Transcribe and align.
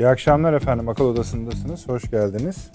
İyi 0.00 0.08
akşamlar 0.08 0.52
efendim. 0.52 0.88
Akıl 0.88 1.04
Odası'ndasınız. 1.04 1.88
Hoş 1.88 2.10
geldiniz. 2.10 2.70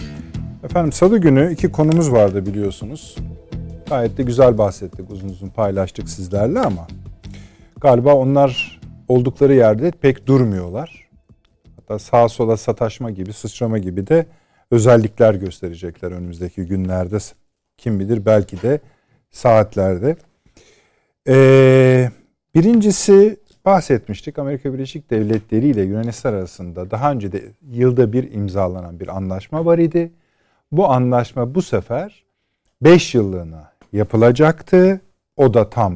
Efendim 0.63 0.91
salı 0.91 1.17
günü 1.17 1.53
iki 1.53 1.71
konumuz 1.71 2.11
vardı 2.11 2.45
biliyorsunuz. 2.45 3.15
Gayet 3.89 4.17
de 4.17 4.23
güzel 4.23 4.57
bahsettik, 4.57 5.11
uzun 5.11 5.29
uzun 5.29 5.49
paylaştık 5.49 6.09
sizlerle 6.09 6.59
ama 6.59 6.87
galiba 7.81 8.13
onlar 8.13 8.81
oldukları 9.07 9.53
yerde 9.53 9.91
pek 9.91 10.27
durmuyorlar. 10.27 11.09
Hatta 11.75 11.99
sağa 11.99 12.29
sola 12.29 12.57
sataşma 12.57 13.11
gibi, 13.11 13.33
sıçrama 13.33 13.77
gibi 13.77 14.07
de 14.07 14.25
özellikler 14.71 15.33
gösterecekler 15.33 16.11
önümüzdeki 16.11 16.65
günlerde. 16.65 17.17
Kim 17.77 17.99
bilir 17.99 18.25
belki 18.25 18.61
de 18.61 18.79
saatlerde. 19.31 20.15
Ee, 21.27 22.09
birincisi 22.55 23.39
bahsetmiştik. 23.65 24.39
Amerika 24.39 24.73
Birleşik 24.73 25.09
Devletleri 25.09 25.67
ile 25.67 25.81
Yunanistan 25.81 26.33
arasında 26.33 26.91
daha 26.91 27.11
önce 27.11 27.31
de 27.31 27.43
yılda 27.71 28.13
bir 28.13 28.31
imzalanan 28.31 28.99
bir 28.99 29.17
anlaşma 29.17 29.65
var 29.65 29.77
idi. 29.77 30.11
Bu 30.71 30.89
anlaşma 30.89 31.55
bu 31.55 31.61
sefer 31.61 32.23
5 32.81 33.15
yıllığına 33.15 33.71
yapılacaktı. 33.93 35.01
O 35.37 35.53
da 35.53 35.69
tam 35.69 35.95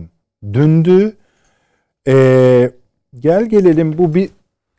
dündü. 0.54 1.16
Ee, 2.08 2.72
gel 3.20 3.46
gelelim 3.46 3.98
bu 3.98 4.14
bir 4.14 4.30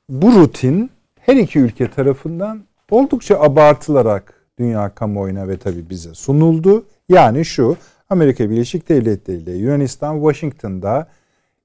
bu 0.08 0.32
rutin 0.32 0.90
her 1.20 1.36
iki 1.36 1.58
ülke 1.58 1.90
tarafından 1.90 2.64
oldukça 2.90 3.40
abartılarak 3.40 4.34
dünya 4.58 4.94
kamuoyuna 4.94 5.48
ve 5.48 5.56
tabi 5.56 5.90
bize 5.90 6.14
sunuldu. 6.14 6.84
Yani 7.08 7.44
şu 7.44 7.76
Amerika 8.10 8.50
Birleşik 8.50 8.88
Devletleri 8.88 9.38
ile 9.38 9.52
Yunanistan 9.52 10.14
Washington'da 10.14 11.08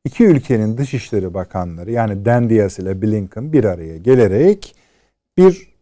iki 0.05 0.23
ülkenin 0.23 0.77
dışişleri 0.77 1.33
bakanları 1.33 1.91
yani 1.91 2.25
Dan 2.25 2.49
Diaz 2.49 2.79
ile 2.79 3.01
Blinken 3.01 3.53
bir 3.53 3.63
araya 3.63 3.97
gelerek 3.97 4.75
bir 5.37 5.75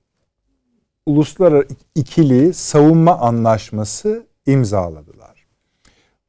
uluslararası 1.05 1.67
ikili 1.95 2.53
savunma 2.53 3.19
anlaşması 3.19 4.27
imzaladılar. 4.45 5.45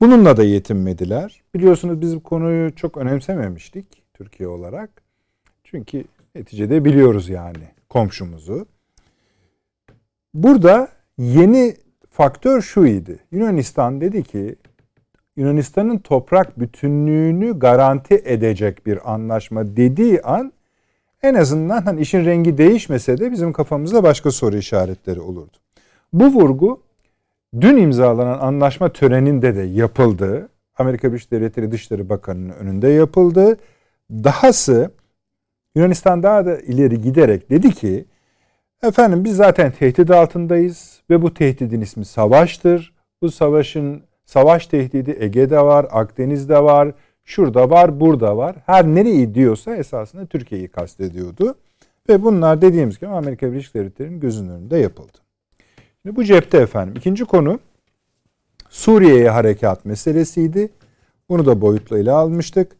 Bununla 0.00 0.36
da 0.36 0.44
yetinmediler. 0.44 1.42
Biliyorsunuz 1.54 2.00
biz 2.00 2.16
bu 2.16 2.22
konuyu 2.22 2.74
çok 2.74 2.96
önemsememiştik 2.96 3.86
Türkiye 4.14 4.48
olarak. 4.48 4.90
Çünkü 5.64 6.04
neticede 6.34 6.84
biliyoruz 6.84 7.28
yani 7.28 7.68
komşumuzu. 7.88 8.66
Burada 10.34 10.88
yeni 11.18 11.76
faktör 12.10 12.62
şu 12.62 12.86
idi. 12.86 13.18
Yunanistan 13.32 14.00
dedi 14.00 14.22
ki 14.22 14.56
Yunanistan'ın 15.36 15.98
toprak 15.98 16.60
bütünlüğünü 16.60 17.58
garanti 17.58 18.22
edecek 18.24 18.86
bir 18.86 19.12
anlaşma 19.12 19.76
dediği 19.76 20.22
an 20.22 20.52
en 21.22 21.34
azından 21.34 21.82
hani 21.82 22.00
işin 22.00 22.24
rengi 22.24 22.58
değişmese 22.58 23.18
de 23.18 23.32
bizim 23.32 23.52
kafamızda 23.52 24.02
başka 24.02 24.30
soru 24.30 24.56
işaretleri 24.56 25.20
olurdu. 25.20 25.56
Bu 26.12 26.24
vurgu 26.24 26.82
dün 27.60 27.76
imzalanan 27.76 28.38
anlaşma 28.38 28.92
töreninde 28.92 29.56
de 29.56 29.62
yapıldı. 29.62 30.48
Amerika 30.78 31.08
Birleşik 31.08 31.30
Devletleri 31.30 31.70
Dışişleri 31.70 32.08
Bakanı'nın 32.08 32.50
önünde 32.50 32.88
yapıldı. 32.88 33.58
Dahası 34.10 34.90
Yunanistan 35.74 36.22
daha 36.22 36.46
da 36.46 36.60
ileri 36.60 37.00
giderek 37.00 37.50
dedi 37.50 37.74
ki 37.74 38.04
efendim 38.82 39.24
biz 39.24 39.36
zaten 39.36 39.72
tehdit 39.72 40.10
altındayız 40.10 41.00
ve 41.10 41.22
bu 41.22 41.34
tehdidin 41.34 41.80
ismi 41.80 42.04
savaştır. 42.04 42.94
Bu 43.22 43.30
savaşın 43.30 44.02
Savaş 44.24 44.66
tehdidi 44.66 45.16
Ege'de 45.20 45.60
var, 45.60 45.86
Akdeniz'de 45.90 46.62
var, 46.62 46.92
şurada 47.24 47.70
var, 47.70 48.00
burada 48.00 48.36
var. 48.36 48.56
Her 48.66 48.86
nereyi 48.86 49.34
diyorsa 49.34 49.76
esasında 49.76 50.26
Türkiye'yi 50.26 50.68
kastediyordu. 50.68 51.54
Ve 52.08 52.22
bunlar 52.22 52.62
dediğimiz 52.62 53.00
gibi 53.00 53.10
Amerika 53.10 53.52
Birleşik 53.52 53.74
Devletleri'nin 53.74 54.20
gözünün 54.20 54.48
önünde 54.48 54.76
yapıldı. 54.76 55.18
Şimdi 56.02 56.16
bu 56.16 56.24
cepte 56.24 56.58
efendim. 56.58 56.94
İkinci 56.96 57.24
konu 57.24 57.60
Suriye'ye 58.70 59.30
harekat 59.30 59.84
meselesiydi. 59.84 60.68
Bunu 61.28 61.46
da 61.46 61.60
boyutlu 61.60 61.98
ele 61.98 62.12
almıştık. 62.12 62.76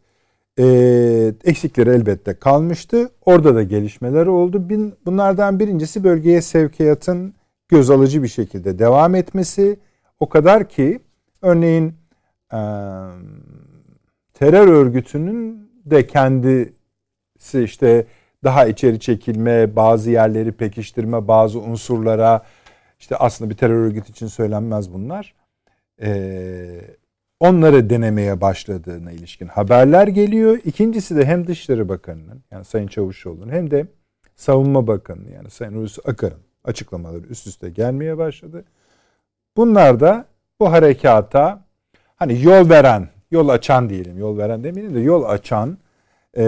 Ee, 0.59 1.33
eksikleri 1.43 1.89
elbette 1.89 2.33
kalmıştı. 2.33 3.09
Orada 3.25 3.55
da 3.55 3.63
gelişmeler 3.63 4.25
oldu. 4.25 4.69
Bunlardan 5.05 5.59
birincisi 5.59 6.03
bölgeye 6.03 6.41
sevkiyatın 6.41 7.33
göz 7.69 7.89
alıcı 7.89 8.23
bir 8.23 8.27
şekilde 8.27 8.79
devam 8.79 9.15
etmesi. 9.15 9.79
O 10.19 10.29
kadar 10.29 10.69
ki 10.69 10.99
Örneğin 11.45 11.95
e, 12.53 12.59
terör 14.33 14.67
örgütünün 14.67 15.71
de 15.85 16.07
kendisi 16.07 16.73
işte 17.63 18.05
daha 18.43 18.65
içeri 18.65 18.99
çekilme, 18.99 19.75
bazı 19.75 20.11
yerleri 20.11 20.51
pekiştirme, 20.51 21.27
bazı 21.27 21.59
unsurlara 21.59 22.45
işte 22.99 23.15
aslında 23.15 23.49
bir 23.49 23.57
terör 23.57 23.85
örgütü 23.85 24.11
için 24.11 24.27
söylenmez 24.27 24.93
bunlar. 24.93 25.35
Ee, 26.01 26.81
onları 27.39 27.89
denemeye 27.89 28.41
başladığına 28.41 29.11
ilişkin 29.11 29.47
haberler 29.47 30.07
geliyor. 30.07 30.59
İkincisi 30.65 31.15
de 31.15 31.25
hem 31.25 31.47
Dışişleri 31.47 31.89
Bakanı'nın 31.89 32.43
yani 32.51 32.65
Sayın 32.65 32.87
Çavuşoğlu'nun 32.87 33.51
hem 33.51 33.71
de 33.71 33.87
Savunma 34.35 34.87
Bakanı 34.87 35.31
yani 35.31 35.49
Sayın 35.49 35.73
Hulusi 35.73 36.01
Akar'ın 36.05 36.41
açıklamaları 36.63 37.23
üst 37.27 37.47
üste 37.47 37.69
gelmeye 37.69 38.17
başladı. 38.17 38.65
Bunlar 39.57 39.99
da 39.99 40.25
bu 40.59 40.71
harekata 40.71 41.63
hani 42.15 42.43
yol 42.43 42.69
veren, 42.69 43.09
yol 43.31 43.49
açan 43.49 43.89
diyelim, 43.89 44.17
yol 44.17 44.37
veren 44.37 44.63
demeyelim 44.63 44.95
de 44.95 44.99
yol 44.99 45.23
açan 45.23 45.77
e, 46.37 46.43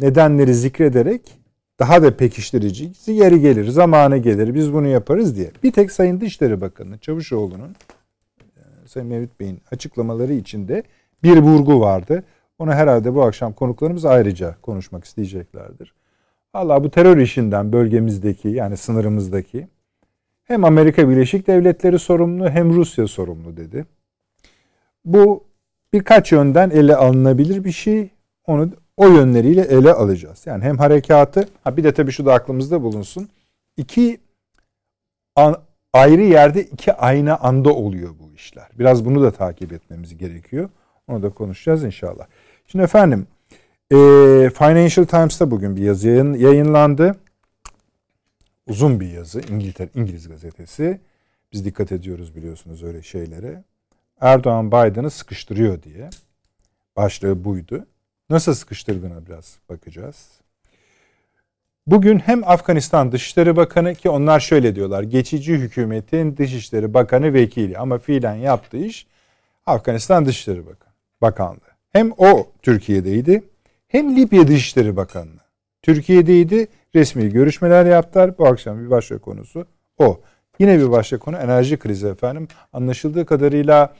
nedenleri 0.00 0.54
zikrederek 0.54 1.20
daha 1.78 2.02
da 2.02 2.16
pekiştirici 2.16 2.92
yeri 3.06 3.40
gelir, 3.40 3.68
zamanı 3.68 4.16
gelir, 4.16 4.54
biz 4.54 4.72
bunu 4.72 4.86
yaparız 4.86 5.36
diye. 5.36 5.50
Bir 5.62 5.72
tek 5.72 5.92
Sayın 5.92 6.20
Dışişleri 6.20 6.60
Bakanı 6.60 6.98
Çavuşoğlu'nun 6.98 7.76
e, 8.56 8.60
Sayın 8.86 9.08
Mevlüt 9.08 9.40
Bey'in 9.40 9.60
açıklamaları 9.70 10.32
içinde 10.32 10.82
bir 11.22 11.36
vurgu 11.36 11.80
vardı. 11.80 12.24
Onu 12.58 12.72
herhalde 12.72 13.14
bu 13.14 13.22
akşam 13.22 13.52
konuklarımız 13.52 14.04
ayrıca 14.04 14.56
konuşmak 14.62 15.04
isteyeceklerdir. 15.04 15.94
Allah 16.52 16.84
bu 16.84 16.90
terör 16.90 17.18
işinden 17.18 17.72
bölgemizdeki 17.72 18.48
yani 18.48 18.76
sınırımızdaki 18.76 19.68
hem 20.44 20.64
Amerika 20.64 21.08
Birleşik 21.08 21.46
Devletleri 21.46 21.98
sorumlu 21.98 22.50
hem 22.50 22.74
Rusya 22.74 23.08
sorumlu 23.08 23.56
dedi. 23.56 23.86
Bu 25.04 25.44
birkaç 25.92 26.32
yönden 26.32 26.70
ele 26.70 26.96
alınabilir 26.96 27.64
bir 27.64 27.72
şey. 27.72 28.10
Onu 28.46 28.70
o 28.96 29.08
yönleriyle 29.08 29.62
ele 29.62 29.92
alacağız. 29.92 30.46
Yani 30.46 30.64
hem 30.64 30.78
harekatı, 30.78 31.48
ha 31.64 31.76
bir 31.76 31.84
de 31.84 31.94
tabii 31.94 32.12
şu 32.12 32.26
da 32.26 32.34
aklımızda 32.34 32.82
bulunsun. 32.82 33.28
İki 33.76 34.20
an, 35.36 35.56
ayrı 35.92 36.22
yerde 36.22 36.62
iki 36.62 36.92
aynı 36.92 37.36
anda 37.36 37.74
oluyor 37.74 38.10
bu 38.20 38.34
işler. 38.34 38.68
Biraz 38.78 39.04
bunu 39.04 39.22
da 39.22 39.30
takip 39.30 39.72
etmemiz 39.72 40.16
gerekiyor. 40.18 40.68
Onu 41.08 41.22
da 41.22 41.30
konuşacağız 41.30 41.84
inşallah. 41.84 42.26
Şimdi 42.66 42.84
efendim, 42.84 43.26
e, 43.90 43.96
Financial 44.50 45.06
Times'ta 45.06 45.50
bugün 45.50 45.76
bir 45.76 45.82
yazı 45.82 46.08
yayın, 46.08 46.34
yayınlandı 46.34 47.16
uzun 48.66 49.00
bir 49.00 49.12
yazı 49.12 49.40
İngiltere 49.40 49.88
İngiliz 49.94 50.28
gazetesi. 50.28 51.00
Biz 51.52 51.64
dikkat 51.64 51.92
ediyoruz 51.92 52.36
biliyorsunuz 52.36 52.82
öyle 52.82 53.02
şeylere. 53.02 53.64
Erdoğan 54.20 54.68
Biden'ı 54.68 55.10
sıkıştırıyor 55.10 55.82
diye. 55.82 56.10
Başlığı 56.96 57.44
buydu. 57.44 57.86
Nasıl 58.30 58.54
sıkıştırdığına 58.54 59.26
biraz 59.26 59.58
bakacağız. 59.68 60.28
Bugün 61.86 62.18
hem 62.18 62.48
Afganistan 62.48 63.12
Dışişleri 63.12 63.56
Bakanı 63.56 63.94
ki 63.94 64.10
onlar 64.10 64.40
şöyle 64.40 64.74
diyorlar. 64.74 65.02
Geçici 65.02 65.54
hükümetin 65.54 66.36
Dışişleri 66.36 66.94
Bakanı 66.94 67.34
vekili 67.34 67.78
ama 67.78 67.98
fiilen 67.98 68.34
yaptığı 68.34 68.76
iş 68.76 69.06
Afganistan 69.66 70.26
Dışişleri 70.26 70.66
Bakanı, 70.66 70.92
Bakanlığı. 71.22 71.74
Hem 71.92 72.12
o 72.18 72.46
Türkiye'deydi 72.62 73.42
hem 73.88 74.16
Libya 74.16 74.48
Dışişleri 74.48 74.96
Bakanlığı. 74.96 75.43
Türkiye'deydi 75.84 76.66
resmi 76.94 77.28
görüşmeler 77.28 77.86
yaptılar. 77.86 78.38
Bu 78.38 78.46
akşam 78.46 78.84
bir 78.84 78.90
başka 78.90 79.18
konusu 79.18 79.66
o. 79.98 80.20
Yine 80.58 80.78
bir 80.78 80.90
başka 80.90 81.18
konu 81.18 81.36
enerji 81.36 81.76
krizi 81.76 82.06
efendim. 82.06 82.48
Anlaşıldığı 82.72 83.26
kadarıyla 83.26 83.94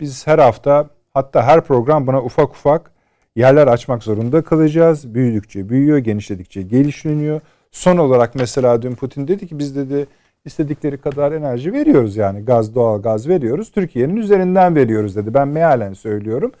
biz 0.00 0.26
her 0.26 0.38
hafta 0.38 0.88
hatta 1.14 1.42
her 1.42 1.64
program 1.64 2.06
buna 2.06 2.22
ufak 2.22 2.50
ufak 2.50 2.90
yerler 3.36 3.66
açmak 3.66 4.02
zorunda 4.02 4.42
kalacağız. 4.42 5.14
Büyüdükçe 5.14 5.68
büyüyor, 5.68 5.98
genişledikçe 5.98 6.62
gelişleniyor. 6.62 7.40
Son 7.70 7.96
olarak 7.96 8.34
mesela 8.34 8.82
dün 8.82 8.94
Putin 8.94 9.28
dedi 9.28 9.46
ki 9.46 9.58
biz 9.58 9.76
dedi 9.76 10.06
istedikleri 10.44 10.98
kadar 10.98 11.32
enerji 11.32 11.72
veriyoruz 11.72 12.16
yani 12.16 12.44
gaz 12.44 12.74
doğal 12.74 13.02
gaz 13.02 13.28
veriyoruz. 13.28 13.70
Türkiye'nin 13.72 14.16
üzerinden 14.16 14.76
veriyoruz 14.76 15.16
dedi. 15.16 15.34
Ben 15.34 15.48
mealen 15.48 15.92
söylüyorum. 15.92 16.52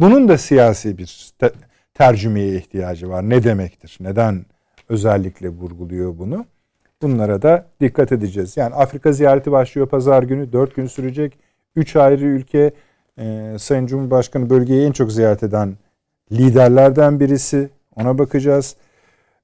Bunun 0.00 0.28
da 0.28 0.38
siyasi 0.38 0.98
bir 0.98 1.32
tercümeye 1.98 2.56
ihtiyacı 2.56 3.08
var. 3.08 3.28
Ne 3.28 3.44
demektir? 3.44 3.98
Neden 4.00 4.46
özellikle 4.88 5.48
vurguluyor 5.48 6.18
bunu. 6.18 6.46
Bunlara 7.02 7.42
da 7.42 7.66
dikkat 7.80 8.12
edeceğiz. 8.12 8.56
Yani 8.56 8.74
Afrika 8.74 9.12
ziyareti 9.12 9.52
başlıyor 9.52 9.88
pazar 9.88 10.22
günü. 10.22 10.52
Dört 10.52 10.74
gün 10.74 10.86
sürecek. 10.86 11.38
Üç 11.76 11.96
ayrı 11.96 12.24
ülke. 12.24 12.70
Ee, 13.18 13.56
Sayın 13.58 13.86
Cumhurbaşkanı 13.86 14.50
bölgeyi 14.50 14.86
en 14.86 14.92
çok 14.92 15.12
ziyaret 15.12 15.42
eden 15.42 15.76
liderlerden 16.32 17.20
birisi. 17.20 17.70
Ona 17.96 18.18
bakacağız. 18.18 18.76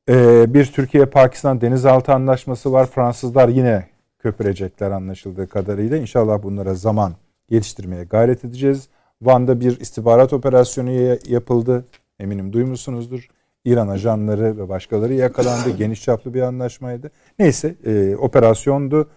Ee, 0.08 0.54
bir 0.54 0.64
Türkiye-Pakistan 0.64 1.60
denizaltı 1.60 2.12
anlaşması 2.12 2.72
var. 2.72 2.86
Fransızlar 2.86 3.48
yine 3.48 3.86
köpürecekler 4.18 4.90
anlaşıldığı 4.90 5.48
kadarıyla. 5.48 5.96
İnşallah 5.96 6.42
bunlara 6.42 6.74
zaman 6.74 7.14
geliştirmeye 7.48 8.04
gayret 8.04 8.44
edeceğiz. 8.44 8.88
Van'da 9.22 9.60
bir 9.60 9.80
istihbarat 9.80 10.32
operasyonu 10.32 11.18
yapıldı. 11.28 11.84
Eminim 12.18 12.52
duymuşsunuzdur. 12.52 13.28
İran 13.64 13.88
ajanları 13.88 14.58
ve 14.58 14.68
başkaları 14.68 15.14
yakalandı. 15.14 15.70
Geniş 15.78 16.02
çaplı 16.02 16.34
bir 16.34 16.42
anlaşmaydı. 16.42 17.10
Neyse 17.38 17.74
e, 17.86 18.16
operasyondu. 18.16 19.08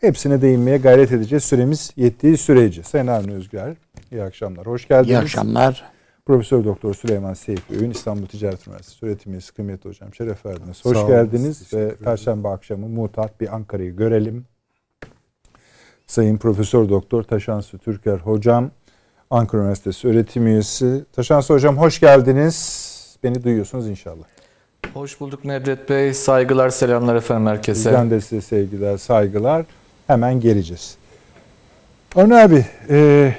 Hepsine 0.00 0.42
değinmeye 0.42 0.78
gayret 0.78 1.12
edeceğiz. 1.12 1.44
Süremiz 1.44 1.92
yettiği 1.96 2.36
sürece. 2.36 2.82
Sayın 2.82 3.06
Avni 3.06 3.32
Özgür, 3.34 3.60
iyi 4.12 4.22
akşamlar. 4.22 4.66
Hoş 4.66 4.88
geldiniz. 4.88 5.10
İyi 5.10 5.18
akşamlar. 5.18 5.84
Profesör 6.26 6.64
Doktor 6.64 6.94
Süleyman 6.94 7.34
Seyfi 7.34 7.74
Öğün 7.74 7.90
İstanbul 7.90 8.26
Ticaret 8.26 8.66
Üniversitesi 8.66 9.06
öğretim 9.06 9.32
üyesi 9.32 9.54
kıymetli 9.54 9.90
hocam 9.90 10.14
şeref 10.14 10.46
verdiniz. 10.46 10.84
Hoş 10.84 10.98
Sağ 10.98 11.08
geldiniz 11.08 11.74
ve 11.74 11.94
Perşembe 11.94 12.48
akşamı 12.48 12.88
mutat 12.88 13.40
bir 13.40 13.54
Ankara'yı 13.54 13.96
görelim. 13.96 14.46
Sayın 16.06 16.36
Profesör 16.36 16.88
Doktor 16.88 17.22
Taşansı 17.22 17.78
Türker 17.78 18.18
hocam 18.18 18.70
Ankara 19.30 19.60
Üniversitesi 19.62 20.08
öğretim 20.08 20.46
üyesi. 20.46 21.04
Taşansı 21.16 21.54
hocam 21.54 21.78
hoş 21.78 22.00
geldiniz. 22.00 22.96
Beni 23.24 23.44
duyuyorsunuz 23.44 23.88
inşallah. 23.88 24.24
Hoş 24.94 25.20
bulduk 25.20 25.44
Nedret 25.44 25.88
Bey. 25.90 26.14
Saygılar, 26.14 26.70
selamlar 26.70 27.16
efendim 27.16 27.46
herkese. 27.46 27.90
Bizden 27.90 28.10
de 28.10 28.20
size 28.20 28.40
sevgiler, 28.40 28.96
saygılar. 28.96 29.64
Hemen 30.06 30.40
geleceğiz. 30.40 30.96
Avni 32.16 32.34
abi, 32.36 32.66
e, 32.90 33.32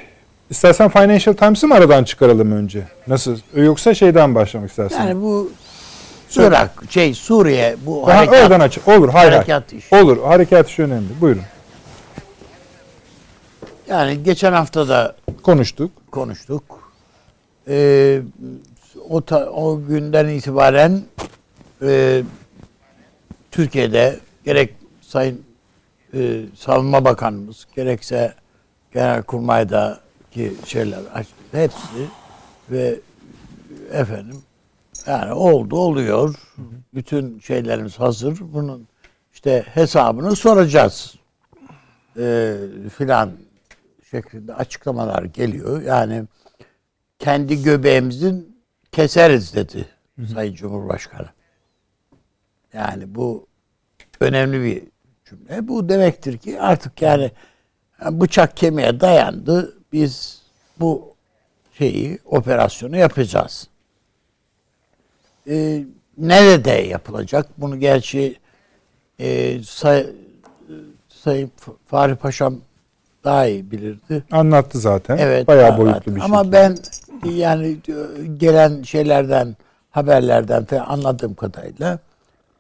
istersen 0.50 0.90
Financial 0.90 1.34
Times'ı 1.36 1.68
mı 1.68 1.76
aradan 1.76 2.04
çıkaralım 2.04 2.52
önce? 2.52 2.84
Nasıl? 3.08 3.38
Yoksa 3.56 3.94
şeyden 3.94 4.36
başlamak 4.36 4.70
istersen. 4.70 5.08
Yani 5.08 5.22
bu 5.22 5.52
Irak, 6.36 6.72
şey 6.90 7.14
Suriye 7.14 7.76
bu 7.86 8.04
Daha 8.08 8.18
harekat. 8.18 8.44
Oradan 8.44 8.60
aç. 8.60 8.78
Olur, 8.88 9.10
hayır. 9.10 9.32
Harekat 9.32 9.74
işi. 9.74 9.96
Olur, 9.96 10.24
harekat 10.24 10.70
işi 10.70 10.84
önemli. 10.84 11.08
Buyurun. 11.22 11.42
Yani 13.88 14.24
geçen 14.24 14.54
hafta 14.54 14.90
da 14.90 15.16
konuştuk. 15.44 15.92
Konuştuk. 16.12 16.94
Ee, 17.68 18.22
o, 19.10 19.22
ta, 19.22 19.50
o 19.50 19.82
günden 19.88 20.28
itibaren 20.28 21.02
e, 21.82 22.24
Türkiye'de 23.52 24.20
gerek 24.46 24.74
Sayın 25.02 25.42
e, 26.14 26.42
Savunma 26.56 27.06
Bakanımız 27.06 27.68
gerekse 27.76 28.34
Genelkurmay'daki 28.94 30.54
şeyler 30.66 31.00
hepsi 31.52 32.08
ve 32.72 33.00
efendim 33.92 34.42
yani 35.08 35.34
oldu 35.34 35.76
oluyor. 35.76 36.36
Bütün 36.94 37.40
şeylerimiz 37.40 38.00
hazır. 38.00 38.40
Bunun 38.54 38.88
işte 39.34 39.66
hesabını 39.74 40.36
soracağız. 40.36 41.16
E, 42.18 42.56
filan 42.98 43.32
şeklinde 44.12 44.54
açıklamalar 44.54 45.24
geliyor. 45.24 45.82
Yani 45.82 46.24
kendi 47.20 47.64
göbeğimizin 47.64 48.62
keseriz 48.92 49.56
dedi 49.56 49.86
hı 50.16 50.22
hı. 50.22 50.28
Sayın 50.28 50.54
Cumhurbaşkanı. 50.54 51.30
Yani 52.74 53.16
bu 53.16 53.48
önemli 54.20 54.64
bir 54.64 54.84
cümle. 55.26 55.68
Bu 55.68 55.90
demektir 55.90 56.38
ki 56.38 56.62
artık 56.62 57.02
yani 57.02 57.32
bıçak 58.02 58.58
kemiğe 58.58 59.00
dayandı. 59.00 59.78
Biz 59.94 60.42
bu 60.80 61.16
şeyi, 61.78 62.20
operasyonu 62.26 62.98
yapacağız. 62.98 63.68
Ee, 65.50 65.84
nerede 66.18 66.72
yapılacak? 66.72 67.48
Bunu 67.58 67.80
gerçi 67.80 68.40
e, 69.20 69.60
say, 69.64 70.08
Sayın 71.10 71.52
Fahri 71.86 72.16
Paşam 72.16 72.62
daha 73.28 73.46
iyi 73.46 73.72
bilirdi. 73.72 74.24
Anlattı 74.32 74.80
zaten. 74.80 75.18
Evet. 75.18 75.48
Bayağı 75.48 75.78
boyutlu 75.78 76.16
bir 76.16 76.20
şey. 76.20 76.26
Ama 76.26 76.52
ben 76.52 76.78
yani 77.26 77.78
gelen 78.38 78.84
şeylerden, 78.84 79.56
haberlerden 79.92 80.66
falan 80.66 80.86
anladığım 80.86 81.34
kadarıyla 81.34 82.00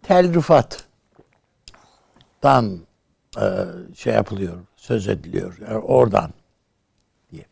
Tel 0.03 0.33
Rifat'tan 0.33 0.87
e, 3.37 3.45
şey 3.95 4.13
yapılıyor, 4.13 4.53
söz 4.75 5.07
ediliyor. 5.07 5.57
Yani 5.67 5.77
oradan 5.77 6.31
diye. 7.31 7.45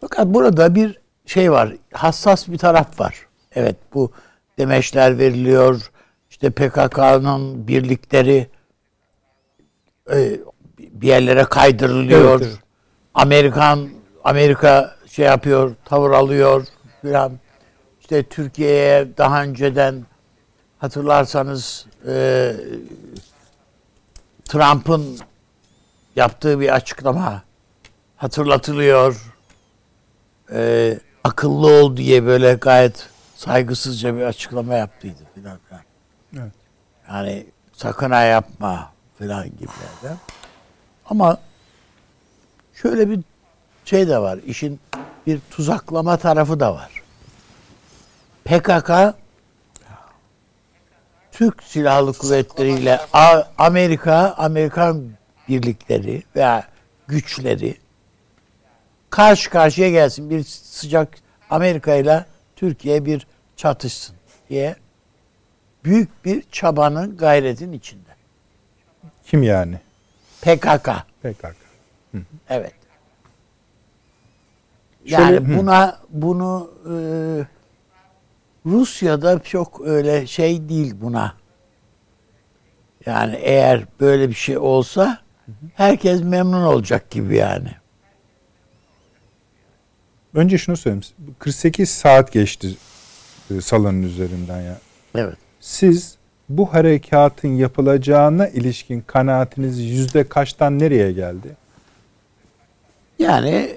Fakat 0.00 0.26
burada 0.26 0.74
bir 0.74 1.00
şey 1.26 1.52
var, 1.52 1.76
hassas 1.92 2.48
bir 2.48 2.58
taraf 2.58 3.00
var. 3.00 3.26
Evet 3.54 3.76
bu 3.94 4.12
demeçler 4.58 5.18
veriliyor. 5.18 5.90
İşte 6.30 6.50
PKK'nın 6.50 7.68
birlikleri 7.68 8.46
e, 10.12 10.40
bir 10.92 11.08
yerlere 11.08 11.44
kaydırılıyor. 11.44 12.40
Evet, 12.40 12.48
evet. 12.50 12.58
Amerikan 13.14 13.88
Amerika 14.24 14.96
şey 15.10 15.26
yapıyor, 15.26 15.74
tavır 15.84 16.10
alıyor 16.10 16.66
filan. 17.02 17.32
İşte 18.00 18.22
Türkiye'ye 18.22 19.08
daha 19.18 19.42
önceden 19.42 20.06
hatırlarsanız 20.78 21.86
e, 22.08 22.52
Trump'ın 24.44 25.18
yaptığı 26.16 26.60
bir 26.60 26.74
açıklama 26.74 27.42
hatırlatılıyor. 28.16 29.34
E, 30.52 30.98
akıllı 31.24 31.66
ol 31.66 31.96
diye 31.96 32.26
böyle 32.26 32.54
gayet 32.54 33.08
saygısızca 33.36 34.16
bir 34.16 34.22
açıklama 34.22 34.74
yaptıydı 34.74 35.22
filan. 35.34 35.58
Evet. 36.36 36.52
Yani 37.08 37.46
sakın 37.72 38.10
ha 38.10 38.22
yapma 38.22 38.92
filan 39.18 39.44
gibilerden. 39.44 40.18
Ama 41.06 41.38
şöyle 42.74 43.10
bir 43.10 43.20
şey 43.84 44.08
de 44.08 44.18
var. 44.18 44.38
İşin 44.46 44.80
bir 45.26 45.40
tuzaklama 45.50 46.16
tarafı 46.16 46.60
da 46.60 46.74
var. 46.74 47.02
PKK 48.44 49.14
Türk 51.32 51.62
Silahlı 51.62 52.12
Kuvvetleri 52.12 52.70
ile 52.72 53.00
Amerika, 53.58 54.34
Amerikan 54.36 55.10
birlikleri 55.48 56.22
veya 56.36 56.68
güçleri 57.08 57.76
karşı 59.10 59.50
karşıya 59.50 59.90
gelsin. 59.90 60.30
Bir 60.30 60.42
sıcak 60.44 61.08
Amerika 61.50 61.94
ile 61.94 62.24
Türkiye 62.56 63.04
bir 63.04 63.26
çatışsın 63.56 64.16
diye 64.50 64.76
büyük 65.84 66.24
bir 66.24 66.44
çabanın 66.52 67.16
gayretin 67.16 67.72
içinde. 67.72 68.10
Kim 69.26 69.42
yani? 69.42 69.80
PKK. 70.44 70.88
PKK. 71.22 71.56
Hı. 72.12 72.18
Evet. 72.48 72.74
Yani 75.04 75.36
Şöyle, 75.36 75.58
buna 75.58 75.88
hı. 75.88 75.96
bunu 76.10 76.70
e, 76.86 76.94
Rusya'da 78.66 79.42
çok 79.42 79.80
öyle 79.86 80.26
şey 80.26 80.68
değil 80.68 80.94
buna. 81.00 81.34
Yani 83.06 83.34
eğer 83.34 83.84
böyle 84.00 84.28
bir 84.28 84.34
şey 84.34 84.58
olsa 84.58 85.18
herkes 85.74 86.22
memnun 86.22 86.62
olacak 86.62 87.10
gibi 87.10 87.36
yani. 87.36 87.70
Önce 90.34 90.58
şunu 90.58 90.76
söyleyeyim. 90.76 91.04
48 91.38 91.90
saat 91.90 92.32
geçti 92.32 92.76
e, 93.50 93.60
salonun 93.60 94.02
üzerinden 94.02 94.60
ya. 94.60 94.78
Evet. 95.14 95.36
Siz 95.60 96.16
bu 96.48 96.74
harekatın 96.74 97.48
yapılacağına 97.48 98.48
ilişkin 98.48 99.00
kanaatiniz 99.00 99.80
yüzde 99.80 100.28
kaçtan 100.28 100.78
nereye 100.78 101.12
geldi? 101.12 101.48
Yani 103.18 103.76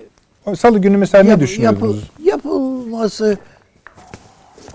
Salı 0.56 0.80
günü 0.80 0.98
mesela 0.98 1.30
yap, 1.30 1.38
ne 1.38 1.44
düşünüyorsunuz? 1.44 2.04
Yapıl, 2.20 2.26
yapılması 2.26 3.38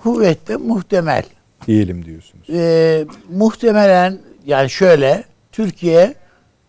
kuvvetle 0.03 0.55
muhtemel. 0.55 1.23
Diyelim 1.67 2.05
diyorsunuz. 2.05 2.49
Ee, 2.49 3.05
muhtemelen 3.29 4.19
yani 4.45 4.69
şöyle 4.69 5.23
Türkiye 5.51 6.15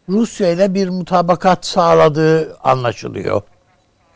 Rusya 0.08 0.48
ile 0.48 0.74
bir 0.74 0.88
mutabakat 0.88 1.66
sağladığı 1.66 2.56
anlaşılıyor. 2.56 3.42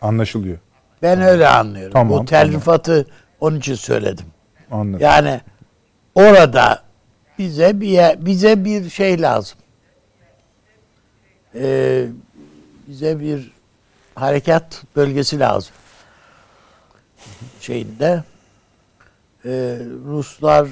Anlaşılıyor. 0.02 0.58
Ben 1.02 1.14
tamam. 1.14 1.30
öyle 1.30 1.48
anlıyorum. 1.48 1.92
Tamam, 1.92 2.18
Bu 2.20 2.24
telrifatı 2.24 2.92
tamam. 2.92 3.04
onun 3.40 3.58
için 3.58 3.74
söyledim. 3.74 4.26
Anladım. 4.70 5.00
Yani 5.00 5.40
orada 6.14 6.82
bize 7.38 7.80
bir 7.80 8.26
bize 8.26 8.64
bir 8.64 8.90
şey 8.90 9.23
lazım. 9.23 9.59
Ee, 11.54 12.07
bize 12.88 13.21
bir 13.21 13.52
harekat 14.14 14.83
bölgesi 14.97 15.40
lazım. 15.40 15.73
Şeyinde 17.61 18.23
e, 19.45 19.78
Ruslar 20.07 20.68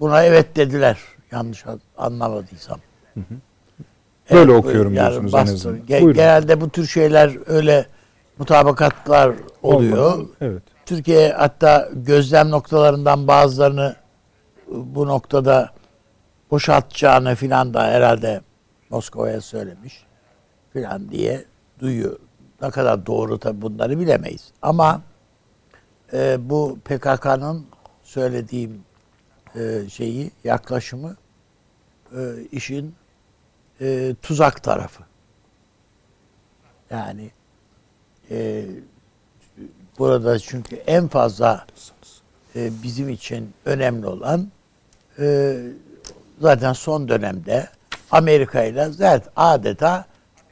buna 0.00 0.24
evet 0.24 0.56
dediler. 0.56 0.98
Yanlış 1.32 1.64
anlamadıysam. 1.98 2.78
Hı 3.14 3.20
hı. 3.20 3.34
Böyle 4.30 4.52
evet, 4.52 4.64
okuyorum 4.64 4.94
yani 4.94 5.10
diyorsunuz 5.10 5.32
bastır. 5.32 5.50
en 5.50 5.54
azından. 5.54 5.80
Ge- 5.80 6.12
genelde 6.12 6.60
bu 6.60 6.70
tür 6.70 6.86
şeyler 6.86 7.36
öyle 7.46 7.86
mutabakatlar 8.38 9.34
oluyor. 9.62 10.26
Evet. 10.40 10.62
Türkiye 10.86 11.32
hatta 11.32 11.88
gözlem 11.92 12.50
noktalarından 12.50 13.28
bazılarını 13.28 13.96
bu 14.68 15.06
noktada 15.06 15.70
boşaltacağını 16.50 17.34
filan 17.34 17.74
da 17.74 17.86
herhalde 17.86 18.40
Moskova'ya 18.90 19.40
söylemiş 19.40 20.04
filan 20.72 21.10
diye 21.10 21.44
duyuyor. 21.80 22.16
Ne 22.62 22.70
kadar 22.70 23.06
doğru 23.06 23.38
tabi 23.38 23.62
bunları 23.62 24.00
bilemeyiz. 24.00 24.52
Ama 24.62 25.02
e, 26.12 26.50
bu 26.50 26.78
PKK'nın 26.84 27.66
söylediğim 28.02 28.84
e, 29.56 29.88
şeyi, 29.88 30.30
yaklaşımı 30.44 31.16
e, 32.16 32.20
işin 32.52 32.94
e, 33.80 34.14
tuzak 34.22 34.62
tarafı. 34.62 35.02
Yani 36.90 37.30
e, 38.30 38.66
burada 39.98 40.38
çünkü 40.38 40.76
en 40.76 41.08
fazla 41.08 41.66
e, 42.56 42.70
bizim 42.82 43.08
için 43.08 43.54
önemli 43.64 44.06
olan 44.06 44.50
e, 45.18 45.56
zaten 46.40 46.72
son 46.72 47.08
dönemde 47.08 47.68
Amerika 48.10 48.64
ile 48.64 48.88
zaten 48.90 49.32
adeta 49.36 50.04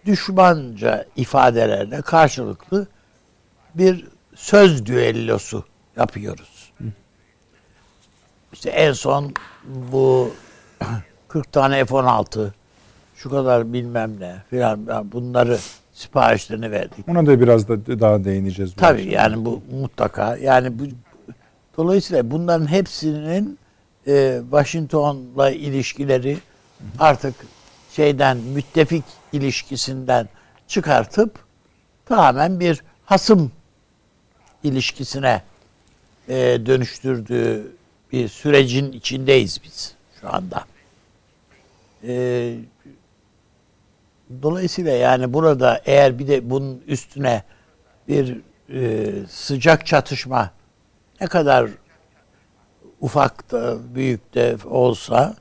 düşmanca 0.07 1.05
ifadelerle 1.17 2.03
karşılıklı 2.03 2.87
bir 3.75 4.07
söz 4.35 4.87
düellosu 4.87 5.65
yapıyoruz. 5.97 6.73
İşte 8.53 8.71
en 8.71 8.93
son 8.93 9.35
bu 9.65 10.31
40 11.29 11.53
tane 11.53 11.85
F-16 11.85 12.49
şu 13.15 13.31
kadar 13.31 13.73
bilmem 13.73 14.21
ne 14.21 14.37
filan 14.51 15.13
bunları 15.13 15.59
siparişlerini 15.93 16.71
verdik. 16.71 17.09
Ona 17.09 17.27
da 17.27 17.41
biraz 17.41 17.69
da 17.69 18.01
daha 18.01 18.25
değineceğiz. 18.25 18.75
Tabii 18.77 19.11
yani 19.11 19.45
bu 19.45 19.63
mutlaka 19.71 20.37
yani 20.37 20.79
bu 20.79 20.83
dolayısıyla 21.77 22.31
bunların 22.31 22.67
hepsinin 22.67 23.59
e, 24.09 24.41
Washington'la 24.51 25.51
ilişkileri 25.51 26.39
artık 26.99 27.35
şeyden 27.93 28.37
müttefik 28.37 29.05
ilişkisinden 29.33 30.29
çıkartıp 30.69 31.39
tamamen 32.07 32.61
bir 32.61 32.83
hasım 33.05 33.53
ilişkisine 34.63 35.43
e, 36.29 36.37
dönüştürdüğü 36.67 37.73
bir 38.13 38.29
sürecin 38.29 38.93
içindeyiz 38.93 39.61
biz 39.65 39.95
şu 40.21 40.35
anda. 40.35 40.65
E, 42.05 42.55
dolayısıyla 44.43 44.93
yani 44.93 45.33
burada 45.33 45.83
eğer 45.85 46.19
bir 46.19 46.29
de 46.29 46.51
bunun 46.51 46.83
üstüne 46.87 47.43
bir 48.09 48.41
e, 48.73 49.13
sıcak 49.29 49.87
çatışma 49.87 50.51
ne 51.21 51.27
kadar 51.27 51.71
ufak 53.01 53.51
da 53.51 53.95
büyük 53.95 54.35
de 54.35 54.57
olsa 54.65 55.35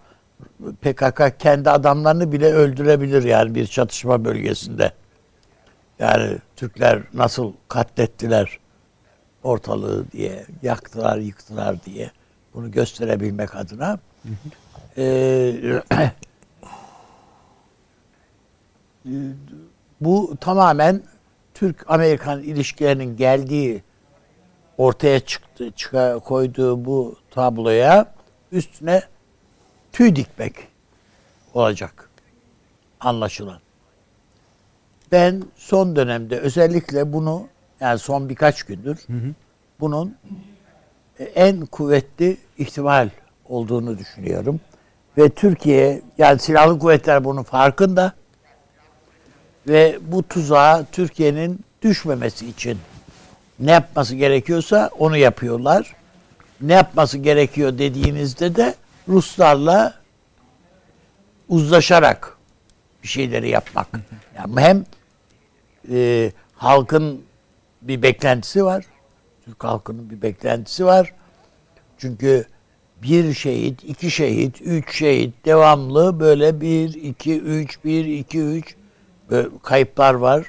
PKK 0.82 1.40
kendi 1.40 1.70
adamlarını 1.70 2.32
bile 2.32 2.54
öldürebilir 2.54 3.24
yani 3.24 3.56
bir 3.56 3.68
çatışma 3.68 4.26
bölgesinde. 4.26 4.92
Yani 6.00 6.38
Türkler 6.56 7.02
nasıl 7.14 7.54
katlettiler 7.68 8.60
ortalığı 9.44 10.12
diye, 10.12 10.46
yaktılar, 10.64 11.18
yıktılar 11.18 11.84
diye 11.84 12.12
bunu 12.54 12.72
gösterebilmek 12.72 13.56
adına. 13.56 14.00
Ee, 14.98 15.82
bu 20.02 20.36
tamamen 20.42 21.04
Türk-Amerikan 21.54 22.44
ilişkilerinin 22.44 23.18
geldiği 23.18 23.84
ortaya 24.78 25.20
çıktı, 25.20 25.72
çıka, 25.72 26.20
koyduğu 26.20 26.86
bu 26.86 27.16
tabloya 27.32 28.14
üstüne 28.52 29.02
tüy 29.92 30.16
dikmek 30.16 30.56
olacak 31.54 32.10
anlaşılan. 33.00 33.60
Ben 35.12 35.44
son 35.56 35.96
dönemde 35.96 36.40
özellikle 36.40 37.14
bunu 37.14 37.48
yani 37.80 38.00
son 38.00 38.30
birkaç 38.30 38.64
gündür 38.64 39.06
bunun 39.80 40.18
en 41.36 41.66
kuvvetli 41.66 42.38
ihtimal 42.58 43.10
olduğunu 43.50 43.98
düşünüyorum. 43.98 44.60
Ve 45.18 45.30
Türkiye 45.30 46.02
yani 46.18 46.40
silahlı 46.40 46.80
kuvvetler 46.80 47.24
bunun 47.24 47.44
farkında 47.44 48.14
ve 49.68 50.00
bu 50.12 50.24
tuzağa 50.24 50.86
Türkiye'nin 50.92 51.60
düşmemesi 51.82 52.48
için 52.48 52.78
ne 53.60 53.72
yapması 53.72 54.16
gerekiyorsa 54.16 54.90
onu 55.00 55.18
yapıyorlar. 55.18 55.96
Ne 56.62 56.74
yapması 56.74 57.18
gerekiyor 57.18 57.78
dediğinizde 57.78 58.56
de 58.56 58.76
Ruslarla 59.08 59.94
uzlaşarak 61.50 62.38
bir 63.04 63.08
şeyleri 63.08 63.50
yapmak. 63.50 63.88
Yani 64.38 64.62
hem 64.62 64.86
e, 65.92 66.32
halkın 66.56 67.22
bir 67.82 68.02
beklentisi 68.02 68.66
var. 68.66 68.86
Türk 69.46 69.64
halkının 69.64 70.10
bir 70.10 70.22
beklentisi 70.22 70.86
var. 70.86 71.14
Çünkü 71.98 72.46
bir 73.02 73.34
şehit, 73.34 73.84
iki 73.84 74.12
şehit, 74.12 74.62
üç 74.62 74.98
şehit 74.98 75.46
devamlı 75.46 76.20
böyle 76.20 76.62
bir, 76.62 76.94
iki, 76.94 77.42
üç, 77.42 77.84
bir, 77.84 78.06
iki, 78.06 78.40
üç 78.42 78.76
böyle 79.30 79.50
kayıplar 79.64 80.14
var. 80.14 80.46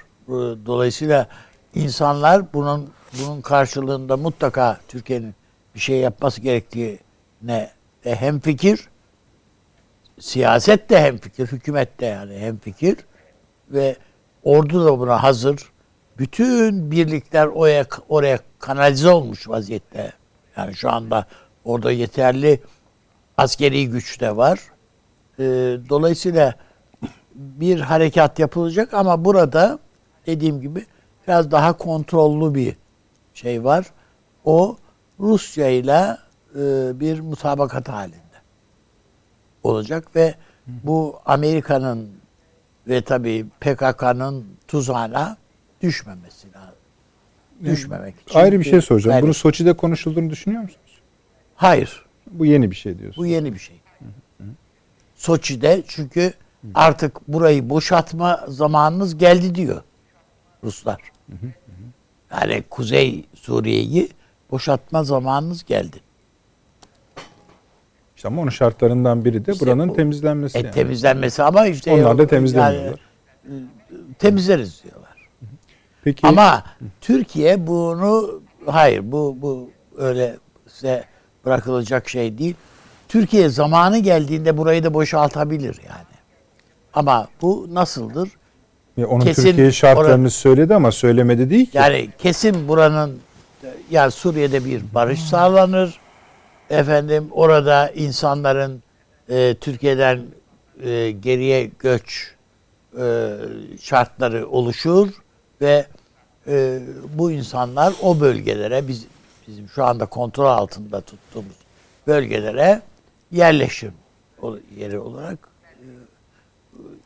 Dolayısıyla 0.66 1.28
insanlar 1.74 2.52
bunun 2.52 2.90
bunun 3.12 3.40
karşılığında 3.40 4.16
mutlaka 4.16 4.80
Türkiye'nin 4.88 5.34
bir 5.74 5.80
şey 5.80 5.96
yapması 5.96 6.40
gerektiğine 6.40 7.70
de 8.04 8.16
hem 8.16 8.40
fikir, 8.40 8.88
siyaset 10.20 10.90
de 10.90 11.00
hem 11.00 11.18
fikir, 11.18 11.46
hükümet 11.46 12.00
de 12.00 12.06
yani 12.06 12.38
hem 12.38 12.58
fikir 12.58 12.96
ve 13.70 13.96
ordu 14.42 14.84
da 14.84 14.98
buna 14.98 15.22
hazır. 15.22 15.72
Bütün 16.18 16.90
birlikler 16.90 17.46
oraya, 17.46 17.86
oraya 18.08 18.38
kanalize 18.58 19.10
olmuş 19.10 19.48
vaziyette. 19.48 20.12
Yani 20.56 20.74
şu 20.74 20.90
anda 20.90 21.26
orada 21.64 21.92
yeterli 21.92 22.60
askeri 23.36 23.90
güç 23.90 24.20
de 24.20 24.36
var. 24.36 24.60
Ee, 25.38 25.44
dolayısıyla 25.88 26.54
bir 27.34 27.80
harekat 27.80 28.38
yapılacak 28.38 28.94
ama 28.94 29.24
burada 29.24 29.78
dediğim 30.26 30.60
gibi 30.60 30.86
biraz 31.26 31.50
daha 31.50 31.72
kontrollü 31.72 32.54
bir 32.54 32.76
şey 33.38 33.64
var. 33.64 33.86
O 34.44 34.76
Rusya 35.20 35.68
ile 35.68 36.16
e, 36.54 36.60
bir 37.00 37.20
mutabakat 37.20 37.88
halinde 37.88 38.18
olacak 39.62 40.16
ve 40.16 40.34
bu 40.66 41.20
Amerika'nın 41.26 42.10
ve 42.88 43.02
tabii 43.02 43.46
PKK'nın 43.60 44.46
tuzağına 44.68 45.36
düşmemesi 45.82 46.46
lazım. 46.52 46.74
Düşmemek 47.64 48.14
için. 48.26 48.38
Ayrı 48.38 48.58
bir 48.60 48.64
şey 48.64 48.80
soracağım. 48.80 49.14
Yani- 49.14 49.22
Bunu 49.22 49.34
Soçi'de 49.34 49.72
konuşulduğunu 49.72 50.30
düşünüyor 50.30 50.62
musunuz? 50.62 51.00
Hayır. 51.56 52.06
Bu 52.30 52.46
yeni 52.46 52.70
bir 52.70 52.76
şey 52.76 52.98
diyorsun. 52.98 53.22
Bu 53.22 53.26
yeni 53.26 53.54
bir 53.54 53.58
şey. 53.58 53.80
Soçi'de 55.14 55.82
çünkü 55.88 56.32
artık 56.74 57.28
burayı 57.28 57.70
boşaltma 57.70 58.44
zamanınız 58.48 59.18
geldi 59.18 59.54
diyor 59.54 59.82
Ruslar. 60.64 61.00
Yani 62.32 62.64
Kuzey 62.70 63.24
Suriye'yi 63.34 64.08
boşaltma 64.50 65.04
zamanınız 65.04 65.64
geldi. 65.64 65.96
İşte 68.16 68.28
ama 68.28 68.42
onun 68.42 68.50
şartlarından 68.50 69.24
biri 69.24 69.46
de 69.46 69.52
İşte 69.52 69.66
buranın 69.66 69.88
bu- 69.88 69.94
temizlenmesi. 69.96 70.58
E, 70.58 70.60
yani. 70.60 70.70
temizlenmesi 70.70 71.42
ama 71.42 71.66
işte 71.66 71.92
Onlar 71.92 72.18
da 72.18 72.26
temizlemiyorlar. 72.26 72.98
Yani, 73.48 73.62
e, 73.90 74.14
temizleriz 74.18 74.82
diyorlar. 74.84 75.28
Peki 76.04 76.26
Ama 76.26 76.64
Türkiye 77.00 77.66
bunu 77.66 78.40
hayır 78.66 79.12
bu 79.12 79.36
bu 79.42 79.70
öyle 79.96 80.36
size 80.68 81.04
bırakılacak 81.44 82.08
şey 82.08 82.38
değil. 82.38 82.54
Türkiye 83.08 83.48
zamanı 83.48 83.98
geldiğinde 83.98 84.56
burayı 84.56 84.84
da 84.84 84.94
boşaltabilir 84.94 85.80
yani. 85.88 86.18
Ama 86.94 87.28
bu 87.42 87.66
nasıldır? 87.70 88.28
Ya 88.98 89.06
onun 89.08 89.24
kesin 89.24 89.42
Türkiye 89.42 89.72
şartlarını 89.72 90.12
orada- 90.14 90.30
söyledi 90.30 90.74
ama 90.74 90.92
söylemedi 90.92 91.50
değil 91.50 91.66
ki. 91.66 91.78
Yani 91.78 92.08
kesin 92.18 92.68
buranın 92.68 93.18
yani 93.90 94.10
Suriye'de 94.10 94.64
bir 94.64 94.82
barış 94.94 95.20
sağlanır. 95.20 96.00
Efendim 96.70 97.28
orada 97.30 97.88
insanların 97.88 98.82
e, 99.28 99.54
Türkiye'den 99.60 100.20
e, 100.84 101.10
geriye 101.10 101.70
göç 101.78 102.34
e, 103.00 103.30
şartları 103.80 104.48
oluşur 104.48 105.08
ve 105.60 105.86
e, 106.46 106.78
bu 107.14 107.30
insanlar 107.32 107.94
o 108.02 108.20
bölgelere 108.20 108.88
biz 108.88 109.06
bizim 109.48 109.68
şu 109.68 109.84
anda 109.84 110.06
kontrol 110.06 110.46
altında 110.46 111.00
tuttuğumuz 111.00 111.56
bölgelere 112.06 112.82
yerleşim 113.30 113.92
yeri 114.76 114.98
olarak 114.98 115.47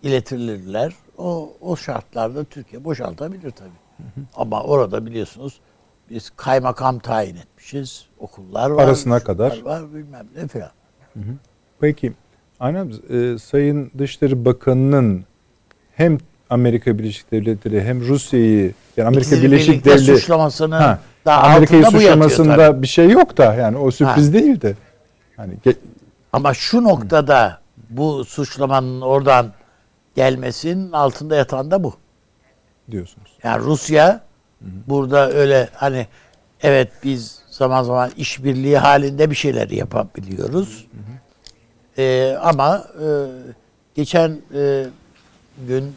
iletilirler. 0.02 0.92
O, 1.18 1.52
o 1.60 1.76
şartlarda 1.76 2.44
Türkiye 2.44 2.84
boşaltabilir 2.84 3.50
tabii. 3.50 3.70
Ama 4.36 4.62
orada 4.62 5.06
biliyorsunuz 5.06 5.60
biz 6.10 6.30
kaymakam 6.36 6.98
tayin 6.98 7.36
etmişiz. 7.36 8.06
Okullar 8.18 8.70
var. 8.70 8.84
Parasına 8.84 9.20
kadar. 9.20 9.62
Var, 9.62 9.94
bilmem 9.94 10.26
ne 10.36 10.48
filan. 10.48 10.70
Peki 11.80 12.12
Aynen 12.60 12.92
e, 13.10 13.38
Sayın 13.38 13.90
Dışişleri 13.98 14.44
Bakanı'nın 14.44 15.24
hem 15.96 16.18
Amerika 16.50 16.98
Birleşik 16.98 17.32
Devletleri 17.32 17.82
hem 17.84 18.00
Rusya'yı 18.08 18.74
yani 18.96 19.06
Amerika 19.06 19.26
İkisini 19.28 19.42
Birleşik 19.44 19.84
Devletleri 19.84 20.18
suçlamasının 20.18 20.76
Ha, 20.80 20.98
daha 21.24 21.42
Amerika'yı 21.42 21.84
suçlamasında 21.84 22.82
bir 22.82 22.86
şey 22.86 23.10
yok 23.10 23.36
da 23.38 23.54
yani 23.54 23.76
o 23.76 23.90
sürpriz 23.90 24.28
Ha. 24.28 24.32
değil 24.32 24.60
de. 24.60 24.74
Hani 25.36 25.54
ge- 25.66 25.76
Ama 26.32 26.54
şu 26.54 26.84
noktada 26.84 27.60
bu 27.90 28.24
suçlamanın 28.24 29.00
oradan 29.00 29.52
gelmesinin 30.14 30.92
altında 30.92 31.37
yatan 31.37 31.71
da 31.71 31.85
bu. 31.85 31.95
diyorsunuz. 32.90 33.31
Yani 33.42 33.64
Rusya 33.64 34.21
burada 34.61 35.31
öyle 35.31 35.69
hani 35.75 36.07
evet 36.62 36.88
biz 37.04 37.38
zaman 37.50 37.83
zaman 37.83 38.11
işbirliği 38.16 38.78
halinde 38.78 39.31
bir 39.31 39.35
şeyler 39.35 39.71
yapabiliyoruz. 39.71 40.87
Ee, 41.99 42.37
ama 42.42 42.85
e, 43.02 43.07
geçen 43.95 44.38
e, 44.54 44.87
gün 45.69 45.95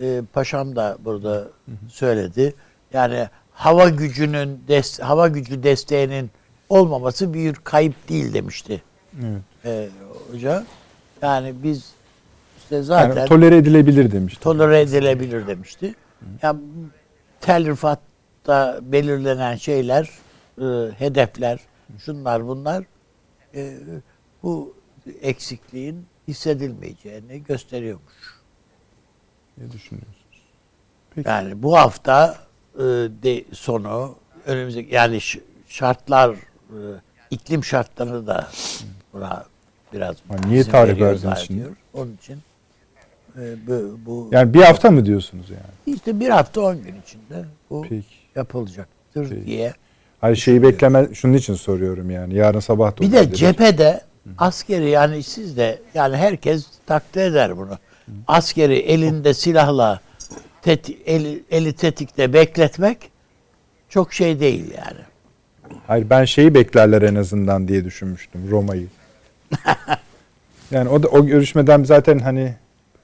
e, 0.00 0.22
paşam 0.32 0.76
da 0.76 0.96
burada 1.04 1.48
söyledi. 1.88 2.54
Yani 2.92 3.28
hava 3.52 3.88
gücünün 3.88 4.60
des- 4.68 5.02
hava 5.02 5.28
gücü 5.28 5.62
desteğinin 5.62 6.30
olmaması 6.68 7.34
bir 7.34 7.54
kayıp 7.54 8.08
değil 8.08 8.34
demişti. 8.34 8.82
Evet. 9.22 9.42
E, 9.64 9.88
hoca. 10.32 10.64
Yani 11.22 11.54
biz 11.62 11.90
işte 12.72 12.82
zaten 12.82 13.16
Yani 13.16 13.28
tolere 13.28 13.56
edilebilir 13.56 14.12
demişti. 14.12 14.40
tolere 14.40 14.80
edilebilir 14.80 15.46
demişti. 15.46 15.94
Yani 16.42 16.60
tel 17.40 17.66
rifatta 17.66 18.78
belirlenen 18.82 19.56
şeyler, 19.56 20.10
e, 20.58 20.64
hedefler, 20.98 21.60
şunlar 21.98 22.46
bunlar 22.46 22.84
e, 23.54 23.76
bu 24.42 24.74
eksikliğin 25.22 26.06
hissedilmeyeceğini 26.28 27.44
gösteriyormuş. 27.44 28.14
ne 29.58 29.72
düşünüyorsunuz? 29.72 30.16
Yani 31.24 31.62
bu 31.62 31.78
hafta 31.78 32.36
e, 32.74 32.82
de 33.22 33.44
sonu 33.52 34.14
önümüzdeki 34.46 34.94
yani 34.94 35.18
şartlar 35.68 36.30
e, 36.70 36.78
iklim 37.30 37.64
şartları 37.64 38.26
da 38.26 38.48
buna 39.12 39.44
biraz 39.92 40.16
Ha, 40.28 40.34
niye 40.46 40.64
tarih 40.64 40.94
zannediyor. 40.98 41.36
şimdi? 41.46 41.68
Onun 41.94 42.12
için 42.14 42.38
bu, 43.36 43.98
bu 44.06 44.28
Yani 44.32 44.54
bir 44.54 44.62
hafta 44.62 44.90
mı 44.90 45.06
diyorsunuz 45.06 45.50
yani? 45.50 45.96
işte 45.96 46.20
bir 46.20 46.28
hafta 46.28 46.60
on 46.60 46.76
gün 46.76 46.94
içinde 47.06 47.44
bu 47.70 47.82
Peki. 47.88 48.04
yapılacaktır 48.34 49.28
Peki. 49.28 49.46
diye. 49.46 49.72
Hayır 50.20 50.36
şeyi 50.36 50.62
bekleme 50.62 51.08
şunun 51.14 51.34
için 51.34 51.54
soruyorum 51.54 52.10
yani. 52.10 52.34
Yarın 52.34 52.60
sabah 52.60 52.96
da 52.96 53.00
Bir 53.00 53.12
de 53.12 53.34
cephede 53.34 54.00
askeri 54.38 54.90
yani 54.90 55.22
siz 55.22 55.56
de 55.56 55.78
yani 55.94 56.16
herkes 56.16 56.66
takdir 56.86 57.20
eder 57.20 57.56
bunu. 57.56 57.78
Askeri 58.28 58.76
elinde 58.78 59.34
silahla 59.34 60.00
teti- 60.62 61.02
eli, 61.06 61.42
eli 61.50 61.72
tetikte 61.72 62.32
bekletmek 62.32 62.98
çok 63.88 64.12
şey 64.12 64.40
değil 64.40 64.64
yani. 64.70 65.00
Hayır 65.86 66.10
ben 66.10 66.24
şeyi 66.24 66.54
beklerler 66.54 67.02
en 67.02 67.14
azından 67.14 67.68
diye 67.68 67.84
düşünmüştüm 67.84 68.50
Roma'yı. 68.50 68.86
yani 70.70 70.88
o 70.88 71.02
da 71.02 71.08
o 71.08 71.26
görüşmeden 71.26 71.84
zaten 71.84 72.18
hani 72.18 72.54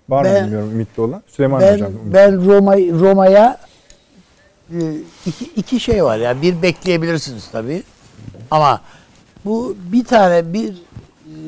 var 0.09 0.23
mı 0.25 0.31
Ben- 0.35 0.45
bilmiyorum 0.45 0.71
ümitli 0.73 1.01
olan. 1.01 1.23
Süleyman 1.27 1.61
Ben 1.61 1.75
hocam. 1.75 1.92
ümitli. 1.92 2.14
ben 2.14 2.47
Roma 2.47 2.77
Roma'ya 2.77 3.59
e, 4.73 4.79
iki, 5.27 5.44
iki 5.44 5.81
şey 5.81 6.05
var 6.05 6.18
yani 6.18 6.42
bir 6.42 6.62
bekleyebilirsiniz 6.62 7.49
tabii 7.53 7.83
ama 8.51 8.81
bu 9.44 9.77
bir 9.92 10.05
tane 10.05 10.53
bir 10.53 10.71
e, 10.71 11.38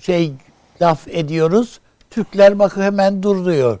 şey 0.00 0.32
laf 0.82 1.08
ediyoruz 1.08 1.80
Türkler 2.10 2.58
bakın 2.58 2.82
hemen 2.82 3.22
duruyor 3.22 3.78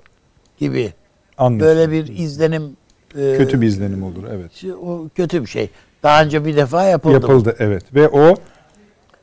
gibi 0.58 0.92
Anladım. 1.38 1.66
böyle 1.66 1.90
bir 1.90 2.18
izlenim 2.18 2.76
e, 3.18 3.36
kötü 3.36 3.60
bir 3.60 3.66
izlenim 3.66 4.02
olur 4.02 4.24
evet. 4.30 4.50
o 4.82 5.08
kötü 5.16 5.42
bir 5.42 5.46
şey. 5.46 5.70
Daha 6.02 6.22
önce 6.24 6.44
bir 6.44 6.56
defa 6.56 6.84
yapıldı. 6.84 7.12
Yapıldı 7.14 7.56
evet 7.58 7.94
ve 7.94 8.08
o 8.08 8.36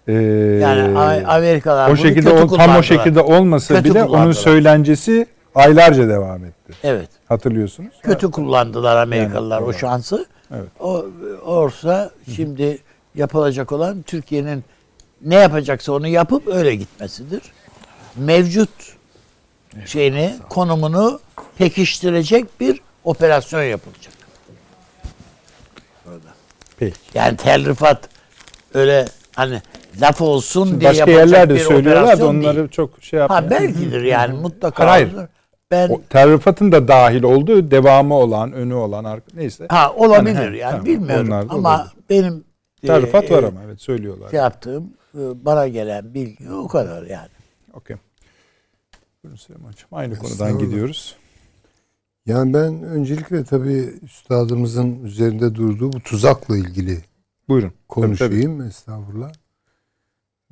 e, 0.09 0.13
Yani 0.61 0.97
A- 0.97 1.35
Amerikalılar 1.35 1.89
o 1.89 1.95
şekilde 1.95 2.35
kötü 2.35 2.55
tam 2.57 2.75
o 2.75 2.83
şekilde 2.83 3.21
olmasa 3.21 3.75
Kötü 3.75 3.89
bile 3.89 4.03
onun 4.03 4.31
söylencesi 4.31 5.27
aylarca 5.55 6.09
devam 6.09 6.45
etti. 6.45 6.73
Evet. 6.83 7.09
Hatırlıyorsunuz. 7.27 7.93
Kötü 8.03 8.31
kullandılar 8.31 8.97
Amerikalılar 8.97 9.55
Yani, 9.55 9.65
o 9.65 9.69
evet. 9.71 9.81
şansı. 9.81 10.25
Evet. 10.53 10.69
O 10.79 11.05
olsa 11.45 12.11
şimdi 12.35 12.79
yapılacak 13.15 13.71
olan 13.71 14.01
Türkiye'nin 14.01 14.63
ne 15.21 15.35
yapacaksa 15.35 15.91
onu 15.93 16.07
yapıp 16.07 16.47
öyle 16.47 16.75
gitmesidir. 16.75 17.41
Mevcut 18.15 18.69
şeyini, 19.85 20.35
konumunu 20.49 21.19
pekiştirecek 21.57 22.59
bir 22.59 22.81
operasyon 23.03 23.63
yapılacak. 23.63 24.13
Peki. 26.77 26.97
Yani 27.13 27.37
tel 27.37 27.65
rifat 27.65 28.09
öyle 28.73 29.05
hani 29.35 29.61
laf 30.01 30.21
olsun 30.21 30.65
Şimdi 30.67 30.81
diye 30.81 30.89
başka 30.89 31.11
yerlerde 31.11 31.53
bir 31.55 31.59
söylüyorlar 31.59 32.19
da 32.19 32.27
onları 32.27 32.57
değil. 32.57 32.67
çok 32.69 33.03
şey 33.03 33.19
yapmıyor. 33.19 33.43
Ha 33.43 33.49
belkidir 33.49 34.01
yani 34.03 34.33
mutlaka. 34.41 34.87
Hayır. 34.87 35.13
olur. 35.13 35.27
Ben 35.71 35.89
O 35.89 36.01
terrifatın 36.09 36.71
da 36.71 36.87
dahil 36.87 37.23
olduğu 37.23 37.71
devamı 37.71 38.13
olan, 38.13 38.51
önü 38.53 38.73
olan 38.73 39.03
arka 39.03 39.25
neyse. 39.33 39.65
ha 39.69 39.93
olabilir 39.93 40.35
Hani, 40.35 40.51
he, 40.55 40.57
yani 40.57 40.71
tamam, 40.71 40.85
bilmiyorum 40.85 41.33
ama 41.49 41.75
olabilir. 41.75 41.93
benim 42.09 42.43
Terrifat 42.87 43.31
e, 43.31 43.35
var 43.35 43.43
ama 43.43 43.59
evet 43.65 43.81
söylüyorlar. 43.81 44.29
şey 44.29 44.39
yaptığım 44.39 44.83
e, 45.15 45.45
bana 45.45 45.67
gelen 45.67 46.13
bilgi 46.13 46.51
o 46.51 46.67
kadar 46.67 47.03
yani. 47.03 47.29
Okey. 47.73 47.97
Buyurun 49.23 49.37
Süleyman 49.37 49.67
Hocam. 49.69 49.87
Aynı 49.91 50.17
konudan 50.17 50.59
gidiyoruz. 50.59 51.15
Yani 52.25 52.53
ben 52.53 52.83
öncelikle 52.83 53.43
tabii 53.43 53.93
üstadımızın 54.03 55.03
üzerinde 55.03 55.55
durduğu 55.55 55.93
bu 55.93 55.99
tuzakla 55.99 56.57
ilgili 56.57 56.97
Buyurun. 57.49 57.73
konuşayım. 57.87 58.61
Estağfurullah. 58.61 59.31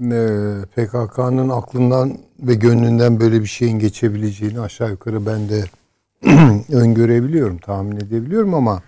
Ee, 0.01 0.55
PKK'nın 0.75 1.49
aklından 1.49 2.17
ve 2.39 2.55
gönlünden 2.55 3.19
böyle 3.19 3.41
bir 3.41 3.45
şeyin 3.47 3.79
geçebileceğini 3.79 4.59
aşağı 4.59 4.89
yukarı 4.91 5.25
ben 5.25 5.49
de 5.49 5.63
öngörebiliyorum, 6.75 7.57
tahmin 7.57 7.95
edebiliyorum 7.95 8.53
ama 8.53 8.81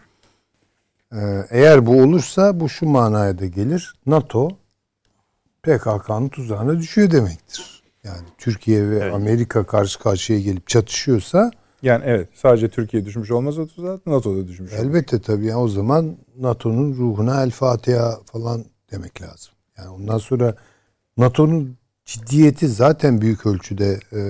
e, 1.13 1.19
eğer 1.50 1.86
bu 1.86 2.02
olursa 2.02 2.60
bu 2.60 2.69
şu 2.69 2.86
manaya 2.86 3.39
da 3.39 3.45
gelir. 3.45 3.93
NATO 4.06 4.50
PKK'nın 5.63 6.30
tuzağına 6.30 6.78
düşüyor 6.80 7.12
demektir. 7.12 7.84
Yani 8.04 8.22
Türkiye 8.38 8.89
ve 8.89 8.98
Evet. 9.00 9.13
Amerika 9.13 9.63
karşı 9.65 10.00
karşıya 10.00 10.39
gelip 10.39 10.67
çatışıyorsa 10.67 11.52
Yani 11.82 12.04
evet 12.06 12.30
sadece 12.34 12.69
Türkiye 12.69 13.06
düşmüş 13.06 13.32
olmaz 13.32 13.58
o 13.60 13.67
tuzağa 13.67 14.00
NATO'da 14.06 14.48
düşmüş. 14.48 14.74
olur. 14.74 14.82
Elbette 14.82 15.22
tabii. 15.22 15.45
Yani 15.45 15.60
o 15.60 15.67
zaman 15.67 16.17
NATO'nun 16.39 16.93
ruhuna 16.93 17.43
El 17.43 17.52
Fatiha 17.52 18.19
falan 18.26 18.65
demek 18.91 19.22
lazım. 19.22 19.54
Yani 19.78 19.89
ondan 19.89 20.17
sonra 20.17 20.56
NATO'nun 21.19 21.77
ciddiyeti 22.05 22.67
zaten 22.67 23.21
büyük 23.21 23.45
ölçüde 23.45 23.99
e, 24.13 24.21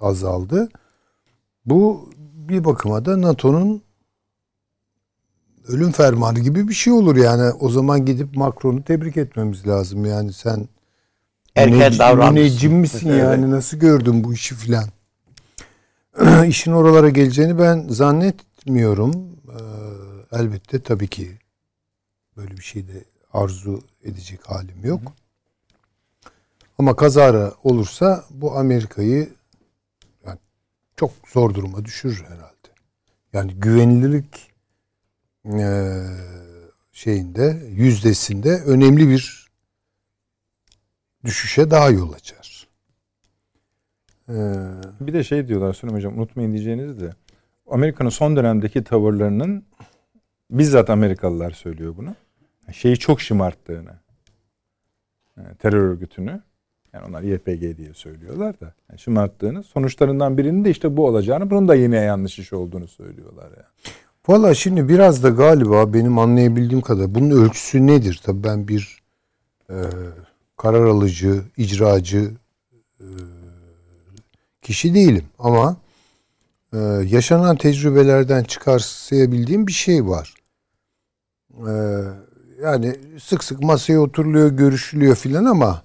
azaldı. 0.00 0.68
Bu 1.66 2.10
bir 2.48 2.64
bakıma 2.64 3.04
da 3.04 3.22
NATO'nun 3.22 3.82
ölüm 5.68 5.92
fermanı 5.92 6.40
gibi 6.40 6.68
bir 6.68 6.74
şey 6.74 6.92
olur 6.92 7.16
yani. 7.16 7.52
O 7.60 7.68
zaman 7.68 8.04
gidip 8.04 8.36
Macron'u 8.36 8.82
tebrik 8.84 9.16
etmemiz 9.16 9.66
lazım. 9.66 10.04
Yani 10.04 10.32
sen 10.32 10.68
Erken 11.56 11.98
davranmışsın. 11.98 12.34
müneccim 12.34 12.72
misin 12.72 13.12
yani 13.12 13.50
nasıl 13.50 13.76
gördün 13.76 14.24
bu 14.24 14.34
işi 14.34 14.54
filan. 14.54 14.84
İşin 16.46 16.72
oralara 16.72 17.08
geleceğini 17.08 17.58
ben 17.58 17.86
zannetmiyorum. 17.88 19.14
Ee, 19.48 20.38
elbette 20.38 20.82
tabii 20.82 21.08
ki 21.08 21.38
böyle 22.36 22.56
bir 22.56 22.62
şey 22.62 22.88
de 22.88 23.04
arzu 23.32 23.80
edecek 24.04 24.40
halim 24.50 24.84
yok. 24.84 25.00
Ama 26.82 26.96
kazara 26.96 27.52
olursa 27.64 28.24
bu 28.30 28.58
Amerika'yı 28.58 29.28
yani 30.26 30.38
çok 30.96 31.10
zor 31.28 31.54
duruma 31.54 31.84
düşürür 31.84 32.24
herhalde. 32.24 32.68
Yani 33.32 33.54
güvenilirlik 33.54 34.50
eee, 35.44 36.02
şeyinde 36.92 37.62
yüzdesinde 37.70 38.50
önemli 38.66 39.08
bir 39.08 39.50
düşüşe 41.24 41.70
daha 41.70 41.90
yol 41.90 42.12
açar. 42.12 42.68
Ee, 44.28 44.34
Bir 45.00 45.12
de 45.12 45.24
şey 45.24 45.48
diyorlar 45.48 45.72
Süleyman 45.72 45.96
Hocam 45.98 46.18
unutmayın 46.18 46.52
diyeceğiniz 46.52 47.00
de 47.00 47.14
Amerika'nın 47.70 48.10
son 48.10 48.36
dönemdeki 48.36 48.84
tavırlarının 48.84 49.64
bizzat 50.50 50.90
Amerikalılar 50.90 51.50
söylüyor 51.50 51.96
bunu. 51.96 52.14
Şeyi 52.72 52.98
çok 52.98 53.20
şımarttığını. 53.20 53.98
Yani 55.36 55.56
terör 55.56 55.78
örgütünü 55.90 56.42
yani 56.94 57.04
onlar 57.08 57.22
YPG 57.22 57.76
diye 57.78 57.94
söylüyorlar 57.94 58.60
da 58.60 58.74
yani 58.90 58.98
şımarttığını 58.98 59.62
sonuçlarından 59.62 60.38
birinin 60.38 60.64
de 60.64 60.70
işte 60.70 60.96
bu 60.96 61.06
olacağını 61.06 61.50
bunun 61.50 61.68
da 61.68 61.74
yine 61.74 61.96
yanlış 61.96 62.38
iş 62.38 62.52
olduğunu 62.52 62.88
söylüyorlar 62.88 63.44
yani. 63.44 63.94
Valla 64.28 64.54
şimdi 64.54 64.88
biraz 64.88 65.22
da 65.22 65.28
galiba 65.28 65.94
benim 65.94 66.18
anlayabildiğim 66.18 66.80
kadar 66.80 67.14
bunun 67.14 67.30
ölçüsü 67.30 67.86
nedir? 67.86 68.20
Tabii 68.24 68.44
ben 68.44 68.68
bir 68.68 69.02
e, 69.70 69.76
karar 70.56 70.84
alıcı, 70.84 71.42
icracı 71.56 72.30
e, 73.00 73.06
kişi 74.62 74.94
değilim. 74.94 75.24
Ama 75.38 75.76
e, 76.72 76.78
yaşanan 77.08 77.56
tecrübelerden 77.56 78.44
çıkarsayabildiğim 78.44 79.66
bir 79.66 79.72
şey 79.72 80.06
var. 80.06 80.34
E, 81.68 81.72
yani 82.62 82.96
sık 83.22 83.44
sık 83.44 83.62
masaya 83.62 84.00
oturuluyor, 84.00 84.50
görüşülüyor 84.50 85.16
filan 85.16 85.44
ama 85.44 85.82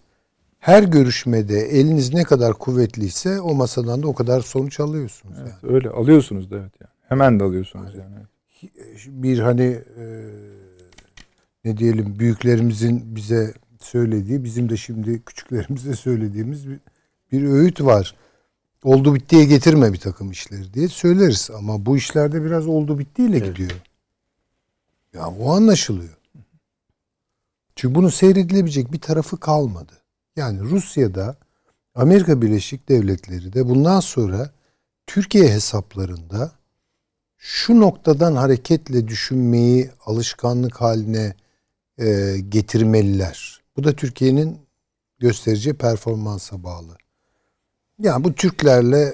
her 0.59 0.83
görüşmede 0.83 1.59
eliniz 1.59 2.13
ne 2.13 2.23
kadar 2.23 2.53
kuvvetliyse 2.53 3.41
o 3.41 3.53
masadan 3.53 4.03
da 4.03 4.07
o 4.07 4.13
kadar 4.13 4.41
sonuç 4.41 4.79
alıyorsunuz. 4.79 5.35
Evet, 5.41 5.53
yani. 5.63 5.73
öyle 5.73 5.89
alıyorsunuz 5.89 6.51
da 6.51 6.57
evet 6.57 6.71
yani. 6.81 6.91
Hemen 7.07 7.39
de 7.39 7.43
alıyorsunuz 7.43 7.95
yani. 7.95 8.15
Bir 9.07 9.39
hani 9.39 9.63
e, 9.99 10.05
ne 11.65 11.77
diyelim 11.77 12.19
büyüklerimizin 12.19 13.15
bize 13.15 13.53
söylediği, 13.79 14.43
bizim 14.43 14.69
de 14.69 14.77
şimdi 14.77 15.21
küçüklerimize 15.23 15.95
söylediğimiz 15.95 16.69
bir, 16.69 16.79
bir 17.31 17.43
öğüt 17.43 17.81
var. 17.81 18.15
Oldu 18.83 19.15
bittiye 19.15 19.45
getirme 19.45 19.93
bir 19.93 19.99
takım 19.99 20.31
işleri 20.31 20.73
diye 20.73 20.87
söyleriz 20.87 21.49
ama 21.57 21.85
bu 21.85 21.97
işlerde 21.97 22.43
biraz 22.43 22.67
oldu 22.67 22.99
bittiyle 22.99 23.37
Evet. 23.37 23.47
gidiyor. 23.47 23.81
Ya 25.13 25.27
o 25.27 25.51
anlaşılıyor. 25.51 26.17
Çünkü 27.75 27.95
bunun 27.95 28.09
seyredilebilecek 28.09 28.93
bir 28.93 28.99
tarafı 28.99 29.39
kalmadı. 29.39 29.93
Yani 30.37 30.59
Rusya'da 30.59 31.35
Amerika 31.95 32.41
Birleşik 32.41 32.89
Devletleri 32.89 33.53
de 33.53 33.69
bundan 33.69 33.99
sonra 33.99 34.51
Türkiye 35.07 35.49
hesaplarında 35.51 36.51
şu 37.37 37.79
noktadan 37.79 38.35
hareketle 38.35 39.07
düşünmeyi 39.07 39.91
alışkanlık 40.05 40.81
haline 40.81 41.35
e, 41.97 42.37
getirmeliler. 42.49 43.61
Bu 43.77 43.83
da 43.83 43.95
Türkiye'nin 43.95 44.59
göstereceği 45.19 45.73
performansa 45.73 46.63
bağlı. 46.63 46.97
Yani 47.99 48.23
bu 48.23 48.33
Türklerle 48.33 49.13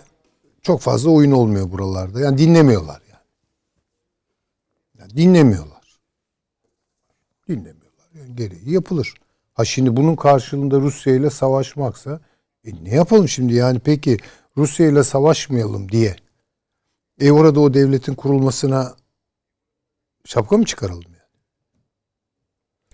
çok 0.62 0.82
fazla 0.82 1.10
oyun 1.10 1.32
olmuyor 1.32 1.72
buralarda. 1.72 2.20
Yani 2.20 2.38
dinlemiyorlar 2.38 3.02
yani. 3.12 3.24
yani 5.00 5.18
dinlemiyorlar. 5.18 6.00
Dinlemiyorlar. 7.48 8.10
Yani 8.16 8.36
gereği 8.36 8.72
yapılır. 8.72 9.23
Ha 9.54 9.66
şimdi 9.66 9.96
bunun 9.96 10.16
karşılığında 10.16 10.80
Rusya 10.80 11.16
ile 11.16 11.30
savaşmaksa 11.30 12.20
e 12.66 12.84
ne 12.84 12.96
yapalım 12.96 13.28
şimdi 13.28 13.54
yani 13.54 13.80
peki 13.80 14.18
Rusya 14.58 14.88
ile 14.88 15.04
savaşmayalım 15.04 15.92
diye 15.92 16.16
e 17.20 17.32
orada 17.32 17.60
o 17.60 17.74
devletin 17.74 18.13
kurulmasına 18.13 18.96
şapka 20.26 20.58
mı 20.58 20.66
çıkaralım 20.66 21.04
yani? 21.04 21.18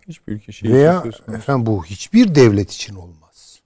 Hiçbir 0.08 0.34
ülke 0.34 0.52
şey 0.52 0.72
Veya 0.72 1.04
efendim 1.28 1.66
bu 1.66 1.86
hiçbir 1.86 2.36
devlet 2.36 2.72
için 2.72 2.96
olmaz. 2.96 3.62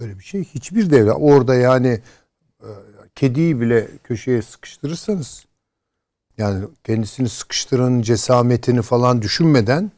Böyle 0.00 0.18
bir 0.18 0.24
şey 0.24 0.44
hiçbir 0.44 0.90
devlet 0.90 1.14
orada 1.18 1.54
yani 1.54 2.00
e, 2.60 2.68
kediyi 3.14 3.60
bile 3.60 3.88
köşeye 4.04 4.42
sıkıştırırsanız 4.42 5.46
yani 6.38 6.68
kendisini 6.84 7.28
sıkıştıranın 7.28 8.02
cesametini 8.02 8.82
falan 8.82 9.22
düşünmeden 9.22 9.90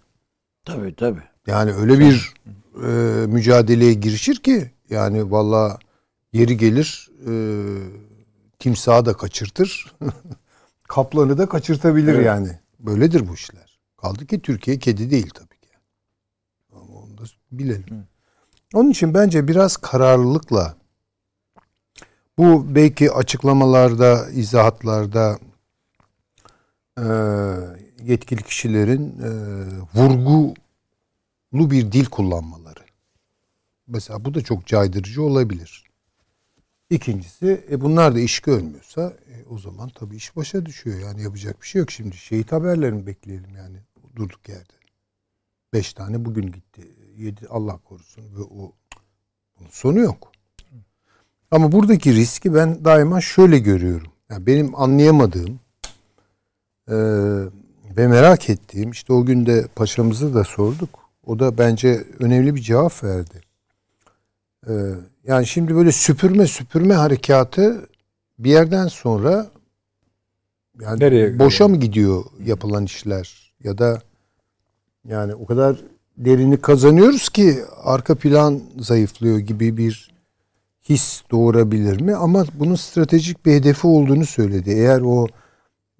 Tabii 0.64 0.94
tabii. 0.94 1.22
Yani 1.46 1.72
öyle 1.72 1.98
bir 1.98 2.34
e, 2.82 2.86
mücadeleye 3.26 3.94
girişir 3.94 4.36
ki 4.36 4.70
yani 4.90 5.30
valla 5.30 5.78
yeri 6.32 6.56
gelir 6.56 7.10
e, 7.26 7.32
timsahı 8.58 9.06
da 9.06 9.12
kaçırtır. 9.12 9.94
Kaplanı 10.88 11.38
da 11.38 11.48
kaçırtabilir 11.48 12.14
Evet. 12.14 12.26
yani. 12.26 12.58
Böyledir 12.78 13.28
bu 13.28 13.34
işler. 13.34 13.78
Kaldı 13.96 14.26
ki 14.26 14.40
Türkiye 14.40 14.78
kedi 14.78 15.10
değil 15.10 15.30
tabii 15.34 15.60
ki. 15.60 15.70
Ama 16.72 16.98
onu 16.98 17.18
da 17.18 17.22
bilelim. 17.52 18.06
Onun 18.74 18.90
için 18.90 19.14
bence 19.14 19.48
biraz 19.48 19.76
kararlılıkla 19.76 20.76
bu 22.38 22.74
belki 22.74 23.12
açıklamalarda, 23.12 24.30
izahatlarda 24.30 25.38
e, 26.98 27.04
yetkili 28.02 28.42
kişilerin 28.42 29.18
e, 29.22 29.30
vurgulu 29.94 30.54
bir 31.70 31.92
dil 31.92 32.04
kullanmaları. 32.04 32.80
Mesela 33.86 34.24
bu 34.24 34.34
da 34.34 34.40
çok 34.40 34.66
caydırıcı 34.66 35.22
olabilir. 35.22 35.84
İkincisi 36.90 37.64
e 37.70 37.80
bunlar 37.80 38.14
da 38.14 38.20
iş 38.20 38.40
görmüyorsa 38.40 39.02
e, 39.02 39.44
o 39.50 39.58
zaman 39.58 39.88
tabii 39.88 40.16
iş 40.16 40.36
başa 40.36 40.66
düşüyor. 40.66 40.98
Yani 41.00 41.22
yapacak 41.22 41.62
bir 41.62 41.66
şey 41.66 41.80
yok 41.80 41.90
şimdi. 41.90 42.16
Şehit 42.16 42.52
haberlerini 42.52 43.06
bekleyelim 43.06 43.56
yani 43.56 43.76
durduk 44.16 44.48
yerde. 44.48 44.72
Beş 45.72 45.92
tane 45.92 46.24
bugün 46.24 46.52
gitti. 46.52 46.82
Yedi 47.16 47.48
Allah 47.48 47.78
korusun 47.78 48.22
ve 48.22 48.42
o 48.42 48.72
bunun 49.58 49.70
sonu 49.70 49.98
yok. 49.98 50.32
Ama 51.50 51.72
buradaki 51.72 52.14
riski 52.14 52.54
ben 52.54 52.84
daima 52.84 53.20
şöyle 53.20 53.58
görüyorum. 53.58 54.12
Yani 54.30 54.46
benim 54.46 54.74
anlayamadığım 54.74 55.60
e, 56.88 56.96
ve 57.96 58.06
merak 58.08 58.50
ettiğim 58.50 58.90
işte 58.90 59.12
o 59.12 59.24
gün 59.24 59.46
de 59.46 59.68
paşamıza 59.76 60.34
da 60.34 60.44
sorduk. 60.44 61.05
O 61.26 61.38
da 61.38 61.58
bence 61.58 62.04
önemli 62.18 62.54
bir 62.54 62.60
cevap 62.60 63.04
verdi. 63.04 63.40
E, 64.68 64.72
yani 65.24 65.46
şimdi 65.46 65.74
böyle 65.74 65.92
süpürme 65.92 66.46
süpürme 66.46 66.94
harekatı 66.94 67.88
bir 68.38 68.50
yerden 68.50 68.86
sonra 68.88 69.46
yani 70.80 71.00
Nereye 71.00 71.38
boşa 71.38 71.68
mı 71.68 71.76
gidiyor 71.76 72.24
yapılan 72.44 72.84
işler 72.84 73.52
ya 73.64 73.78
da 73.78 74.02
yani 75.04 75.34
o 75.34 75.46
kadar 75.46 75.76
derini 76.16 76.60
kazanıyoruz 76.60 77.28
ki 77.28 77.58
arka 77.84 78.14
plan 78.14 78.60
zayıflıyor 78.78 79.38
gibi 79.38 79.76
bir 79.76 80.10
his 80.88 81.22
doğurabilir 81.30 82.00
mi? 82.00 82.14
Ama 82.14 82.44
bunun 82.54 82.74
stratejik 82.74 83.46
bir 83.46 83.52
hedefi 83.52 83.86
olduğunu 83.86 84.26
söyledi. 84.26 84.70
Eğer 84.70 85.00
o 85.00 85.26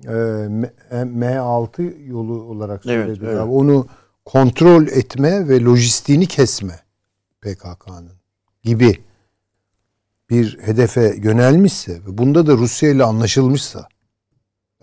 e, 0.04 0.12
M- 0.48 0.72
M6 0.90 2.08
yolu 2.08 2.42
olarak 2.42 2.82
Evet, 2.86 3.06
söyledi. 3.06 3.24
evet. 3.28 3.46
Onu 3.48 3.86
kontrol 4.26 4.86
etme 4.86 5.48
ve 5.48 5.60
lojistiğini 5.60 6.26
kesme 6.26 6.80
PKK'nın 7.40 8.12
gibi 8.62 9.04
bir 10.30 10.58
hedefe 10.58 11.14
yönelmişse 11.22 11.92
ve 11.92 12.18
bunda 12.18 12.46
da 12.46 12.52
Rusya 12.52 12.90
ile 12.90 13.04
anlaşılmışsa 13.04 13.88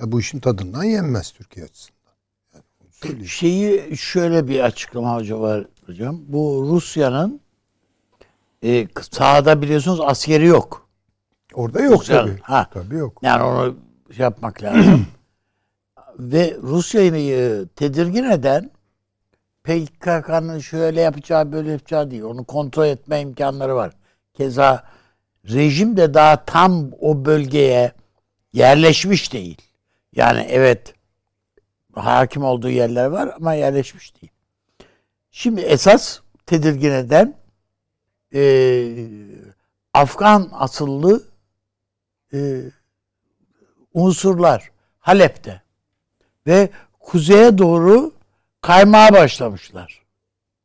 e, 0.01 0.12
bu 0.12 0.19
işin 0.19 0.39
tadından 0.39 0.84
yenmez 0.84 1.32
Türkiye 1.32 1.65
açısından. 1.65 2.13
Yani. 3.06 3.27
Şeyi 3.27 3.97
şöyle 3.97 4.47
bir 4.47 4.60
açıklama 4.60 5.15
hoca 5.15 5.39
var 5.39 5.65
hocam. 5.86 6.19
Bu 6.27 6.67
Rusya'nın 6.69 7.41
e, 8.63 8.88
sahada 9.12 9.62
biliyorsunuz 9.62 9.99
askeri 10.01 10.45
yok. 10.45 10.88
Orada 11.53 11.82
yok 11.82 12.01
Rusya- 12.01 12.21
tabii. 12.21 12.39
Ha. 12.41 12.69
Tabii 12.73 12.95
yok. 12.95 13.19
Yani 13.21 13.43
onu 13.43 13.75
şey 14.12 14.23
yapmak 14.23 14.63
lazım. 14.63 15.08
Ve 16.19 16.58
Rusya'yı 16.62 17.67
tedirgin 17.75 18.23
eden 18.23 18.71
PKK'nın 19.63 20.60
şöyle 20.60 21.02
yapacağı 21.02 21.52
böyle 21.52 21.71
yapacağı 21.71 22.12
değil. 22.12 22.23
Onu 22.23 22.43
kontrol 22.43 22.86
etme 22.86 23.21
imkanları 23.21 23.76
var. 23.76 23.93
Keza 24.34 24.84
rejim 25.49 25.97
de 25.97 26.13
daha 26.13 26.45
tam 26.45 26.91
o 26.99 27.26
bölgeye 27.26 27.91
yerleşmiş 28.54 29.34
değil. 29.34 29.62
Yani 30.15 30.47
evet 30.49 30.93
hakim 31.93 32.43
olduğu 32.43 32.69
yerler 32.69 33.06
var 33.06 33.34
ama 33.36 33.54
yerleşmiş 33.54 34.21
değil. 34.21 34.32
Şimdi 35.32 35.62
esas 35.62 36.19
tedirgin 36.45 36.91
eden 36.91 37.36
e, 38.34 38.41
Afgan 39.93 40.49
asıllı 40.54 41.23
e, 42.34 42.62
unsurlar 43.93 44.71
Halep'te 44.99 45.62
ve 46.47 46.69
kuzeye 46.99 47.58
doğru 47.58 48.12
kaymaya 48.63 49.13
başlamışlar. 49.13 50.02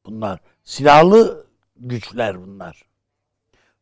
Bunlar 0.07 0.41
silahlı 0.65 1.47
güçler 1.77 2.47
bunlar. 2.47 2.83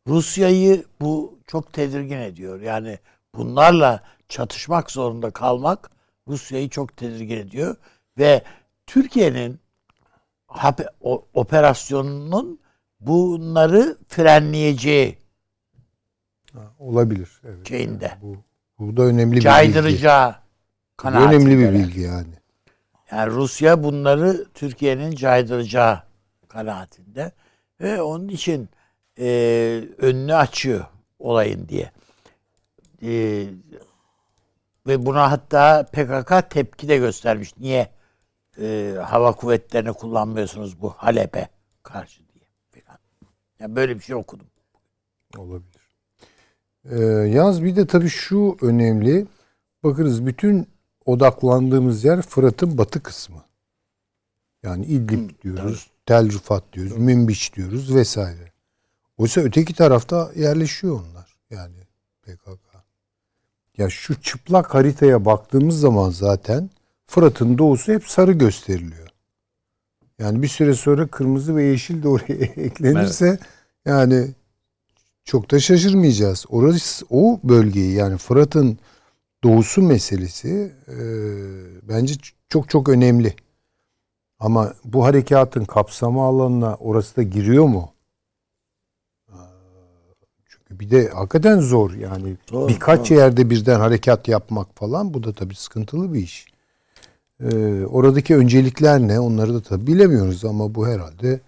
Rusya'yı 0.07 0.85
bu 1.01 1.39
çok 1.47 1.73
tedirgin 1.73 2.17
ediyor. 2.17 2.61
Yani 2.61 2.99
bunlarla 3.35 4.03
çatışmak 4.29 4.91
zorunda 4.91 5.31
kalmak 5.31 5.91
Rusya'yı 6.27 6.69
çok 6.69 6.97
tedirgin 6.97 7.37
ediyor 7.37 7.75
ve 8.17 8.43
Türkiye'nin 8.87 9.59
operasyonunun 11.33 12.59
bunları 12.99 13.97
frenleyeceği 14.07 15.17
Olabilir. 16.79 17.41
Evet. 17.43 17.67
şeyinde. 17.67 18.05
Yani 18.05 18.21
bu, 18.21 18.37
bu 18.79 18.97
da 18.97 19.01
önemli 19.01 19.31
bir 19.31 19.35
bilgi. 19.35 19.43
caydıracağı 19.43 20.35
kanaatinde. 20.97 21.35
önemli 21.35 21.59
bir 21.59 21.73
bilgi 21.73 21.99
yani. 21.99 22.36
Yani 23.11 23.31
Rusya 23.31 23.83
bunları 23.83 24.45
Türkiye'nin 24.53 25.11
caydıracağı 25.11 26.03
kanaatinde 26.47 27.31
ve 27.81 28.01
onun 28.01 28.27
için 28.27 28.69
e, 29.19 29.83
önünü 29.97 30.35
açıyor 30.35 30.85
olayın 31.19 31.67
diye. 31.69 31.91
E, 33.01 33.11
ve 34.87 35.05
buna 35.05 35.31
hatta 35.31 35.85
PKK 35.85 36.49
tepki 36.49 36.89
de 36.89 36.97
göstermiş. 36.97 37.57
Niye 37.57 37.89
e, 38.61 38.95
hava 39.03 39.31
kuvvetlerini 39.31 39.93
kullanmıyorsunuz 39.93 40.81
bu 40.81 40.89
Halep'e 40.89 41.49
karşı 41.83 42.21
diye 42.33 42.45
falan. 42.69 42.99
Yani 43.59 43.75
böyle 43.75 43.95
bir 43.95 44.01
şey 44.03 44.15
okudum. 44.15 44.47
Olabilir. 45.37 45.77
Ee, 46.91 46.95
yalnız 47.29 47.63
bir 47.63 47.75
de 47.75 47.87
tabii 47.87 48.09
şu 48.09 48.57
önemli. 48.61 49.27
Bakınız 49.83 50.25
bütün 50.25 50.67
odaklandığımız 51.07 52.03
yer 52.03 52.21
Fırat'ın 52.21 52.77
batı 52.77 53.03
kısmı. 53.03 53.43
Yani 54.63 54.85
İdlib 54.85 55.29
diyoruz, 55.43 55.87
Tel 56.05 56.31
Rifat 56.31 56.63
diyoruz, 56.73 56.97
Münbiç 56.97 57.53
diyoruz 57.53 57.95
vesaire. 57.95 58.51
Oysa 59.17 59.41
öteki 59.41 59.73
tarafta 59.73 60.31
yerleşiyor 60.35 60.93
onlar. 60.93 61.35
Yani 61.49 61.75
PKK. 62.21 62.67
Ya 63.77 63.89
şu 63.89 64.21
çıplak 64.21 64.73
haritaya 64.73 65.25
baktığımız 65.25 65.79
zaman 65.79 66.09
zaten 66.09 66.69
Fırat'ın 67.05 67.57
doğusu 67.57 67.93
hep 67.93 68.07
sarı 68.07 68.31
gösteriliyor. 68.31 69.07
Yani 70.19 70.41
bir 70.41 70.47
süre 70.47 70.73
sonra 70.73 71.07
kırmızı 71.07 71.55
ve 71.55 71.63
yeşil 71.63 72.03
de 72.03 72.07
oraya 72.07 72.33
eklenirse 72.55 73.39
yani 73.85 74.27
çok 75.23 75.51
da 75.51 75.59
şaşırmayacağız. 75.59 76.45
Orası 76.49 77.05
o 77.09 77.39
bölgeyi 77.43 77.93
yani 77.93 78.17
Fırat'ın 78.17 78.77
doğusu 79.47 79.81
meselesi 79.81 80.71
e, 80.87 80.97
bence 81.89 82.13
çok 82.49 82.69
çok 82.69 82.89
önemli. 82.89 83.35
Ama 84.39 84.73
bu 84.85 85.05
harekatın 85.05 85.65
kapsama 85.65 86.27
alanına 86.27 86.75
orası 86.75 87.15
da 87.15 87.23
giriyor 87.23 87.65
mu? 87.65 87.91
Çünkü 90.45 90.79
bir 90.79 90.91
de 90.91 91.09
hakikaten 91.09 91.59
zor 91.59 91.93
yani 91.93 92.37
Zor, 92.49 92.69
birkaç 92.69 93.07
zor. 93.07 93.15
yerde 93.15 93.49
birden 93.49 93.79
harekat 93.79 94.27
yapmak 94.27 94.75
falan 94.75 95.13
bu 95.13 95.23
da 95.23 95.33
tabii 95.33 95.55
sıkıntılı 95.55 96.13
bir 96.13 96.19
iş. 96.19 96.47
Ee, 97.41 97.85
oradaki 97.85 98.35
öncelikler 98.35 98.99
ne 98.99 99.19
onları 99.19 99.53
da 99.53 99.61
tabii 99.61 99.87
bilemiyoruz 99.87 100.45
ama 100.45 100.75
bu 100.75 100.87
herhalde 100.87 101.39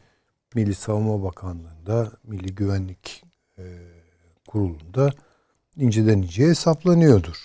Milli 0.55 0.75
Savunma 0.75 1.23
Bakanlığı'nda, 1.23 2.12
Milli 2.23 2.55
Güvenlik 2.55 3.23
e, 3.57 3.63
Kurulu'nda 4.47 5.12
inceden 5.77 6.17
inceye 6.17 6.49
hesaplanıyordur. 6.49 7.38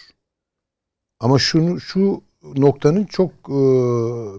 Ama 1.21 1.39
şunu 1.39 1.81
şu 1.81 2.23
noktanın 2.57 3.05
çok 3.05 3.31
e, 3.31 3.61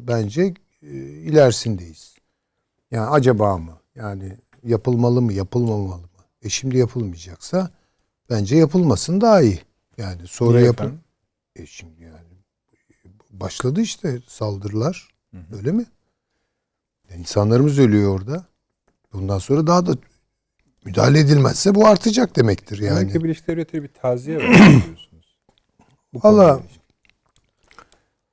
bence 0.07 0.53
e, 0.81 0.88
ilerisindeyiz. 0.99 2.15
Yani 2.91 3.09
acaba 3.09 3.57
mı? 3.57 3.71
Yani 3.95 4.38
yapılmalı 4.63 5.21
mı, 5.21 5.33
yapılmamalı 5.33 6.01
mı? 6.01 6.09
E 6.41 6.49
şimdi 6.49 6.77
yapılmayacaksa 6.77 7.69
bence 8.29 8.55
yapılmasın 8.55 9.21
daha 9.21 9.41
iyi. 9.41 9.61
Yani 9.97 10.21
sonra 10.27 10.61
yapın. 10.61 10.99
E 11.55 11.65
şimdi 11.65 12.03
yani 12.03 12.35
başladı 13.31 13.81
işte 13.81 14.19
saldırılar. 14.27 15.09
Öyle 15.57 15.71
mi? 15.71 15.85
Yani 17.09 17.19
insanlarımız 17.19 17.79
ölüyor 17.79 18.19
orada. 18.19 18.45
Bundan 19.13 19.39
sonra 19.39 19.67
daha 19.67 19.85
da 19.85 19.95
müdahale 20.85 21.19
edilmezse 21.19 21.75
bu 21.75 21.88
artacak 21.88 22.35
demektir 22.35 22.79
yani. 22.79 22.99
Amerika 22.99 23.23
Birleşik 23.23 23.47
Devletleri 23.47 23.83
bir 23.83 23.88
taziye 23.88 24.38
var. 24.38 24.43
Bu 26.15 26.19
Valla 26.23 26.47
konuyla 26.47 26.60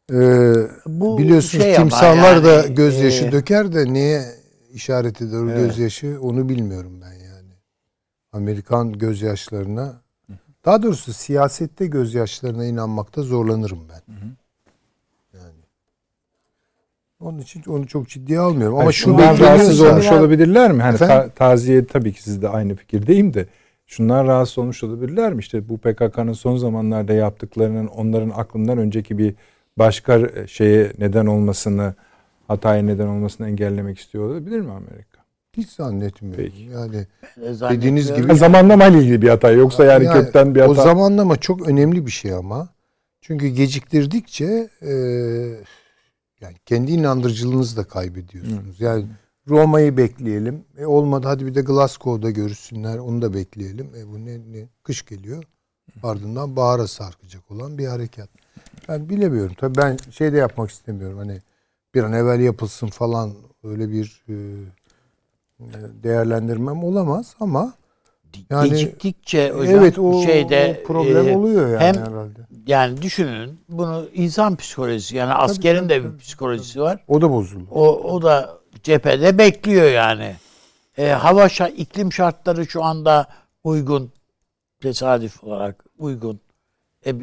ilgili. 0.09 0.65
e, 0.65 0.69
Bu 0.87 1.19
biliyorsunuz 1.19 1.65
şey 1.65 1.77
ama 1.77 1.89
timsahlar 1.89 2.45
da 2.45 2.53
yani, 2.53 2.75
gözyaşı 2.75 3.25
e, 3.25 3.33
döker 3.33 3.73
de 3.75 3.93
neye 3.93 4.25
işaret 4.73 5.23
eder 5.23 5.39
o 5.39 5.51
Evet. 5.51 5.57
gözyaşı 5.57 6.19
onu 6.23 6.49
bilmiyorum 6.49 7.01
ben 7.03 7.13
yani. 7.13 7.53
Amerikan 8.33 8.93
gözyaşlarına 8.93 10.01
daha 10.65 10.83
doğrusu 10.83 11.13
siyasette 11.13 11.87
gözyaşlarına 11.87 12.65
inanmakta 12.65 13.23
zorlanırım 13.23 13.81
ben. 13.89 14.15
Yani. 15.39 15.63
Onun 17.21 17.39
için 17.39 17.63
onu 17.69 17.87
çok 17.87 18.09
ciddiye 18.09 18.39
almıyorum. 18.39 18.79
Ama 18.79 18.93
şunu 18.93 19.19
şundan 19.19 19.39
rahatsız 19.39 19.81
olmuş 19.81 20.07
olabilirler 20.07 20.73
mi? 20.73 20.83
Hani 20.83 20.99
ta- 20.99 21.29
taziye 21.29 21.87
tabii 21.87 22.13
ki 22.13 22.23
siz 22.23 22.43
de 22.43 22.49
aynı 22.49 22.75
fikirdeyim 22.75 23.35
de 23.35 23.47
şundan 23.93 24.27
rahatsız 24.27 24.59
olmuş 24.59 24.85
olabilirler 24.85 25.33
mi? 25.33 25.41
İşte 25.41 25.69
bu 25.69 25.79
PKK'nın 25.79 26.33
son 26.33 26.57
zamanlarda 26.57 27.13
yaptıklarının 27.13 27.87
onların 27.87 28.31
aklından 28.37 28.79
önceki 28.79 29.19
bir 29.19 29.35
başka 29.79 30.21
şeye 30.47 30.93
neden 30.99 31.27
olmasını, 31.27 31.95
hataya 32.49 32.83
neden 32.83 33.07
olmasını 33.07 33.49
engellemek 33.49 33.99
istiyor 33.99 34.25
olabilir 34.25 34.61
mi 34.61 34.71
Amerika? 34.73 35.23
Hiç 35.57 35.69
zannetmiyorum. 35.71 36.45
Peki. 36.45 36.63
Yani 36.63 37.07
zannetmiyorum. 37.37 37.77
dediğiniz 37.77 38.15
gibi- 38.15 38.35
zamanlama 38.35 38.87
ile 38.87 38.99
ilgili 38.99 39.23
bir 39.23 39.29
hata 39.29 39.51
yoksa 39.51 39.85
yani, 39.85 40.05
Yani 40.05 40.15
kökten 40.21 40.55
bir 40.55 40.61
O 40.61 40.71
hata. 40.71 40.83
zamanlama 40.83 41.37
çok 41.37 41.69
önemli 41.69 42.07
bir 42.07 42.11
şey 42.11 42.33
ama. 42.35 42.69
Çünkü 43.21 43.49
geciktirdikçe 43.49 44.69
e, 44.83 44.93
yani 46.41 46.55
kendi 46.67 46.93
inandırıcılığınızı 46.93 47.77
da 47.77 47.85
kaybediyorsunuz. 47.85 48.81
Yani 48.81 49.05
Roma'yı 49.49 49.97
bekleyelim. 49.97 50.65
E 50.79 50.87
olmadı 50.87 51.27
hadi 51.27 51.47
bir 51.47 51.55
de 51.55 51.61
Glasgow'da 51.61 52.31
görüşsünler. 52.31 52.99
Onu 52.99 53.23
da 53.23 53.35
bekleyelim. 53.35 53.91
E 53.97 54.09
bu 54.09 54.25
ne, 54.25 54.39
ne 54.39 54.69
kış 54.83 55.07
geliyor. 55.07 55.45
Ardından 56.03 56.57
bahara 56.57 56.87
sarkacak 56.87 57.51
olan 57.51 57.79
bir 57.79 57.87
harekat. 57.87 58.29
Ben 58.89 59.09
bilemiyorum. 59.09 59.53
Tabii 59.59 59.77
ben 59.77 59.97
şey 60.11 60.33
de 60.33 60.37
yapmak 60.37 60.71
istemiyorum. 60.71 61.19
Hani 61.19 61.41
bir 61.95 62.03
an 62.03 62.13
evvel 62.13 62.41
yapılsın 62.41 62.87
falan 62.87 63.33
öyle 63.65 63.91
bir 63.91 64.25
e, 64.29 64.35
değerlendirmem 66.03 66.85
olamaz 66.85 67.35
ama 67.41 67.73
yani- 68.51 68.69
Geciktikçe 68.69 69.51
hocam 69.51 69.75
evet 69.75 69.99
o, 69.99 70.23
şeyde 70.23 70.81
o 70.85 70.87
problem 70.87 71.29
e, 71.29 71.37
oluyor 71.37 71.69
yani 71.69 71.83
hem 71.83 71.95
herhalde. 71.95 72.41
yani 72.67 73.03
düşünün 73.03 73.61
bunu 73.69 74.09
insan 74.15 74.57
psikolojisi 74.57 75.17
yani 75.17 75.33
askerin 75.33 75.79
tabii, 75.79 75.89
de 75.89 76.03
tabii. 76.03 76.13
bir 76.13 76.19
psikolojisi 76.19 76.81
var. 76.81 77.05
O 77.09 77.21
da 77.21 77.31
bozuldu. 77.31 77.67
O, 77.71 77.89
o 78.15 78.23
da 78.23 78.62
cephede 78.83 79.39
bekliyor 79.39 79.91
yani. 79.91 80.37
E, 80.99 81.09
hava 81.09 81.47
şa- 81.47 81.73
iklim 81.73 82.13
şartları 82.13 82.67
şu 82.67 82.85
anda 82.85 83.27
uygun. 83.65 84.13
Tesadüf 84.81 85.45
olarak 85.45 85.85
uygun. 85.99 86.41
E, 87.07 87.15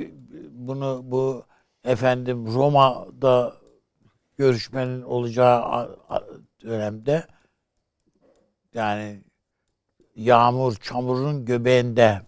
bunu 0.52 1.02
bu 1.04 1.44
efendim 1.84 2.48
Roma'da 2.54 3.54
görüşmenin 4.38 5.02
olacağı 5.02 5.90
dönemde 6.64 7.28
yani 8.74 9.24
yağmur, 10.16 10.76
çamurun 10.76 11.46
göbeğinde 11.46 12.22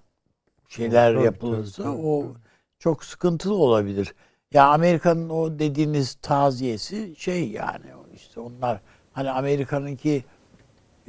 şeyler 0.70 1.14
Tabii, 1.14 1.24
yapılırsa 1.26 1.84
tabii, 1.84 1.96
tabii, 1.96 2.08
o 2.08 2.34
çok 2.80 3.04
sıkıntılı 3.04 3.56
olabilir. 3.56 4.16
Ya 4.54 4.68
Amerika'nın 4.68 5.30
o 5.30 5.60
dediğiniz 5.60 6.18
taziyesi 6.22 7.16
şey 7.18 7.52
yani 7.52 7.86
işte 8.14 8.40
onlar 8.40 8.82
hani 9.14 9.32
Amerika'nınki 9.32 10.24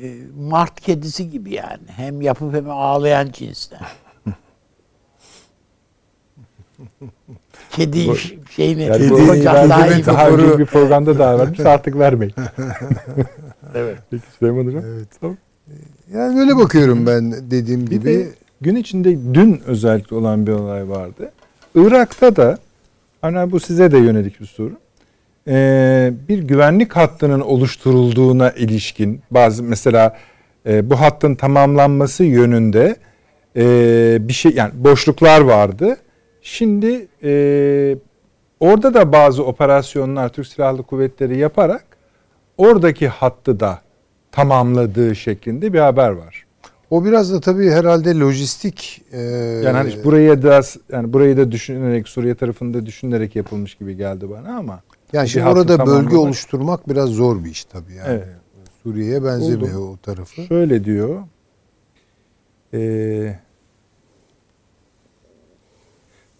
e, 0.02 0.14
mart 0.40 0.80
kedisi 0.80 1.30
gibi 1.30 1.54
yani. 1.54 1.82
Hem 1.86 2.22
yapıp 2.22 2.54
hem 2.54 2.70
ağlayan 2.70 3.28
cinsten. 3.32 3.80
Kedi 7.70 8.08
Bu- 8.08 8.16
şeyini 8.50 8.82
Yani 8.82 9.10
bu 9.10 9.16
Kedi- 9.16 9.28
hocam 9.28 9.68
daha 9.70 9.86
iyi 9.88 9.98
bir- 10.00 10.06
daha 10.06 10.28
metaforu- 10.28 10.42
önce 10.42 10.58
bir 10.58 10.66
programda 10.66 11.18
daha 11.18 11.38
vermiş 11.38 11.60
artık 11.66 11.98
vermeyin. 11.98 12.34
Evet. 13.74 13.98
Peki 14.10 14.22
Süleyman 14.38 14.66
Hocam. 14.66 14.82
Evet. 14.86 15.08
Tamam. 15.20 15.36
Yani 16.14 16.36
böyle 16.36 16.56
bakıyorum 16.56 17.06
ben 17.06 17.50
dediğim 17.50 17.86
Bir 17.86 17.90
gibi. 17.90 18.04
de 18.04 18.28
gün 18.60 18.76
içinde 18.76 19.34
dün 19.34 19.62
özellikle 19.66 20.16
olan 20.16 20.46
bir 20.46 20.52
olay 20.52 20.88
vardı. 20.88 21.32
Irak'ta 21.74 22.36
da 22.36 22.58
hani 23.22 23.52
bu 23.52 23.60
size 23.60 23.90
de 23.92 23.98
yönelik 23.98 24.40
bir 24.40 24.46
soru. 24.46 24.72
Ee, 25.48 26.12
bir 26.28 26.38
güvenlik 26.38 26.92
hattının 26.92 27.40
oluşturulduğuna 27.40 28.50
ilişkin 28.50 29.22
bazı 29.30 29.62
mesela 29.62 30.16
e, 30.66 30.90
bu 30.90 31.00
hattın 31.00 31.34
tamamlanması 31.34 32.24
yönünde 32.24 32.96
e, 33.56 34.18
bir 34.20 34.32
şey 34.32 34.52
yani 34.52 34.72
boşluklar 34.74 35.40
vardı. 35.40 35.96
Şimdi 36.42 37.08
e, 37.24 37.96
orada 38.60 38.94
da 38.94 39.12
bazı 39.12 39.44
operasyonlar 39.44 40.28
Türk 40.28 40.46
Silahlı 40.46 40.82
Kuvvetleri 40.82 41.38
yaparak 41.38 41.84
oradaki 42.56 43.08
hattı 43.08 43.60
da 43.60 43.78
tamamladığı 44.32 45.16
şeklinde 45.16 45.72
bir 45.72 45.78
haber 45.78 46.10
var. 46.10 46.46
O 46.90 47.04
biraz 47.04 47.32
da 47.32 47.40
tabii 47.40 47.70
herhalde 47.70 48.18
lojistik 48.18 49.02
e, 49.12 49.20
Yani 49.64 49.76
hani 49.76 50.04
buraya 50.04 50.42
da 50.42 50.60
yani 50.92 51.12
burayı 51.12 51.36
da 51.36 51.52
düşünerek 51.52 52.08
Suriye 52.08 52.34
tarafında 52.34 52.86
düşünerek 52.86 53.36
yapılmış 53.36 53.74
gibi 53.74 53.96
geldi 53.96 54.30
bana 54.30 54.56
ama 54.56 54.80
yani 55.12 55.28
şimdi 55.28 55.46
orada 55.46 55.78
bölge 55.78 55.82
tamamlamak- 55.90 56.16
oluşturmak 56.18 56.88
biraz 56.88 57.08
zor 57.10 57.44
bir 57.44 57.50
iş 57.50 57.64
tabii 57.64 57.94
yani. 57.94 58.08
Evet. 58.08 58.28
Suriye'ye 58.82 59.24
benzemiyor 59.24 59.78
Oldu. 59.78 59.90
o 59.92 59.96
tarafı. 59.96 60.42
şöyle 60.42 60.84
diyor. 60.84 61.20
Ee, 62.74 63.38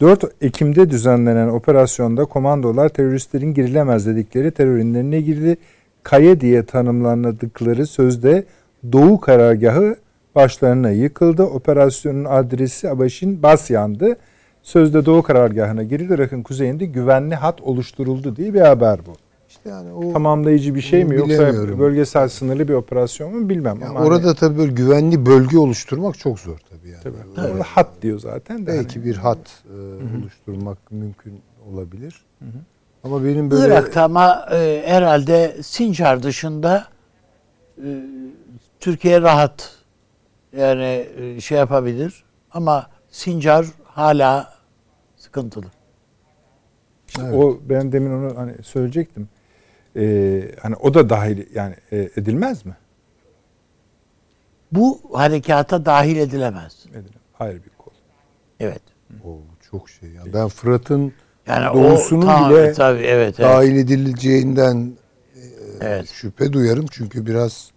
4 0.01 0.25
Ekim'de 0.41 0.91
düzenlenen 0.91 1.49
operasyonda 1.49 2.25
komandolar 2.25 2.89
teröristlerin 2.89 3.55
girilemez 3.55 4.07
dedikleri 4.07 4.51
terör 4.51 4.77
ünlerine 4.77 5.21
girdi. 5.21 5.57
Kaye 6.03 6.41
diye 6.41 6.65
tanımlandıkları 6.67 7.87
sözde 7.87 8.45
Doğu 8.93 9.21
karargahı 9.21 9.97
başlarına 10.35 10.91
yıkıldı. 10.91 11.43
Operasyonun 11.43 12.25
adresi 12.25 12.91
Abaşin 12.91 13.43
Basyan'dı. 13.43 14.17
Sözde 14.63 15.07
Doğu 15.07 15.23
karargahına 15.23 15.83
girildi. 15.83 16.15
Irak'ın 16.15 16.43
kuzeyinde 16.43 16.85
güvenli 16.87 17.35
hat 17.35 17.61
oluşturuldu 17.61 18.37
diye 18.37 18.55
bir 18.55 18.61
haber 18.61 18.99
bu. 19.07 19.13
yani 19.69 19.93
o 19.93 20.13
Tamamlayıcı 20.13 20.75
bir 20.75 20.81
şey 20.81 21.05
mi 21.05 21.17
yoksa 21.17 21.79
bölgesel 21.79 22.29
sınırlı 22.29 22.69
bir 22.69 22.75
operasyon 22.75 23.35
mu 23.35 23.49
bilmem 23.49 23.79
yani 23.81 23.91
ama 23.91 24.01
hani- 24.01 24.09
orada 24.09 24.35
tabii 24.35 24.59
böyle 24.59 24.73
güvenli 24.73 25.27
bölge 25.27 25.59
oluşturmak 25.59 26.19
çok 26.19 26.41
zor 26.41 26.59
tabii 26.71 26.89
yani. 26.91 27.03
tabii, 27.03 27.51
orada 27.53 27.63
hat 27.63 27.89
diyor 28.03 28.19
zaten 28.19 28.63
de. 28.63 28.67
Belki 28.67 28.95
hani- 28.95 29.05
bir 29.05 29.17
hat 29.17 29.63
e, 29.71 29.77
oluşturmak 30.19 30.79
mümkün 30.91 31.41
olabilir. 31.73 32.25
Ama 33.05 33.25
benim 33.25 33.51
böyle 33.51 33.67
Irak'ta 33.67 34.03
ama 34.03 34.47
e, 34.53 34.83
herhalde 34.87 35.57
Sincar 35.63 36.23
dışında 36.23 36.85
e, 37.79 37.89
Türkiye 38.81 39.21
rahat 39.23 39.71
yani 40.57 41.07
e, 41.17 41.41
şey 41.41 41.59
yapabilir 41.59 42.25
ama 42.53 42.87
Sincar 43.11 43.67
hala 43.95 44.55
sıkıntılı. 45.17 45.67
İşte 47.09 47.23
Evet. 47.25 47.35
O 47.35 47.59
ben 47.69 47.93
demin 47.93 48.11
onu 48.13 48.37
hani 48.39 48.53
söyleyecektim. 48.63 49.29
Ee, 49.97 50.43
hani 50.63 50.77
o 50.77 50.95
da 50.95 51.11
dahil 51.11 51.47
yani 51.55 51.75
e, 51.93 51.97
edilmez 52.17 52.67
mi? 52.67 52.77
Bu 54.73 55.01
harekata 55.13 55.85
dahil 55.87 56.17
edilemez. 56.17 56.85
Edilemez. 56.89 57.11
Ayrı 57.41 57.57
bir 57.65 57.71
kol. 57.79 57.93
Evet. 58.61 58.83
o 59.25 59.39
çok 59.71 59.91
şey 59.91 60.11
ya. 60.11 60.23
Ben 60.35 60.49
Fırat'ın 60.49 61.13
Yani 61.47 61.75
Doğusunun 61.75 62.23
o 62.23 62.27
tam- 62.27 62.51
bile 62.51 62.73
tabii 62.73 63.03
evet 63.03 63.41
evet. 63.41 63.51
dahil 63.51 63.77
edileceğinden 63.77 64.93
evet. 65.81 66.09
şüphe 66.09 66.53
duyarım 66.53 66.87
çünkü 66.91 67.27
biraz 67.27 67.71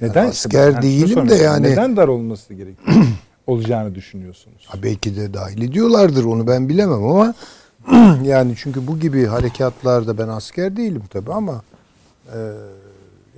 Neden? 0.00 0.26
asker 0.26 0.72
şunu 0.72 0.82
değilim 0.82 1.28
de 1.28 1.34
yani- 1.34 1.70
Neden 1.70 1.96
dar 1.96 2.08
olması 2.08 2.54
gerekiyor? 2.54 2.96
olacağını 3.46 3.94
düşünüyorsunuz. 3.94 4.64
Ha, 4.66 4.78
belki 4.82 5.16
de 5.16 5.34
dahil 5.34 5.62
ediyorlardır 5.62 6.24
onu 6.24 6.46
ben 6.46 6.68
bilemem 6.68 7.04
ama 7.04 7.34
yani 8.22 8.54
çünkü 8.56 8.86
bu 8.86 8.98
gibi 8.98 9.26
harekatlarda 9.26 10.18
ben 10.18 10.28
asker 10.28 10.76
değilim 10.76 11.02
tabi 11.10 11.32
ama 11.32 11.62
e, 12.32 12.38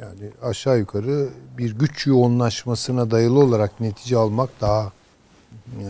yani 0.01 0.31
aşağı 0.42 0.79
yukarı 0.79 1.29
bir 1.59 1.79
güç 1.79 2.07
yoğunlaşmasına 2.07 3.11
dayalı 3.11 3.38
olarak 3.38 3.81
netice 3.81 4.16
almak 4.16 4.51
daha 4.61 4.92
e, 5.66 5.87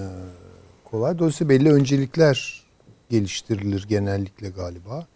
kolay. 0.90 1.18
Dolayısıyla 1.18 1.48
belli 1.48 1.72
öncelikler 1.72 2.62
geliştirilir 3.10 3.86
genellikle 3.88 4.48
galiba. 4.48 5.06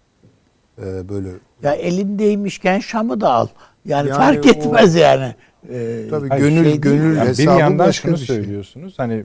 E, 0.79 1.09
böyle 1.09 1.29
Ya 1.63 1.73
elindeymişken 1.75 2.81
Şam'ı 2.81 3.21
da 3.21 3.33
al. 3.33 3.47
Yani, 3.85 4.09
Yani 4.09 4.19
fark 4.19 4.47
o- 4.47 4.49
etmez 4.49 4.95
yani. 4.95 5.35
Ee, 5.71 6.03
tabii 6.11 6.29
Hayır, 6.29 6.43
gönül 6.45 6.65
şey 6.65 6.81
gönül 6.81 7.17
Yani 7.17 7.25
bir 7.25 7.29
hesabı 7.29 7.61
yandan 7.61 7.87
başka 7.89 8.09
şunu 8.09 8.21
bir 8.21 8.27
şey. 8.27 8.37
söylüyorsunuz. 8.37 8.95
Hani 8.97 9.25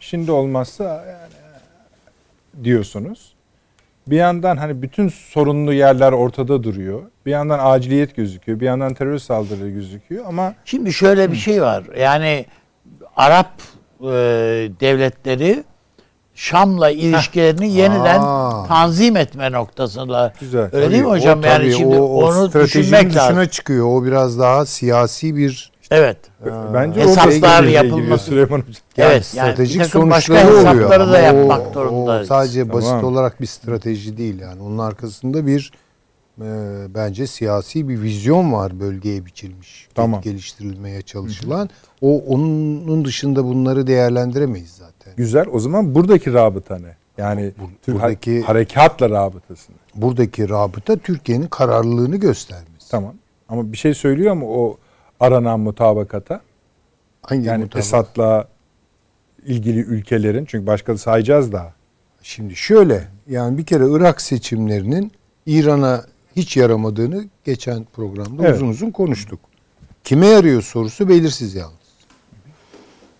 şimdi 0.00 0.30
olmazsa 0.32 0.84
yani 0.84 1.34
diyorsunuz. 2.64 3.34
Bir 4.06 4.16
yandan 4.16 4.56
hani 4.56 4.82
bütün 4.82 5.08
sorunlu 5.08 5.72
yerler 5.72 6.12
ortada 6.12 6.62
duruyor. 6.62 7.02
Bir 7.26 7.30
yandan 7.30 7.58
aciliyet 7.62 8.16
gözüküyor. 8.16 8.60
Bir 8.60 8.66
yandan 8.66 8.94
terör 8.94 9.18
saldırıları 9.18 9.70
gözüküyor 9.70 10.24
ama 10.28 10.54
Şimdi 10.64 10.92
şöyle 10.92 11.32
bir 11.32 11.36
şey 11.36 11.62
var. 11.62 11.84
Yani 11.98 12.46
Arap 13.16 13.50
e, 14.00 14.06
devletleri 14.80 15.64
Şam'la 16.34 16.90
ilişkilerini 16.90 17.72
yeniden 17.72 18.20
Aa. 18.20 18.66
tanzim 18.66 19.16
etme 19.16 19.52
noktasında. 19.52 20.32
Güzel. 20.40 20.68
Öyle 20.72 20.90
değil 20.90 21.02
mi 21.02 21.08
Tabii, 21.08 21.18
hocam? 21.20 21.40
o 21.42 21.46
yani 21.46 21.56
tabii, 21.58 21.72
şimdi 21.72 21.96
o, 21.96 22.02
o 22.04 22.24
onu 22.24 22.52
düşünmek 22.52 23.06
dışına 23.08 23.22
lazım. 23.22 23.46
çıkıyor. 23.46 23.86
O 23.86 24.04
biraz 24.04 24.38
daha 24.38 24.66
siyasi 24.66 25.36
bir 25.36 25.72
Evet. 25.90 26.16
bence 26.74 27.00
Hesaplar 27.00 27.64
yapılması- 27.64 28.24
Süleyman 28.24 28.58
Hocam. 28.58 28.74
Yani 28.96 29.12
Evet, 29.12 29.32
yani 29.36 29.46
stratejik 29.52 29.80
bir 29.80 29.84
takım 29.84 30.10
başka 30.10 30.34
sonuçları 30.34 30.58
oluyor. 30.60 30.74
hesapları 30.76 31.00
da 31.12 31.18
Ama 31.18 31.18
yapmak 31.18 31.66
o, 31.68 31.72
zorundayız. 31.72 32.22
O 32.30 32.34
sadece 32.34 32.72
basit 32.72 32.88
Tamam. 32.90 33.04
olarak 33.04 33.40
bir 33.40 33.46
strateji 33.46 34.16
değil 34.16 34.40
yani. 34.40 34.62
Onun 34.62 34.78
arkasında 34.78 35.46
bir 35.46 35.72
e, 36.40 36.44
bence 36.94 37.26
siyasi 37.26 37.88
bir 37.88 38.02
vizyon 38.02 38.52
var 38.52 38.80
bölgeye 38.80 39.26
biçilmiş. 39.26 39.88
Tamam. 39.94 40.20
Geliştirilmeye 40.20 41.02
çalışılan. 41.02 41.70
O 42.02 42.18
onun 42.26 43.04
dışında 43.04 43.44
bunları 43.44 43.86
değerlendiremeyiz 43.86 44.70
zaten. 44.70 45.12
Güzel. 45.16 45.44
O 45.52 45.58
zaman 45.60 45.94
buradaki 45.94 46.32
rabıta 46.32 46.78
ne? 46.78 46.96
Yani 47.18 47.40
Bur- 47.40 47.68
Türk 47.82 47.96
buradaki- 47.96 48.42
harekatla 48.42 49.10
rabıtası 49.10 49.72
ne? 49.72 49.76
Buradaki 50.02 50.48
rabıta 50.48 50.96
Türkiye'nin 50.96 51.46
kararlılığını 51.46 52.16
göstermesi. 52.16 52.90
Tamam. 52.90 53.14
Ama 53.48 53.72
bir 53.72 53.76
şey 53.76 53.94
söylüyor 53.94 54.34
mu 54.34 54.46
o 54.48 54.76
aranan 55.24 55.60
mutabakata? 55.60 56.40
Hangi 57.22 57.46
Yani 57.48 57.62
mutabak? 57.64 57.84
Esad'la 57.84 58.48
ilgili 59.46 59.80
ülkelerin 59.80 60.44
çünkü 60.44 60.66
başka 60.66 60.98
sayacağız 60.98 61.52
daha. 61.52 61.72
Şimdi 62.22 62.56
şöyle 62.56 63.08
yani 63.28 63.58
bir 63.58 63.66
kere 63.66 63.84
Irak 63.90 64.20
seçimlerinin 64.20 65.12
İran'a 65.46 66.04
hiç 66.36 66.56
yaramadığını 66.56 67.24
geçen 67.44 67.84
programda 67.84 68.42
Evet. 68.42 68.56
uzun 68.56 68.68
uzun 68.68 68.90
konuştuk. 68.90 69.40
Kime 70.04 70.26
yarıyor 70.26 70.62
sorusu 70.62 71.08
belirsiz 71.08 71.54
yalnız. 71.54 71.74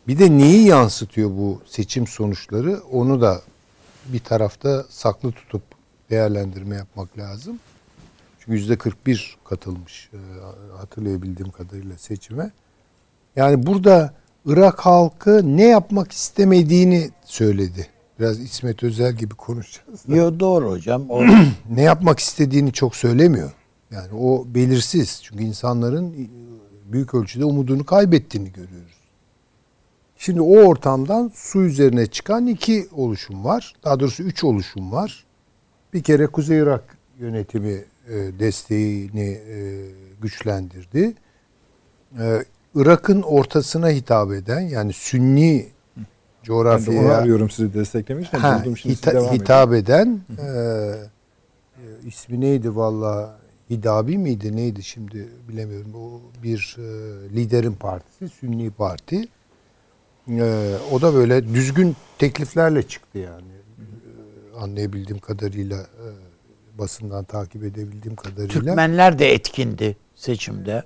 Bir 0.09 0.19
de 0.19 0.39
neyi 0.39 0.67
yansıtıyor 0.67 1.31
bu 1.31 1.63
seçim 1.67 2.07
sonuçları 2.07 2.81
onu 2.93 3.21
da 3.21 3.41
bir 4.07 4.19
tarafta 4.21 4.85
saklı 4.89 5.33
tutup 5.33 5.63
değerlendirme 6.11 6.77
yapmak 6.77 7.19
lazım. 7.19 7.59
Çünkü 8.45 8.59
yüzde 8.59 8.79
41 8.79 9.37
katılmış 9.45 10.11
e, 10.13 10.19
hatırlayabildiğim 10.77 11.53
kadarıyla 11.53 11.99
seçime. 11.99 12.51
Yani 13.37 13.67
burada 13.67 14.15
Irak 14.47 14.81
halkı 14.81 15.57
ne 15.57 15.65
yapmak 15.65 16.13
istemediğini 16.13 17.11
söyledi. 17.25 17.87
Biraz 18.19 18.41
İsmet 18.41 18.83
Özel 18.83 19.13
gibi 19.13 19.35
konuşacağız. 19.35 20.01
Yo, 20.09 20.41
doğru 20.41 20.71
hocam. 20.71 21.11
O, 21.11 21.23
Ne 21.71 21.83
yapmak 21.83 22.19
istediğini 22.19 22.73
çok 22.73 22.97
söylemiyor. 22.97 23.53
Yani 23.91 24.15
o 24.21 24.45
belirsiz. 24.47 25.21
Çünkü 25.23 25.45
insanların 25.45 26.29
büyük 26.85 27.15
ölçüde 27.15 27.45
umudunu 27.45 27.85
kaybettiğini 27.85 28.53
görüyoruz. 28.53 28.95
Şimdi 30.17 30.41
o 30.41 30.57
ortamdan 30.57 31.33
su 31.35 31.63
üzerine 31.63 32.07
çıkan 32.07 32.47
iki 32.47 32.89
oluşum 32.93 33.45
var. 33.45 33.75
Daha 33.85 34.01
doğrusu 34.01 34.23
üç 34.23 34.45
oluşum 34.45 34.93
var. 34.93 35.25
Bir 35.95 36.03
kere 36.03 36.27
Kuzey 36.27 36.59
Irak 36.59 36.99
yönetimi 37.19 37.85
desteğini 38.39 39.41
e, 39.49 39.87
güçlendirdi. 40.23 41.15
E, 42.21 42.45
Irak'ın 42.75 43.23
ortasına 43.23 43.89
hitap 43.89 44.33
eden 44.33 44.61
yani 44.61 44.93
Sünni 44.93 45.67
Ben 45.97 46.03
de 46.05 46.07
onu 46.07 46.57
coğrafyaya 46.63 47.15
arıyorum 47.15 47.51
sizi 47.51 47.75
desteklemek 47.75 48.27
için. 48.27 48.39
Ha, 48.39 48.61
Buldum 48.61 48.77
şimdi 48.77 48.95
hita- 48.95 49.13
devam 49.13 49.35
hitap 49.35 49.73
eden 49.73 50.21
e, 50.39 50.43
e, 50.43 52.07
ismi 52.07 52.41
neydi 52.41 52.77
valla 52.77 53.39
Hidabi 53.71 54.19
miydi 54.19 54.57
neydi 54.57 54.83
şimdi 54.83 55.29
bilemiyorum. 55.49 55.95
O 55.95 56.21
bir 56.43 56.77
e, 56.79 56.83
liderin 57.37 57.73
partisi 57.73 58.29
Sünni 58.29 58.71
Parti. 58.71 59.29
E, 60.29 60.75
o 60.93 61.03
da 61.03 61.15
böyle 61.15 61.55
düzgün 61.55 61.97
tekliflerle 62.19 62.83
çıktı 62.83 63.19
yani. 63.19 63.53
E, 63.79 64.59
anlayabildiğim 64.59 65.19
kadarıyla 65.21 65.77
e, 65.77 66.07
basından 66.79 67.25
takip 67.25 67.65
edebildiğim 67.65 68.17
kadarıyla. 68.17 68.49
Türkmenler 68.49 69.19
de 69.19 69.33
etkindi 69.35 69.97
seçimde. 70.15 70.83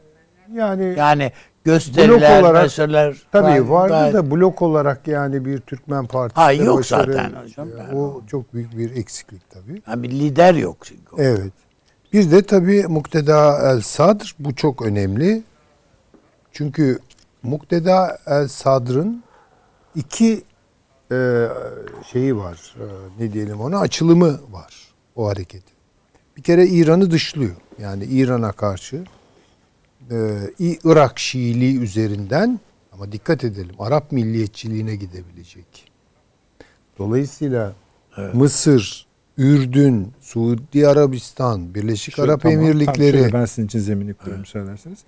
yani 0.54 0.94
Yani 0.98 1.32
gösteriler, 1.64 2.42
olarak 2.42 2.62
meseleler 2.62 3.22
Tabii 3.32 3.70
vardı 3.70 3.92
gayet- 3.92 4.14
da 4.14 4.30
blok 4.30 4.62
olarak 4.62 5.08
yani 5.08 5.44
bir 5.44 5.58
Türkmen 5.60 6.06
partisi. 6.06 6.40
Ha, 6.40 6.52
yok 6.52 6.78
başarı- 6.78 7.12
zaten 7.12 7.42
hocam. 7.42 7.68
Yani 7.78 7.98
o 7.98 8.22
çok 8.26 8.54
büyük 8.54 8.78
bir 8.78 8.96
eksiklik 8.96 9.50
tabii. 9.50 9.82
Yani 9.88 10.02
bir 10.02 10.10
lider 10.10 10.54
yok 10.54 10.76
çünkü. 10.82 11.02
Evet. 11.18 11.52
Bir 12.12 12.30
de 12.30 12.42
tabii 12.42 12.86
Mukteda 12.88 13.58
El 13.72 13.80
Sadr 13.80 14.34
bu 14.38 14.54
çok 14.54 14.82
önemli. 14.82 15.42
Çünkü 16.52 16.98
Mukteda 17.42 18.18
El 18.26 18.48
Sadr'ın 18.48 19.22
iki 19.94 20.42
e, 21.12 21.46
şeyi 22.12 22.36
var. 22.36 22.74
E, 22.80 22.84
ne 23.24 23.32
diyelim 23.32 23.60
ona 23.60 23.78
açılımı 23.80 24.40
var 24.52 24.74
o 25.16 25.28
hareketin. 25.28 25.77
Bir 26.38 26.42
kere 26.42 26.66
İran'ı 26.66 27.10
dışlıyor. 27.10 27.54
Yani 27.82 28.04
İran'a 28.04 28.52
karşı 28.52 29.04
e, 30.10 30.16
Irak 30.58 31.18
Şiiliği 31.18 31.78
üzerinden 31.78 32.60
ama 32.92 33.12
dikkat 33.12 33.44
edelim 33.44 33.74
Arap 33.78 34.12
milliyetçiliğine 34.12 34.96
gidebilecek. 34.96 35.92
Dolayısıyla 36.98 37.72
Mısır, 38.32 39.06
Ürdün, 39.38 40.12
Suudi 40.20 40.88
Arabistan, 40.88 41.74
Birleşik 41.74 42.14
Şöyle, 42.14 42.30
Arap 42.30 42.42
tamam, 42.42 42.58
tam 42.58 42.64
Emirlikleri 42.64 43.18
şöyle 43.18 43.32
ben 43.32 43.44
sizin 43.44 43.66
için 43.66 43.78
zemini 43.78 44.14
kuruyorum 44.14 44.46
söylerseniz. 44.46 44.98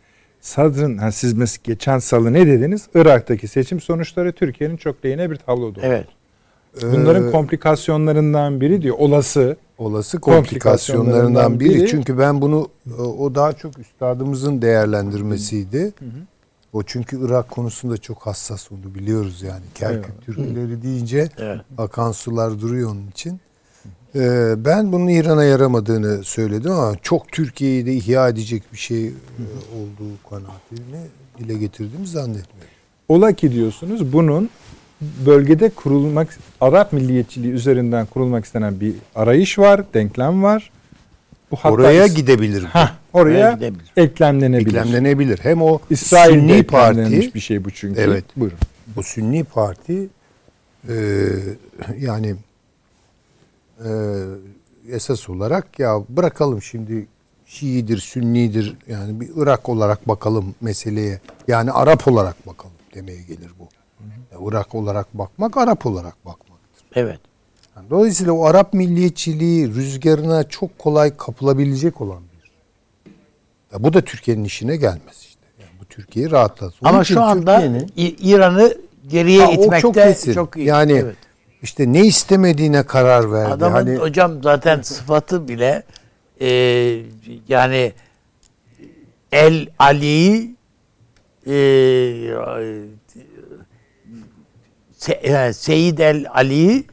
Sadr'ın, 0.40 0.98
ha 0.98 1.12
siz 1.12 1.34
mes- 1.34 1.60
geçen 1.64 1.98
salı 1.98 2.32
ne 2.32 2.46
dediniz? 2.46 2.88
Irak'taki 2.94 3.48
seçim 3.48 3.80
sonuçları 3.80 4.32
Türkiye'nin 4.32 4.76
çok 4.76 5.04
lehine 5.04 5.30
bir 5.30 5.36
tablo 5.36 5.62
doğuruyor. 5.62 5.84
Evet. 5.84 6.06
Bunların 6.82 7.28
Ee, 7.28 7.30
komplikasyonlarından 7.30 8.60
biri 8.60 8.82
diyor. 8.82 8.96
Olası 8.98 9.56
olası 9.78 10.20
komplikasyonlarından 10.20 11.14
komplikasyonlarından 11.22 11.60
biri. 11.60 11.78
biri- 11.82 11.88
Çünkü 11.88 12.18
ben 12.18 12.40
bunu 12.40 12.68
o- 12.98 13.02
o 13.02 13.34
daha 13.34 13.52
çok 13.52 13.78
üstadımızın 13.78 14.62
değerlendirmesiydi. 14.62 15.92
O 16.72 16.82
çünkü 16.82 17.26
Irak 17.26 17.50
konusunda 17.50 17.96
çok 17.96 18.18
hassas 18.26 18.72
onu 18.72 18.94
biliyoruz 18.94 19.42
yani. 19.42 19.62
Kerkük 19.74 20.04
Evet. 20.14 20.26
Türkleri 20.26 20.82
deyince 20.82 21.28
Evet. 21.38 21.60
akan 21.78 22.12
sular 22.12 22.60
duruyor 22.60 22.90
onun 22.90 23.06
için. 23.06 23.40
Ee, 24.14 24.54
ben 24.64 24.92
bunun 24.92 25.06
İran'a 25.08 25.44
yaramadığını 25.44 26.24
söyledim 26.24 26.72
ama 26.72 26.94
çok 27.02 27.28
Türkiye'yi 27.32 27.86
de 27.86 27.94
ihya 27.94 28.28
edecek 28.28 28.62
bir 28.72 28.78
şey 28.78 29.06
e, 29.06 29.10
olduğu 29.76 30.28
kanaatini 30.30 31.00
dile 31.38 31.54
getirdiğimi 31.58 32.06
zannetmiyorum. 32.06 32.70
Ola 33.08 33.32
ki 33.32 33.52
diyorsunuz 33.52 34.12
bunun 34.12 34.50
bölgede 35.00 35.68
kurulmak 35.70 36.38
Arap 36.60 36.92
milliyetçiliği 36.92 37.52
üzerinden 37.52 38.06
kurulmak 38.06 38.44
istenen 38.44 38.80
bir 38.80 38.94
arayış 39.14 39.58
var, 39.58 39.84
denklem 39.94 40.42
var. 40.42 40.70
Bu 41.50 41.56
hatta 41.56 41.74
Oraya 41.74 42.06
is- 42.06 42.14
gidebilir. 42.14 42.62
Hah, 42.62 42.94
Oraya 43.12 43.32
oraya 43.32 43.52
gidebilir. 43.52 43.92
eklemlenebilir. 43.96 44.66
Eklemlenebilir. 44.68 45.38
Hem 45.42 45.62
o 45.62 45.78
İsrail'de 45.90 46.40
Sünni 46.52 46.62
parti 46.62 47.34
bir 47.34 47.40
şey 47.40 47.64
bu 47.64 47.70
çünkü. 47.70 48.00
Evet. 48.00 48.24
Buyurun. 48.36 48.58
bu 48.96 49.02
Sünni 49.02 49.44
parti 49.44 50.08
e, 50.88 50.94
yani 51.98 52.34
e, 53.84 53.90
esas 54.90 55.28
olarak 55.30 55.78
ya 55.78 56.02
bırakalım 56.08 56.62
şimdi 56.62 57.06
Şiidir, 57.46 57.98
Sünnidir 57.98 58.76
yani 58.88 59.20
bir 59.20 59.28
Irak 59.36 59.68
olarak 59.68 60.08
bakalım 60.08 60.54
meseleye. 60.60 61.20
Yani 61.48 61.72
Arap 61.72 62.08
olarak 62.08 62.46
bakalım 62.46 62.74
demeye 62.94 63.22
gelir 63.22 63.50
bu. 63.58 63.68
Ya 64.32 64.38
Irak 64.48 64.74
olarak 64.74 65.14
bakmak, 65.18 65.56
Arap 65.56 65.86
olarak 65.86 66.26
bakmaktır. 66.26 66.84
Evet. 66.94 67.18
Yani 67.76 67.90
dolayısıyla 67.90 68.32
o 68.32 68.44
Arap 68.44 68.74
milliyetçiliği 68.74 69.68
rüzgarına 69.74 70.44
çok 70.48 70.78
kolay 70.78 71.16
kapılabilecek 71.16 72.00
olan 72.00 72.22
bir. 72.22 72.50
Ya 73.72 73.84
bu 73.84 73.92
da 73.92 74.00
Türkiye'nin 74.00 74.44
işine 74.44 74.76
gelmez 74.76 75.18
işte. 75.20 75.40
Yani 75.60 75.70
bu 75.80 75.84
Türkiye'yi 75.84 76.30
rahatlatır. 76.30 76.78
Ama 76.82 77.04
şu 77.04 77.22
anda 77.22 77.62
İran'ı 77.96 78.74
geriye 79.08 79.44
Ha, 79.44 79.52
itmekte 79.52 79.80
çok 79.80 79.94
çok, 79.94 80.04
kesin. 80.04 80.48
iyi. 80.56 80.66
Yani 80.66 80.92
Evet. 80.92 81.16
işte 81.62 81.92
ne 81.92 82.04
istemediğine 82.04 82.82
karar 82.82 83.32
verdi. 83.32 83.52
Adamın 83.52 83.74
hani 83.74 83.96
hocam 83.96 84.42
zaten 84.42 84.82
sıfatı 84.82 85.48
bile 85.48 85.82
e, 86.40 86.48
yani 87.48 87.92
El 89.32 89.66
Ali 89.78 90.50
e, 91.46 91.52
Se, 95.00 95.12
e, 95.12 95.52
Seyyid 95.52 95.98
El 95.98 96.26
Ali 96.34 96.84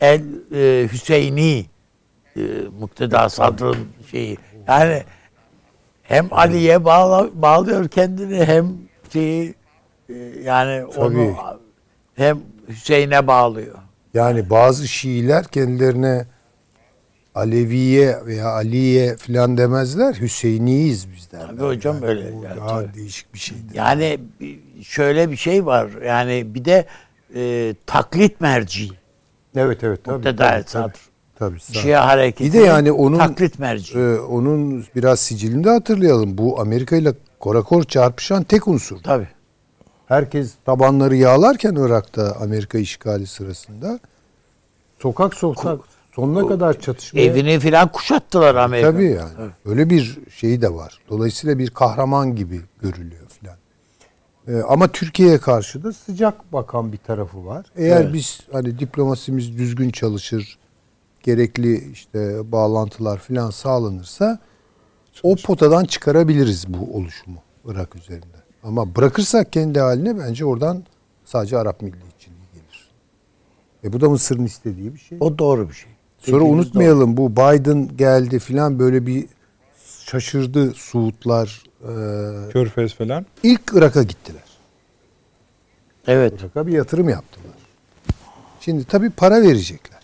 El 0.00 0.22
e, 0.54 0.88
Hüseyini 0.92 1.66
e, 2.36 2.40
Mukteda 2.80 3.28
Sadr'ın 3.28 3.76
şeyi. 4.10 4.38
Yani 4.68 5.02
hem 6.02 6.28
Ali'ye 6.30 6.84
bağla, 6.84 7.28
bağlıyor 7.34 7.88
kendini 7.88 8.44
hem 8.44 8.66
şeyi 9.12 9.54
e, 10.08 10.14
yani 10.44 10.84
onu 10.84 11.14
Tabii. 11.14 11.34
hem 12.14 12.40
Hüseyin'e 12.68 13.26
bağlıyor. 13.26 13.78
yani 14.14 14.50
bazı 14.50 14.88
Şiiler 14.88 15.44
kendilerine 15.44 16.26
Aleviye 17.34 18.26
veya 18.26 18.48
Aliye 18.48 19.16
filan 19.16 19.56
demezler. 19.56 20.14
Hüseyiniyiz 20.14 21.12
biz 21.12 21.32
derler. 21.32 21.46
Tabii 21.46 21.62
hocam 21.62 22.02
öyle. 22.02 22.32
Bu 22.32 22.44
Yani 22.44 22.56
daha 22.56 22.82
tabii. 22.82 22.94
değişik 22.94 23.34
bir 23.34 23.38
şeydir. 23.38 23.74
Yani 23.74 24.18
şöyle 24.82 25.30
bir 25.30 25.36
şey 25.36 25.66
var. 25.66 25.90
Yani 26.06 26.54
bir 26.54 26.64
de 26.64 26.86
e, 27.34 27.74
taklit 27.86 28.40
merci. 28.40 28.88
evet 29.56 29.84
evet 29.84 30.04
tabii. 30.04 30.14
Mukteda 30.14 30.48
tabii, 30.50 30.64
Sadr. 30.70 30.92
tabii, 31.38 31.60
sağ- 31.60 31.72
Şia 31.80 32.06
hareketi. 32.06 32.44
Bir 32.44 32.52
de 32.58 32.62
yani 32.64 32.92
onun- 32.92 33.18
taklit 33.18 33.58
merci. 33.58 33.98
Ee, 33.98 34.18
onun 34.18 34.84
biraz 34.96 35.20
sicilini 35.20 35.64
de 35.64 35.70
hatırlayalım. 35.70 36.38
Bu 36.38 36.60
Amerika 36.60 36.96
ile 36.96 37.12
korakor 37.40 37.84
çarpışan 37.84 38.42
tek 38.42 38.68
unsur. 38.68 38.98
Tabii. 39.02 39.28
Herkes 40.06 40.54
tabanları 40.64 41.16
yağlarken 41.16 41.74
Irak'ta 41.74 42.36
Amerika 42.40 42.78
işgali 42.78 43.26
sırasında 43.26 43.98
sokak 44.98 45.34
sokak 45.34 45.80
sonuna 46.12 46.48
kadar 46.48 46.80
çatışmaya 46.80 47.20
Evini 47.26 47.60
filan 47.60 47.88
kuşattılar 47.92 48.54
Amerika. 48.54 48.90
tabii 48.92 49.04
yani. 49.10 49.50
Öyle 49.64 49.90
bir 49.90 50.18
şeyi 50.36 50.62
de 50.62 50.74
var. 50.74 50.98
Dolayısıyla 51.08 51.58
bir 51.58 51.70
kahraman 51.70 52.36
gibi 52.36 52.60
görülüyor 52.82 53.22
Ee, 54.48 54.56
ama 54.68 54.88
Türkiye'ye 54.88 55.38
karşı 55.38 55.84
da 55.84 55.92
sıcak 55.92 56.52
bakan 56.52 56.92
bir 56.92 56.98
tarafı 56.98 57.46
var. 57.46 57.66
Eğer 57.76 58.00
Evet. 58.00 58.14
biz 58.14 58.40
hani 58.52 58.78
diplomasimiz 58.78 59.58
düzgün 59.58 59.90
çalışır, 59.90 60.58
gerekli 61.22 61.90
işte 61.92 62.52
bağlantılar 62.52 63.18
filan 63.18 63.50
sağlanırsa 63.50 64.38
o 65.22 65.36
potadan 65.36 65.84
çıkarabiliriz 65.84 66.64
bu 66.68 66.96
oluşumu 66.96 67.38
Irak 67.64 67.96
üzerinde. 67.96 68.36
Ama 68.62 68.96
bırakırsak 68.96 69.52
kendi 69.52 69.80
haline 69.80 70.18
bence 70.18 70.44
oradan 70.44 70.84
sadece 71.24 71.58
Arap 71.58 71.82
milliyetçiliği 71.82 72.40
gelir. 72.54 72.90
E 73.84 73.92
bu 73.92 74.00
da 74.00 74.10
Mısır'ın 74.10 74.44
istediği 74.44 74.94
bir 74.94 74.98
şey. 74.98 75.18
O 75.20 75.38
doğru 75.38 75.68
bir 75.68 75.74
şey. 75.74 75.90
Sonra 76.18 76.40
Dediğiniz 76.44 76.66
unutmayalım 76.66 77.16
bu 77.16 77.32
Biden 77.32 77.96
geldi 77.96 78.38
filan 78.38 78.78
böyle 78.78 79.06
bir 79.06 79.26
şaşırdı 80.04 80.70
Suudlar. 80.74 81.62
Ee, 81.84 82.50
Körfez 82.52 82.94
falan. 82.94 83.26
ilk 83.42 83.60
Irak'a 83.74 84.02
gittiler. 84.02 84.42
Evet. 86.06 86.32
Irak'a 86.40 86.66
bir 86.66 86.72
yatırım 86.72 87.08
yaptılar. 87.08 87.54
Şimdi 88.60 88.84
tabii 88.84 89.10
para 89.10 89.42
verecekler. 89.42 90.00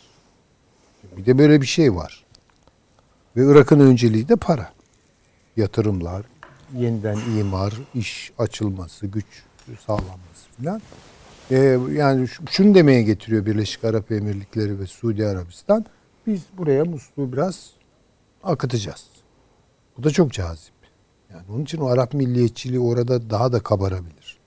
Bir 1.16 1.26
de 1.26 1.38
böyle 1.38 1.60
bir 1.60 1.66
şey 1.66 1.94
var. 1.94 2.24
Ve 3.36 3.52
Irak'ın 3.52 3.80
önceliği 3.80 4.28
de 4.28 4.36
para. 4.36 4.72
Yatırımlar, 5.56 6.22
yeniden 6.74 7.18
imar, 7.38 7.74
iş 7.94 8.32
açılması, 8.38 9.06
güç 9.06 9.26
sağlanması 9.86 10.50
filan. 10.56 10.82
Ee, 11.50 11.78
yani 11.92 12.28
şu- 12.28 12.42
şunu 12.50 12.74
demeye 12.74 13.02
getiriyor 13.02 13.46
Birleşik 13.46 13.84
Arap 13.84 14.12
Emirlikleri 14.12 14.80
ve 14.80 14.86
Suudi 14.86 15.26
Arabistan. 15.26 15.86
Biz 16.26 16.40
buraya 16.58 16.84
musluğu 16.84 17.32
biraz 17.32 17.70
akıtacağız. 18.44 19.04
Bu 19.98 20.02
da 20.04 20.10
çok 20.10 20.32
cazip. 20.32 20.72
Yani 21.30 21.42
onun 21.52 21.62
için 21.62 21.78
o 21.78 21.86
Arap 21.86 22.14
milliyetçiliği 22.14 22.80
orada 22.80 23.30
daha 23.30 23.52
da 23.52 23.60
kabarabilir. 23.60 24.38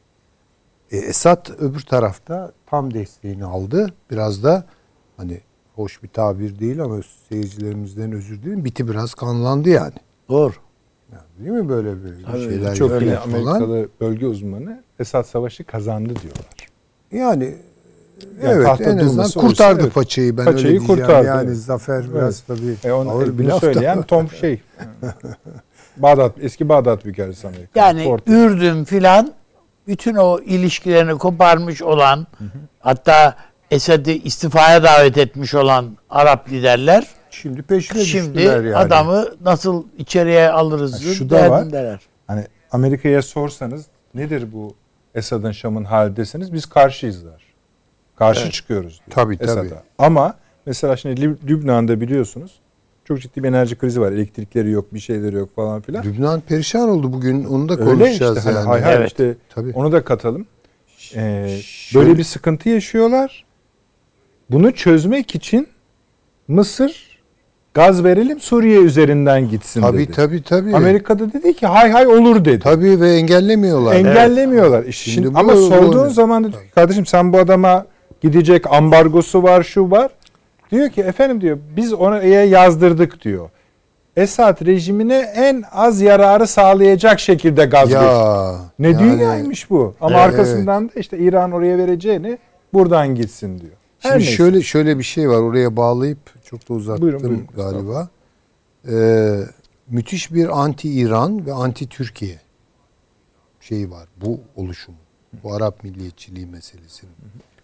E, 0.92 0.98
Esad 0.98 1.48
öbür 1.60 1.82
tarafta 1.82 2.52
tam 2.66 2.94
desteğini 2.94 3.46
aldı. 3.46 3.94
Biraz 4.12 4.44
da 4.44 4.66
hani 5.18 5.42
hoş 5.76 6.04
bir 6.04 6.08
tabir 6.08 6.60
değil 6.60 6.84
ama 6.84 7.00
seyircilerimizden 7.30 8.12
özür 8.12 8.42
dilerim. 8.42 8.66
Biti 8.66 8.88
biraz 8.88 9.14
kanlandı 9.14 9.70
yani. 9.70 9.94
Doğru. 10.30 10.54
yani 11.12 11.24
değil 11.40 11.64
mi 11.64 11.70
böyle 11.70 12.04
böyle 12.04 12.24
Tabii, 12.24 12.44
şeyler 12.44 12.76
Çok 12.76 13.02
bile 13.02 13.16
falan? 13.16 13.34
Amerikalı 13.34 13.90
bölge 14.02 14.28
uzmanı 14.28 14.84
Esad 15.00 15.24
Savaşı 15.24 15.64
kazandı 15.64 16.14
diyorlar. 16.22 16.70
Yani, 17.12 17.44
Yani 17.44 17.56
evet 18.42 18.82
en 18.82 18.98
azından 18.98 19.30
kurtardı 19.32 19.82
evet. 19.84 19.94
paçayı 19.94 20.38
ben 20.38 20.46
Paçayı 20.46 20.66
öyle 20.68 20.80
diyeceğim. 20.80 21.02
kurtardı, 21.02 21.28
Yani 21.28 21.48
evet. 21.48 21.58
zafer 21.58 22.14
biraz 22.14 22.42
tabii 22.42 22.76
E 22.84 22.92
onu, 22.92 23.10
ağır 23.10 23.38
bir 23.38 23.46
laf 23.46 23.60
söyleyen. 23.60 24.02
Tom 24.04 24.30
şey. 24.30 24.62
Bağdat, 26.02 26.32
eski 26.42 26.70
Bağdat 26.70 27.06
Büyükelçisi 27.06 27.48
Amerika. 27.48 27.80
Yani 27.80 28.04
Porto. 28.04 28.32
Ürdün 28.32 28.84
filan 28.84 29.34
bütün 29.88 30.16
o 30.16 30.40
ilişkilerini 30.40 31.18
koparmış 31.18 31.82
olan 31.82 32.28
hatta 32.80 33.36
Esed'i 33.72 34.12
istifaya 34.24 34.84
davet 34.84 35.18
etmiş 35.18 35.56
olan 35.56 35.98
Arap 36.10 36.50
liderler 36.50 37.08
Şimdi 37.32 37.62
peşine 37.62 38.04
şimdi 38.06 38.34
düştüler 38.34 38.64
yani. 38.64 38.76
adamı 38.76 39.26
nasıl 39.42 39.84
içeriye 39.98 40.50
alırız 40.50 40.94
Ha, 41.06 41.14
şu 41.14 41.30
da 41.30 41.50
var. 41.50 42.00
Hani 42.28 42.46
Amerika'ya 42.72 43.22
sorsanız 43.22 43.86
nedir 44.14 44.54
bu 44.54 44.76
Esad'ın 45.16 45.52
Şam'ın 45.52 45.84
hali 45.84 46.16
deseniz 46.16 46.54
biz 46.54 46.66
karşıyız 46.66 47.26
der. 47.26 47.42
Karşı 48.16 48.52
çıkıyoruz 48.52 48.92
diyor 49.06 49.16
Tabii, 49.16 49.38
tabii. 49.38 49.50
Esad'a. 49.52 49.84
Ama 49.98 50.34
mesela 50.66 50.98
şimdi 50.98 51.22
Lüb- 51.22 51.48
Lübnan'da 51.48 52.02
biliyorsunuz 52.02 52.60
çok 53.10 53.22
ciddi 53.22 53.44
bir 53.44 53.48
enerji 53.48 53.76
krizi 53.76 54.02
var. 54.02 54.12
Elektrikleri 54.12 54.72
yok, 54.72 54.94
bir 54.94 55.00
şeyleri 55.00 55.36
yok 55.36 55.56
falan 55.56 55.82
filan. 55.82 56.04
Lübnan 56.06 56.42
perişan 56.42 56.90
oldu 56.90 57.14
bugün. 57.14 57.44
Onu 57.46 57.70
da 57.70 57.74
Öyle 57.74 57.84
konuşacağız 57.86 58.38
işte. 58.38 58.50
Hani 58.50 58.58
yani. 58.60 58.68
hay 58.68 58.82
hay 58.82 58.96
Evet. 58.96 59.08
işte 59.08 59.36
Tabii. 59.50 59.72
onu 59.74 59.92
da 59.92 60.04
katalım. 60.04 60.46
Ee, 61.16 61.58
Şöyle- 61.64 62.06
böyle 62.06 62.18
bir 62.18 62.24
sıkıntı 62.24 62.70
yaşıyorlar. 62.70 63.46
Bunu 64.50 64.72
çözmek 64.72 65.36
için 65.36 65.68
Mısır 66.48 67.20
gaz 67.74 68.04
verelim 68.04 68.40
Suriye 68.40 68.80
üzerinden 68.80 69.50
gitsin 69.50 69.82
Tabii 69.82 69.98
dedi. 69.98 70.12
tabii 70.12 70.44
tabii. 70.44 70.76
Amerika'da 70.76 71.34
dedi 71.34 71.54
ki 71.54 71.68
hay 71.68 71.92
hay 71.92 72.08
olur 72.08 72.46
dedi. 72.46 72.60
Tabii 72.60 73.00
ve 73.02 73.12
engellemiyorlar. 73.14 73.96
Engellemiyorlar. 73.96 74.84
İş- 74.86 74.98
Şimdi, 74.98 75.16
Şimdi 75.16 75.34
bu- 75.36 75.40
ama 75.40 75.54
bu- 75.54 75.68
sorduğun 75.68 76.06
bu- 76.06 76.10
zaman 76.14 76.44
ki, 76.52 76.58
kardeşim 76.76 77.06
sen 77.06 77.34
bu 77.34 77.38
adama 77.40 77.86
gidecek 78.22 78.74
ambargosu 78.74 79.44
var 79.44 79.64
şu 79.64 79.92
var. 79.92 80.12
Diyor 80.72 80.90
ki 80.90 81.02
efendim 81.02 81.42
diyor 81.42 81.58
biz 81.76 81.94
oraya 81.94 82.46
yazdırdık 82.46 83.24
diyor. 83.24 83.50
Esad 84.16 84.66
rejimine 84.66 85.18
en 85.36 85.64
az 85.72 86.02
yararı 86.02 86.48
sağlayacak 86.48 87.20
şekilde 87.20 87.66
gaz 87.66 87.90
geçti. 87.90 88.04
Ya. 88.04 88.60
Ne 88.80 88.88
yani- 88.88 89.00
dünyaymış 89.00 89.70
bu. 89.70 89.96
Ama 90.02 90.16
Evet. 90.16 90.22
arkasından 90.26 90.90
da 90.90 90.94
işte 90.96 91.18
İran 91.18 91.52
oraya 91.52 91.78
vereceğini 91.78 92.38
buradan 92.74 93.16
gitsin 93.16 93.60
diyor. 93.60 93.72
Her 94.00 94.10
Şimdi 94.10 94.24
neyse. 94.24 94.36
şöyle 94.36 94.62
şöyle 94.62 94.98
bir 94.98 95.04
şey 95.04 95.30
var. 95.30 95.38
Oraya 95.38 95.76
bağlayıp 95.78 96.44
çok 96.44 96.70
da 96.70 96.74
uzattım 96.74 97.02
Buyurun, 97.02 97.24
buyurun. 97.24 97.48
galiba. 97.56 98.10
Ee, 98.92 99.40
müthiş 99.90 100.34
bir 100.34 100.62
anti 100.64 100.90
İran 100.94 101.46
ve 101.46 101.54
anti 101.54 101.90
Türkiye 101.90 102.40
şeyi 103.60 103.92
var. 103.92 104.08
Bu 104.18 104.40
oluşum. 104.56 104.96
Bu 105.44 105.54
Arap 105.54 105.84
milliyetçiliği 105.84 106.46
meselesinin. 106.46 107.14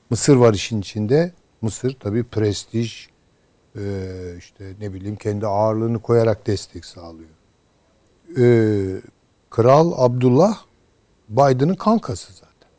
Mısır 0.10 0.36
var 0.36 0.53
işin 0.53 0.82
içinde. 0.82 1.32
Mısır 1.66 1.97
tabii 1.99 2.24
prestij, 2.24 3.07
Ee, 3.78 4.36
işte 4.38 4.74
ne 4.80 4.93
bileyim 4.93 5.16
kendi 5.16 5.47
ağırlığını 5.47 5.99
koyarak 5.99 6.47
destek 6.47 6.86
sağlıyor. 6.86 7.30
Ee, 8.38 9.01
Kral 9.49 9.93
Abdullah 9.97 10.57
Biden'ın 11.30 11.76
kankası 11.76 12.34
zaten. 12.34 12.70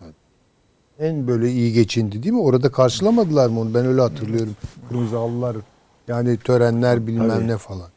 Yani 0.00 0.12
en 0.98 1.26
böyle 1.26 1.50
iyi 1.50 1.72
geçindi 1.72 2.22
değil 2.22 2.32
mi? 2.34 2.40
Orada 2.40 2.72
karşılamadılar 2.72 3.48
mı 3.48 3.60
onu? 3.60 3.74
Ben 3.74 3.86
öyle 3.86 4.00
hatırlıyorum. 4.00 4.56
Kırmızı 4.88 5.16
halılar 5.16 5.56
yani 6.08 6.38
törenler 6.38 7.06
bilmem 7.06 7.28
Tabii. 7.28 7.48
ne 7.48 7.56
falan. 7.56 7.88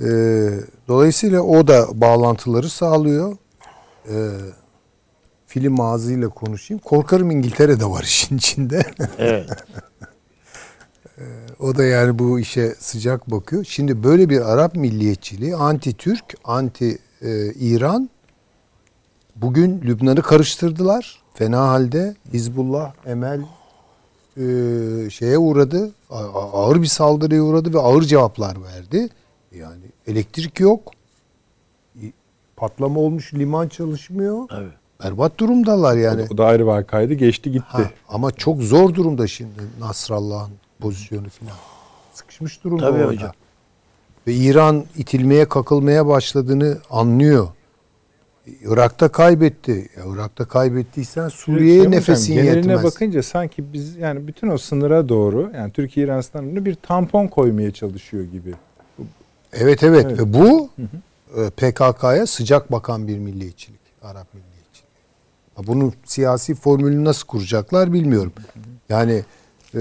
Ee, 0.00 0.50
dolayısıyla 0.88 1.40
o 1.40 1.66
da 1.66 1.86
bağlantıları 1.92 2.68
sağlıyor. 2.68 3.36
Ee, 4.08 4.30
film 5.50 5.80
ağzıyla 5.80 6.28
konuşayım. 6.28 6.80
Korkarım 6.84 7.30
İngiltere 7.30 7.80
de 7.80 7.84
var 7.84 8.02
işin 8.02 8.36
içinde. 8.36 8.82
Evet. 9.18 9.50
o 11.60 11.76
da 11.76 11.84
yani 11.84 12.18
bu 12.18 12.40
işe 12.40 12.74
sıcak 12.78 13.30
bakıyor. 13.30 13.64
Şimdi 13.64 14.04
böyle 14.04 14.28
bir 14.28 14.52
Arap 14.52 14.76
milliyetçiliği 14.76 15.54
anti-Türk, 15.56 16.36
anti-İran 16.44 18.10
bugün 19.36 19.80
Lübnan'ı 19.80 20.22
karıştırdılar. 20.22 21.22
Fena 21.34 21.68
halde 21.68 22.16
Hizbullah, 22.32 22.92
Emel 23.06 23.40
e, 24.36 24.44
şeye 25.10 25.38
uğradı. 25.38 25.90
Ağır 26.34 26.82
bir 26.82 26.86
saldırıya 26.86 27.42
uğradı 27.42 27.74
ve 27.74 27.78
ağır 27.78 28.02
cevaplar 28.02 28.62
verdi. 28.62 29.08
Yani 29.54 29.84
elektrik 30.06 30.60
yok. 30.60 30.92
Patlama 32.56 33.00
olmuş, 33.00 33.34
liman 33.34 33.68
çalışmıyor. 33.68 34.48
Tabii. 34.48 34.79
Berbat 35.04 35.38
durumdalar 35.38 35.96
yani. 35.96 36.26
O 36.34 36.38
da 36.38 36.44
ayrı 36.46 36.66
vakaydı. 36.66 37.14
Geçti 37.14 37.52
gitti. 37.52 37.64
Ha, 37.68 37.90
ama 38.08 38.30
çok 38.30 38.62
zor 38.62 38.94
durumda 38.94 39.26
şimdi 39.26 39.60
Nasrallah'ın 39.80 40.52
pozisyonu 40.80 41.28
filan. 41.28 41.56
Sıkışmış 42.12 42.64
durumda 42.64 42.90
Tabii 42.90 42.98
orada. 42.98 43.12
hocam. 43.12 43.32
Ve 44.26 44.34
İran 44.34 44.84
itilmeye 44.96 45.44
kakılmaya 45.48 46.06
başladığını 46.06 46.78
anlıyor. 46.90 47.48
Irak'ta 48.64 49.08
kaybetti. 49.08 49.88
Ya 49.96 50.04
Irak'ta 50.14 50.44
kaybettiysen 50.44 51.28
Suriye'ye 51.28 51.78
Sayın 51.78 51.90
nefesin 51.92 52.32
Hocam, 52.32 52.44
geneline 52.44 52.72
yetmez. 52.72 52.84
bakınca 52.92 53.22
sanki 53.22 53.72
biz 53.72 53.96
yani 53.96 54.26
bütün 54.26 54.48
o 54.48 54.58
sınıra 54.58 55.08
doğru 55.08 55.50
yani 55.54 55.72
Türkiye 55.72 56.06
İran 56.06 56.20
sınırına 56.20 56.64
bir 56.64 56.74
tampon 56.74 57.26
koymaya 57.26 57.70
çalışıyor 57.70 58.24
gibi. 58.24 58.54
Evet, 59.52 59.82
evet 59.82 60.06
Evet. 60.08 60.18
ve 60.20 60.32
bu 60.34 60.70
e, 61.36 61.50
PKK'ya 61.50 62.26
sıcak 62.26 62.72
bakan 62.72 63.08
bir 63.08 63.18
milliyetçilik. 63.18 63.80
Arap 64.02 64.34
milliyetçiliği. 64.34 64.49
Ha, 65.60 65.66
Bunun 65.66 65.92
siyasi 66.04 66.54
formülünü 66.54 67.04
nasıl 67.04 67.26
kuracaklar 67.26 67.92
bilmiyorum. 67.92 68.32
Yani 68.88 69.22
e, 69.74 69.80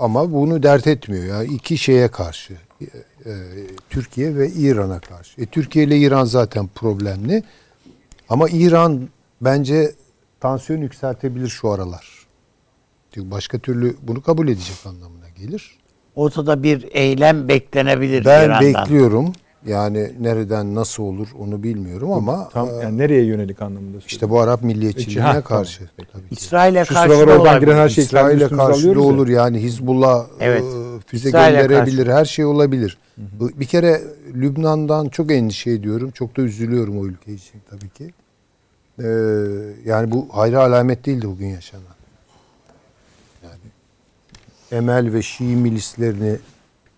ama 0.00 0.32
bunu 0.32 0.62
dert 0.62 0.86
etmiyor. 0.86 1.24
ya 1.24 1.42
iki 1.44 1.78
şeye 1.78 2.08
karşı. 2.08 2.54
E, 2.80 2.84
e, 2.84 3.32
Türkiye 3.90 4.36
ve 4.36 4.48
İran'a 4.50 5.00
karşı. 5.00 5.40
E, 5.40 5.46
Türkiye 5.46 5.84
ile 5.84 5.98
İran 5.98 6.24
zaten 6.24 6.68
problemli. 6.74 7.42
Ama 8.28 8.48
İran 8.48 9.08
bence 9.40 9.92
tansiyon 10.40 10.80
yükseltebilir 10.80 11.48
şu 11.48 11.70
aralar. 11.70 12.26
Çünkü 13.14 13.30
başka 13.30 13.58
türlü 13.58 13.96
bunu 14.02 14.22
kabul 14.22 14.48
edecek 14.48 14.76
anlamına 14.86 15.28
gelir. 15.28 15.78
Ortada 16.14 16.62
bir 16.62 16.88
eylem 16.92 17.48
beklenebilir 17.48 18.24
Ben 18.24 18.44
İran'dan. 18.46 18.62
bekliyorum. 18.84 19.32
Yani 19.66 20.12
nereden 20.20 20.74
nasıl 20.74 21.02
olur 21.02 21.28
onu 21.38 21.62
bilmiyorum 21.62 22.12
ama 22.12 22.48
Tam 22.48 22.68
e, 22.68 22.72
yani 22.72 22.98
nereye 22.98 23.24
yönelik 23.24 23.62
anlamında 23.62 23.98
işte 24.06 24.30
bu 24.30 24.40
Arap 24.40 24.62
milliyetçiliğine 24.62 25.22
Ha, 25.22 25.44
karşı. 25.44 25.78
tamam. 25.96 26.08
Tabii. 26.12 26.22
İsrail'e 26.30 26.84
karşı 26.84 27.10
da 27.10 27.16
oradan 27.16 27.40
olabilir. 27.40 27.60
giren 27.60 27.76
her 27.76 27.88
şey 27.88 28.04
İsrail'e 28.04 28.38
karşı 28.48 28.56
da 28.58 28.62
alıyoruz 28.62 29.04
ya. 29.04 29.10
olur 29.12 29.28
yani 29.28 29.62
Hizbullah 29.62 30.26
Evet. 30.40 30.62
e, 30.62 31.00
füze 31.06 31.28
İsrail'e 31.28 31.60
gönderebilir, 31.62 32.04
karşı. 32.06 32.18
her 32.18 32.24
şey 32.24 32.44
olabilir. 32.44 32.98
Bu- 33.16 33.50
Bir 33.60 33.64
kere 33.66 34.00
Lübnan'dan 34.34 35.08
çok 35.08 35.30
endişe 35.32 35.70
ediyorum. 35.70 36.10
Çok 36.10 36.36
da 36.36 36.42
üzülüyorum 36.42 36.98
o 36.98 37.06
ülke 37.06 37.32
için 37.32 37.60
tabii 37.70 37.88
ki. 37.88 38.10
Ee, 38.98 39.04
yani 39.84 40.10
bu 40.10 40.26
hayra 40.32 40.60
alamet 40.60 41.06
değildi 41.06 41.28
bugün 41.28 41.46
yaşanan. 41.46 41.82
Yani 43.44 43.60
Emel 44.72 45.12
ve 45.12 45.22
Şii 45.22 45.56
milislerini 45.56 46.36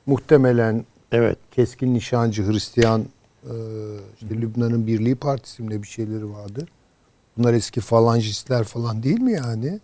muhtemelen 0.07 0.85
Evet. 1.13 1.39
keskin 1.51 1.95
nişancı 1.95 2.47
Hristiyan 2.47 3.05
e, 3.45 3.55
işte 4.15 4.35
Lübnan'ın 4.35 4.87
Birliği 4.87 5.15
Partisi 5.15 5.63
mi 5.63 5.83
bir 5.83 5.89
şeyleri 5.89 6.31
vardı. 6.31 6.67
Bunlar 7.37 7.55
eski 7.55 7.81
falancistler 7.81 8.65
falan 8.65 9.03
değil 9.03 9.21
mi 9.21 9.33
yani? 9.33 9.81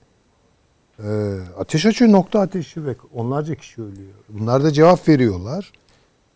E, 0.98 1.38
ateş 1.58 1.86
açıyor 1.86 2.12
nokta 2.12 2.40
ateşi 2.40 2.86
ve 2.86 2.96
onlarca 3.14 3.54
kişi 3.54 3.82
ölüyor. 3.82 4.14
Bunlar 4.28 4.64
da 4.64 4.72
cevap 4.72 5.08
veriyorlar. 5.08 5.72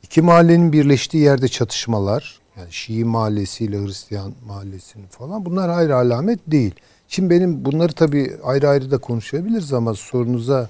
İki 0.02 0.22
mahallenin 0.22 0.72
birleştiği 0.72 1.22
yerde 1.22 1.48
çatışmalar. 1.48 2.40
Yani 2.56 2.72
Şii 2.72 3.04
mahallesiyle 3.04 3.84
Hristiyan 3.84 4.32
mahallesinin 4.46 5.06
falan. 5.06 5.44
Bunlar 5.44 5.70
hayır 5.70 5.90
alamet 5.90 6.40
değil. 6.46 6.74
Şimdi 7.08 7.30
benim 7.30 7.64
bunları 7.64 7.92
tabii 7.92 8.36
ayrı 8.44 8.68
ayrı 8.68 8.90
da 8.90 8.98
konuşabiliriz 8.98 9.72
ama 9.72 9.94
sorunuza 9.94 10.68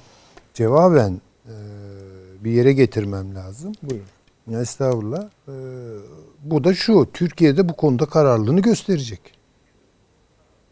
cevaben 0.55 1.21
e, 1.47 1.55
bir 2.49 2.53
yere 2.53 2.73
getirmem 2.73 3.35
lazım. 3.35 3.73
Buyurun. 3.83 4.07
Ya 4.51 4.61
estağfurullah. 4.61 5.25
Ee, 5.49 5.53
bu 6.43 6.65
da 6.65 6.75
şu. 6.75 7.09
Türkiye'de 7.13 7.69
bu 7.69 7.77
konuda 7.77 8.07
kararlılığını 8.07 8.61
gösterecek. 8.61 9.21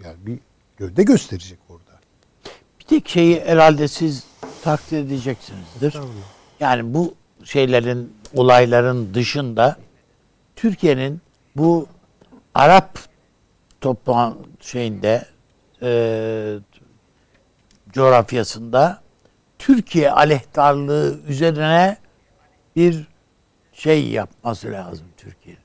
Yani 0.05 0.17
bir 0.27 0.39
gövde 0.77 1.03
gösterecek 1.03 1.59
orada. 1.69 2.01
Bir 2.81 2.85
tek 2.85 3.09
şeyi 3.09 3.41
herhalde 3.41 3.89
siz 3.89 4.25
takdir 4.63 4.99
edeceksinizdir. 4.99 5.99
Yani 6.61 6.95
bu 6.95 7.15
şeylerin, 7.45 8.13
olayların 8.35 9.15
dışında 9.15 9.77
Türkiye'nin 10.57 11.21
bu 11.57 11.87
Arap 12.55 12.99
toplan 13.81 14.37
şeyinde 14.61 15.27
e, 15.83 16.59
coğrafyasında 17.93 19.06
Türkiye 19.59 20.11
aleyhtarlığı 20.11 21.19
üzerine 21.29 21.97
bir 22.77 23.09
şey 23.73 24.09
yapması 24.09 24.73
lazım 24.73 25.07
Türkiye. 25.17 25.57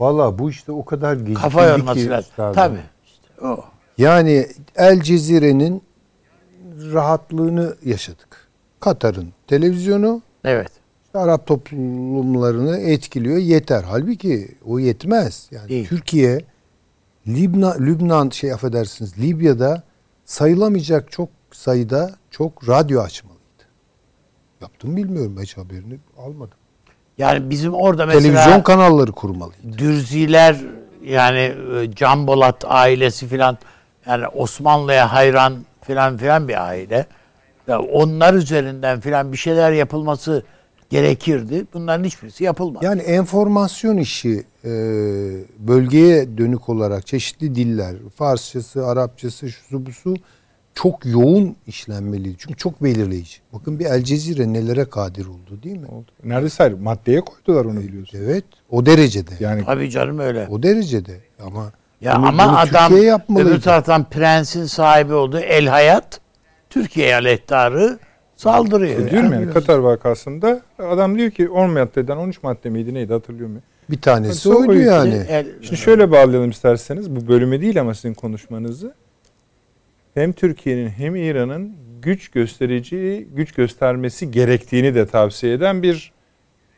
Valla 0.00 0.38
bu 0.38 0.50
işte 0.50 0.72
o 0.72 0.84
kadar 0.84 1.14
gecikildi 1.14 1.40
Kafa 1.40 1.66
yorması 1.66 2.10
lazım. 2.10 2.30
üstadım. 2.30 2.54
Tabii. 2.54 2.80
işte 3.06 3.46
o. 3.46 3.64
Yani 3.98 4.46
El 4.76 5.00
Cezire'nin 5.02 5.82
rahatlığını 6.92 7.76
yaşadık. 7.84 8.48
Katar'ın 8.80 9.32
televizyonu 9.46 10.22
Evet. 10.44 10.70
işte 11.06 11.18
Arap 11.18 11.46
toplumlarını 11.46 12.78
etkiliyor 12.78 13.36
yeter. 13.36 13.82
Halbuki 13.88 14.48
o 14.66 14.78
yetmez. 14.78 15.48
Yani 15.50 15.68
Değil. 15.68 15.88
Türkiye 15.88 16.40
Libna, 17.28 17.76
Lübnan 17.78 18.28
şey 18.30 18.52
affedersiniz 18.52 19.18
Libya'da 19.18 19.82
sayılamayacak 20.24 21.12
çok 21.12 21.28
sayıda 21.52 22.10
çok 22.30 22.68
radyo 22.68 23.00
açmalıydı. 23.02 23.38
Yaptım 24.60 24.96
bilmiyorum 24.96 25.38
hiç 25.42 25.56
haberini 25.56 25.98
almadım. 26.18 26.58
Yani 27.18 27.50
bizim 27.50 27.74
orada 27.74 28.06
mesela 28.06 28.22
Televizyon 28.22 28.62
kanalları 28.62 29.12
kurmalıydı. 29.12 29.78
Dürziler 29.78 30.56
yani 31.04 31.54
e, 31.76 31.94
Can 31.94 32.26
Bolat 32.26 32.64
ailesi 32.68 33.26
filan 33.26 33.58
yani 34.06 34.26
Osmanlı'ya 34.28 35.12
hayran 35.12 35.56
filan 35.82 36.16
filan 36.16 36.48
bir 36.48 36.66
aile. 36.66 37.06
Ya 37.66 37.80
onlar 37.80 38.34
üzerinden 38.34 39.00
filan 39.00 39.32
bir 39.32 39.36
şeyler 39.36 39.72
yapılması 39.72 40.42
gerekirdi. 40.90 41.66
Bunların 41.74 42.04
hiçbirisi 42.04 42.44
yapılmadı. 42.44 42.84
Yani 42.84 43.02
enformasyon 43.02 43.96
işi 43.96 44.44
e, 44.64 44.70
bölgeye 45.58 46.38
dönük 46.38 46.68
olarak 46.68 47.06
çeşitli 47.06 47.54
diller, 47.54 47.94
Farsçası, 48.16 48.86
Arapçası, 48.86 49.50
şusu 49.50 49.86
busu 49.86 50.14
çok 50.82 51.06
yoğun 51.06 51.56
işlenmeliydi. 51.66 52.34
Çünkü 52.38 52.56
çok 52.56 52.82
belirleyici. 52.84 53.36
Bakın 53.52 53.78
bir 53.78 53.84
El 53.86 54.02
Cezire 54.04 54.52
nelere 54.52 54.84
kadir 54.84 55.26
oldu 55.26 55.62
değil 55.62 55.76
mi? 55.76 55.86
Oldu. 55.86 56.10
Neredeyse 56.24 56.56
hayır, 56.64 56.78
maddeye 56.78 57.20
koydular 57.20 57.64
onu 57.64 57.80
biliyorsun. 57.80 58.18
Evet. 58.24 58.44
O 58.70 58.86
derecede. 58.86 59.30
Yani 59.40 59.64
Tabii 59.64 59.90
canım 59.90 60.18
öyle. 60.18 60.46
O 60.50 60.62
derecede. 60.62 61.20
Ama 61.46 61.72
Ya 62.00 62.16
bunu- 62.18 62.26
ama 62.26 62.44
bunu 62.48 62.58
adam 62.58 62.88
Türkiye 62.88 63.08
yapmalıydı. 63.08 63.50
öbür 63.50 63.60
taraftan 63.60 64.04
prensin 64.10 64.64
sahibi 64.64 65.14
olduğu 65.14 65.38
El 65.38 65.66
Hayat 65.66 66.20
Türkiye 66.70 67.14
aleyhtarı 67.14 67.98
saldırıyor. 68.36 69.00
E 69.00 69.10
diyorum 69.10 69.32
yani 69.32 69.42
Yani 69.44 69.52
Katar 69.54 69.78
vakasında 69.78 70.60
adam 70.78 71.18
diyor 71.18 71.30
ki 71.30 71.48
10 71.48 71.70
maddeden 71.70 72.16
13 72.16 72.42
madde 72.42 72.70
miydi 72.70 72.94
neydi 72.94 73.12
hatırlıyor 73.12 73.48
muyum? 73.48 73.62
bir 73.90 74.00
tanesi 74.00 74.48
Hadi 74.48 74.58
oydu 74.58 74.74
yani. 74.80 75.14
El- 75.28 75.46
Şimdi 75.62 75.76
şöyle 75.76 76.10
bağlayalım 76.10 76.50
isterseniz 76.50 77.10
bu 77.16 77.28
bölüme 77.28 77.60
değil 77.60 77.80
ama 77.80 77.94
sizin 77.94 78.14
konuşmanızı. 78.14 78.94
Hem 80.18 80.32
Türkiye'nin 80.32 80.88
hem 80.88 81.16
İran'ın 81.16 81.72
güç 82.02 82.28
gösterici, 82.28 83.28
güç 83.34 83.52
göstermesi 83.52 84.30
gerektiğini 84.30 84.94
de 84.94 85.06
tavsiye 85.06 85.52
eden 85.52 85.82
bir 85.82 86.12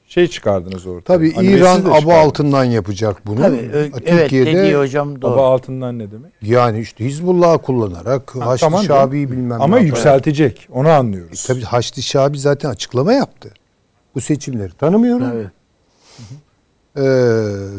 şey 0.07 0.27
çıkardınız 0.29 0.87
ortaya. 0.87 1.17
Tabii 1.17 1.33
Hani 1.35 1.47
İran 1.47 1.85
aba 1.85 2.15
altından 2.15 2.65
yapacak 2.65 3.27
bunu. 3.27 3.41
Tabii 3.41 3.57
ö- 3.73 3.89
evet 4.07 4.31
dediği 4.31 4.77
hocam 4.77 5.23
doğru. 5.23 5.33
Aba 5.33 5.47
altından 5.55 5.99
ne 5.99 6.11
demek? 6.11 6.33
yani 6.43 6.81
işte 6.81 7.05
Hizbullah'ı 7.05 7.59
kullanarak 7.59 8.35
Ha, 8.35 8.47
Haçlı 8.47 8.67
tamam 8.67 8.83
Şabi'yi 8.85 9.31
bilmem 9.31 9.63
Ama 9.63 9.67
ne 9.67 9.75
yapar. 9.75 9.87
yükseltecek. 9.87 10.69
Onu 10.73 10.89
anlıyoruz. 10.89 11.45
Tabii 11.47 11.63
Haçlı 11.63 12.03
Şabi 12.03 12.39
zaten 12.39 12.71
açıklama 12.71 13.13
yaptı. 13.13 13.51
Bu 14.15 14.21
seçimleri 14.21 14.73
tanımıyorum. 14.73 15.27
Evet. 15.35 15.47
Ee, 16.97 17.03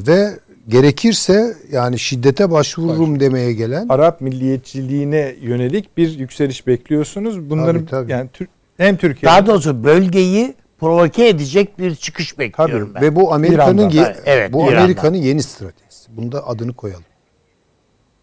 ve 0.08 0.40
gerekirse 0.72 1.58
yani 1.72 2.00
şiddete 2.00 2.52
başvururum 2.52 3.20
demeye 3.20 3.54
gelen 3.54 3.86
Arap 3.90 4.22
milliyetçiliğine 4.22 5.36
yönelik 5.42 5.98
bir 5.98 6.20
yükseliş 6.20 6.68
bekliyorsunuz. 6.68 7.50
Bunların 7.50 7.86
Tabii, 7.86 7.90
tabii. 7.90 8.12
yani 8.12 8.30
Tür- 8.34 8.48
hem 8.78 8.98
Türkiye 8.98 9.30
Daha 9.32 9.48
doğrusu 9.48 9.84
bölgeyi 9.84 10.54
provoke 10.80 11.28
edecek 11.28 11.80
bir 11.80 11.96
çıkış 11.96 12.40
bekliyorum 12.40 12.88
tabii 12.88 12.96
ben. 12.96 13.02
ve 13.02 13.16
bu 13.16 13.34
Amerika'nın 13.34 13.90
ye- 13.90 14.16
Evet, 14.26 14.54
bu. 14.54 14.64
Amerika'nın 14.68 15.18
yeni 15.18 15.44
stratejisi. 15.44 16.18
Bunda 16.18 16.48
adını 16.48 16.74
koyalım. 16.74 17.04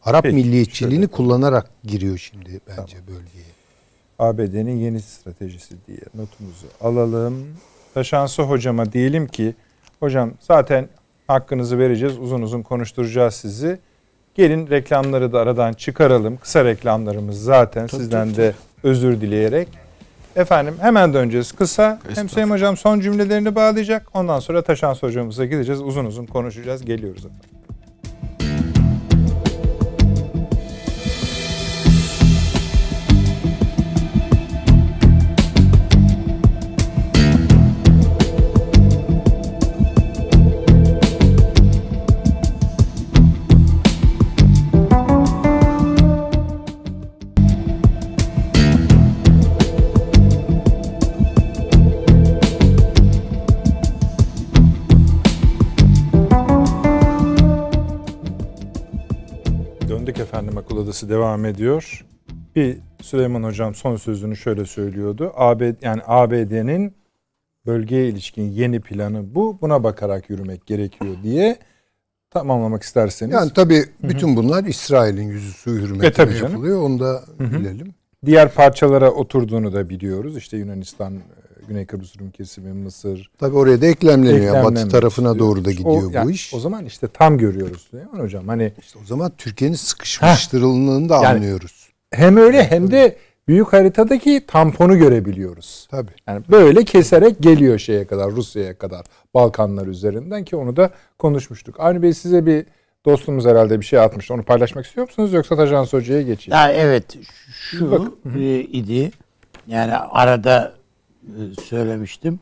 Arap 0.04 0.22
Peki, 0.22 0.34
milliyetçiliğini 0.36 0.94
şöyle. 1.04 1.06
kullanarak 1.16 1.70
giriyor 1.84 2.18
şimdi 2.18 2.60
bence 2.68 2.96
bölgeye. 3.06 3.48
ABD'nin 4.18 4.76
yeni 4.76 5.00
stratejisi 5.00 5.74
diye 5.86 5.98
notumuzu 6.14 6.66
alalım. 6.80 7.46
Taşansı 7.94 8.42
hocama 8.42 8.92
diyelim 8.92 9.26
ki 9.26 9.54
hocam 10.00 10.30
zaten 10.40 10.88
hakkınızı 11.28 11.78
vereceğiz. 11.78 12.18
Uzun 12.18 12.42
uzun 12.42 12.62
konuşturacağız 12.62 13.34
sizi. 13.34 13.78
Gelin 14.34 14.70
reklamları 14.70 15.32
da 15.32 15.40
aradan 15.40 15.72
çıkaralım. 15.72 16.36
Kısa 16.36 16.64
reklamlarımız 16.64 17.42
zaten 17.42 17.86
sizden 17.86 18.36
de 18.36 18.54
özür 18.82 19.20
dileyerek. 19.20 19.68
Efendim 20.36 20.74
hemen 20.80 21.14
döneceğiz 21.14 21.52
kısa. 21.52 22.00
Hem 22.14 22.28
Sayın 22.28 22.50
Hocam 22.50 22.76
son 22.76 23.00
cümlelerini 23.00 23.54
bağlayacak. 23.54 24.06
Ondan 24.14 24.40
sonra 24.40 24.62
Taşansı 24.62 25.06
hocamıza 25.06 25.44
gideceğiz. 25.44 25.82
Uzun 25.82 26.04
uzun 26.04 26.26
konuşacağız. 26.26 26.84
Geliyoruz 26.84 27.24
efendim. 27.24 27.57
Odası 60.98 61.08
devam 61.08 61.44
ediyor. 61.44 62.04
Bir 62.56 62.78
Süleyman 63.02 63.42
hocam 63.42 63.74
son 63.74 63.96
sözünü 63.96 64.36
şöyle 64.36 64.64
söylüyordu. 64.64 65.32
AB 65.36 65.74
yani 65.82 66.02
ABD'nin 66.06 66.92
bölgeye 67.66 68.08
ilişkin 68.08 68.42
yeni 68.42 68.80
planı 68.80 69.34
bu. 69.34 69.58
Buna 69.60 69.84
bakarak 69.84 70.30
yürümek 70.30 70.66
gerekiyor 70.66 71.14
diye 71.22 71.56
tamamlamak 72.30 72.82
isterseniz. 72.82 73.34
Yani 73.34 73.52
tabii 73.54 73.84
bütün 74.02 74.36
bunlar 74.36 74.64
İsrail'in 74.64 75.28
yüzüstü 75.28 75.70
E, 75.70 75.72
hürmetine 75.72 76.12
tabii 76.12 76.34
canım. 76.34 76.52
yapılıyor. 76.52 76.82
Onu 76.82 77.00
da 77.00 77.22
bilelim. 77.38 77.94
Diğer 78.26 78.54
parçalara 78.54 79.10
oturduğunu 79.10 79.72
da 79.72 79.88
biliyoruz. 79.88 80.36
İşte 80.36 80.56
Yunanistan, 80.56 81.14
e, 81.14 81.20
Güney 81.68 81.86
Kıbrıs 81.86 82.18
Rum 82.20 82.30
kesimi, 82.30 82.72
Mısır. 82.72 83.30
Tabii 83.38 83.56
oraya 83.56 83.80
da 83.82 83.86
eklemleniyor. 83.86 84.36
Eklemlenmek 84.38 84.76
Batı 84.76 84.88
tarafına 84.88 85.38
doğru 85.38 85.64
da 85.64 85.70
gidiyor 85.70 86.02
O- 86.02 86.08
bu 86.08 86.10
yani 86.12 86.32
iş. 86.32 86.54
O 86.54 86.60
zaman 86.60 86.84
işte 86.84 87.08
tam 87.08 87.38
görüyoruz 87.38 87.88
Süleyman 87.90 88.18
hocam. 88.20 88.48
Hani 88.48 88.72
İşte 88.80 88.98
o 89.02 89.06
zaman 89.06 89.32
Türkiye'nin 89.38 89.76
sıkışmıştırıldığını 89.76 91.08
da 91.08 91.14
Yani- 91.14 91.26
anlıyoruz. 91.26 91.88
hem 92.10 92.36
öyle 92.36 92.64
hem 92.70 92.90
de 92.90 93.16
büyük 93.48 93.72
haritadaki 93.72 94.44
tamponu 94.46 94.98
görebiliyoruz. 94.98 95.88
Tabii. 95.90 96.10
Yani 96.28 96.42
böyle 96.50 96.84
keserek 96.84 97.40
geliyor 97.40 97.78
şeye 97.78 98.06
kadar, 98.06 98.30
Rusya'ya 98.30 98.78
kadar, 98.78 99.06
Balkanlar 99.34 99.86
üzerinden 99.86 100.44
ki 100.44 100.56
onu 100.56 100.76
da 100.76 100.90
konuşmuştuk. 101.18 101.80
Avni 101.80 102.02
Bey 102.02 102.14
size 102.14 102.46
bir 102.46 102.66
dostumuz 103.06 103.46
herhalde 103.46 103.80
bir 103.80 103.84
şey 103.86 103.98
atmıştı. 103.98 104.34
Onu 104.34 104.42
paylaşmak 104.42 104.86
istiyor 104.86 105.06
musunuz 105.06 105.32
yoksa 105.32 105.56
Tajans 105.56 105.92
Hoca'ya 105.92 106.22
geçeyim? 106.22 106.56
Ya 106.58 106.72
evet 106.72 107.04
şu 107.50 107.90
Bak. 107.90 108.02
e, 108.38 108.60
idi. 108.60 109.10
Yani 109.66 109.94
arada 109.96 110.72
e, 111.28 111.62
söylemiştim. 111.62 112.40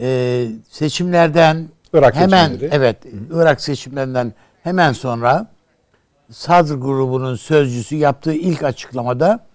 E, 0.00 0.46
seçimlerden 0.68 1.68
Irak 1.92 2.14
hemen 2.14 2.48
seçimleri. 2.48 2.74
evet 2.74 2.96
Irak 3.30 3.60
seçimlerinden 3.60 4.32
hemen 4.62 4.92
sonra 4.92 5.46
Sadr 6.30 6.74
grubunun 6.74 7.34
sözcüsü 7.34 7.96
yaptığı 7.96 8.34
ilk 8.34 8.62
açıklamada 8.62 9.46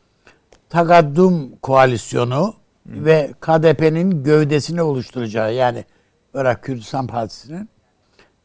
Tagaddum 0.70 1.56
koalisyonu 1.62 2.54
ve 2.86 3.32
KDP'nin 3.40 4.24
gövdesini 4.24 4.82
oluşturacağı 4.82 5.54
yani 5.54 5.86
Irak 6.34 6.64
Kürdistan 6.64 7.08
Partisi'nin 7.08 7.70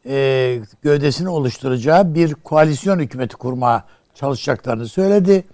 e, 0.07 0.59
gövdesini 0.83 1.29
oluşturacağı 1.29 2.15
bir 2.15 2.35
koalisyon 2.35 2.99
hükümeti 2.99 3.37
kurmaya 3.37 3.85
çalışacaklarını 4.15 4.89
söyledi. 4.89 5.45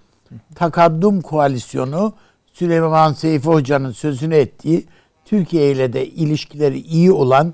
Takaddum 0.55 1.21
koalisyonu 1.21 2.13
Süleyman 2.53 3.13
Seyfi 3.13 3.45
Hoca'nın 3.45 3.91
sözünü 3.91 4.35
ettiği 4.35 4.85
Türkiye 5.25 5.71
ile 5.71 5.93
de 5.93 6.07
ilişkileri 6.07 6.79
iyi 6.79 7.11
olan 7.11 7.53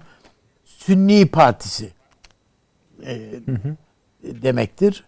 Sünni 0.65 1.25
Partisi 1.27 1.89
e, 3.05 3.19
demektir. 4.23 5.03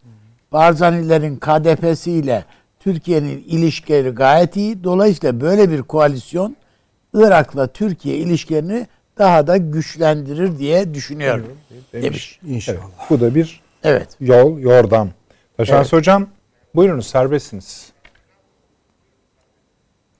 Barzanilerin 0.51 1.35
KDP'si 1.37 2.11
ile 2.11 2.45
Türkiye'nin 2.79 3.43
ilişkileri 3.47 4.09
gayet 4.09 4.55
iyi. 4.55 4.83
Dolayısıyla 4.83 5.41
böyle 5.41 5.71
bir 5.71 5.81
koalisyon 5.81 6.55
Irak'la 7.13 7.67
Türkiye 7.67 8.17
ilişkilerini 8.17 8.87
daha 9.17 9.47
da 9.47 9.57
güçlendirir 9.57 10.57
diye 10.59 10.93
düşünüyorum. 10.93 11.47
Demiş. 11.93 12.39
İnşallah. 12.47 12.77
Evet, 12.77 13.09
bu 13.09 13.21
da 13.21 13.35
bir 13.35 13.61
Evet. 13.83 14.07
yol, 14.19 14.59
yordam. 14.59 15.09
Tajans 15.57 15.81
Evet. 15.81 15.93
Hocam 15.93 16.27
buyurunuz 16.75 17.07
serbestsiniz. 17.07 17.90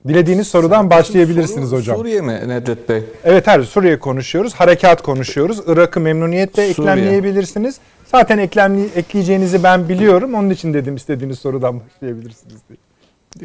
Dilediğiniz 0.08 0.48
sorudan 0.48 0.90
başlayabilirsiniz 0.90 1.68
Soru- 1.70 1.78
hocam. 1.80 1.96
Suriye 1.96 2.20
mi 2.20 2.32
Nedret 2.46 2.88
Bey? 2.88 3.02
Evet 3.24 3.46
her 3.46 3.62
Suriye 3.62 3.98
konuşuyoruz. 3.98 4.54
Harekat 4.54 5.02
konuşuyoruz. 5.02 5.60
Irak'ı 5.66 6.00
memnuniyetle 6.00 6.74
Suriye. 6.74 6.92
eklemleyebilirsiniz. 6.92 7.76
Zaten 8.06 8.38
eklemli, 8.38 8.88
ekleyeceğinizi 8.96 9.62
ben 9.62 9.88
biliyorum. 9.88 10.34
Onun 10.34 10.50
için 10.50 10.74
dedim 10.74 10.96
istediğiniz 10.96 11.38
sorudan 11.38 11.80
başlayabilirsiniz 11.80 12.56
diye. 12.68 12.78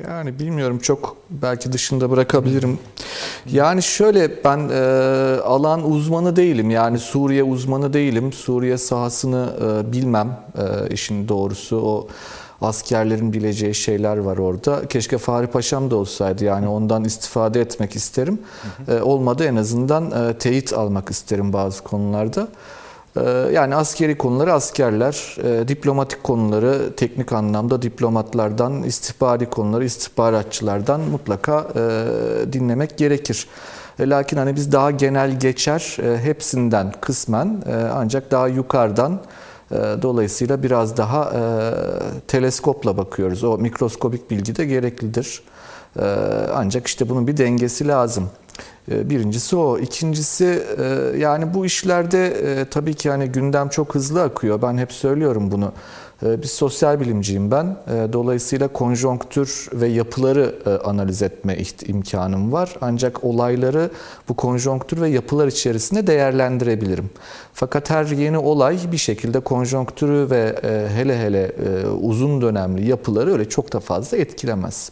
Yani 0.10 0.39
bilmiyorum 0.39 0.80
çok 0.80 1.18
belki 1.30 1.74
dışında 1.74 2.12
bırakabilirim. 2.12 2.80
Yani 3.51 3.84
şöyle 3.84 4.43
ben 4.43 4.70
e, 4.70 4.76
alan 5.41 5.91
uzmanı 5.91 6.36
değilim. 6.36 6.70
Yani 6.70 6.99
Suriye 6.99 7.43
uzmanı 7.43 7.93
değilim. 7.93 8.34
Suriye 8.34 8.78
sahasını 8.78 9.49
e, 9.62 9.91
bilmem 9.93 10.39
e, 10.58 10.93
işin 10.93 11.28
doğrusu. 11.28 11.78
O 11.82 12.08
askerlerin 12.62 13.34
bileceği 13.34 13.76
şeyler 13.76 14.18
var 14.18 14.38
orada. 14.38 14.88
Keşke 14.88 15.18
Fahri 15.18 15.47
Paşam 15.47 15.91
da 15.91 15.95
olsaydı. 15.95 16.43
Yani 16.43 16.68
ondan 16.68 17.03
istifade 17.03 17.62
etmek 17.62 17.95
isterim. 17.95 18.39
E, 18.88 19.01
olmadı 19.01 19.43
en 19.45 19.55
azından 19.55 20.12
e, 20.30 20.34
teyit 20.38 20.74
almak 20.74 21.10
isterim 21.10 21.53
bazı 21.53 21.84
konularda. 21.84 22.47
Ee, 23.18 23.30
Yani 23.53 23.76
askeri 23.76 24.18
konuları 24.18 24.53
askerler, 24.53 25.36
e, 25.43 25.68
diplomatik 25.68 26.24
konuları 26.24 26.95
teknik 26.97 27.34
anlamda 27.34 27.82
diplomatlardan, 27.82 28.84
istihbari 28.84 29.45
konuları 29.49 29.86
istihbaratçılardan 29.86 31.01
mutlaka 31.01 31.68
e, 31.76 32.53
dinlemek 32.53 32.97
gerekir. 32.97 33.47
E, 33.99 34.10
Lakin 34.10 34.38
hani 34.38 34.55
biz 34.55 34.72
daha 34.72 34.91
genel 34.91 35.39
geçer 35.39 35.97
e, 36.03 36.18
hepsinden 36.18 36.93
kısmen 37.01 37.64
e, 37.68 37.74
ancak 37.76 38.32
daha 38.32 38.47
yukarıdan 38.47 39.14
e, 39.14 39.18
dolayısıyla 39.76 40.63
biraz 40.63 40.97
daha 40.97 41.24
e, 41.36 41.41
teleskopla 42.28 42.97
bakıyoruz. 42.97 43.43
O 43.43 43.57
mikroskobik 43.57 44.32
bilgi 44.32 44.55
de 44.55 44.65
gereklidir. 44.65 45.41
E, 45.99 46.03
Ancak 46.53 46.88
işte 46.88 47.09
bunun 47.09 47.28
bir 47.28 47.38
dengesi 47.38 47.88
lazım. 47.88 48.30
E, 48.91 49.09
Birincisi 49.09 49.55
o. 49.55 49.78
İkincisi 49.80 50.63
e, 50.78 51.18
yani 51.18 51.53
bu 51.53 51.65
işlerde 51.65 52.28
e, 52.28 52.65
tabii 52.65 52.93
ki 52.93 53.07
yani 53.07 53.28
gündem 53.28 53.70
çok 53.70 53.95
hızlı 53.95 54.24
akıyor. 54.24 54.61
Ben 54.61 54.78
hep 54.78 54.91
söylüyorum 54.91 55.51
bunu. 55.51 55.72
E, 56.26 56.41
Bir 56.41 56.47
sosyal 56.47 56.99
bilimciyim 56.99 57.51
ben. 57.51 57.65
E, 57.65 58.13
Dolayısıyla 58.13 58.68
konjonktür 58.68 59.70
ve 59.74 59.88
yapıları 59.88 60.55
e, 60.65 60.70
analiz 60.70 61.22
etme 61.22 61.57
imkanım 61.88 62.51
var. 62.51 62.76
Ancak 62.82 63.24
olayları 63.24 63.89
bu 64.30 64.34
konjonktür 64.34 65.01
ve 65.01 65.09
yapılar 65.09 65.47
içerisinde 65.47 66.07
değerlendirebilirim. 66.07 67.09
Fakat 67.53 67.89
her 67.89 68.05
yeni 68.05 68.38
olay 68.38 68.80
bir 68.91 68.97
şekilde 68.97 69.39
konjonktürü 69.39 70.28
ve 70.30 70.55
e, 70.63 70.88
hele 70.95 71.20
hele 71.20 71.43
e, 71.43 71.88
uzun 71.88 72.41
dönemli 72.41 72.88
yapıları 72.88 73.32
öyle 73.34 73.49
çok 73.49 73.74
da 73.74 73.80
fazla 73.80 74.18
etkilemez. 74.18 74.91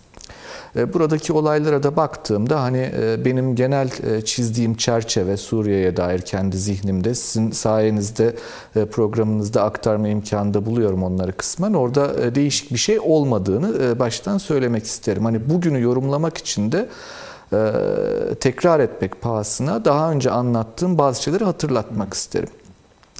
E, 0.75 0.93
buradaki 0.93 1.33
olaylara 1.33 1.83
da 1.83 1.95
baktığımda 1.95 2.61
hani 2.61 2.91
e, 3.01 3.25
benim 3.25 3.55
genel 3.55 3.89
e, 4.03 4.21
çizdiğim 4.21 4.75
çerçeve 4.75 5.37
Suriye'ye 5.37 5.97
dair 5.97 6.21
kendi 6.21 6.57
zihnimde 6.57 7.15
sizin 7.15 7.51
sayenizde 7.51 8.35
programınızda 8.91 9.63
aktarma 9.63 10.07
imkanı 10.07 10.53
da 10.53 10.65
buluyorum 10.65 11.03
onları 11.03 11.33
kısmen. 11.33 11.73
Orada 11.73 12.35
değişik 12.35 12.71
bir 12.71 12.77
şey 12.77 12.99
olmadığını 12.99 13.99
baştan 13.99 14.37
söylemek 14.37 14.85
isterim. 14.85 15.25
Hani 15.25 15.49
bugünü 15.49 15.81
yorumlamak 15.81 16.37
için 16.37 16.71
de 16.71 16.89
tekrar 18.39 18.79
etmek 18.79 19.21
pahasına 19.21 19.85
daha 19.85 20.11
önce 20.11 20.31
anlattığım 20.31 20.97
bazı 20.97 21.23
şeyleri 21.23 21.43
hatırlatmak 21.43 22.13
isterim. 22.13 22.49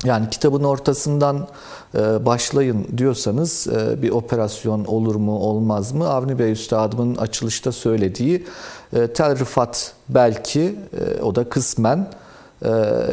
Yani 0.05 0.29
kitabın 0.29 0.63
ortasından 0.63 1.47
e, 1.95 2.25
başlayın 2.25 2.87
diyorsanız 2.97 3.67
e, 3.67 4.01
bir 4.01 4.09
operasyon 4.09 4.85
olur 4.85 5.15
mu 5.15 5.39
olmaz 5.39 5.91
mı? 5.91 6.09
Avni 6.09 6.39
Bey 6.39 6.51
Üstadımın 6.51 7.15
açılışta 7.15 7.71
söylediği 7.71 8.45
e, 8.93 9.07
Tel 9.07 9.39
Rifat 9.39 9.93
belki 10.09 10.75
o 11.21 11.35
da 11.35 11.49
kısmen 11.49 12.07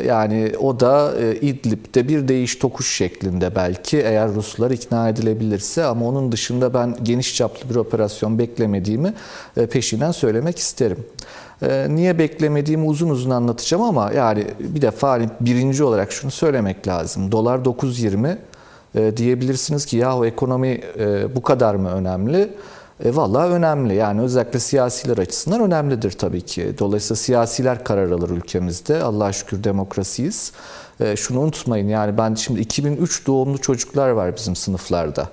yani 0.07 0.53
o 0.61 0.80
da 0.80 1.12
İdlib'de 1.40 2.09
bir 2.09 2.28
değiş 2.28 2.57
tokuş 2.57 2.97
şeklinde 2.97 3.55
belki 3.55 3.99
eğer 3.99 4.34
Ruslar 4.34 4.70
ikna 4.70 5.09
edilebilirse 5.09 5.84
ama 5.84 6.09
onun 6.09 6.32
dışında 6.32 6.74
ben 6.74 6.97
geniş 7.03 7.36
çaplı 7.36 7.70
bir 7.70 7.76
operasyon 7.76 8.38
beklemediğimi 8.38 9.14
peşinden 9.70 10.12
söylemek 10.12 10.59
isterim. 10.59 10.99
Niye 11.89 12.19
beklemediğimi 12.19 12.87
uzun 12.87 13.09
uzun 13.09 13.31
anlatacağım 13.31 13.83
ama 13.83 14.13
yani 14.13 14.47
bir 14.61 14.83
defa 14.83 15.11
hani 15.11 15.29
birinci 15.41 15.85
olarak 15.85 16.13
şunu 16.13 16.31
söylemek 16.31 16.89
lazım. 16.89 17.33
Dolar 17.33 17.59
9.20 17.59 18.37
e, 18.95 19.17
diyebilirsiniz 19.17 19.87
ki 19.87 19.97
yahu 19.97 20.27
ekonomi 20.27 20.81
e, 20.99 21.37
bu 21.37 21.43
kadar 21.43 21.75
mı 21.75 21.91
önemli? 21.91 22.51
E, 23.05 23.17
Valla 23.17 23.49
önemli. 23.49 23.95
Yani 23.95 24.21
özellikle 24.21 24.59
siyasiler 24.59 25.19
açısından 25.19 25.61
önemlidir 25.61 26.11
tabii 26.11 26.41
ki. 26.41 26.75
Dolayısıyla 26.79 27.17
siyasiler 27.17 27.85
karar 27.85 28.11
alır 28.11 28.31
ülkemizde. 28.31 29.03
Allah'a 29.03 29.33
şükür 29.33 29.65
demokrasiyiz. 29.65 30.53
E, 31.01 31.17
şunu 31.17 31.41
unutmayın 31.41 31.89
yani 31.89 32.19
ben 32.19 32.35
şimdi 32.35 32.61
2003 32.61 33.27
doğumlu 33.27 33.59
çocuklar 33.59 34.09
var 34.11 34.37
bizim 34.37 34.57
sınıflarda. 34.57 35.29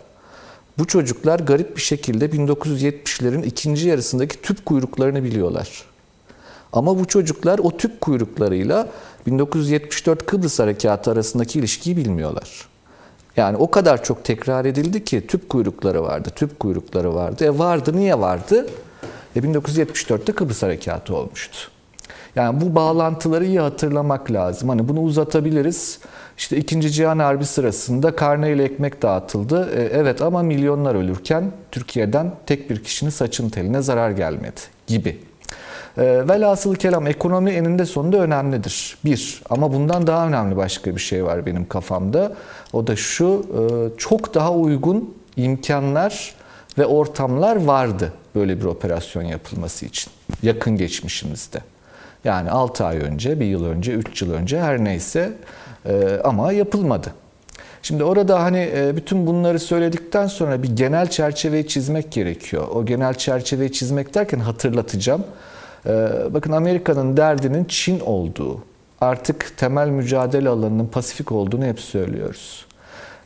Bu 0.78 0.88
çocuklar 0.88 1.40
garip 1.40 1.76
bir 1.76 1.82
şekilde 1.82 2.26
1970'lerin 2.26 3.46
ikinci 3.46 3.88
yarısındaki 3.88 4.42
tüp 4.42 4.66
kuyruklarını 4.66 5.24
biliyorlar. 5.24 5.84
Ama 6.74 7.00
bu 7.00 7.06
çocuklar 7.06 7.60
o 7.60 7.78
tüp 7.78 8.02
kuyruklarıyla 8.02 8.88
1974 9.26 10.26
Kıbrıs 10.26 10.60
Harekatı 10.60 11.12
arasındaki 11.12 11.60
ilişkiyi 11.60 11.98
bilmiyorlar. 11.98 12.68
Yani 13.38 13.58
o 13.58 13.72
kadar 13.72 14.04
çok 14.04 14.24
tekrar 14.24 14.66
edildi 14.66 15.04
ki 15.04 15.28
tüp 15.28 15.50
kuyrukları 15.50 16.04
vardı, 16.04 16.30
tüp 16.36 16.60
kuyrukları 16.60 17.16
vardı. 17.16 17.46
E 17.46 17.58
vardı, 17.58 17.92
niye 17.96 18.20
vardı? 18.20 18.68
E 19.36 19.40
1974'te 19.40 20.32
Kıbrıs 20.32 20.64
Harekatı 20.64 21.16
olmuştu. 21.16 21.58
Yani 22.36 22.62
bu 22.62 22.76
bağlantıları 22.76 23.46
iyi 23.46 23.60
hatırlamak 23.60 24.32
lazım. 24.32 24.70
Hani 24.70 24.90
bunu 24.90 25.02
uzatabiliriz. 25.02 26.00
İşte 26.38 26.58
2. 26.58 26.92
Cihan 26.92 27.20
Harbi 27.20 27.46
sırasında 27.46 28.16
karne 28.16 28.52
ile 28.52 28.64
ekmek 28.64 29.02
dağıtıldı. 29.02 29.70
E, 29.76 29.82
evet 29.82 30.22
ama 30.22 30.44
milyonlar 30.44 30.96
ölürken 30.96 31.52
Türkiye'den 31.72 32.32
tek 32.46 32.70
bir 32.70 32.84
kişinin 32.84 33.10
saçın 33.10 33.50
teline 33.50 33.82
zarar 33.82 34.12
gelmedi 34.12 34.62
gibi. 34.88 35.29
E, 35.98 36.28
velhasıl 36.28 36.76
kelam 36.76 37.08
ekonomi 37.08 37.52
eninde 37.52 37.86
sonunda 37.86 38.18
önemlidir. 38.18 38.98
Bir 39.06 39.42
ama 39.50 39.74
bundan 39.74 40.08
daha 40.08 40.28
önemli 40.28 40.58
başka 40.58 40.96
bir 40.96 41.02
şey 41.02 41.26
var 41.26 41.46
benim 41.46 41.68
kafamda. 41.68 42.36
O 42.74 42.88
da 42.88 42.96
şu 42.96 43.46
e, 43.54 43.62
çok 43.98 44.34
daha 44.34 44.54
uygun 44.54 45.14
imkanlar 45.38 46.36
ve 46.78 46.86
ortamlar 46.86 47.66
vardı 47.66 48.14
böyle 48.36 48.60
bir 48.60 48.66
operasyon 48.66 49.24
yapılması 49.24 49.86
için 49.86 50.12
yakın 50.44 50.78
geçmişimizde. 50.78 51.58
Yani 52.24 52.52
6 52.52 52.86
ay 52.86 52.98
önce, 52.98 53.40
bir 53.40 53.46
yıl 53.46 53.66
önce, 53.66 53.92
3 53.92 54.22
yıl 54.22 54.32
önce 54.32 54.62
her 54.62 54.84
neyse 54.84 55.32
e, 55.86 56.20
ama 56.24 56.52
yapılmadı. 56.52 57.14
Şimdi 57.82 58.04
orada 58.04 58.44
hani 58.44 58.72
e, 58.76 58.96
bütün 58.96 59.28
bunları 59.28 59.60
söyledikten 59.60 60.28
sonra 60.28 60.64
bir 60.64 60.76
genel 60.76 61.10
çerçeveyi 61.10 61.68
çizmek 61.68 62.12
gerekiyor. 62.12 62.68
O 62.68 62.86
genel 62.86 63.14
çerçeveyi 63.14 63.72
çizmek 63.72 64.16
derken 64.16 64.40
hatırlatacağım. 64.40 65.24
Bakın 66.34 66.52
Amerika'nın 66.52 67.18
derdinin 67.18 67.66
Çin 67.66 68.00
olduğu, 68.00 68.60
artık 69.02 69.58
temel 69.58 69.88
mücadele 69.88 70.50
alanının 70.50 70.88
Pasifik 70.88 71.32
olduğunu 71.32 71.66
hep 71.66 71.80
söylüyoruz. 71.80 72.66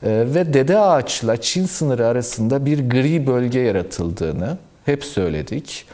Ee, 0.04 0.26
ve 0.28 0.54
Dede 0.54 0.80
Ağaç'la 0.80 1.41
Çin 1.41 1.66
sınırı 1.66 2.08
arasında 2.08 2.66
bir 2.66 2.89
gri 2.89 3.28
bölge 3.28 3.60
yaratıldığını 3.60 4.58
hep 4.86 5.04
söyledik. 5.04 5.86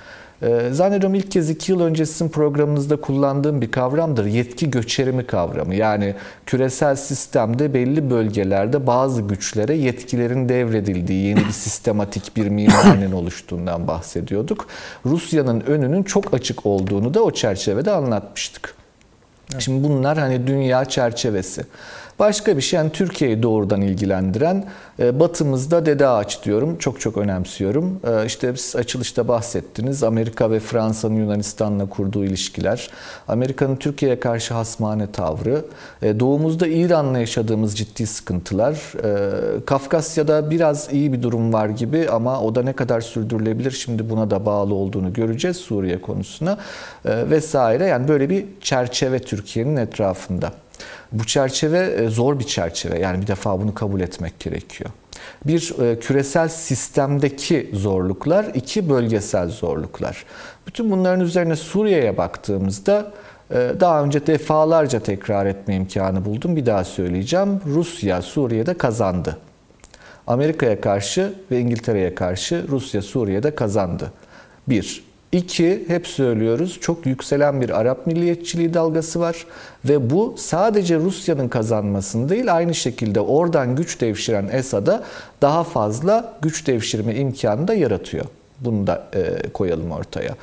Ee, 0.43 0.69
zannediyorum 0.71 1.15
ilk 1.15 1.31
kez 1.31 1.49
iki 1.49 1.71
yıl 1.71 1.81
önce 1.81 2.05
sizin 2.05 2.29
programınızda 2.29 2.95
kullandığım 2.95 3.61
bir 3.61 3.71
kavramdır. 3.71 4.25
Yetki 4.25 4.71
göçerimi 4.71 5.27
kavramı. 5.27 5.75
Yani 5.75 6.15
küresel 6.45 6.95
sistemde 6.95 7.73
belli 7.73 8.09
bölgelerde 8.09 8.87
bazı 8.87 9.21
güçlere 9.21 9.75
yetkilerin 9.75 10.49
devredildiği 10.49 11.25
yeni 11.25 11.39
bir 11.39 11.51
sistematik 11.51 12.37
bir 12.37 12.47
mimarinin 12.47 13.11
oluştuğundan 13.11 13.87
bahsediyorduk. 13.87 14.67
Rusya'nın 15.05 15.61
önünün 15.61 16.03
çok 16.03 16.33
açık 16.33 16.65
olduğunu 16.65 17.13
da 17.13 17.23
o 17.23 17.31
çerçevede 17.31 17.91
anlatmıştık. 17.91 18.73
Evet. 19.53 19.61
Şimdi 19.61 19.87
bunlar 19.87 20.17
hani 20.17 20.47
dünya 20.47 20.85
çerçevesi. 20.85 21.65
Başka 22.19 22.57
bir 22.57 22.61
şey 22.61 22.77
yani 22.77 22.91
Türkiye'yi 22.91 23.43
doğrudan 23.43 23.81
ilgilendiren 23.81 24.65
e, 24.99 25.19
batımızda 25.19 25.85
dede 25.85 26.07
ağaç 26.07 26.43
diyorum. 26.43 26.77
Çok 26.77 26.99
çok 26.99 27.17
önemsiyorum. 27.17 27.99
E, 28.07 28.25
işte 28.25 28.57
siz 28.57 28.75
açılışta 28.75 29.27
bahsettiniz. 29.27 30.03
Amerika 30.03 30.51
ve 30.51 30.59
Fransa'nın 30.59 31.15
Yunanistan'la 31.15 31.89
kurduğu 31.89 32.25
ilişkiler. 32.25 32.89
Amerika'nın 33.27 33.75
Türkiye'ye 33.75 34.19
karşı 34.19 34.53
hasmane 34.53 35.11
tavrı. 35.11 35.65
E, 36.01 36.19
doğumuzda 36.19 36.67
İran'la 36.67 37.19
yaşadığımız 37.19 37.77
ciddi 37.77 38.07
sıkıntılar. 38.07 38.93
Kafkasya'da 39.65 40.51
biraz 40.51 40.93
iyi 40.93 41.13
bir 41.13 41.23
durum 41.23 41.53
var 41.53 41.69
gibi 41.69 42.09
ama 42.09 42.41
o 42.41 42.55
da 42.55 42.63
ne 42.63 42.73
kadar 42.73 43.01
sürdürülebilir 43.01 43.71
şimdi 43.71 44.09
buna 44.09 44.31
da 44.31 44.45
bağlı 44.45 44.73
olduğunu 44.73 45.13
göreceğiz 45.13 45.57
Suriye 45.57 46.01
konusuna 46.01 46.57
vesaire. 47.05 47.85
Yani 47.85 48.07
böyle 48.07 48.29
bir 48.29 48.45
çerçeve 48.61 49.19
Türkiye'nin 49.19 49.75
etrafında. 49.75 50.51
Bu 51.11 51.25
çerçeve 51.25 51.79
e, 51.79 52.09
zor 52.09 52.39
bir 52.39 52.43
çerçeve. 52.43 52.99
Yani 52.99 53.21
bir 53.21 53.27
defa 53.27 53.61
bunu 53.61 53.73
kabul 53.73 54.01
etmek 54.01 54.39
gerekiyor. 54.39 54.89
Bir 55.45 55.73
e, 55.81 55.99
küresel 55.99 56.47
sistemdeki 56.47 57.69
zorluklar, 57.73 58.45
iki 58.53 58.89
bölgesel 58.89 59.49
zorluklar. 59.49 60.25
Bütün 60.67 60.91
bunların 60.91 61.19
üzerine 61.19 61.55
Suriye'ye 61.55 62.17
baktığımızda 62.17 63.11
e, 63.51 63.71
daha 63.79 64.03
önce 64.03 64.27
defalarca 64.27 64.99
tekrar 64.99 65.45
etme 65.45 65.75
imkanı 65.75 66.25
buldum. 66.25 66.55
Bir 66.55 66.65
daha 66.65 66.83
söyleyeceğim. 66.83 67.61
Rusya 67.65 68.21
Suriye'de 68.21 68.73
kazandı. 68.73 69.37
Amerika'ya 70.27 70.81
karşı 70.81 71.33
ve 71.51 71.59
İngiltere'ye 71.59 72.15
karşı 72.15 72.65
Rusya 72.69 73.01
Suriye'de 73.01 73.55
kazandı. 73.55 74.11
Bir, 74.67 75.03
İki, 75.31 75.83
hep 75.87 76.07
söylüyoruz 76.07 76.77
çok 76.81 77.05
yükselen 77.05 77.61
bir 77.61 77.79
Arap 77.79 78.07
milliyetçiliği 78.07 78.73
dalgası 78.73 79.19
var 79.19 79.45
ve 79.85 80.09
bu 80.09 80.35
sadece 80.37 80.97
Rusya'nın 80.97 81.47
kazanmasını 81.47 82.29
değil 82.29 82.55
aynı 82.55 82.75
şekilde 82.75 83.21
oradan 83.21 83.75
güç 83.75 84.01
devşiren 84.01 84.49
Esad'a 84.51 85.03
daha 85.41 85.63
fazla 85.63 86.33
güç 86.41 86.67
devşirme 86.67 87.15
imkanı 87.15 87.67
da 87.67 87.73
yaratıyor. 87.73 88.25
Bunu 88.59 88.87
da 88.87 89.07
e, 89.13 89.49
koyalım 89.49 89.91
ortaya. 89.91 90.35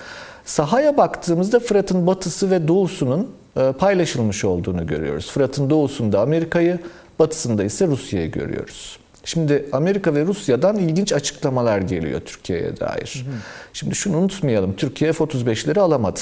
Sahaya 0.44 0.96
baktığımızda 0.96 1.60
Fırat'ın 1.60 2.06
batısı 2.06 2.50
ve 2.50 2.68
doğusunun 2.68 3.30
e, 3.56 3.72
paylaşılmış 3.72 4.44
olduğunu 4.44 4.86
görüyoruz. 4.86 5.30
Fırat'ın 5.30 5.70
doğusunda 5.70 6.20
Amerika'yı, 6.20 6.78
batısında 7.18 7.64
ise 7.64 7.86
Rusya'yı 7.86 8.30
görüyoruz. 8.32 8.98
Şimdi 9.26 9.64
Amerika 9.72 10.14
ve 10.14 10.24
Rusya'dan 10.26 10.76
ilginç 10.76 11.12
açıklamalar 11.12 11.78
geliyor 11.78 12.20
Türkiye'ye 12.20 12.76
dair. 12.76 13.24
Hı 13.26 13.30
hı. 13.30 13.34
Şimdi 13.72 13.94
şunu 13.94 14.16
unutmayalım. 14.16 14.76
Türkiye 14.76 15.12
F-35'leri 15.12 15.80
alamadı. 15.80 16.20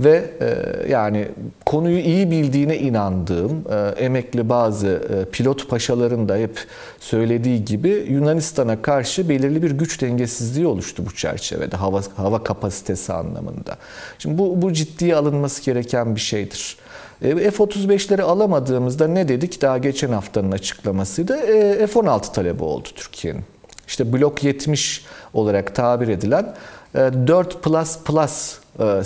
Ve 0.00 0.30
e, 0.40 0.56
yani 0.90 1.28
konuyu 1.66 1.98
iyi 1.98 2.30
bildiğine 2.30 2.78
inandığım 2.78 3.64
e, 3.70 4.04
emekli 4.04 4.48
bazı 4.48 4.88
e, 4.88 5.30
pilot 5.30 5.68
paşaların 5.68 6.28
da 6.28 6.36
hep 6.36 6.64
söylediği 7.00 7.64
gibi 7.64 8.06
Yunanistan'a 8.08 8.82
karşı 8.82 9.28
belirli 9.28 9.62
bir 9.62 9.70
güç 9.70 10.00
dengesizliği 10.00 10.66
oluştu 10.66 11.06
bu 11.06 11.14
çerçevede 11.14 11.76
hava 11.76 12.02
hava 12.16 12.44
kapasitesi 12.44 13.12
anlamında. 13.12 13.76
Şimdi 14.18 14.38
bu 14.38 14.62
bu 14.62 14.72
ciddiye 14.72 15.16
alınması 15.16 15.62
gereken 15.62 16.16
bir 16.16 16.20
şeydir. 16.20 16.76
E, 17.22 17.50
F-35'leri 17.50 18.22
alamadığımızda 18.22 19.08
ne 19.08 19.28
dedik? 19.28 19.62
Daha 19.62 19.78
geçen 19.78 20.12
haftanın 20.12 20.52
açıklamasıydı. 20.52 21.36
E, 21.36 21.86
F-16 21.86 22.32
talebi 22.32 22.64
oldu 22.64 22.88
Türkiye'nin. 22.94 23.42
İşte 23.86 24.12
blok 24.12 24.44
70 24.44 25.04
olarak 25.34 25.74
tabir 25.74 26.08
edilen 26.08 26.54
4 26.94 27.54
e, 27.54 27.58
plus 27.58 27.98
plus 27.98 28.58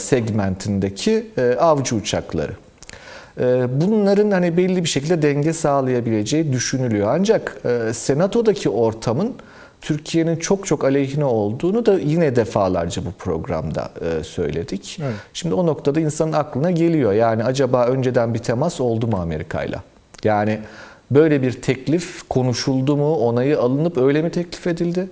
segmentindeki 0.02 1.26
avcı 1.58 1.96
uçakları. 1.96 2.52
Bunların 3.68 4.30
hani 4.30 4.56
belli 4.56 4.84
bir 4.84 4.88
şekilde 4.88 5.22
denge 5.22 5.52
sağlayabileceği 5.52 6.52
düşünülüyor. 6.52 7.08
Ancak 7.14 7.62
senatodaki 7.92 8.68
ortamın 8.68 9.34
Türkiye'nin 9.82 10.36
çok 10.36 10.66
çok 10.66 10.84
aleyhine 10.84 11.24
olduğunu 11.24 11.86
da 11.86 11.98
yine 11.98 12.36
defalarca 12.36 13.04
bu 13.04 13.12
programda 13.12 13.90
e, 14.00 14.24
söyledik. 14.24 14.98
Evet. 15.02 15.14
Şimdi 15.32 15.54
o 15.54 15.66
noktada 15.66 16.00
insanın 16.00 16.32
aklına 16.32 16.70
geliyor. 16.70 17.12
Yani 17.12 17.44
acaba 17.44 17.86
önceden 17.86 18.34
bir 18.34 18.38
temas 18.38 18.80
oldu 18.80 19.06
mu 19.06 19.16
Amerika'yla? 19.16 19.82
Yani 20.24 20.58
böyle 21.10 21.42
bir 21.42 21.62
teklif 21.62 22.28
konuşuldu 22.28 22.96
mu, 22.96 23.14
onayı 23.14 23.60
alınıp 23.60 23.98
öyle 23.98 24.22
mi 24.22 24.30
teklif 24.30 24.66
edildi? 24.66 25.08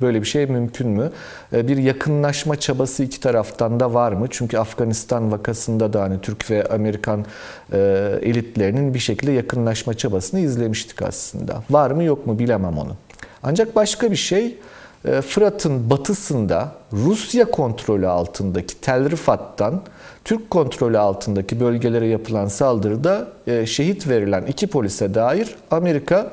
Böyle 0.00 0.20
bir 0.20 0.26
şey 0.26 0.46
mümkün 0.46 0.88
mü? 0.88 1.10
E, 1.52 1.68
bir 1.68 1.76
yakınlaşma 1.76 2.56
çabası 2.56 3.02
iki 3.02 3.20
taraftan 3.20 3.80
da 3.80 3.94
var 3.94 4.12
mı? 4.12 4.26
Çünkü 4.30 4.58
Afganistan 4.58 5.32
vakasında 5.32 5.92
da 5.92 6.02
hani 6.02 6.20
Türk 6.20 6.50
ve 6.50 6.66
Amerikan 6.66 7.24
e, 7.72 7.78
elitlerinin 8.22 8.94
bir 8.94 8.98
şekilde 8.98 9.32
yakınlaşma 9.32 9.94
çabasını 9.94 10.40
izlemiştik 10.40 11.02
aslında. 11.02 11.62
Var 11.70 11.90
mı 11.90 12.04
yok 12.04 12.26
mu 12.26 12.38
bilemem 12.38 12.78
onu. 12.78 12.96
Ancak 13.42 13.76
başka 13.76 14.10
bir 14.10 14.16
şey 14.16 14.56
e, 15.04 15.20
Fırat'ın 15.20 15.90
batısında 15.90 16.72
Rusya 16.92 17.44
kontrolü 17.44 18.08
altındaki 18.08 18.80
Tel 18.80 19.10
Rifat'tan 19.10 19.82
Türk 20.24 20.50
kontrolü 20.50 20.98
altındaki 20.98 21.60
bölgelere 21.60 22.06
yapılan 22.06 22.46
saldırıda 22.46 23.28
e, 23.46 23.66
şehit 23.66 24.08
verilen 24.08 24.42
iki 24.42 24.66
polise 24.66 25.14
dair 25.14 25.54
Amerika 25.70 26.30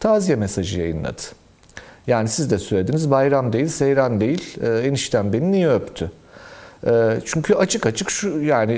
taziye 0.00 0.36
mesajı 0.36 0.80
yayınladı. 0.80 1.22
Yani 2.06 2.28
siz 2.28 2.50
de 2.50 2.58
söylediniz 2.58 3.10
bayram 3.10 3.52
değil, 3.52 3.68
seyran 3.68 4.20
değil, 4.20 4.56
e, 4.62 4.78
enişten 4.78 5.32
beni 5.32 5.52
niye 5.52 5.68
öptü? 5.68 6.10
Çünkü 7.24 7.54
açık 7.54 7.86
açık 7.86 8.10
şu 8.10 8.40
yani 8.40 8.72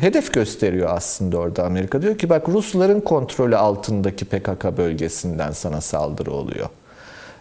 hedef 0.00 0.32
gösteriyor 0.32 0.88
aslında 0.90 1.38
orada 1.38 1.64
Amerika. 1.64 2.02
Diyor 2.02 2.18
ki 2.18 2.28
bak 2.28 2.48
Rusların 2.48 3.00
kontrolü 3.00 3.56
altındaki 3.56 4.24
PKK 4.24 4.64
bölgesinden 4.76 5.52
sana 5.52 5.80
saldırı 5.80 6.30
oluyor. 6.30 6.68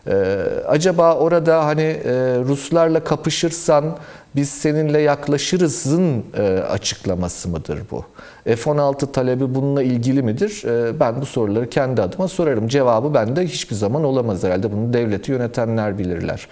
Ee, 0.08 0.46
acaba 0.68 1.16
orada 1.16 1.66
hani 1.66 1.82
e, 1.82 2.12
Ruslarla 2.48 3.04
kapışırsan 3.04 3.98
biz 4.36 4.50
seninle 4.50 5.02
yaklaşırızın 5.02 6.24
e, 6.38 6.42
açıklaması 6.70 7.50
mıdır 7.50 7.80
bu? 7.92 8.06
F-16 8.46 9.12
talebi 9.12 9.56
bununla 9.56 9.84
ilgili 9.84 10.24
midir? 10.24 10.64
E, 10.66 11.00
ben 11.00 11.22
bu 11.22 11.26
soruları 11.26 11.70
kendi 11.70 12.02
adıma 12.02 12.28
sorarım. 12.28 12.68
Cevabı 12.68 13.14
bende 13.14 13.48
hiçbir 13.48 13.76
zaman 13.76 14.04
olamaz 14.04 14.44
herhalde. 14.44 14.72
Bunu 14.72 14.94
devleti 14.94 15.32
yönetenler 15.32 15.98
bilirler. 15.98 16.48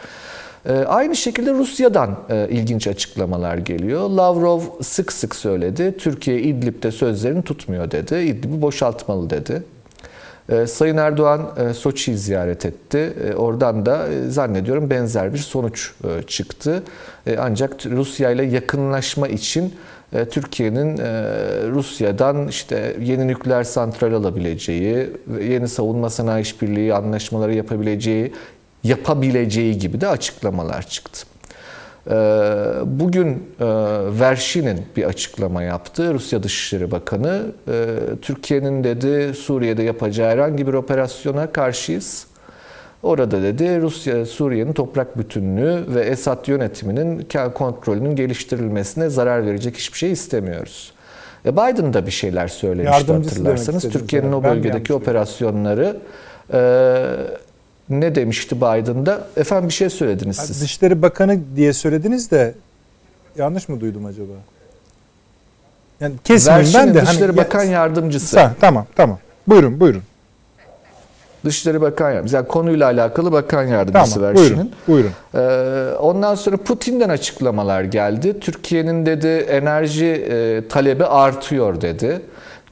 E, 0.65 0.73
aynı 0.73 1.15
şekilde 1.15 1.53
Rusya'dan 1.53 2.19
e, 2.29 2.47
ilginç 2.49 2.87
açıklamalar 2.87 3.57
geliyor. 3.57 4.09
Lavrov 4.09 4.61
sık 4.81 5.11
sık 5.13 5.35
söyledi. 5.35 5.97
Türkiye 5.97 6.41
İdlib'de 6.41 6.91
sözlerini 6.91 7.41
tutmuyor 7.41 7.91
dedi. 7.91 8.15
İdlib'i 8.15 8.61
boşaltmalı 8.61 9.29
dedi. 9.29 9.63
Ee, 10.51 10.67
Sayın 10.67 10.97
Erdoğan 10.97 11.49
e, 11.57 11.73
Soçi'yi 11.73 12.17
ziyaret 12.17 12.65
etti. 12.65 13.13
E, 13.29 13.33
oradan 13.35 13.85
da 13.85 14.07
e, 14.07 14.29
zannediyorum 14.29 14.89
benzer 14.89 15.33
bir 15.33 15.37
sonuç 15.37 15.93
çıktı. 16.27 16.83
Ancak 17.37 17.85
Rusya 17.85 18.31
ile 18.31 18.43
yakınlaşma 18.43 19.27
için 19.27 19.73
Türkiye'nin 20.31 20.97
Rusya'dan 21.71 22.47
işte 22.47 22.95
yeni 23.01 23.27
nükleer 23.27 23.63
santral 23.63 24.13
alabileceği, 24.13 25.09
yeni 25.49 25.67
savunma 25.67 26.09
sanayi 26.09 26.41
işbirliği 26.41 26.93
anlaşmaları 26.93 27.53
yapabileceği, 27.53 28.33
yapabileceği 28.83 29.77
gibi 29.77 30.01
de 30.01 30.07
açıklamalar 30.07 30.87
çıktı. 30.87 31.30
Ee, 32.09 32.13
bugün 32.85 33.29
e, 33.29 33.65
Verşin'in 34.19 34.85
bir 34.95 35.03
açıklama 35.03 35.63
yaptı. 35.63 36.13
Rusya 36.13 36.43
Dışişleri 36.43 36.91
Bakanı. 36.91 37.45
Ee, 37.67 37.95
Türkiye'nin 38.21 38.83
dedi 38.83 39.33
Suriye'de 39.33 39.83
yapacağı 39.83 40.31
herhangi 40.31 40.67
bir 40.67 40.73
operasyona 40.73 41.51
karşıyız. 41.51 42.27
Orada 43.03 43.41
dedi 43.41 43.81
Rusya 43.81 44.25
Suriye'nin 44.25 44.73
toprak 44.73 45.17
bütünlüğü 45.17 45.83
ve 45.87 46.01
Esad 46.01 46.47
yönetiminin 46.47 47.27
kontrolünün 47.55 48.15
geliştirilmesine 48.15 49.09
zarar 49.09 49.45
verecek 49.45 49.77
hiçbir 49.77 49.97
şey 49.97 50.11
istemiyoruz. 50.11 50.91
E 51.45 51.53
Biden 51.53 51.93
da 51.93 52.05
bir 52.05 52.11
şeyler 52.11 52.47
söylemişti 52.47 53.13
hatırlarsanız. 53.13 53.89
Türkiye'nin 53.89 54.31
o 54.31 54.43
bölgedeki 54.43 54.93
operasyonları 54.93 55.97
e, 56.53 56.59
ne 57.89 58.15
demişti 58.15 58.57
Biden'da? 58.57 59.27
Efendim 59.37 59.69
bir 59.69 59.73
şey 59.73 59.89
söylediniz 59.89 60.37
yani 60.37 60.47
siz. 60.47 60.61
Dışişleri 60.61 61.01
Bakanı 61.01 61.39
diye 61.55 61.73
söylediniz 61.73 62.31
de 62.31 62.53
yanlış 63.37 63.69
mı 63.69 63.79
duydum 63.79 64.05
acaba? 64.05 64.33
Yani 65.99 66.15
kesmeyeyim 66.23 66.73
ben 66.73 66.93
de. 66.93 66.99
Hani 66.99 67.07
Dışişleri 67.07 67.27
hani, 67.27 67.37
Bakan 67.37 67.63
Yardımcısı. 67.63 68.27
Sa, 68.27 68.53
tamam 68.61 68.85
tamam. 68.95 69.19
Buyurun 69.47 69.79
buyurun. 69.79 70.01
Dışişleri 71.45 71.81
Bakan 71.81 72.11
Yardımcısı. 72.11 72.35
Yani 72.35 72.47
konuyla 72.47 72.85
alakalı 72.87 73.31
Bakan 73.31 73.63
Yardımcısı 73.63 74.13
tamam, 74.13 74.29
Verşin'in. 74.35 74.71
Buyurun, 74.87 75.11
buyurun. 75.33 75.91
Ee, 75.91 75.95
ondan 75.95 76.35
sonra 76.35 76.57
Putin'den 76.57 77.09
açıklamalar 77.09 77.83
geldi. 77.83 78.39
Türkiye'nin 78.39 79.05
dedi 79.05 79.27
enerji 79.27 80.05
e, 80.05 80.67
talebi 80.67 81.05
artıyor 81.05 81.81
dedi. 81.81 82.21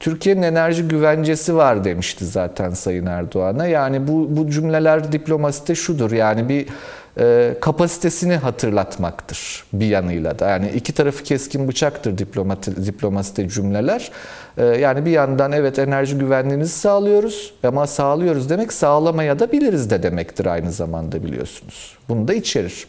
Türkiye'nin 0.00 0.42
enerji 0.42 0.88
güvencesi 0.88 1.56
var 1.56 1.84
demişti 1.84 2.26
zaten 2.26 2.70
Sayın 2.70 3.06
Erdoğan'a. 3.06 3.66
Yani 3.66 4.08
bu, 4.08 4.26
bu 4.30 4.50
cümleler 4.50 5.12
diplomaside 5.12 5.74
şudur 5.74 6.12
yani 6.12 6.48
bir 6.48 6.66
e, 7.18 7.54
kapasitesini 7.60 8.36
hatırlatmaktır 8.36 9.64
bir 9.72 9.86
yanıyla 9.86 10.38
da. 10.38 10.48
Yani 10.48 10.70
iki 10.70 10.92
tarafı 10.92 11.24
keskin 11.24 11.68
bıçaktır 11.68 12.18
diplomati, 12.18 12.86
diplomaside 12.86 13.48
cümleler. 13.48 14.10
E, 14.58 14.64
yani 14.64 15.06
bir 15.06 15.10
yandan 15.10 15.52
evet 15.52 15.78
enerji 15.78 16.18
güvenliğinizi 16.18 16.78
sağlıyoruz 16.78 17.54
ama 17.64 17.86
sağlıyoruz 17.86 18.50
demek 18.50 18.72
sağlamaya 18.72 19.38
da 19.38 19.52
biliriz 19.52 19.90
de 19.90 20.02
demektir 20.02 20.46
aynı 20.46 20.72
zamanda 20.72 21.24
biliyorsunuz. 21.24 21.96
Bunu 22.08 22.28
da 22.28 22.34
içerir. 22.34 22.86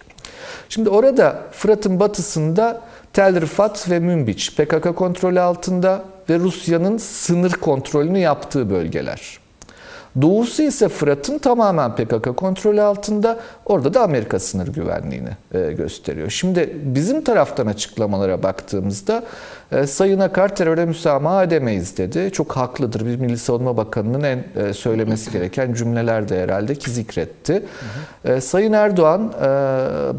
Şimdi 0.70 0.90
orada 0.90 1.40
Fırat'ın 1.52 2.00
batısında 2.00 2.82
Tel 3.14 3.42
Rifat 3.42 3.90
ve 3.90 4.00
Münbiç 4.00 4.56
PKK 4.56 4.96
kontrolü 4.96 5.40
altında 5.40 6.04
ve 6.32 6.40
Rusya'nın 6.40 6.98
sınır 6.98 7.52
kontrolünü 7.52 8.20
yaptığı 8.20 8.70
bölgeler. 8.70 9.42
Doğusu 10.22 10.64
ise 10.64 10.90
Fırat'ın 10.90 11.38
tamamen 11.38 11.96
PKK 11.96 12.38
kontrolü 12.38 12.82
altında. 12.82 13.40
Orada 13.66 13.94
da 13.94 14.02
Amerika 14.02 14.40
sınır 14.40 14.68
güvenliğini 14.68 15.30
e, 15.54 15.74
gösteriyor. 15.74 16.30
Şimdi 16.30 16.78
bizim 16.84 17.24
taraftan 17.24 17.68
açıklamalara 17.68 18.44
baktığımızda 18.44 19.24
e, 19.72 19.88
Sayın 19.88 20.20
Akar 20.20 20.56
teröre 20.56 20.86
müsamaha 20.86 21.44
edemeyiz 21.44 21.98
dedi. 21.98 22.32
Çok 22.34 22.52
haklıdır. 22.52 23.06
Bir 23.06 23.16
Milli 23.16 23.38
Savunma 23.38 23.78
Bakanı'nın 23.78 24.24
en 24.24 24.44
e, 24.56 24.74
söylemesi 24.74 25.32
gereken 25.32 25.74
cümleler 25.74 26.30
de 26.30 26.44
herhalde 26.44 26.76
ki 26.76 26.92
zikretti. 26.92 27.64
Sayın 28.40 28.74
Erdoğan 28.74 29.34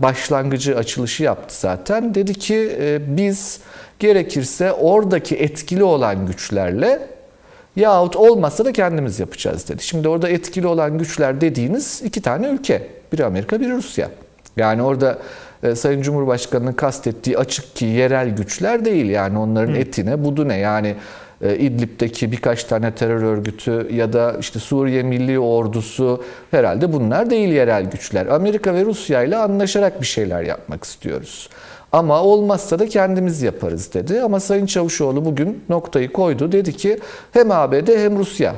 başlangıcı 0.03 0.77
açılışı 0.77 1.23
yaptı 1.23 1.55
zaten. 1.61 2.15
Dedi 2.15 2.35
ki 2.35 2.77
biz 3.07 3.61
gerekirse 4.03 4.73
oradaki 4.73 5.37
etkili 5.37 5.85
olan 5.85 6.27
güçlerle 6.27 7.09
Yahut 7.77 8.17
olmazsa 8.17 8.65
da 8.65 8.73
kendimiz 8.73 9.21
yapacağız 9.21 9.69
dedi. 9.69 9.83
Şimdi 9.83 10.09
orada 10.09 10.29
etkili 10.29 10.67
olan 10.67 10.99
güçler 10.99 11.41
dediğiniz 11.41 12.03
iki 12.05 12.23
tane 12.23 12.49
ülke. 12.49 12.89
Biri 13.13 13.25
Amerika, 13.25 13.61
biri 13.61 13.73
Rusya. 13.73 14.09
Yani 14.57 14.83
orada 14.83 15.19
e, 15.63 15.75
Sayın 15.75 16.03
Cumhurbaşkanı'nın 16.03 16.73
kastettiği 16.73 17.39
açık 17.39 17.77
ki 17.77 17.85
yerel 17.85 18.37
güçler 18.37 18.85
değil. 18.85 19.07
Yani 19.07 19.39
onların 19.39 19.75
Hı. 19.75 19.77
etine 19.77 20.25
budu 20.25 20.49
ne? 20.49 20.57
Yani 20.57 20.95
e, 21.43 21.57
İdlib'deki 21.57 22.33
birkaç 22.33 22.65
tane 22.65 22.95
terör 22.95 23.23
örgütü 23.23 23.89
ya 23.93 24.13
da 24.13 24.37
işte 24.41 24.59
Suriye 24.59 25.03
Milli 25.03 25.39
Ordusu 25.39 26.25
herhalde 26.51 26.93
bunlar 26.93 27.31
değil 27.31 27.49
yerel 27.49 27.91
güçler. 27.91 28.27
Amerika 28.27 28.75
ve 28.75 28.85
Rusya 28.85 29.23
ile 29.23 29.37
anlaşarak 29.37 30.01
bir 30.01 30.07
şeyler 30.07 30.43
yapmak 30.43 30.85
istiyoruz. 30.85 31.49
Ama 31.93 32.23
olmazsa 32.23 32.79
da 32.79 32.89
kendimiz 32.89 33.43
yaparız 33.43 33.95
dedi. 33.95 34.23
Ama 34.23 34.41
Sayın 34.41 34.67
Çavuşoğlu 34.67 35.25
bugün 35.25 35.65
noktayı 35.69 36.13
koydu. 36.13 36.53
Dedi 36.53 36.77
ki 36.77 36.99
hem 37.33 37.51
ABD 37.51 37.89
hem 37.89 38.19
Rusya 38.19 38.55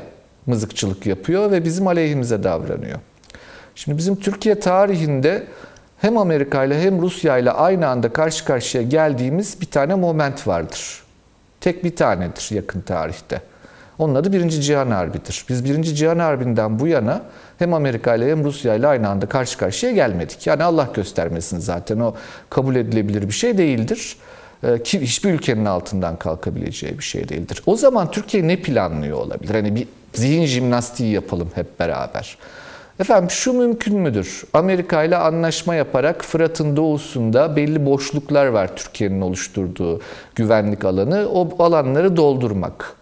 mızıkçılık 0.46 1.06
yapıyor 1.06 1.50
ve 1.50 1.64
bizim 1.64 1.86
aleyhimize 1.86 2.42
davranıyor. 2.42 2.98
Şimdi 3.74 3.98
bizim 3.98 4.16
Türkiye 4.16 4.60
tarihinde 4.60 5.46
hem 5.98 6.18
Amerika 6.18 6.64
ile 6.64 6.82
hem 6.82 7.02
Rusya 7.02 7.38
ile 7.38 7.50
aynı 7.50 7.88
anda 7.88 8.12
karşı 8.12 8.44
karşıya 8.44 8.82
geldiğimiz 8.82 9.60
bir 9.60 9.66
tane 9.66 9.94
moment 9.94 10.46
vardır. 10.46 11.02
Tek 11.60 11.84
bir 11.84 11.96
tanedir 11.96 12.48
yakın 12.50 12.80
tarihte. 12.80 13.40
Onun 13.98 14.14
adı 14.14 14.32
Birinci 14.32 14.62
Cihan 14.62 14.90
Harbi'dir. 14.90 15.44
Biz 15.48 15.64
Birinci 15.64 15.94
Cihan 15.94 16.18
Harbi'nden 16.18 16.78
bu 16.78 16.86
yana 16.86 17.22
hem 17.58 17.74
Amerika 17.74 18.14
ile 18.14 18.30
hem 18.30 18.44
Rusya 18.44 18.74
ile 18.74 18.86
aynı 18.86 19.08
anda 19.08 19.26
karşı 19.26 19.58
karşıya 19.58 19.92
gelmedik. 19.92 20.46
Yani 20.46 20.64
Allah 20.64 20.88
göstermesin 20.94 21.58
zaten 21.58 22.00
o 22.00 22.14
kabul 22.50 22.76
edilebilir 22.76 23.22
bir 23.22 23.32
şey 23.34 23.58
değildir. 23.58 24.16
Ee, 24.64 24.82
ki 24.82 25.00
hiçbir 25.00 25.32
ülkenin 25.32 25.64
altından 25.64 26.16
kalkabileceği 26.16 26.98
bir 26.98 27.04
şey 27.04 27.28
değildir. 27.28 27.62
O 27.66 27.76
zaman 27.76 28.10
Türkiye 28.10 28.48
ne 28.48 28.56
planlıyor 28.56 29.18
olabilir? 29.18 29.54
Hani 29.54 29.74
bir 29.74 29.88
zihin 30.12 30.46
jimnastiği 30.46 31.12
yapalım 31.12 31.50
hep 31.54 31.80
beraber. 31.80 32.38
Efendim 33.00 33.30
şu 33.30 33.52
mümkün 33.52 33.98
müdür? 33.98 34.44
Amerika 34.52 35.04
ile 35.04 35.16
anlaşma 35.16 35.74
yaparak 35.74 36.24
Fırat'ın 36.24 36.76
doğusunda 36.76 37.56
belli 37.56 37.86
boşluklar 37.86 38.46
var 38.46 38.76
Türkiye'nin 38.76 39.20
oluşturduğu 39.20 40.00
güvenlik 40.34 40.84
alanı. 40.84 41.28
O 41.28 41.64
alanları 41.64 42.16
doldurmak. 42.16 42.96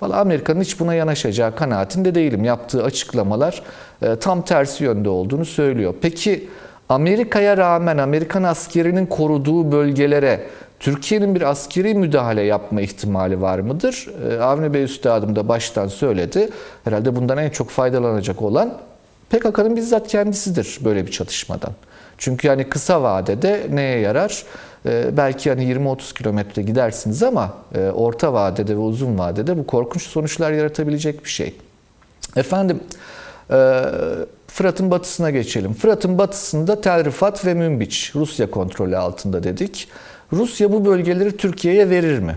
Valla 0.00 0.16
Amerika'nın 0.16 0.60
hiç 0.60 0.80
buna 0.80 0.94
yanaşacağı 0.94 1.56
kanaatinde 1.56 2.14
değilim. 2.14 2.44
Yaptığı 2.44 2.84
açıklamalar 2.84 3.62
e, 4.02 4.16
tam 4.16 4.42
tersi 4.42 4.84
yönde 4.84 5.08
olduğunu 5.08 5.44
söylüyor. 5.44 5.94
Peki 6.02 6.48
Amerika'ya 6.88 7.56
rağmen 7.56 7.98
Amerikan 7.98 8.42
askerinin 8.42 9.06
koruduğu 9.06 9.72
bölgelere 9.72 10.40
Türkiye'nin 10.80 11.34
bir 11.34 11.42
askeri 11.42 11.94
müdahale 11.94 12.42
yapma 12.42 12.80
ihtimali 12.80 13.40
var 13.40 13.58
mıdır? 13.58 14.08
E, 14.30 14.40
Avni 14.40 14.74
Bey 14.74 14.82
Üstadım 14.82 15.36
da 15.36 15.48
baştan 15.48 15.88
söyledi. 15.88 16.48
Herhalde 16.84 17.16
bundan 17.16 17.38
en 17.38 17.50
çok 17.50 17.70
faydalanacak 17.70 18.42
olan 18.42 18.74
PKK'nın 19.30 19.76
bizzat 19.76 20.08
kendisidir 20.08 20.78
böyle 20.84 21.06
bir 21.06 21.10
çatışmadan. 21.10 21.72
Çünkü 22.18 22.48
yani 22.48 22.68
kısa 22.68 23.02
vadede 23.02 23.66
neye 23.70 23.98
yarar? 23.98 24.44
Ee, 24.86 25.16
belki 25.16 25.50
hani 25.50 25.64
20-30 25.64 26.14
kilometre 26.14 26.62
gidersiniz 26.62 27.22
ama 27.22 27.54
e, 27.74 27.80
orta 27.80 28.32
vadede 28.32 28.74
ve 28.74 28.78
uzun 28.78 29.18
vadede 29.18 29.58
bu 29.58 29.66
korkunç 29.66 30.02
sonuçlar 30.02 30.52
yaratabilecek 30.52 31.24
bir 31.24 31.30
şey. 31.30 31.54
Efendim 32.36 32.80
e, 33.50 33.82
Fırat'ın 34.48 34.90
batısına 34.90 35.30
geçelim. 35.30 35.74
Fırat'ın 35.74 36.18
batısında 36.18 36.80
Tel 36.80 37.04
Rifat 37.04 37.46
ve 37.46 37.54
Münbiç 37.54 38.12
Rusya 38.14 38.50
kontrolü 38.50 38.96
altında 38.96 39.42
dedik. 39.42 39.88
Rusya 40.32 40.72
bu 40.72 40.84
bölgeleri 40.84 41.36
Türkiye'ye 41.36 41.90
verir 41.90 42.18
mi? 42.18 42.36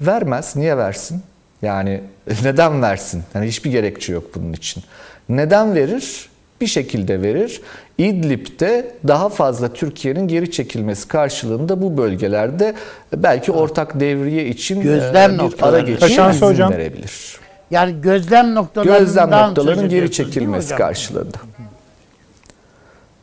Vermez. 0.00 0.56
Niye 0.56 0.76
versin? 0.76 1.22
Yani 1.62 2.00
neden 2.42 2.82
versin? 2.82 3.22
Yani 3.34 3.46
hiçbir 3.46 3.70
gerekçe 3.70 4.12
yok 4.12 4.34
bunun 4.34 4.52
için. 4.52 4.82
Neden 5.28 5.74
verir? 5.74 6.28
Bir 6.60 6.66
şekilde 6.66 7.22
verir. 7.22 7.60
İdlib'de 7.98 8.92
daha 9.08 9.28
fazla 9.28 9.68
Türkiye'nin 9.72 10.28
geri 10.28 10.50
çekilmesi 10.50 11.08
karşılığında 11.08 11.82
bu 11.82 11.96
bölgelerde 11.96 12.74
belki 13.16 13.52
ortak 13.52 14.00
devriye 14.00 14.46
için 14.46 14.80
Gözlem 14.82 15.12
bir 15.12 15.18
ara 15.18 15.42
noktaları. 15.42 15.98
Taşansı 15.98 16.36
izin 16.36 16.46
hocam. 16.46 16.72
verebilir. 16.72 17.36
Yani 17.70 17.94
gözlem 18.02 18.54
noktalarından 18.54 18.98
Gözlem 19.06 19.30
noktalarının 19.30 19.88
geri 19.88 20.12
çekilmesi 20.12 20.64
hocam? 20.66 20.78
karşılığında. 20.78 21.36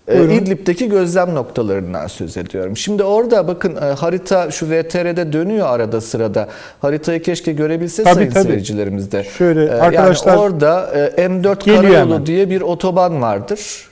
Ee. 0.08 0.36
İdlib'deki 0.36 0.90
gözlem 0.90 1.36
noktalarından 1.36 2.08
söz 2.08 2.38
ediyorum. 2.38 2.78
Şimdi 2.78 3.04
orada 3.04 3.48
bakın 3.48 3.76
e, 3.76 3.80
harita 3.80 4.52
şu 4.52 4.70
VTR'de 4.70 5.34
dönüyor 5.34 5.68
arada 5.68 6.02
sırada. 6.02 6.48
Haritayı 6.82 7.22
keşke 7.22 7.52
görebilse 7.52 8.04
Tabii, 8.04 8.16
sayın 8.16 8.30
tabii. 8.32 8.44
seyircilerimiz 8.44 9.12
de. 9.12 9.24
Şöyle 9.24 9.66
Ee, 9.66 9.70
arkadaşlar- 9.72 10.32
Yani 10.32 10.40
orada 10.42 10.92
e, 10.96 11.22
M4 11.26 11.60
Geliyor 11.66 11.84
karayolu 11.84 12.14
hemen. 12.14 12.26
diye 12.26 12.50
bir 12.50 12.62
otoban 12.62 13.22
vardır. 13.22 13.91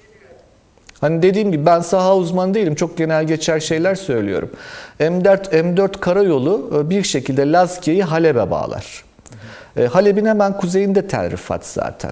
Hani 1.01 1.21
dediğim 1.21 1.51
gibi 1.51 1.65
ben 1.65 1.79
saha 1.79 2.17
uzmanı 2.17 2.53
değilim. 2.53 2.75
Çok 2.75 2.97
genel 2.97 3.23
geçer 3.23 3.59
şeyler 3.59 3.95
söylüyorum. 3.95 4.49
M4, 4.99 5.51
M4 5.51 5.99
karayolu 5.99 6.71
e, 6.75 6.89
bir 6.89 7.03
şekilde 7.03 7.51
Lazkiye'yi 7.51 8.03
Halep'e 8.03 8.51
bağlar. 8.51 9.03
E, 9.77 9.85
Halep'in 9.85 10.25
hemen 10.25 10.57
kuzeyinde 10.57 11.07
Tel 11.07 11.31
zaten. 11.61 12.11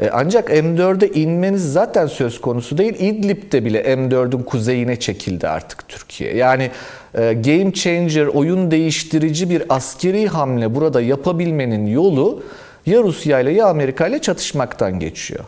E, 0.00 0.10
Ancak 0.12 0.50
M4'e 0.50 1.08
inmeniz 1.20 1.72
zaten 1.72 2.06
söz 2.06 2.40
konusu 2.40 2.78
değil. 2.78 2.94
İdlib'de 2.98 3.64
bile 3.64 3.82
M4'ün 3.82 4.42
kuzeyine 4.42 5.00
çekildi 5.00 5.48
artık 5.48 5.88
Türkiye. 5.88 6.36
Yani 6.36 6.70
e, 7.14 7.32
game 7.32 7.72
changer, 7.72 8.26
oyun 8.26 8.70
değiştirici 8.70 9.50
bir 9.50 9.62
askeri 9.68 10.28
hamle 10.28 10.74
burada 10.74 11.00
yapabilmenin 11.00 11.86
yolu 11.86 12.42
ya 12.86 13.02
Rusya 13.02 13.40
ile 13.40 13.50
ya 13.52 13.66
Amerika 13.66 14.06
ile 14.06 14.18
çatışmaktan 14.18 15.00
geçiyor. 15.00 15.44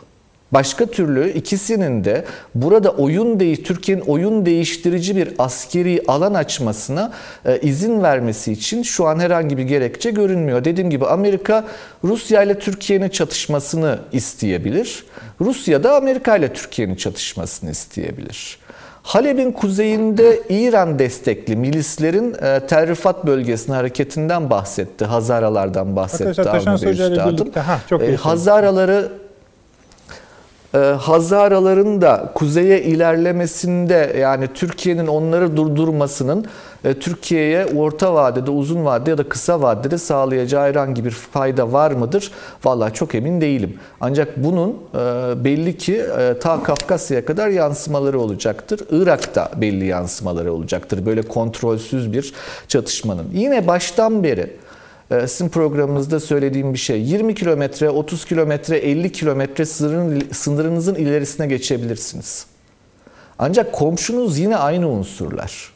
Başka 0.51 0.85
türlü 0.85 1.29
ikisinin 1.31 2.03
de 2.03 2.25
burada 2.55 2.89
oyun 2.89 3.39
değiş 3.39 3.59
Türkiye'nin 3.59 4.01
oyun 4.01 4.45
değiştirici 4.45 5.15
bir 5.15 5.29
askeri 5.37 6.03
alan 6.07 6.33
açmasına 6.33 7.11
e, 7.45 7.59
izin 7.59 8.03
vermesi 8.03 8.51
için 8.51 8.83
şu 8.83 9.07
an 9.07 9.19
herhangi 9.19 9.57
bir 9.57 9.63
gerekçe 9.63 10.11
görünmüyor. 10.11 10.63
Dediğim 10.63 10.89
gibi 10.89 11.05
Amerika 11.05 11.65
Rusya 12.03 12.43
ile 12.43 12.59
Türkiye'nin 12.59 13.09
çatışmasını 13.09 13.99
isteyebilir. 14.11 15.05
Rusya 15.41 15.83
da 15.83 15.95
Amerika 15.95 16.37
ile 16.37 16.53
Türkiye'nin 16.53 16.95
çatışmasını 16.95 17.71
isteyebilir. 17.71 18.57
Halep'in 19.03 19.51
kuzeyinde 19.51 20.39
İran 20.49 20.99
destekli 20.99 21.55
milislerin 21.55 22.33
e, 22.41 22.59
Tel 22.67 22.87
Rifat 22.87 23.25
bölgesine 23.25 23.75
hareketinden 23.75 24.49
bahsetti. 24.49 25.05
Hazaralardan 25.05 25.95
bahsetti. 25.95 26.41
Arkadaşlar, 26.41 26.73
Avni 26.73 26.85
Bey 26.85 26.91
Üstadım. 26.91 27.51
Hah, 27.55 27.79
çok 27.89 28.03
E, 28.03 28.15
Hazaraları 28.15 29.11
e, 30.77 30.79
Hazaraların 30.79 31.87
kuzeye 32.33 32.81
ilerlemesinde 32.81 34.15
yani 34.19 34.47
Türkiye'nin 34.53 35.07
onları 35.07 35.57
durdurmasının 35.57 36.45
e, 36.83 36.93
Türkiye'ye 36.93 37.65
orta 37.65 38.13
vadede, 38.13 38.51
uzun 38.51 38.85
vadede 38.85 39.09
ya 39.09 39.17
da 39.17 39.29
kısa 39.29 39.61
vadede 39.61 39.97
sağlayacağı 39.97 40.69
herhangi 40.69 41.05
bir 41.05 41.11
fayda 41.11 41.73
var 41.73 41.91
mıdır? 41.91 42.31
Vallahi 42.65 42.93
çok 42.93 43.15
emin 43.15 43.41
değilim. 43.41 43.79
Ancak 44.01 44.37
bunun 44.37 44.69
e, 44.69 45.43
belli 45.43 45.77
ki 45.77 46.05
e, 46.19 46.39
ta 46.39 46.63
Kafkasya'ya 46.63 47.25
kadar 47.25 47.47
yansımaları 47.47 48.19
olacaktır. 48.19 48.79
Irak'ta 48.91 49.49
belli 49.55 49.85
yansımaları 49.85 50.53
olacaktır. 50.53 51.05
Böyle 51.05 51.21
kontrolsüz 51.21 52.13
bir 52.13 52.33
çatışmanın. 52.67 53.25
Yine 53.33 53.67
baştan 53.67 54.23
beri 54.23 54.39
ee, 54.39 54.66
sizin 55.09 55.49
programınızda 55.49 56.19
söylediğim 56.19 56.73
bir 56.73 56.77
şey. 56.77 57.01
20 57.01 57.35
kilometre, 57.35 57.89
30 57.89 58.25
kilometre, 58.25 58.77
50 58.77 59.11
kilometre 59.11 59.65
sınırın, 59.65 60.23
sınırınızın 60.31 60.95
ilerisine 60.95 61.47
geçebilirsiniz. 61.47 62.45
Ancak 63.39 63.73
komşunuz 63.73 64.39
yine 64.39 64.57
aynı 64.57 64.89
unsurlar. 64.89 65.71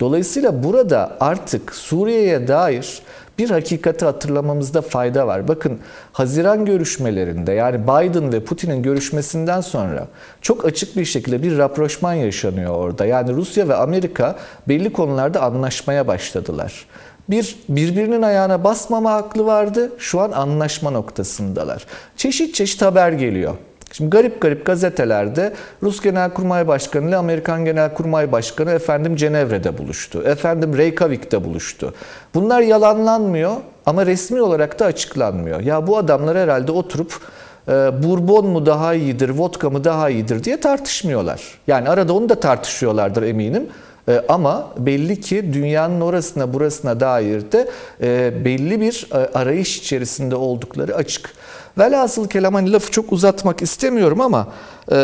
Dolayısıyla 0.00 0.64
burada 0.64 1.16
artık 1.20 1.74
Suriye'ye 1.74 2.48
dair 2.48 3.02
bir 3.38 3.50
hakikati 3.50 4.04
hatırlamamızda 4.04 4.82
fayda 4.82 5.26
var. 5.26 5.48
Bakın 5.48 5.78
Haziran 6.12 6.64
görüşmelerinde 6.64 7.52
yani 7.52 7.82
Biden 7.82 8.32
ve 8.32 8.44
Putin'in 8.44 8.82
görüşmesinden 8.82 9.60
sonra 9.60 10.06
çok 10.42 10.64
açık 10.64 10.96
bir 10.96 11.04
şekilde 11.04 11.42
bir 11.42 11.58
rapproşman 11.58 12.14
yaşanıyor 12.14 12.74
orada. 12.74 13.06
Yani 13.06 13.32
Rusya 13.32 13.68
ve 13.68 13.74
Amerika 13.74 14.36
belli 14.68 14.92
konularda 14.92 15.42
anlaşmaya 15.42 16.06
başladılar. 16.06 16.86
Bir 17.30 17.56
birbirinin 17.68 18.22
ayağına 18.22 18.64
basmama 18.64 19.14
aklı 19.14 19.46
vardı. 19.46 19.92
Şu 19.98 20.20
an 20.20 20.32
anlaşma 20.32 20.90
noktasındalar. 20.90 21.86
Çeşit 22.16 22.54
çeşit 22.54 22.82
haber 22.82 23.12
geliyor. 23.12 23.54
Şimdi 23.92 24.10
garip 24.10 24.40
garip 24.40 24.66
gazetelerde 24.66 25.54
Rus 25.82 26.00
Genelkurmay 26.00 26.68
Başkanı 26.68 27.08
ile 27.08 27.16
Amerikan 27.16 27.64
Genelkurmay 27.64 28.32
Başkanı 28.32 28.70
efendim 28.70 29.16
Cenevre'de 29.16 29.78
buluştu. 29.78 30.22
Efendim 30.22 30.76
Reykjavik'te 30.76 31.44
buluştu. 31.44 31.94
Bunlar 32.34 32.60
yalanlanmıyor 32.60 33.52
ama 33.86 34.06
resmi 34.06 34.42
olarak 34.42 34.78
da 34.78 34.84
açıklanmıyor. 34.84 35.60
Ya 35.60 35.86
bu 35.86 35.98
adamlar 35.98 36.38
herhalde 36.38 36.72
oturup 36.72 37.20
e, 37.68 37.72
Bourbon 38.02 38.46
mu 38.46 38.66
daha 38.66 38.94
iyidir, 38.94 39.28
vodka 39.28 39.70
mı 39.70 39.84
daha 39.84 40.10
iyidir 40.10 40.44
diye 40.44 40.60
tartışmıyorlar. 40.60 41.42
Yani 41.66 41.88
arada 41.88 42.12
onu 42.12 42.28
da 42.28 42.40
tartışıyorlardır 42.40 43.22
eminim. 43.22 43.68
E, 44.08 44.24
Ama 44.28 44.68
belli 44.78 45.20
ki 45.20 45.52
dünyanın 45.52 46.00
orasına 46.00 46.52
burasına 46.52 47.00
dair 47.00 47.52
de 47.52 47.68
e, 48.02 48.44
belli 48.44 48.80
bir 48.80 49.06
e, 49.12 49.16
arayış 49.16 49.78
içerisinde 49.78 50.36
oldukları 50.36 50.94
açık. 50.94 51.34
Velhasıl 51.78 52.28
kelam 52.28 52.54
hani 52.54 52.72
lafı 52.72 52.90
çok 52.90 53.12
uzatmak 53.12 53.62
istemiyorum 53.62 54.20
ama 54.20 54.48
e, 54.92 54.94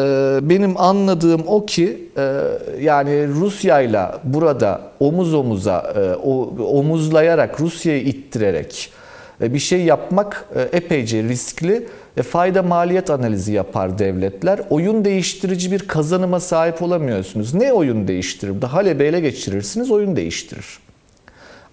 benim 0.43 0.81
anladığım 0.81 1.43
o 1.47 1.67
ki 1.67 2.09
e, 2.17 2.41
yani 2.81 3.29
Rusya'yla 3.29 4.21
burada 4.25 4.81
omuz 5.01 5.35
omuza 5.35 5.93
e, 5.97 6.15
o, 6.15 6.55
omuzlayarak 6.79 7.61
Rusya'yı 7.61 8.03
ittirerek 8.03 8.93
e, 9.41 9.55
bir 9.55 9.59
şey 9.59 9.81
yapmak 9.81 10.45
e, 10.57 10.77
epeyce 10.77 11.23
riskli. 11.23 11.87
E, 12.17 12.23
Fayda 12.23 12.63
maliyet 12.63 13.11
analizi 13.11 13.53
yapar 13.53 13.99
devletler. 13.99 14.61
Oyun 14.71 15.05
değiştirici 15.05 15.73
bir 15.73 15.79
kazanıma 15.79 16.41
sahip 16.41 16.83
olamıyorsunuz. 16.83 17.55
Ne 17.55 17.73
oyun 17.73 18.09
değiştirir? 18.09 18.63
Da 18.63 18.73
Halep'i 18.73 19.05
ele 19.05 19.21
geçirirsiniz 19.21 19.91
oyun 19.91 20.17
değiştirir. 20.17 20.79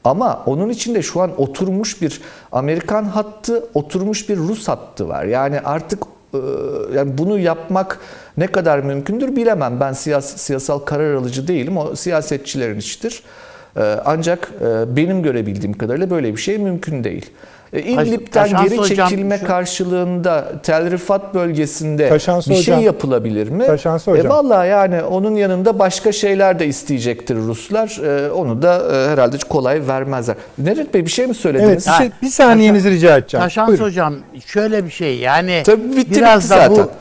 Ama 0.03 0.43
onun 0.45 0.69
içinde 0.69 1.01
şu 1.01 1.21
an 1.21 1.41
oturmuş 1.41 2.01
bir 2.01 2.21
Amerikan 2.51 3.03
hattı, 3.03 3.65
oturmuş 3.73 4.29
bir 4.29 4.37
Rus 4.37 4.67
hattı 4.67 5.07
var. 5.07 5.23
Yani 5.23 5.59
artık 5.59 6.03
e, 6.33 6.37
yani 6.95 7.17
bunu 7.17 7.39
yapmak 7.39 7.99
ne 8.37 8.47
kadar 8.47 8.79
mümkündür 8.79 9.35
bilemem. 9.35 9.79
Ben 9.79 9.93
siyas 9.93 10.37
siyasal 10.37 10.79
karar 10.79 11.13
alıcı 11.13 11.47
değilim. 11.47 11.77
O 11.77 11.95
siyasetçilerin 11.95 12.79
işidir. 12.79 13.23
E, 13.77 13.81
Ancak 14.05 14.51
benim 14.87 15.23
görebildiğim 15.23 15.77
kadarıyla 15.77 16.09
böyle 16.09 16.31
bir 16.35 16.41
şey 16.41 16.57
mümkün 16.57 17.03
değil. 17.03 17.29
E, 17.73 17.79
İdlib'den 17.81 18.25
Taşansı 18.43 18.69
geri 18.69 18.77
hocam, 18.79 19.09
çekilme 19.09 19.37
şu- 19.39 19.45
karşılığında 19.47 20.51
Tel 20.63 20.91
Rifat 20.91 21.33
bölgesinde 21.33 22.09
Taşansı 22.09 22.49
bir 22.49 22.55
şey 22.55 22.73
hocam. 22.73 22.85
yapılabilir 22.85 23.49
mi? 23.49 23.65
Taşansı 23.65 24.11
E, 24.11 24.13
hocam. 24.13 24.29
vallahi 24.29 24.69
yani 24.69 25.01
onun 25.03 25.35
yanında 25.35 25.79
başka 25.79 26.11
şeyler 26.11 26.59
de 26.59 26.67
isteyecektir 26.67 27.35
Ruslar. 27.35 28.01
E, 28.27 28.31
onu 28.31 28.61
da 28.61 28.83
e, 28.95 29.09
herhalde 29.11 29.37
kolay 29.49 29.87
vermezler. 29.87 30.35
Nerit 30.57 30.93
Bey 30.93 31.05
bir 31.05 31.11
şey 31.11 31.27
mi 31.27 31.33
söylediniz? 31.33 31.87
Evet 31.87 31.99
bir, 31.99 32.03
şey- 32.03 32.11
bir 32.21 32.27
saniyenizi 32.33 32.91
rica 32.91 33.17
edeceğim. 33.17 33.43
Taşans 33.43 33.67
Buyurun. 33.67 33.85
hocam 33.85 34.15
şöyle 34.45 34.85
bir 34.85 34.89
şey 34.91 35.17
yani 35.17 35.63
Tabii 35.65 35.95
bitti, 35.97 36.15
biraz 36.15 36.43
bitti 36.43 36.49
da 36.55 36.55
zaten. 36.69 36.75
bu 36.75 36.91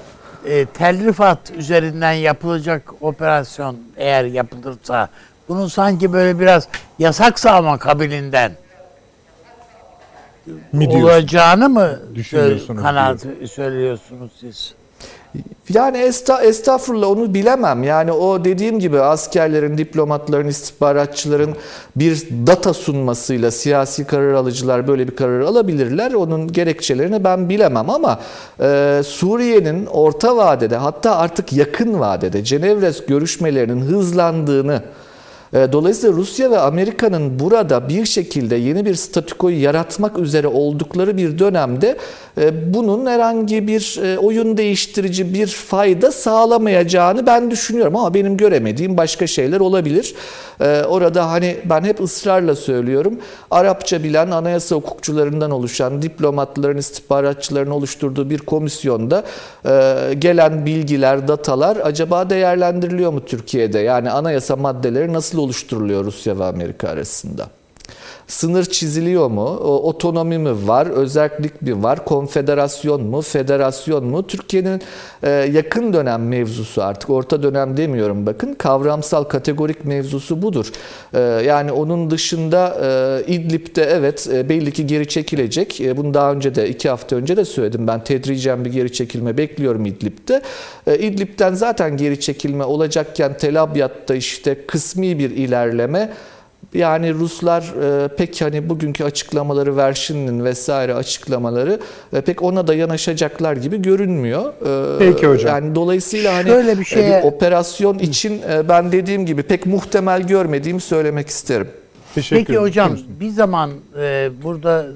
e, 0.51 0.64
Tel 0.66 1.05
Rifat 1.07 1.39
üzerinden 1.59 2.12
yapılacak 2.12 2.83
operasyon 3.01 3.77
eğer 3.97 4.25
yapılırsa 4.25 5.09
bunun 5.49 5.66
sanki 5.68 6.12
böyle 6.12 6.41
biraz 6.41 6.68
yasak 6.99 7.39
sağma 7.41 7.79
kabilinden 7.79 8.53
Mi 10.72 10.90
diyorsun? 10.90 11.09
olacağını 11.09 11.68
mı 11.68 11.98
Düşünüyorsunuz 12.14 12.82
kanaat 12.82 13.26
söylüyorsunuz 13.51 14.30
siz? 14.40 14.74
Yani 15.68 15.98
esta, 15.98 16.42
estağfurullah 16.42 17.09
onu 17.09 17.34
bilemem. 17.34 17.82
Yani 17.82 18.12
o 18.12 18.44
dediğim 18.44 18.78
gibi 18.78 19.01
askerlerin, 19.01 19.78
diplomatların, 19.78 20.48
istihbaratçıların 20.48 21.55
bir 21.96 22.28
data 22.46 22.74
sunmasıyla 22.74 23.51
siyasi 23.51 24.07
karar 24.07 24.32
alıcılar 24.32 24.88
böyle 24.88 25.09
bir 25.09 25.16
karar 25.16 25.40
alabilirler. 25.40 26.12
Onun 26.12 26.53
gerekçelerini 26.53 27.24
ben 27.24 27.48
bilemem 27.48 27.90
ama 27.90 28.20
e, 28.61 29.01
Suriye'nin 29.05 29.86
orta 29.86 30.36
vadede 30.36 30.76
hatta 30.76 31.16
artık 31.16 31.53
yakın 31.53 32.01
vadede 32.01 32.44
Cenevre 32.44 32.92
görüşmelerinin 33.09 33.80
hızlandığını 33.80 34.82
Dolayısıyla 35.53 36.16
Rusya 36.16 36.51
ve 36.51 36.59
Amerika'nın 36.59 37.38
burada 37.38 37.88
bir 37.88 38.07
şekilde 38.07 38.57
yeni 38.57 38.86
bir 38.86 38.94
statükoyu 38.94 39.62
yaratmak 39.62 40.18
üzere 40.18 40.46
oldukları 40.46 41.16
bir 41.16 41.38
dönemde 41.38 41.96
e, 42.38 42.74
bunun 42.74 43.07
herhangi 43.07 43.66
bir 43.66 44.01
e, 44.05 44.18
oyun 44.18 44.57
değiştirici 44.57 45.34
bir 45.34 45.46
fayda 45.46 46.12
sağlamayacağını 46.12 47.26
ben 47.26 47.51
düşünüyorum 47.51 47.96
ama 47.96 48.14
benim 48.14 48.36
göremediğim 48.36 48.96
başka 48.96 49.26
şeyler 49.26 49.61
olabilir. 49.61 50.14
Orada 50.88 51.30
hani 51.30 51.57
ben 51.64 51.84
hep 51.84 52.01
ısrarla 52.01 52.57
söylüyorum. 52.57 53.18
Arapça 53.51 54.03
bilen 54.03 54.30
anayasa 54.30 54.76
hukukçularından 54.76 55.51
oluşan 55.51 56.03
diplomatların, 56.03 56.78
istihbaratçıların 56.78 57.70
oluşturduğu 57.70 58.30
bir 58.30 58.38
komisyonda 58.38 59.24
gelen 60.18 60.66
bilgiler, 60.66 61.28
datalar 61.28 61.76
acaba 61.76 62.30
değerlendiriliyor 62.30 63.12
mu 63.12 63.24
Türkiye'de? 63.24 63.78
Yani 63.78 64.11
anayasa 64.11 64.57
maddeleri 64.57 65.12
nasıl 65.12 65.38
oluşturuluyor 65.41 66.05
Rusya 66.05 66.38
ve 66.38 66.45
Amerika 66.45 66.88
arasında? 66.88 67.51
Sınır 68.31 68.64
çiziliyor 68.64 69.31
mu? 69.31 69.47
Otonomi 69.59 70.39
mi 70.39 70.68
var? 70.68 70.87
Özellik 70.87 71.62
mi 71.62 71.83
var? 71.83 72.05
Konfederasyon 72.05 73.03
mu? 73.03 73.22
Federasyon 73.22 74.05
mu? 74.05 74.26
Türkiye'nin 74.26 74.83
e, 75.22 75.31
yakın 75.31 75.93
dönem 75.93 76.28
mevzusu 76.28 76.83
artık 76.83 77.11
orta 77.11 77.43
dönem 77.43 77.76
demiyorum 77.76 78.26
bakın. 78.26 78.55
Kavramsal 78.55 79.24
kategorik 79.24 79.85
mevzusu 79.85 80.43
budur. 80.43 80.72
E, 81.14 81.20
yani 81.20 81.72
onun 81.72 82.11
dışında 82.11 82.76
e, 82.83 83.33
İdlib'de 83.33 83.85
evet 83.85 84.28
belli 84.49 84.72
ki 84.72 84.87
geri 84.87 85.09
çekilecek. 85.09 85.83
Bunu 85.97 86.14
daha 86.14 86.33
önce 86.33 86.55
de 86.55 86.68
iki 86.68 86.89
hafta 86.89 87.16
önce 87.16 87.37
de 87.37 87.45
söyledim. 87.45 87.87
Ben 87.87 88.05
tedricen 88.05 88.64
bir 88.64 88.72
geri 88.72 88.93
çekilme 88.93 89.37
bekliyorum 89.37 89.87
İdlib'de. 89.87 90.43
İdlib'den 90.99 91.55
zaten 91.55 91.97
geri 91.97 92.20
çekilme 92.20 92.64
olacakken 92.64 93.37
Tel 93.37 93.62
Abyad'da 93.62 94.14
işte 94.14 94.66
kısmi 94.66 95.18
bir 95.18 95.31
ilerleme 95.31 96.11
yani 96.74 97.14
Ruslar 97.14 97.62
e, 98.04 98.08
pek 98.08 98.42
hani 98.42 98.68
bugünkü 98.68 99.04
açıklamaları 99.04 99.76
Verşin'in 99.76 100.44
vesaire 100.44 100.94
açıklamaları 100.94 101.80
e, 102.12 102.20
pek 102.20 102.42
ona 102.42 102.66
da 102.66 102.74
yanaşacaklar 102.74 103.56
gibi 103.56 103.82
görünmüyor. 103.82 104.52
E, 104.94 104.98
Peki 104.98 105.26
hocam. 105.26 105.54
Yani 105.54 105.74
dolayısıyla 105.74 106.34
hani 106.34 106.48
Şöyle 106.48 106.78
bir, 106.78 106.84
şeye... 106.84 107.22
bir 107.22 107.28
operasyon 107.28 107.98
için 107.98 108.42
e, 108.50 108.68
ben 108.68 108.92
dediğim 108.92 109.26
gibi 109.26 109.42
pek 109.42 109.66
muhtemel 109.66 110.22
görmediğimi 110.22 110.80
söylemek 110.80 111.28
isterim. 111.28 111.68
Teşekkür 112.14 112.44
Peki 112.44 112.58
hocam 112.58 112.98
bir 113.20 113.28
zaman 113.28 113.70
e, 113.98 114.30
burada 114.42 114.86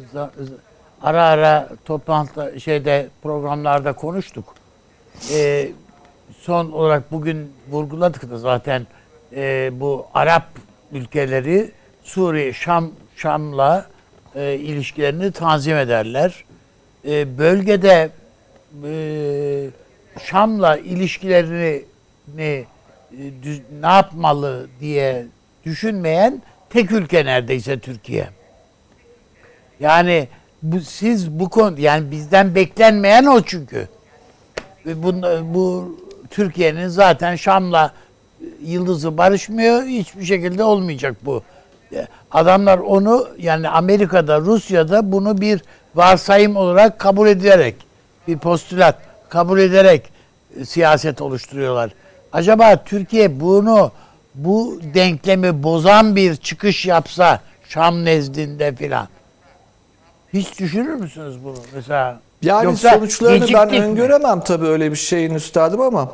ara 1.02 1.24
ara 1.24 1.68
toplantı 1.84 2.60
şeyde 2.60 3.08
programlarda 3.22 3.92
konuştuk. 3.92 4.44
E, 5.32 5.68
son 6.40 6.70
olarak 6.70 7.12
bugün 7.12 7.52
vurguladık 7.70 8.30
da 8.30 8.38
zaten 8.38 8.86
e, 9.36 9.70
bu 9.72 10.06
Arap 10.14 10.44
ülkeleri 10.95 11.70
Suriye, 12.03 12.53
Şam, 12.53 12.90
Şam'la 13.16 13.86
e, 14.34 14.55
ilişkilerini 14.55 15.32
tanzim 15.32 15.76
ederler. 15.76 16.45
E, 17.09 17.38
bölgede 17.38 18.11
e, 18.84 18.95
Şam'la 20.24 20.76
ilişkilerini 20.76 21.82
e, 22.38 22.64
düz, 23.42 23.61
ne 23.80 23.86
yapmalı 23.86 24.66
diye 24.80 25.26
düşünmeyen 25.64 26.42
tek 26.70 26.92
ülke 26.92 27.24
neredeyse 27.24 27.78
Türkiye. 27.78 28.28
Yani 29.80 30.28
bu 30.62 30.80
siz 30.80 31.30
bu 31.30 31.51
konu 31.51 31.80
yani 31.80 32.11
bizden 32.11 32.55
beklenmeyen 32.55 33.24
o 33.24 33.42
çünkü. 33.42 33.88
Bu, 34.86 35.22
bu 35.55 35.97
Türkiye'nin 36.30 36.88
zaten 36.88 37.36
Şam'la 37.36 37.95
yıldızı 38.64 39.18
barışmıyor. 39.18 39.82
Hiçbir 39.82 40.24
şekilde 40.24 40.64
olmayacak 40.64 41.16
bu. 41.22 41.42
Adamlar 42.30 42.78
onu 42.78 43.28
yani 43.38 43.68
Amerika'da, 43.68 44.40
Rusya'da 44.40 45.12
bunu 45.12 45.40
bir 45.40 45.62
varsayım 45.95 46.57
olarak 46.57 46.99
kabul 46.99 47.28
ederek 47.28 47.74
bir 48.28 48.38
postulat 48.38 48.99
kabul 49.28 49.59
ederek 49.59 50.03
e, 50.61 50.64
siyaset 50.64 51.22
oluşturuyorlar. 51.22 51.90
Acaba 52.32 52.84
Türkiye 52.84 53.40
bunu 53.40 53.92
bu 54.34 54.80
denklemi 54.95 55.62
bozan 55.62 56.16
bir 56.16 56.36
çıkış 56.36 56.86
yapsa 56.86 57.40
Şam 57.68 58.05
nezdinde 58.05 58.74
filan 58.74 59.09
hiç 60.32 60.59
düşünür 60.61 60.95
müsünüz 60.95 61.45
bunu 61.45 61.57
mesela? 61.74 62.20
Yani 62.42 62.64
Yoksa 62.64 62.90
sonuçlarını 62.90 63.47
ben 63.53 63.68
öngöremem 63.70 64.40
tabii 64.40 64.66
öyle 64.66 64.90
bir 64.90 64.97
şeyin 64.97 65.34
üstadım 65.34 65.80
ama 65.80 66.11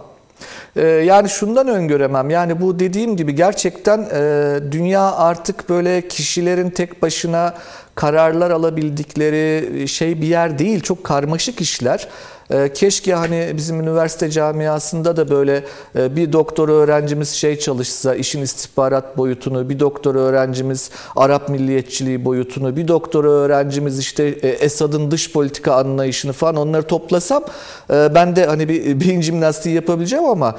ee, 0.77 0.83
yani 0.87 1.29
şundan 1.29 1.69
öngöremem. 1.69 2.31
Yani 2.31 2.61
bu 2.61 2.79
dediğim 2.79 3.17
gibi 3.17 3.35
gerçekten 3.35 3.99
e, 4.13 4.73
dünya 4.73 5.13
artık 5.13 5.69
böyle 5.69 6.09
kişilerin 6.09 6.71
tek 6.71 7.03
başına 7.03 7.55
kararlar 7.95 8.51
alabildikleri 8.51 9.89
şey 9.89 10.23
bir 10.23 10.27
yer 10.27 10.59
değil. 10.59 10.81
Çok 10.81 11.05
karmaşık 11.05 11.61
işler. 11.61 12.09
Ee, 12.51 12.73
keşke 12.75 13.15
hani 13.15 13.53
bizim 13.57 13.81
üniversite 13.81 14.31
camiasında 14.31 15.17
da 15.17 15.31
böyle 15.31 15.65
e, 15.99 16.17
bir 16.17 16.33
doktor 16.33 16.69
öğrencimiz 16.69 17.29
şey 17.31 17.59
çalışsa 17.59 18.15
işin 18.15 18.43
istihbarat 18.43 19.17
boyutunu, 19.17 19.69
bir 19.69 19.81
doktor 19.81 20.15
öğrencimiz 20.15 20.91
Arap 21.17 21.49
milliyetçiliği 21.49 22.25
boyutunu, 22.25 22.77
bir 22.77 22.89
doktor 22.89 23.25
öğrencimiz 23.25 23.99
işte 23.99 24.25
e, 24.25 24.49
Esad'ın 24.49 25.11
dış 25.11 25.33
politika 25.33 25.75
anlayışını 25.75 26.33
falan 26.33 26.57
onları 26.57 26.83
toplasam 26.83 27.45
e, 27.93 28.15
ben 28.15 28.37
de 28.37 28.47
hani 28.47 28.69
bir 28.69 29.01
beyin 29.01 29.21
jimnastiği 29.21 29.75
yapabileceğim 29.75 30.25
ama 30.25 30.57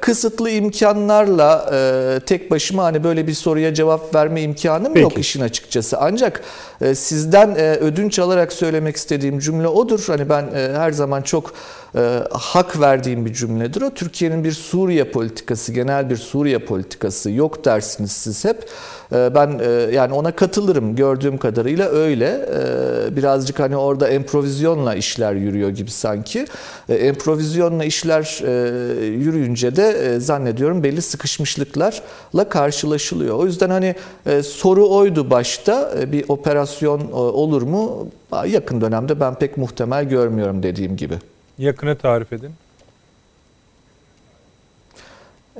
kısıtlı 0.00 0.50
imkanlarla 0.50 1.70
tek 2.26 2.50
başıma 2.50 2.84
hani 2.84 3.04
böyle 3.04 3.26
bir 3.26 3.34
soruya 3.34 3.74
cevap 3.74 4.14
verme 4.14 4.42
imkanım 4.42 4.94
Peki. 4.94 5.02
yok 5.02 5.18
işin 5.18 5.40
açıkçası. 5.40 5.98
Ancak 6.00 6.42
sizden 6.94 7.56
ödünç 7.58 8.18
alarak 8.18 8.52
söylemek 8.52 8.96
istediğim 8.96 9.38
cümle 9.38 9.68
odur. 9.68 10.04
Hani 10.06 10.28
ben 10.28 10.50
her 10.54 10.92
zaman 10.92 11.22
çok 11.22 11.52
e, 11.96 12.22
hak 12.30 12.80
verdiğim 12.80 13.26
bir 13.26 13.32
cümledir 13.32 13.82
o. 13.82 13.90
Türkiye'nin 13.90 14.44
bir 14.44 14.52
Suriye 14.52 15.04
politikası, 15.04 15.72
genel 15.72 16.10
bir 16.10 16.16
Suriye 16.16 16.58
politikası 16.58 17.30
yok 17.30 17.64
dersiniz 17.64 18.12
siz 18.12 18.44
hep. 18.44 18.68
E, 19.12 19.34
ben 19.34 19.60
e, 19.62 19.94
yani 19.94 20.14
ona 20.14 20.32
katılırım 20.32 20.96
gördüğüm 20.96 21.38
kadarıyla 21.38 21.88
öyle. 21.88 22.48
E, 23.06 23.16
birazcık 23.16 23.60
hani 23.60 23.76
orada 23.76 24.08
emprovizyonla 24.08 24.94
işler 24.94 25.32
yürüyor 25.32 25.70
gibi 25.70 25.90
sanki. 25.90 26.46
E, 26.88 26.94
emprovizyonla 26.94 27.84
işler 27.84 28.40
e, 28.46 29.06
yürüyünce 29.06 29.76
de 29.76 29.90
e, 29.90 30.20
zannediyorum 30.20 30.82
belli 30.82 31.02
sıkışmışlıklarla 31.02 32.48
karşılaşılıyor. 32.48 33.38
O 33.38 33.46
yüzden 33.46 33.70
hani 33.70 33.94
e, 34.26 34.42
soru 34.42 34.90
oydu 34.90 35.30
başta 35.30 35.92
e, 36.00 36.12
bir 36.12 36.24
operasyon 36.28 37.00
e, 37.00 37.14
olur 37.14 37.62
mu? 37.62 38.08
Yakın 38.46 38.80
dönemde 38.80 39.20
ben 39.20 39.34
pek 39.34 39.56
muhtemel 39.56 40.04
görmüyorum 40.08 40.62
dediğim 40.62 40.96
gibi. 40.96 41.18
Yakını 41.60 41.96
tarif 41.98 42.32
edin. 42.32 42.50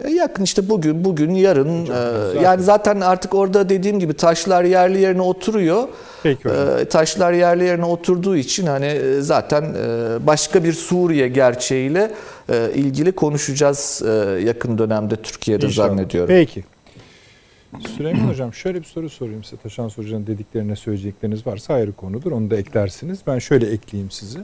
E, 0.05 0.10
yakın 0.10 0.44
işte 0.44 0.68
bugün, 0.68 1.05
bugün, 1.05 1.31
yarın. 1.35 1.86
e, 1.86 2.40
Yani 2.43 2.62
zaten 2.62 3.01
artık 3.01 3.35
orada 3.35 3.68
dediğim 3.68 3.98
gibi 4.01 4.14
taşlar 4.14 4.64
yerli 4.64 5.01
yerine 5.01 5.22
oturuyor. 5.22 5.89
Peki 6.22 6.48
E, 6.48 6.85
taşlar 6.85 7.32
yerli 7.32 7.64
yerine 7.64 7.85
oturduğu 7.85 8.36
için 8.36 8.66
hani 8.66 8.86
e, 8.86 9.20
zaten 9.20 9.74
başka 10.27 10.64
bir 10.64 10.72
Suriye 10.72 11.28
gerçeğiyle 11.28 12.10
ilgili 12.74 13.12
konuşacağız 13.12 14.02
yakın 14.44 14.78
dönemde 14.78 15.16
Türkiye'de 15.16 15.66
İnşallah. 15.66 15.89
zannediyorum. 15.89 16.28
Peki. 16.28 16.64
Süleyman 17.97 18.28
Hocam 18.31 18.55
şöyle 18.55 18.78
bir 18.81 18.85
soru 18.86 19.10
sorayım 19.10 19.44
size. 19.44 19.56
Taşan 19.56 19.89
Hoca'nın 19.89 20.27
dediklerine 20.27 20.77
söyleyecekleriniz 20.77 21.47
varsa 21.47 21.74
ayrı 21.74 21.93
konudur. 21.93 22.32
Onu 22.32 22.51
da 22.51 22.56
eklersiniz. 22.56 23.18
Ben 23.27 23.39
şöyle 23.39 23.66
ekleyeyim 23.70 24.10
sizi. 24.10 24.39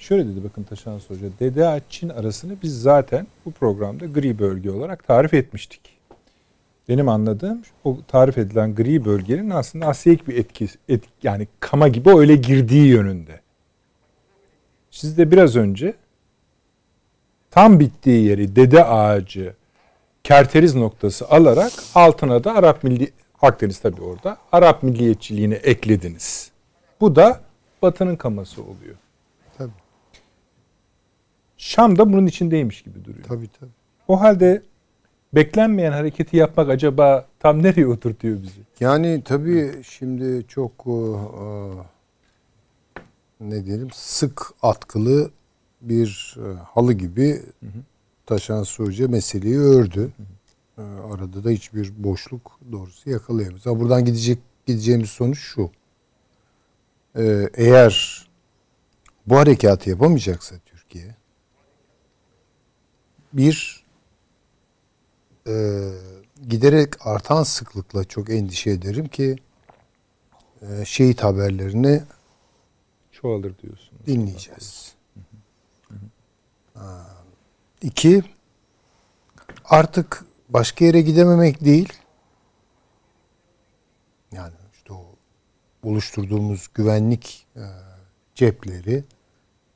Şöyle 0.00 0.28
dedi 0.28 0.44
bakın 0.44 0.62
Taşan 0.62 1.00
Hoca. 1.08 1.28
DDA 1.40 1.80
Çin 1.90 2.08
arasını 2.08 2.56
biz 2.62 2.82
zaten 2.82 3.26
bu 3.46 3.50
programda 3.50 4.06
gri 4.06 4.38
bölge 4.38 4.70
olarak 4.70 5.06
tarif 5.06 5.34
etmiştik. 5.34 5.80
Benim 6.88 7.08
anladığım 7.08 7.62
o 7.84 7.98
tarif 8.08 8.38
edilen 8.38 8.74
gri 8.74 9.04
bölgenin 9.04 9.50
aslında 9.50 9.86
Asya'yı 9.86 10.18
bir 10.28 10.36
etki, 10.36 10.68
et, 10.88 11.04
yani 11.22 11.48
kama 11.60 11.88
gibi 11.88 12.10
öyle 12.10 12.36
girdiği 12.36 12.86
yönünde. 12.86 13.40
Siz 14.90 15.18
de 15.18 15.30
biraz 15.30 15.56
önce 15.56 15.94
tam 17.50 17.80
bittiği 17.80 18.24
yeri 18.24 18.56
dede 18.56 18.84
ağacı 18.84 19.54
kerteriz 20.24 20.74
noktası 20.74 21.28
alarak 21.28 21.72
altına 21.94 22.44
da 22.44 22.54
Arap 22.54 22.84
Milli 22.84 23.12
Akdeniz 23.42 23.78
tabii 23.78 24.02
orada 24.02 24.36
Arap 24.52 24.82
milliyetçiliğini 24.82 25.54
eklediniz. 25.54 26.50
Bu 27.00 27.16
da 27.16 27.40
Batı'nın 27.82 28.16
kaması 28.16 28.62
oluyor. 28.62 28.96
Şam 31.60 31.98
da 31.98 32.12
bunun 32.12 32.26
içindeymiş 32.26 32.82
gibi 32.82 33.04
duruyor. 33.04 33.24
Tabii 33.24 33.48
tabii. 33.60 33.70
O 34.08 34.20
halde 34.20 34.62
beklenmeyen 35.34 35.92
hareketi 35.92 36.36
yapmak 36.36 36.68
acaba 36.70 37.26
tam 37.38 37.62
nereye 37.62 37.86
oturtuyor 37.86 38.42
bizi? 38.42 38.60
Yani 38.80 39.22
tabii 39.24 39.82
şimdi 39.88 40.46
çok 40.48 40.72
e, 40.86 40.94
ne 43.40 43.64
diyelim 43.64 43.88
sık 43.92 44.42
atkılı 44.62 45.30
bir 45.80 46.36
e, 46.38 46.54
halı 46.62 46.92
gibi 46.92 47.42
Taşan 48.26 48.64
Hoca 48.76 49.08
meseleyi 49.08 49.58
ördü. 49.58 50.10
E, 50.78 50.82
Arada 50.82 51.44
da 51.44 51.50
hiçbir 51.50 51.92
boşluk 52.04 52.58
doğrusu 52.72 53.10
yakalayamıyoruz. 53.10 53.66
Ama 53.66 53.80
buradan 53.80 54.04
gidecek 54.04 54.38
gideceğimiz 54.66 55.10
sonuç 55.10 55.38
şu. 55.38 55.70
E, 57.16 57.48
Eğer 57.54 58.26
bu 59.26 59.36
harekatı 59.36 59.90
yapamayacaksa 59.90 60.54
Türkiye 60.66 61.19
bir 63.32 63.84
e, 65.46 65.52
giderek 66.48 67.06
artan 67.06 67.42
sıklıkla 67.42 68.04
çok 68.04 68.30
endişe 68.30 68.70
ederim 68.70 69.08
ki 69.08 69.36
e, 70.62 70.84
şehit 70.84 71.22
haberlerini 71.22 72.02
Çoğalır 73.12 73.58
diyorsun. 73.58 73.98
dinleyeceğiz. 74.06 74.94
Ha, 76.74 77.16
İki, 77.82 78.22
artık 79.64 80.24
başka 80.48 80.84
yere 80.84 81.00
gidememek 81.00 81.64
değil, 81.64 81.92
yani 84.32 84.54
işte 84.74 84.92
o 84.92 85.04
oluşturduğumuz 85.82 86.68
güvenlik 86.74 87.46
e, 87.56 87.64
cepleri, 88.34 89.04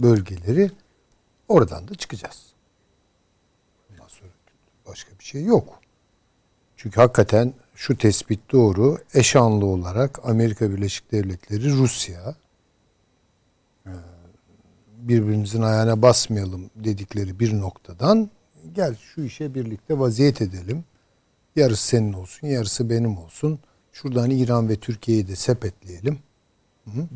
bölgeleri 0.01 0.71
oradan 1.49 1.89
da 1.89 1.95
çıkacağız. 1.95 2.54
Bir 5.25 5.29
şey 5.29 5.45
yok. 5.45 5.81
Çünkü 6.77 7.01
hakikaten 7.01 7.55
şu 7.75 7.99
tespit 7.99 8.53
doğru. 8.53 8.99
Eşanlı 9.15 9.67
olarak 9.67 10.21
Amerika 10.25 10.71
Birleşik 10.71 11.13
Devletleri, 11.13 11.73
Rusya 11.73 12.35
e, 13.87 13.93
birbirimizin 14.99 15.63
ayağına 15.63 16.03
basmayalım 16.03 16.71
dedikleri 16.77 17.41
bir 17.41 17.61
noktadan 17.61 18.31
gel 18.73 18.97
şu 18.97 19.23
işe 19.23 19.55
birlikte 19.55 19.99
vaziyet 19.99 20.43
edelim. 20.43 20.85
Yarısı 21.57 21.87
senin 21.87 22.13
olsun, 22.13 22.47
yarısı 22.47 22.91
benim 22.91 23.19
olsun. 23.19 23.59
Şuradan 23.93 24.31
İran 24.31 24.69
ve 24.69 24.77
Türkiye'yi 24.77 25.29
de 25.29 25.37
sepetleyelim. 25.37 26.19
Hı? 26.85 27.09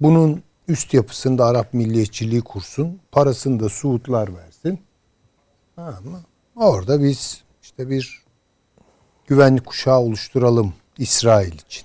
Bunun 0.00 0.42
üst 0.68 0.94
yapısında 0.94 1.44
Arap 1.44 1.74
milliyetçiliği 1.74 2.40
kursun. 2.40 3.00
Parasını 3.12 3.60
da 3.60 3.68
Suudlar 3.68 4.36
versin. 4.36 4.80
Ama 5.76 6.22
orada 6.56 7.02
biz 7.02 7.44
işte 7.62 7.90
bir 7.90 8.24
güvenlik 9.26 9.66
kuşağı 9.66 9.98
oluşturalım 9.98 10.74
İsrail 10.98 11.52
için 11.52 11.84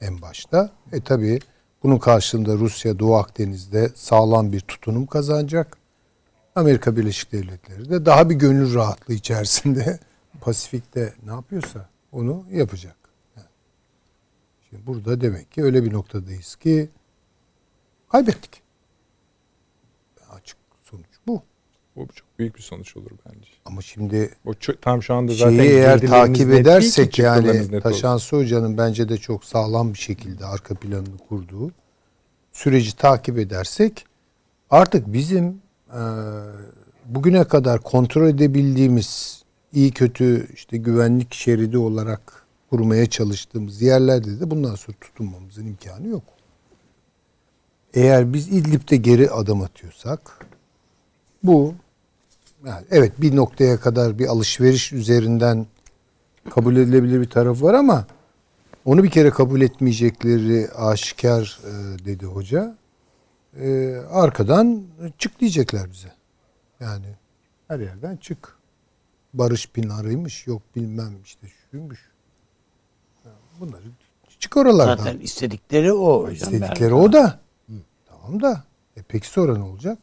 en 0.00 0.22
başta. 0.22 0.70
E 0.92 1.00
tabi 1.00 1.38
bunun 1.82 1.98
karşılığında 1.98 2.54
Rusya 2.54 2.98
Doğu 2.98 3.14
Akdeniz'de 3.16 3.88
sağlam 3.94 4.52
bir 4.52 4.60
tutunum 4.60 5.06
kazanacak. 5.06 5.76
Amerika 6.54 6.96
Birleşik 6.96 7.32
Devletleri 7.32 7.90
de 7.90 8.06
daha 8.06 8.30
bir 8.30 8.34
gönül 8.34 8.74
rahatlığı 8.74 9.14
içerisinde 9.14 9.98
Pasifik'te 10.40 11.14
ne 11.26 11.30
yapıyorsa 11.30 11.88
onu 12.12 12.44
yapacak. 12.50 12.96
Şimdi 14.70 14.86
burada 14.86 15.20
demek 15.20 15.52
ki 15.52 15.64
öyle 15.64 15.84
bir 15.84 15.92
noktadayız 15.92 16.56
ki 16.56 16.88
kaybettik. 18.08 18.62
Açık 20.30 20.58
sonuç 20.82 21.06
bu. 21.26 21.42
Bu 21.96 22.06
çok 22.14 22.38
büyük 22.38 22.56
bir 22.56 22.62
sonuç 22.62 22.96
olur 22.96 23.10
bence. 23.26 23.48
Ama 23.64 23.82
şimdi 23.82 24.30
O 24.46 24.52
tam 24.80 25.02
şu 25.02 25.14
anda 25.14 25.34
zaten 25.34 25.56
şeyi 25.56 25.70
eğer 25.70 26.00
takip 26.00 26.52
edersek 26.52 27.18
yani 27.18 27.72
net 27.72 27.82
Taşansı 27.82 28.36
Hoca'nın 28.36 28.78
bence 28.78 29.08
de 29.08 29.16
çok 29.16 29.44
sağlam 29.44 29.94
bir 29.94 29.98
şekilde 29.98 30.46
arka 30.46 30.74
planını 30.74 31.18
kurduğu 31.28 31.72
süreci 32.52 32.96
takip 32.96 33.38
edersek 33.38 34.06
artık 34.70 35.12
bizim 35.12 35.62
e, 35.90 36.00
bugüne 37.06 37.44
kadar 37.44 37.82
kontrol 37.82 38.28
edebildiğimiz 38.28 39.42
iyi 39.72 39.90
kötü 39.90 40.48
işte 40.54 40.76
güvenlik 40.76 41.34
şeridi 41.34 41.78
olarak 41.78 42.46
kurmaya 42.70 43.06
çalıştığımız 43.06 43.82
yerlerde 43.82 44.40
de 44.40 44.50
bundan 44.50 44.74
sonra 44.74 44.96
tutunmamızın 45.00 45.66
imkanı 45.66 46.08
yok. 46.08 46.22
Eğer 47.94 48.32
biz 48.32 48.48
İdlib'de 48.48 48.96
geri 48.96 49.30
adım 49.30 49.62
atıyorsak 49.62 50.46
bu 51.42 51.74
yani 52.66 52.86
evet 52.90 53.20
bir 53.20 53.36
noktaya 53.36 53.80
kadar 53.80 54.18
bir 54.18 54.26
alışveriş 54.26 54.92
üzerinden 54.92 55.66
kabul 56.50 56.76
edilebilir 56.76 57.20
bir 57.20 57.30
taraf 57.30 57.62
var 57.62 57.74
ama 57.74 58.06
onu 58.84 59.04
bir 59.04 59.10
kere 59.10 59.30
kabul 59.30 59.60
etmeyecekleri 59.60 60.68
aşikar 60.70 61.60
e, 61.64 62.04
dedi 62.04 62.26
hoca. 62.26 62.76
E, 63.60 63.96
arkadan 64.10 64.84
çık 65.18 65.40
diyecekler 65.40 65.90
bize. 65.90 66.12
Yani 66.80 67.06
her 67.68 67.80
yerden 67.80 68.16
çık. 68.16 68.58
Barış 69.34 69.68
Pınar'ıymış 69.68 70.46
yok 70.46 70.62
bilmem 70.76 71.12
işte 71.24 71.46
şuymuş. 71.70 72.10
Yani 73.24 73.34
Bunları 73.60 73.82
çık 74.38 74.56
oralardan. 74.56 74.96
Zaten 74.96 75.18
istedikleri 75.18 75.92
o 75.92 76.22
hocam. 76.22 76.32
İstedikleri 76.32 76.94
o 76.94 77.12
da. 77.12 77.40
Tamam 78.06 78.42
da. 78.42 78.64
E 78.96 79.02
peki 79.08 79.28
sonra 79.28 79.56
ne 79.56 79.62
olacak? 79.62 79.98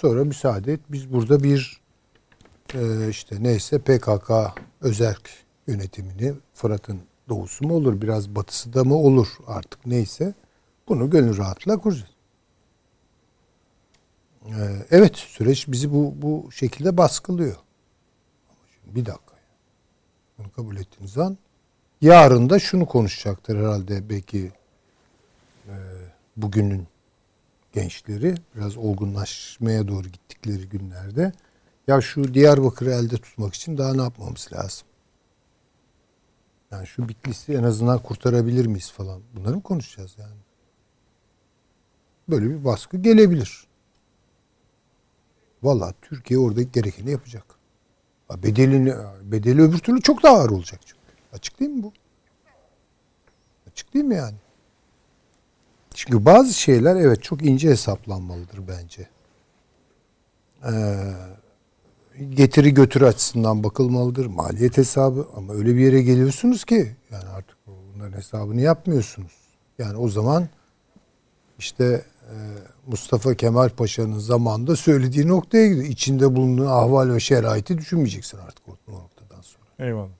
Sonra 0.00 0.24
müsaade 0.24 0.72
et. 0.72 0.80
Biz 0.88 1.12
burada 1.12 1.42
bir 1.42 1.80
e, 2.74 3.08
işte 3.08 3.36
neyse 3.42 3.78
PKK 3.78 4.30
özerk 4.80 5.30
yönetimini 5.66 6.34
Fırat'ın 6.54 7.00
doğusu 7.28 7.66
mu 7.66 7.74
olur 7.74 8.00
biraz 8.00 8.34
batısı 8.34 8.72
da 8.72 8.84
mı 8.84 8.94
olur 8.94 9.28
artık 9.46 9.86
neyse 9.86 10.34
bunu 10.88 11.10
gönül 11.10 11.36
rahatla 11.36 11.78
kuracağız. 11.78 12.10
E, 14.46 14.86
evet 14.90 15.16
süreç 15.16 15.68
bizi 15.68 15.92
bu 15.92 16.14
bu 16.16 16.52
şekilde 16.52 16.96
baskılıyor. 16.96 17.56
Bir 18.86 19.06
dakika. 19.06 19.34
Bunu 20.38 20.52
kabul 20.52 20.76
ettiğiniz 20.76 21.18
an 21.18 21.38
yarın 22.00 22.50
da 22.50 22.58
şunu 22.58 22.86
konuşacaktır 22.86 23.56
herhalde 23.58 24.08
belki 24.08 24.52
e, 25.66 25.74
bugünün 26.36 26.89
gençleri 27.72 28.34
biraz 28.56 28.76
olgunlaşmaya 28.76 29.88
doğru 29.88 30.08
gittikleri 30.08 30.68
günlerde 30.68 31.32
ya 31.86 32.00
şu 32.00 32.34
Diyarbakır'ı 32.34 32.90
elde 32.90 33.16
tutmak 33.16 33.54
için 33.54 33.78
daha 33.78 33.94
ne 33.94 34.02
yapmamız 34.02 34.48
lazım? 34.52 34.86
Yani 36.70 36.86
şu 36.86 37.08
Bitlis'i 37.08 37.52
en 37.52 37.62
azından 37.62 37.98
kurtarabilir 37.98 38.66
miyiz 38.66 38.92
falan. 38.92 39.22
Bunları 39.34 39.56
mı 39.56 39.62
konuşacağız 39.62 40.16
yani? 40.18 40.36
Böyle 42.28 42.50
bir 42.50 42.64
baskı 42.64 42.96
gelebilir. 42.96 43.66
Vallahi 45.62 45.94
Türkiye 46.02 46.40
orada 46.40 46.62
gerekeni 46.62 47.10
yapacak. 47.10 47.44
Bedelini, 48.42 48.94
bedeli 49.22 49.62
öbür 49.62 49.78
türlü 49.78 50.00
çok 50.00 50.22
daha 50.22 50.36
ağır 50.36 50.50
olacak 50.50 50.80
çünkü. 50.84 51.00
Açık 51.32 51.60
değil 51.60 51.70
mi 51.70 51.82
bu? 51.82 51.92
Açık 53.70 53.94
değil 53.94 54.04
mi 54.04 54.14
yani? 54.14 54.36
Çünkü 56.00 56.24
bazı 56.24 56.54
şeyler 56.54 56.96
evet 56.96 57.22
çok 57.22 57.42
ince 57.42 57.70
hesaplanmalıdır 57.70 58.60
bence. 58.68 59.08
Ee, 60.64 61.12
getiri 62.30 62.74
götür 62.74 63.02
açısından 63.02 63.64
bakılmalıdır. 63.64 64.26
Maliyet 64.26 64.76
hesabı 64.76 65.26
ama 65.36 65.52
öyle 65.52 65.74
bir 65.74 65.80
yere 65.80 66.02
geliyorsunuz 66.02 66.64
ki 66.64 66.96
yani 67.10 67.24
artık 67.24 67.56
bunların 67.66 68.16
hesabını 68.16 68.60
yapmıyorsunuz. 68.60 69.32
Yani 69.78 69.96
o 69.96 70.08
zaman 70.08 70.48
işte 71.58 72.04
e, 72.22 72.34
Mustafa 72.86 73.34
Kemal 73.34 73.68
Paşa'nın 73.68 74.18
zamanında 74.18 74.76
söylediği 74.76 75.28
noktaya 75.28 75.68
gidiyor. 75.68 75.86
İçinde 75.86 76.36
bulunduğun 76.36 76.66
ahval 76.66 77.14
ve 77.14 77.20
şeraiti 77.20 77.78
düşünmeyeceksin 77.78 78.38
artık 78.38 78.68
o, 78.68 78.76
o 78.88 78.92
noktadan 78.92 79.40
sonra. 79.40 79.88
Eyvallah. 79.88 80.10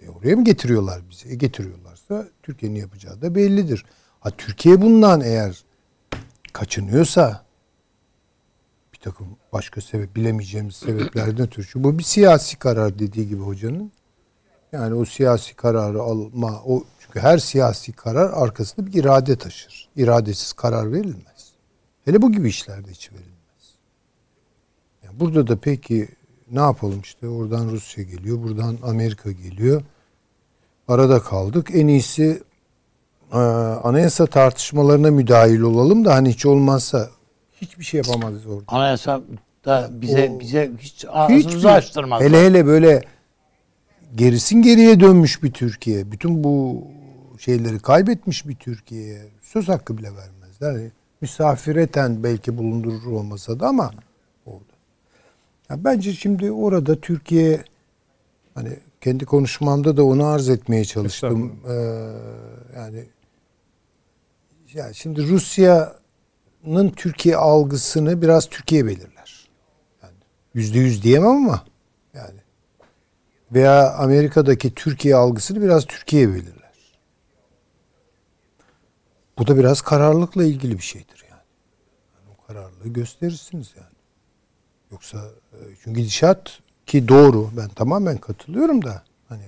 E 0.00 0.10
oraya 0.10 0.36
mı 0.36 0.44
getiriyorlar 0.44 1.02
bizi? 1.10 1.28
E 1.28 1.34
getiriyorlarsa 1.34 2.28
Türkiye'nin 2.42 2.80
yapacağı 2.80 3.22
da 3.22 3.34
bellidir. 3.34 3.84
Ha 4.24 4.30
Türkiye 4.30 4.80
bundan 4.82 5.20
eğer 5.20 5.64
kaçınıyorsa 6.52 7.44
bir 8.92 8.98
takım 8.98 9.26
başka 9.52 9.80
sebep 9.80 10.16
bilemeyeceğimiz 10.16 10.76
sebeplerden 10.76 11.46
ötürü. 11.46 11.66
Bu 11.84 11.98
bir 11.98 12.02
siyasi 12.02 12.58
karar 12.58 12.98
dediği 12.98 13.28
gibi 13.28 13.42
hocanın. 13.42 13.92
Yani 14.72 14.94
o 14.94 15.04
siyasi 15.04 15.54
kararı 15.54 16.02
alma 16.02 16.62
o 16.66 16.84
çünkü 16.98 17.20
her 17.20 17.38
siyasi 17.38 17.92
karar 17.92 18.30
arkasında 18.32 18.86
bir 18.86 18.94
irade 18.94 19.36
taşır. 19.36 19.88
İradesiz 19.96 20.52
karar 20.52 20.92
verilmez. 20.92 21.52
Hele 22.04 22.22
bu 22.22 22.32
gibi 22.32 22.48
işlerde 22.48 22.90
hiç 22.90 23.12
verilmez. 23.12 23.74
Yani 25.02 25.20
burada 25.20 25.46
da 25.46 25.56
peki 25.56 26.08
ne 26.50 26.60
yapalım 26.60 27.00
işte 27.00 27.28
oradan 27.28 27.70
Rusya 27.70 28.04
geliyor, 28.04 28.42
buradan 28.42 28.78
Amerika 28.82 29.32
geliyor. 29.32 29.82
Arada 30.88 31.22
kaldık. 31.22 31.70
En 31.74 31.86
iyisi 31.86 32.42
anayasa 33.84 34.26
tartışmalarına 34.26 35.10
müdahil 35.10 35.60
olalım 35.60 36.04
da 36.04 36.14
hani 36.14 36.28
hiç 36.30 36.46
olmazsa 36.46 37.10
hiçbir 37.60 37.84
şey 37.84 37.98
yapamazız 38.04 38.46
orada. 38.46 38.64
Anayasa 38.68 39.20
da 39.64 39.88
bize 39.92 40.30
O- 40.36 40.40
bize 40.40 40.70
hiç 40.78 41.04
ağzımızı 41.08 41.70
açtırmaz. 41.70 42.22
Hele 42.22 42.44
hele 42.46 42.66
böyle 42.66 43.02
gerisin 44.14 44.62
geriye 44.62 45.00
dönmüş 45.00 45.42
bir 45.42 45.52
Türkiye. 45.52 46.12
Bütün 46.12 46.44
bu 46.44 46.82
şeyleri 47.38 47.78
kaybetmiş 47.78 48.48
bir 48.48 48.54
Türkiye'ye 48.54 49.22
söz 49.42 49.68
hakkı 49.68 49.98
bile 49.98 50.08
vermezler. 50.16 50.72
Yani 50.72 50.90
misafireten 51.20 52.22
belki 52.22 52.58
bulundurur 52.58 53.06
olmasa 53.12 53.60
da 53.60 53.66
ama 53.68 53.90
oldu. 54.46 54.64
Ya 55.70 55.84
bence 55.84 56.12
şimdi 56.12 56.52
orada 56.52 57.00
Türkiye 57.00 57.64
hani 58.54 58.70
kendi 59.00 59.24
konuşmamda 59.24 59.96
da 59.96 60.04
onu 60.04 60.26
arz 60.26 60.48
etmeye 60.48 60.84
çalıştım. 60.84 61.52
Ee, 61.68 61.72
yani 62.76 63.04
ya 64.74 64.92
şimdi 64.92 65.28
Rusya'nın 65.28 66.90
Türkiye 66.96 67.36
algısını 67.36 68.22
biraz 68.22 68.48
Türkiye 68.48 68.86
belirler. 68.86 69.48
Yani 70.02 70.14
yüzde 70.54 70.78
yüz 70.78 71.02
diyemem 71.02 71.30
ama 71.30 71.64
yani 72.14 72.40
veya 73.52 73.94
Amerika'daki 73.94 74.74
Türkiye 74.74 75.14
algısını 75.16 75.62
biraz 75.62 75.86
Türkiye 75.86 76.28
belirler. 76.28 76.74
Bu 79.38 79.46
da 79.46 79.56
biraz 79.56 79.80
kararlılıkla 79.80 80.44
ilgili 80.44 80.78
bir 80.78 80.82
şeydir 80.82 81.24
yani. 81.30 81.42
yani 82.14 82.36
o 82.38 82.46
kararlılığı 82.46 82.88
gösterirsiniz 82.88 83.72
yani. 83.76 83.94
Yoksa 84.90 85.18
e, 85.52 85.56
çünkü 85.84 86.00
gidişat 86.00 86.60
ki 86.86 87.08
doğru 87.08 87.50
ben 87.56 87.68
tamamen 87.68 88.16
katılıyorum 88.16 88.84
da 88.84 89.02
hani 89.28 89.44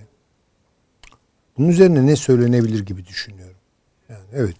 bunun 1.58 1.68
üzerine 1.68 2.06
ne 2.06 2.16
söylenebilir 2.16 2.86
gibi 2.86 3.06
düşünüyorum. 3.06 3.56
Yani 4.08 4.24
evet 4.32 4.56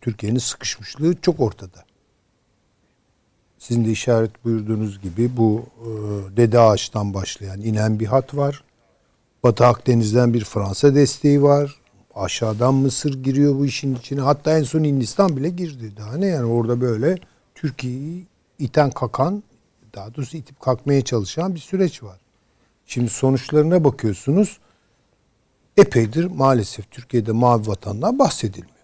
Türkiye'nin 0.00 0.38
sıkışmışlığı 0.38 1.14
çok 1.20 1.40
ortada. 1.40 1.84
Sizin 3.58 3.84
de 3.84 3.90
işaret 3.90 4.44
buyurduğunuz 4.44 5.00
gibi 5.00 5.36
bu 5.36 5.66
e, 5.80 5.88
Dede 6.36 6.58
Ağaç'tan 6.60 7.14
başlayan 7.14 7.60
inen 7.60 8.00
bir 8.00 8.06
hat 8.06 8.34
var. 8.34 8.64
Batı 9.42 9.66
Akdeniz'den 9.66 10.34
bir 10.34 10.44
Fransa 10.44 10.94
desteği 10.94 11.42
var. 11.42 11.74
Aşağıdan 12.14 12.74
Mısır 12.74 13.22
giriyor 13.22 13.54
bu 13.54 13.66
işin 13.66 13.94
içine. 13.94 14.20
Hatta 14.20 14.58
en 14.58 14.62
son 14.62 14.84
Hindistan 14.84 15.36
bile 15.36 15.48
girdi. 15.48 15.92
Daha 15.96 16.16
ne 16.16 16.26
yani 16.26 16.46
orada 16.46 16.80
böyle 16.80 17.18
Türkiye'yi 17.54 18.26
iten 18.58 18.90
kakan 18.90 19.42
daha 19.94 20.14
doğrusu 20.14 20.36
itip 20.36 20.60
kalkmaya 20.60 21.04
çalışan 21.04 21.54
bir 21.54 21.60
süreç 21.60 22.02
var. 22.02 22.20
Şimdi 22.86 23.10
sonuçlarına 23.10 23.84
bakıyorsunuz. 23.84 24.58
Epeydir 25.76 26.24
maalesef 26.24 26.90
Türkiye'de 26.90 27.32
mavi 27.32 27.66
vatandan 27.66 28.18
bahsedilmiyor. 28.18 28.77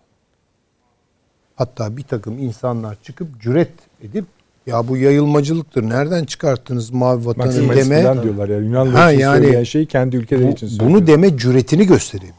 Hatta 1.56 1.96
bir 1.96 2.02
takım 2.02 2.38
insanlar 2.38 2.96
çıkıp 3.02 3.40
cüret 3.40 3.72
edip 4.02 4.24
ya 4.66 4.88
bu 4.88 4.96
yayılmacılıktır. 4.96 5.82
Nereden 5.88 6.24
çıkarttınız 6.24 6.90
mavi 6.90 7.26
vatanı 7.26 7.74
deme. 7.76 8.22
diyorlar 8.22 8.48
yani 8.48 8.66
Yunanlılar 8.66 9.00
Ha, 9.02 9.12
için 9.12 9.20
yani 9.22 9.44
söyleyen 9.44 9.64
şeyi 9.64 9.86
kendi 9.86 10.16
ülkeleri 10.16 10.48
Bu- 10.48 10.52
için 10.52 10.66
söylüyor. 10.68 10.90
bunu 10.90 11.06
deme 11.06 11.36
cüretini 11.36 11.86
gösterebiliyor. 11.86 12.34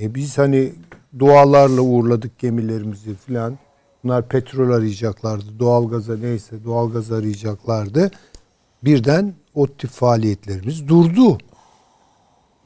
E 0.00 0.14
biz 0.14 0.38
hani 0.38 0.72
dualarla 1.18 1.80
uğurladık 1.80 2.38
gemilerimizi 2.38 3.14
filan. 3.14 3.58
Bunlar 4.04 4.28
petrol 4.28 4.70
arayacaklardı. 4.70 5.58
Doğalgaza 5.58 6.16
neyse 6.16 6.64
doğalgaz 6.64 7.12
arayacaklardı. 7.12 8.10
Birden 8.84 9.34
o 9.54 9.66
tip 9.66 9.90
faaliyetlerimiz 9.90 10.88
durdu. 10.88 11.38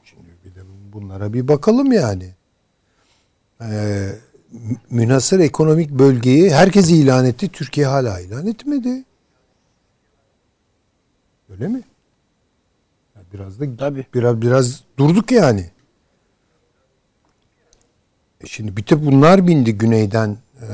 Şimdi 0.03 0.27
bir 0.45 0.55
de 0.55 0.59
bunlara 0.93 1.33
bir 1.33 1.47
bakalım 1.47 1.91
yani. 1.91 2.29
Ee, 3.61 4.09
mü- 4.53 4.77
münhasır 4.89 5.39
ekonomik 5.39 5.89
bölgeyi 5.91 6.53
herkes 6.53 6.89
ilan 6.89 7.25
etti. 7.25 7.49
Türkiye 7.49 7.87
hala 7.87 8.19
ilan 8.19 8.47
etmedi. 8.47 9.03
Öyle 11.49 11.67
mi? 11.67 11.81
Biraz 13.33 13.59
da 13.59 13.65
Tabii. 13.77 14.05
biraz 14.13 14.41
biraz 14.41 14.83
durduk 14.97 15.31
yani. 15.31 15.71
E 18.41 18.47
şimdi 18.47 18.77
bir 18.77 18.83
tek 18.83 19.05
bunlar 19.05 19.47
bindi 19.47 19.77
güneyden 19.77 20.37
e, 20.61 20.67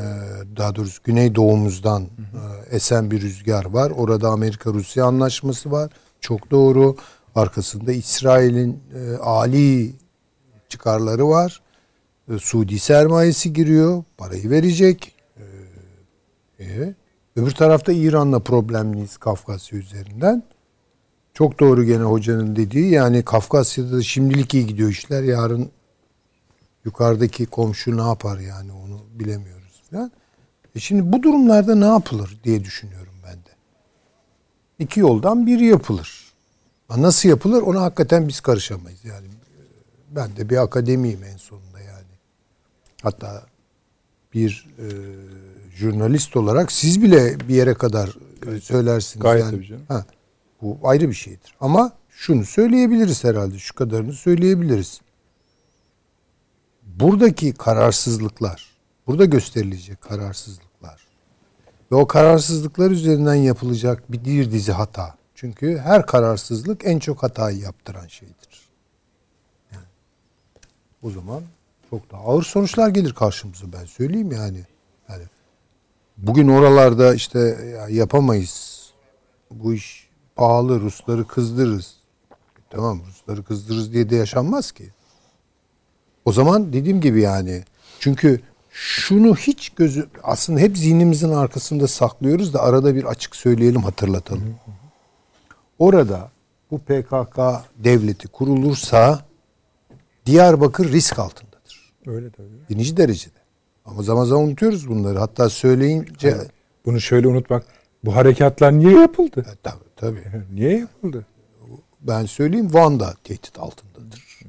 daha 0.58 0.76
doğrusu 0.76 1.04
güney 1.04 1.36
doğumuzdan 1.36 2.04
e, 2.04 2.76
esen 2.76 3.12
bir 3.12 3.22
rüzgar 3.22 3.66
var. 3.66 3.92
Orada 3.92 4.30
Amerika 4.30 4.74
Rusya 4.74 5.06
anlaşması 5.06 5.72
var. 5.72 5.92
Çok 6.22 6.52
doğru. 6.52 6.96
Arkasında 7.36 7.92
İsrail'in 7.92 8.80
e, 8.96 9.18
ali 9.18 9.94
çıkarları 10.70 11.28
var. 11.30 11.62
E, 12.30 12.38
Suudi 12.40 12.80
sermayesi 12.80 13.54
giriyor. 13.54 14.04
Parayı 14.18 14.50
verecek. 14.50 15.16
E, 16.60 16.64
e, 16.66 16.94
öbür 17.36 17.52
tarafta 17.52 17.92
İran'la 17.92 18.40
problemliyiz 18.40 19.18
Kafkasya 19.18 19.80
üzerinden. 19.80 20.44
Çok 21.34 21.60
doğru 21.60 21.84
gene 21.84 22.04
hocanın 22.04 22.56
dediği 22.56 22.92
yani 22.92 23.24
Kafkasya'da 23.24 23.98
da 23.98 24.04
şimdilik 24.04 24.54
iyi 24.54 24.68
gidiyor 24.68 24.90
işler. 24.90 25.24
Yarın 25.24 25.70
yukarıdaki 26.86 27.46
komşu 27.46 27.98
ne 27.98 28.02
yapar 28.02 28.40
yani 28.40 28.72
onu 28.72 29.02
bilemiyoruz 29.20 29.84
falan. 29.92 30.12
E 30.76 30.80
şimdi 30.80 31.14
bu 31.14 31.24
durumlarda 31.24 31.76
ne 31.76 31.86
yapılır 31.86 32.40
diye 32.44 32.64
düşünüyorum 32.64 33.14
ben 33.24 33.36
de. 33.36 33.50
İki 34.80 35.00
yoldan 35.00 35.46
biri 35.46 35.66
yapılır. 35.66 36.34
Nasıl 36.98 37.30
yapılır 37.30 37.62
ona 37.62 37.82
hakikaten 37.82 38.28
biz 38.28 38.40
karışamayız. 38.40 39.06
Yani 39.06 39.28
e, 39.28 39.62
ben 40.16 40.36
de 40.36 40.50
bir 40.50 40.58
akademiyim 40.58 41.24
en 41.24 41.38
sonunda. 41.38 41.69
Hatta 43.02 43.46
bir 44.34 44.68
e, 44.78 44.88
jurnalist 45.76 46.38
olarak 46.38 46.72
siz 46.72 47.02
bile 47.02 47.40
bir 47.40 47.56
yere 47.56 47.74
kadar 47.74 48.16
e, 48.48 48.60
söylersiniz. 48.60 49.24
Gayet 49.24 49.44
yani. 49.44 49.52
tabii 49.52 49.66
canım. 49.66 49.86
Ha, 49.88 50.06
bu 50.62 50.78
ayrı 50.84 51.10
bir 51.10 51.14
şeydir. 51.14 51.56
Ama 51.60 51.94
şunu 52.10 52.46
söyleyebiliriz 52.46 53.24
herhalde. 53.24 53.58
Şu 53.58 53.76
kadarını 53.76 54.14
söyleyebiliriz. 54.14 55.02
Buradaki 56.84 57.54
kararsızlıklar, 57.54 58.70
burada 59.08 59.26
gösterilecek 59.26 60.02
kararsızlıklar 60.02 61.08
ve 61.92 61.96
o 61.96 62.08
kararsızlıklar 62.08 62.92
üzerinden 62.92 63.36
yapılacak 63.36 64.12
bir 64.12 64.26
bir 64.26 64.52
dizi 64.52 64.72
hata. 64.72 65.16
Çünkü 65.36 65.78
her 65.78 66.06
kararsızlık 66.06 66.82
en 66.86 67.00
çok 67.00 67.24
hatayı 67.24 67.58
yaptıran 67.60 68.08
şeydir. 68.08 68.70
Yani, 69.72 69.86
o 71.04 71.12
zaman 71.12 71.44
çok 71.90 72.12
daha 72.12 72.22
ağır 72.22 72.44
sonuçlar 72.44 72.90
gelir 72.90 73.14
karşımıza 73.14 73.74
ben 73.74 73.86
söyleyeyim 73.86 74.32
yani. 74.32 74.66
Yani 75.10 75.24
bugün 76.18 76.48
oralarda 76.48 77.14
işte 77.14 77.40
ya 77.76 77.90
yapamayız. 77.90 78.80
Bu 79.52 79.74
iş 79.74 80.10
pahalı 80.36 80.80
Rusları 80.82 81.28
kızdırırız. 81.28 81.96
Tamam 82.70 83.02
Rusları 83.08 83.44
kızdırırız 83.44 83.94
diye 83.94 84.10
de 84.10 84.16
yaşanmaz 84.16 84.72
ki. 84.72 84.90
O 86.26 86.32
zaman 86.32 86.74
dediğim 86.74 87.02
gibi 87.02 87.22
yani 87.22 87.64
çünkü 88.00 88.42
şunu 88.72 89.36
hiç 89.36 89.70
gözü 89.70 90.08
aslında 90.24 90.60
hep 90.60 90.78
zihnimizin 90.78 91.30
arkasında 91.30 91.88
saklıyoruz 91.88 92.54
da 92.54 92.62
arada 92.62 92.96
bir 92.96 93.04
açık 93.04 93.36
söyleyelim 93.36 93.84
hatırlatalım. 93.84 94.56
Orada 95.80 96.32
bu 96.72 96.80
PKK 96.80 97.40
devleti 97.78 98.28
kurulursa 98.28 99.30
Diyarbakır 100.26 100.92
risk 100.92 101.20
altındadır. 101.20 101.49
Öyle 102.08 102.30
tabii. 102.30 102.48
Birinci 102.70 102.98
derecede. 102.98 103.40
Ama 103.86 104.02
zaman 104.02 104.26
zaman 104.26 104.46
unutuyoruz 104.46 104.90
bunları. 104.90 105.20
Hatta 105.20 105.50
söyleyince 105.50 106.38
Bunu 106.86 107.02
şöyle 107.02 107.28
unutmak. 107.28 107.64
Bu 108.06 108.16
harekatlar 108.16 108.72
niye 108.74 109.00
yapıldı? 109.00 109.46
E, 109.54 109.56
tabii, 109.64 109.90
tabii. 109.96 110.24
Niye 110.54 110.80
yapıldı? 110.80 111.26
Ben 112.02 112.26
söyleyeyim 112.26 112.74
Van'da 112.74 113.14
tehdit 113.24 113.60
altındadır. 113.60 114.40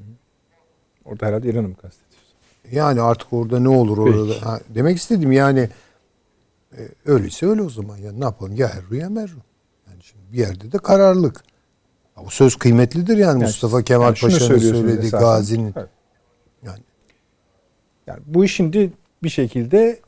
Orada 1.04 1.26
herhalde 1.26 1.48
İran'ı 1.48 1.68
mı 1.68 1.74
kastediyorsun? 1.74 2.34
Yani 2.72 3.00
artık 3.00 3.32
orada 3.32 3.60
ne 3.60 3.68
olur 3.68 3.98
orada. 3.98 4.46
Ha, 4.46 4.60
demek 4.68 4.96
istedim 4.96 5.32
yani 5.32 5.68
e, 6.78 6.88
öyleyse 7.04 7.46
öyle 7.46 7.62
o 7.62 7.70
zaman. 7.70 7.96
Ya 7.96 8.12
ne 8.12 8.24
yapalım? 8.24 8.56
Ya 8.56 8.74
herru 8.74 8.96
ya 8.96 9.10
merru. 9.10 9.36
Yani 9.90 10.02
şimdi 10.02 10.32
bir 10.32 10.38
yerde 10.38 10.72
de 10.72 10.78
kararlılık. 10.78 11.42
Ya 12.18 12.24
bu 12.26 12.30
söz 12.30 12.56
kıymetlidir 12.56 13.16
yani, 13.16 13.20
Yani 13.20 13.42
Mustafa 13.42 13.82
Kemal 13.82 14.04
yani 14.04 14.18
Paşa'nın 14.20 14.58
söylediği 14.58 14.98
esasen. 14.98 15.20
Gazi'nin. 15.20 15.74
Evet. 15.76 15.88
Yani 16.66 16.80
Yani 18.06 18.20
bu 18.26 18.44
işin 18.44 18.72
de 18.72 18.90
bir 19.22 19.28
şekilde 19.28 20.00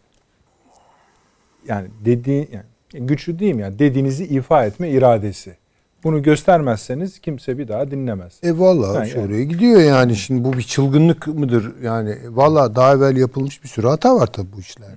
yani 1.68 1.88
dediği 2.04 2.48
yani 2.52 3.06
güçlü 3.06 3.38
diyeyim 3.38 3.58
yani 3.58 3.78
dediğinizi 3.78 4.24
ifa 4.24 4.64
etme 4.64 4.90
iradesi. 4.90 5.56
Bunu 6.04 6.22
göstermezseniz 6.22 7.18
kimse 7.18 7.58
bir 7.58 7.68
daha 7.68 7.90
dinlemez. 7.90 8.38
E 8.42 8.58
valla 8.58 9.06
Yani- 9.06 9.26
oraya 9.26 9.44
gidiyor 9.44 9.80
yani. 9.80 10.16
Şimdi 10.16 10.44
bu 10.44 10.52
bir 10.52 10.62
çılgınlık 10.62 11.26
mıdır? 11.26 11.72
Yani 11.82 12.18
valla 12.30 12.76
daha 12.76 12.94
evvel 12.94 13.16
yapılmış 13.16 13.62
bir 13.64 13.68
sürü 13.68 13.86
hata 13.86 14.16
var 14.16 14.26
tabii 14.26 14.52
bu 14.56 14.60
işlerde. 14.60 14.92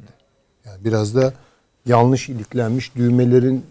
Yani 0.65 0.85
biraz 0.85 1.15
da 1.15 1.33
yanlış 1.85 2.29
iliklenmiş 2.29 2.95
düğmelerin 2.95 3.65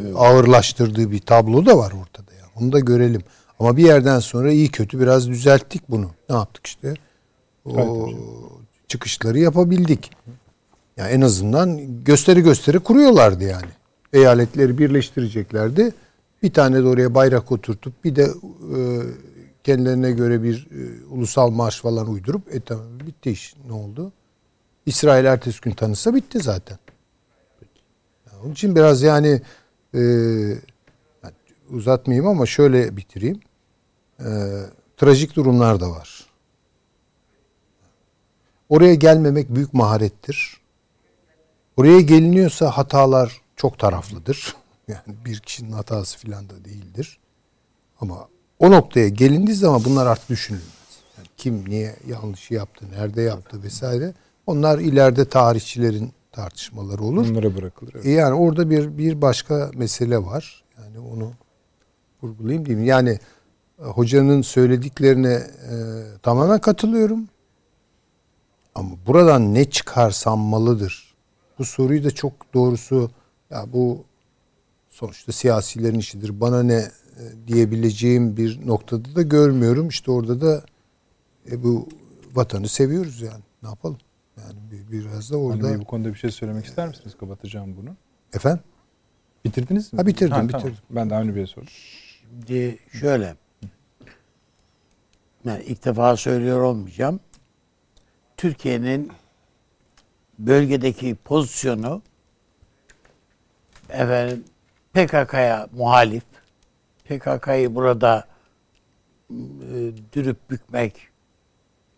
e, 0.00 0.14
ağırlaştırdığı 0.14 1.10
bir 1.10 1.18
tablo 1.18 1.66
da 1.66 1.78
var 1.78 1.92
ortada. 2.02 2.32
Yani. 2.40 2.50
Onu 2.56 2.72
da 2.72 2.78
görelim. 2.78 3.22
Ama 3.58 3.76
bir 3.76 3.84
yerden 3.84 4.18
sonra 4.18 4.52
iyi 4.52 4.68
kötü 4.68 5.00
biraz 5.00 5.28
düzelttik 5.28 5.82
bunu. 5.88 6.10
Ne 6.30 6.36
yaptık 6.36 6.66
işte? 6.66 6.94
O 7.68 8.10
çıkışları 8.88 9.38
yapabildik. 9.38 10.10
Yani 10.96 11.10
en 11.10 11.20
azından 11.20 12.04
gösteri 12.04 12.40
gösteri 12.40 12.78
kuruyorlardı 12.78 13.44
yani. 13.44 13.70
Eyaletleri 14.12 14.78
birleştireceklerdi. 14.78 15.92
Bir 16.42 16.52
tane 16.52 16.76
de 16.76 16.88
oraya 16.88 17.14
bayrak 17.14 17.52
oturtup 17.52 18.04
bir 18.04 18.16
de 18.16 18.22
e, 18.22 18.78
kendilerine 19.64 20.10
göre 20.10 20.42
bir 20.42 20.68
e, 20.70 21.04
ulusal 21.10 21.50
marş 21.50 21.80
falan 21.80 22.08
uydurup 22.08 22.54
e 22.54 22.60
tamam 22.60 23.00
bitti 23.06 23.30
iş. 23.30 23.54
Ne 23.66 23.72
oldu? 23.72 24.12
İsrail 24.86 25.24
ertesi 25.24 25.60
gün 25.60 25.70
tanısa 25.70 26.14
bitti 26.14 26.38
zaten. 26.38 26.78
Yani 28.26 28.42
onun 28.44 28.52
için 28.52 28.76
biraz 28.76 29.02
yani 29.02 29.40
e, 29.94 30.02
uzatmayayım 31.70 32.26
ama 32.26 32.46
şöyle 32.46 32.96
bitireyim. 32.96 33.40
E, 34.20 34.28
trajik 34.96 35.36
durumlar 35.36 35.80
da 35.80 35.90
var. 35.90 36.27
Oraya 38.68 38.94
gelmemek 38.94 39.54
büyük 39.54 39.74
maharettir. 39.74 40.56
Oraya 41.76 42.00
geliniyorsa 42.00 42.70
hatalar 42.70 43.42
çok 43.56 43.78
taraflıdır. 43.78 44.56
Yani 44.88 45.16
bir 45.24 45.38
kişinin 45.38 45.72
hatası 45.72 46.18
filan 46.18 46.50
da 46.50 46.64
değildir. 46.64 47.18
Ama 48.00 48.28
o 48.58 48.70
noktaya 48.70 49.08
gelindiği 49.08 49.56
zaman 49.56 49.84
bunlar 49.84 50.06
artık 50.06 50.28
düşünülmez. 50.28 51.02
Yani 51.18 51.28
kim 51.36 51.68
niye 51.68 51.96
yanlışı 52.06 52.54
yaptı, 52.54 52.86
nerede 52.92 53.22
yaptı 53.22 53.62
vesaire. 53.62 54.14
Onlar 54.46 54.78
ileride 54.78 55.28
tarihçilerin 55.28 56.12
tartışmaları 56.32 57.02
olur. 57.02 57.28
Bunlara 57.28 57.56
bırakılır. 57.56 57.92
Evet. 57.94 58.06
E 58.06 58.10
yani 58.10 58.34
orada 58.34 58.70
bir 58.70 58.98
bir 58.98 59.22
başka 59.22 59.70
mesele 59.74 60.18
var. 60.18 60.64
Yani 60.78 60.98
onu 60.98 61.32
vurgulayayım 62.22 62.66
diyeyim. 62.66 62.86
Yani 62.86 63.18
e, 63.78 63.84
hocanın 63.84 64.42
söylediklerine 64.42 65.32
e, 65.32 65.74
tamamen 66.22 66.60
katılıyorum. 66.60 67.28
Ama 68.78 68.90
buradan 69.06 69.54
ne 69.54 69.64
çıkarsanmalıdır? 69.64 71.14
Bu 71.58 71.64
soruyu 71.64 72.04
da 72.04 72.10
çok 72.10 72.54
doğrusu 72.54 73.10
ya 73.50 73.64
bu 73.72 74.04
sonuçta 74.88 75.32
siyasilerin 75.32 75.98
işidir. 75.98 76.40
Bana 76.40 76.62
ne 76.62 76.74
e, 76.74 76.90
diyebileceğim 77.46 78.36
bir 78.36 78.66
noktada 78.66 79.14
da 79.16 79.22
görmüyorum. 79.22 79.88
İşte 79.88 80.10
orada 80.10 80.40
da 80.40 80.64
e, 81.50 81.62
bu 81.62 81.88
vatanı 82.34 82.68
seviyoruz 82.68 83.20
yani. 83.20 83.42
Ne 83.62 83.68
yapalım? 83.68 83.98
Yani 84.36 84.58
bir, 84.70 84.92
biraz 84.92 85.30
da 85.30 85.36
orada. 85.36 85.66
Anne, 85.66 85.80
bu 85.80 85.84
konuda 85.84 86.08
bir 86.08 86.18
şey 86.18 86.30
söylemek 86.30 86.64
ister 86.64 86.88
misiniz? 86.88 87.16
Kapatacağım 87.20 87.76
bunu. 87.76 87.90
Efendim? 88.32 88.62
Bitirdiniz 89.44 89.92
mi? 89.92 89.96
Ha 89.96 90.06
bitirdim, 90.06 90.32
Ha, 90.32 90.42
bitirdim. 90.42 90.60
Tamam. 90.60 90.76
Ben 90.90 91.10
de 91.10 91.14
Avni 91.14 91.36
Bey'e 91.36 91.46
sordum. 91.46 91.68
Şimdi 91.70 92.78
şöyle. 92.92 93.34
Ben 95.46 95.60
ilk 95.60 95.84
defa 95.84 96.16
söylüyor 96.16 96.60
olmayacağım. 96.60 97.20
Türkiye'nin 98.38 99.12
bölgedeki 100.38 101.14
pozisyonu 101.14 102.02
efendim 103.88 104.44
PKK'ya 104.92 105.68
muhalif. 105.72 106.22
PKK'yı 107.04 107.74
burada 107.74 108.28
e, 109.30 109.34
dürüp 110.12 110.50
bükmek, 110.50 111.08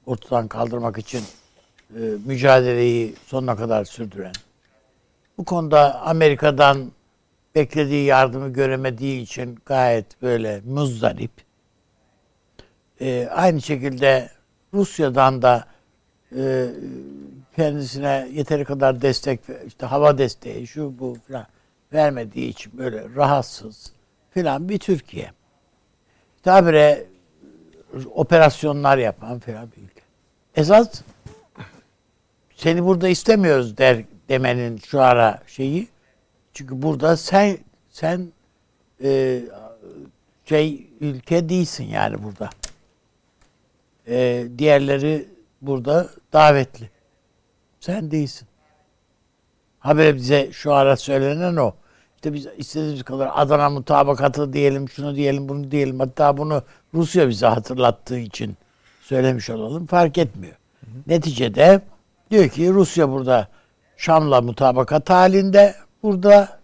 ortadan 0.06 0.48
kaldırmak 0.48 0.98
için 0.98 1.22
e, 1.96 2.00
mücadeleyi 2.26 3.14
sonuna 3.26 3.56
kadar 3.56 3.84
sürdüren. 3.84 4.32
Bu 5.38 5.44
konuda 5.44 6.00
Amerika'dan 6.00 6.92
beklediği 7.54 8.04
yardımı 8.04 8.52
göremediği 8.52 9.22
için 9.22 9.58
gayet 9.66 10.22
böyle 10.22 10.60
muzdarip. 10.60 11.32
E, 13.00 13.28
aynı 13.30 13.62
şekilde 13.62 14.30
Rusya'dan 14.74 15.42
da 15.42 15.66
e, 16.36 16.68
kendisine 17.56 18.28
yeteri 18.32 18.64
kadar 18.64 19.02
destek, 19.02 19.40
işte 19.66 19.86
hava 19.86 20.18
desteği, 20.18 20.66
şu 20.66 20.98
bu 20.98 21.16
falan 21.28 21.46
vermediği 21.92 22.48
için 22.48 22.78
böyle 22.78 23.14
rahatsız 23.16 23.92
filan 24.30 24.68
bir 24.68 24.78
Türkiye. 24.78 25.30
İşte 26.36 26.50
habire 26.50 27.06
operasyonlar 28.14 28.98
yapan 28.98 29.38
filan 29.38 29.68
bir 29.76 29.82
ülke. 29.82 30.02
Esas 30.56 31.02
seni 32.56 32.84
burada 32.84 33.08
istemiyoruz 33.08 33.76
der 33.76 34.04
demenin 34.28 34.76
şu 34.76 35.00
ara 35.00 35.42
şeyi. 35.46 35.88
Çünkü 36.54 36.82
burada 36.82 37.16
sen 37.16 37.58
sen 37.90 38.32
e, 39.02 39.40
şey 40.44 40.86
ülke 41.00 41.48
değilsin 41.48 41.84
yani 41.84 42.22
burada. 42.22 42.50
E, 44.06 44.46
diğerleri 44.58 45.28
burada 45.62 46.08
davetli. 46.32 46.90
Sen 47.80 48.10
değilsin. 48.10 48.48
Habere 49.78 50.14
bize 50.14 50.52
şu 50.52 50.74
ara 50.74 50.96
söylenen 50.96 51.56
o. 51.56 51.72
İşte 52.16 52.32
biz 52.32 52.46
istediğimiz 52.56 53.02
kadar 53.02 53.30
Adana 53.34 53.70
mutabakatı 53.70 54.52
diyelim, 54.52 54.88
şunu 54.88 55.16
diyelim, 55.16 55.48
bunu 55.48 55.70
diyelim. 55.70 56.00
Hatta 56.00 56.36
bunu 56.36 56.62
Rusya 56.94 57.28
bize 57.28 57.46
hatırlattığı 57.46 58.18
için 58.18 58.56
söylemiş 59.02 59.50
olalım. 59.50 59.86
Fark 59.86 60.18
etmiyor. 60.18 60.54
Hı 60.80 60.86
hı. 60.86 60.98
Neticede 61.06 61.80
diyor 62.30 62.48
ki 62.48 62.72
Rusya 62.72 63.10
burada 63.10 63.48
Şam'la 63.96 64.40
mutabakat 64.40 65.10
halinde. 65.10 65.74
Burada 66.02 66.58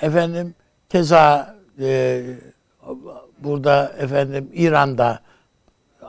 efendim 0.00 0.54
keza 0.88 1.56
e, 1.80 2.22
burada 3.38 3.92
efendim 3.98 4.50
İran'da 4.54 5.20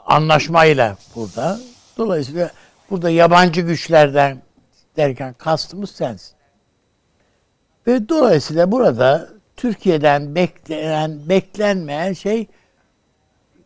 anlaşmayla 0.05 0.97
burada. 1.15 1.59
Dolayısıyla 1.97 2.51
burada 2.89 3.09
yabancı 3.09 3.61
güçlerden 3.61 4.41
derken 4.97 5.33
kastımız 5.33 5.91
sensin. 5.91 6.37
Ve 7.87 8.09
dolayısıyla 8.09 8.71
burada 8.71 9.29
Türkiye'den 9.55 10.35
beklenen, 10.35 11.29
beklenmeyen 11.29 12.13
şey 12.13 12.47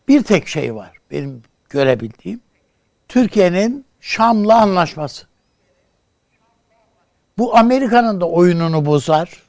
bir 0.07 0.23
tek 0.23 0.47
şey 0.47 0.75
var 0.75 0.91
benim 1.11 1.43
görebildiğim. 1.69 2.41
Türkiye'nin 3.07 3.85
Şam'la 3.99 4.61
anlaşması. 4.61 5.27
Bu 7.37 7.57
Amerika'nın 7.57 8.21
da 8.21 8.29
oyununu 8.29 8.85
bozar 8.85 9.43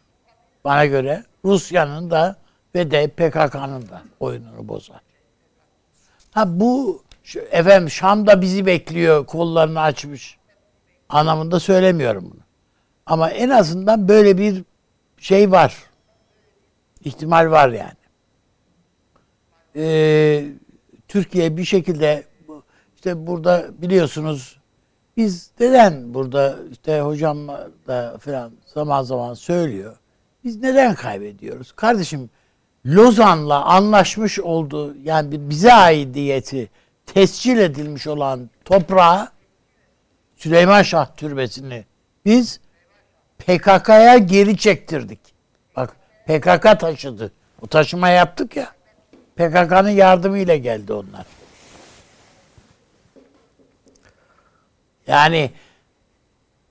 bana 0.65 0.87
göre. 0.87 1.25
Rusya'nın 1.45 2.11
da 2.11 2.37
ve 2.75 2.91
de 2.91 3.09
PKK'nın 3.09 3.89
da 3.89 4.03
oyununu 4.21 4.69
bozar. 4.69 5.01
Ha 6.31 6.61
bu 6.61 7.03
efendim 7.51 7.91
Şam'da 7.91 8.41
bizi 8.41 8.67
bekliyor 8.67 9.27
kollarını 9.27 9.81
açmış 9.81 10.39
anlamında 11.09 11.61
söylemiyorum 11.61 12.31
bunu. 12.35 12.41
Ama 13.07 13.31
en 13.31 13.49
azından 13.49 14.09
böyle 14.09 14.39
bir 14.39 14.65
şey 15.19 15.51
var. 15.51 15.77
İhtimal 17.05 17.51
var 17.51 17.69
yani. 17.69 18.03
Ee, 19.77 20.45
Türkiye 21.09 21.57
bir 21.57 21.65
şekilde 21.65 22.25
işte 22.95 23.27
burada 23.27 23.67
biliyorsunuz 23.79 24.59
biz 25.17 25.51
neden 25.61 26.15
burada 26.15 26.59
işte 26.73 27.01
hocam 27.01 27.49
da 27.87 28.19
falan 28.21 28.53
zaman 28.67 29.03
zaman 29.03 29.35
söylüyor. 29.35 29.97
Biz 30.45 30.57
neden 30.57 30.95
kaybediyoruz? 30.95 31.73
Kardeşim 31.73 32.31
Lozan'la 32.87 33.65
anlaşmış 33.65 34.41
olduğu 34.41 34.97
yani 34.97 35.51
bize 35.51 35.73
aidiyeti 35.73 36.71
tescil 37.15 37.59
edilmiş 37.59 38.07
olan 38.07 38.51
toprağı 38.65 39.29
Süleyman 40.37 40.83
Şah 40.83 41.17
Türbesi'ni 41.17 41.85
biz 42.25 42.61
PKK'ya 43.39 44.19
geri 44.19 44.57
çektirdik. 44.57 45.21
Bak 45.77 45.97
PKK 46.27 46.81
taşıdı. 46.81 47.33
O 47.63 47.67
taşıma 47.67 48.09
yaptık 48.09 48.57
ya. 48.57 48.73
PKK'nın 49.37 49.91
yardımıyla 49.91 50.57
geldi 50.57 50.93
onlar. 50.93 51.27
Yani 55.07 55.51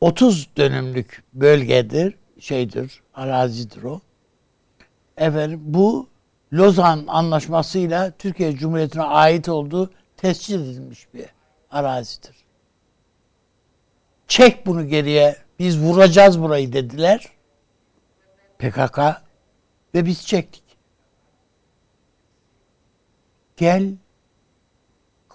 30 0.01 0.47
dönümlük 0.57 1.23
bölgedir, 1.34 2.15
şeydir, 2.39 3.01
arazidir 3.13 3.84
o. 3.84 4.01
Efendim 5.18 5.59
bu 5.63 6.09
Lozan 6.53 7.03
Anlaşması'yla 7.07 8.11
Türkiye 8.11 8.55
Cumhuriyeti'ne 8.55 9.03
ait 9.03 9.49
olduğu 9.49 9.91
tescil 10.22 10.61
edilmiş 10.61 11.14
bir 11.14 11.26
arazidir. 11.72 12.35
Çek 14.27 14.65
bunu 14.65 14.88
geriye. 14.88 15.38
Biz 15.60 15.80
vuracağız 15.80 16.41
burayı 16.41 16.73
dediler. 16.73 17.27
PKK 18.60 18.99
ve 19.95 20.06
biz 20.06 20.27
çektik. 20.27 20.64
Gel 23.57 23.93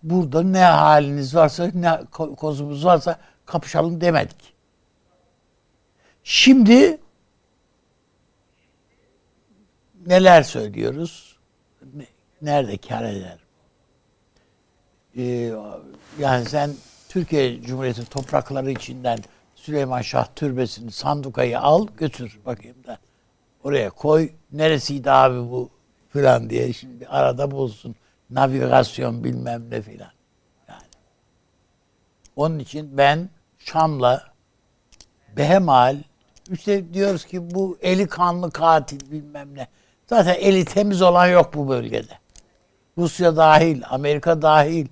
burada 0.03 0.43
ne 0.43 0.63
haliniz 0.65 1.35
varsa 1.35 1.71
ne 1.75 2.05
kozumuz 2.11 2.85
varsa 2.85 3.21
kapışalım 3.47 4.01
demedik. 4.01 4.55
Şimdi 6.25 7.01
neler 10.07 10.43
söylüyoruz? 10.43 11.39
Nerede 12.43 12.77
kar 12.77 13.05
eder? 13.05 13.46
Ee, 15.17 15.53
yani 16.19 16.45
sen 16.45 16.71
Türkiye 17.09 17.63
Cumhuriyeti 17.63 18.05
toprakları 18.05 18.71
içinden 18.71 19.19
Süleyman 19.55 20.03
Şah 20.03 20.27
Türbesi'ni 20.37 20.91
sandukayı 20.91 21.61
al 21.61 21.87
götür 21.97 22.39
bakayım 22.47 22.77
da 22.87 22.99
oraya 23.65 23.91
koy. 23.91 24.31
Neresiydi 24.53 25.11
abi 25.11 25.39
bu 25.39 25.71
filan 26.09 26.51
diye 26.51 26.73
şimdi 26.73 27.07
arada 27.07 27.51
bulsun. 27.51 27.95
Navigasyon 28.31 29.25
bilmem 29.25 29.71
ne 29.71 29.83
filan. 29.83 30.11
Yani. 30.69 30.83
Onun 32.37 32.59
için 32.59 32.99
ben 32.99 33.31
Şam'la 33.59 34.23
Behemal 35.37 35.97
işte 36.53 36.95
diyoruz 36.95 37.25
ki 37.25 37.51
bu 37.55 37.79
eli 37.83 38.07
kanlı 38.07 38.51
katil 38.51 39.11
bilmem 39.11 39.55
ne. 39.55 39.69
Zaten 40.07 40.35
eli 40.35 40.65
temiz 40.65 41.03
olan 41.03 41.27
yok 41.27 41.55
bu 41.55 41.69
bölgede. 41.69 42.19
Rusya 42.99 43.37
dahil, 43.37 43.83
Amerika 43.91 44.43
dahil, 44.43 44.87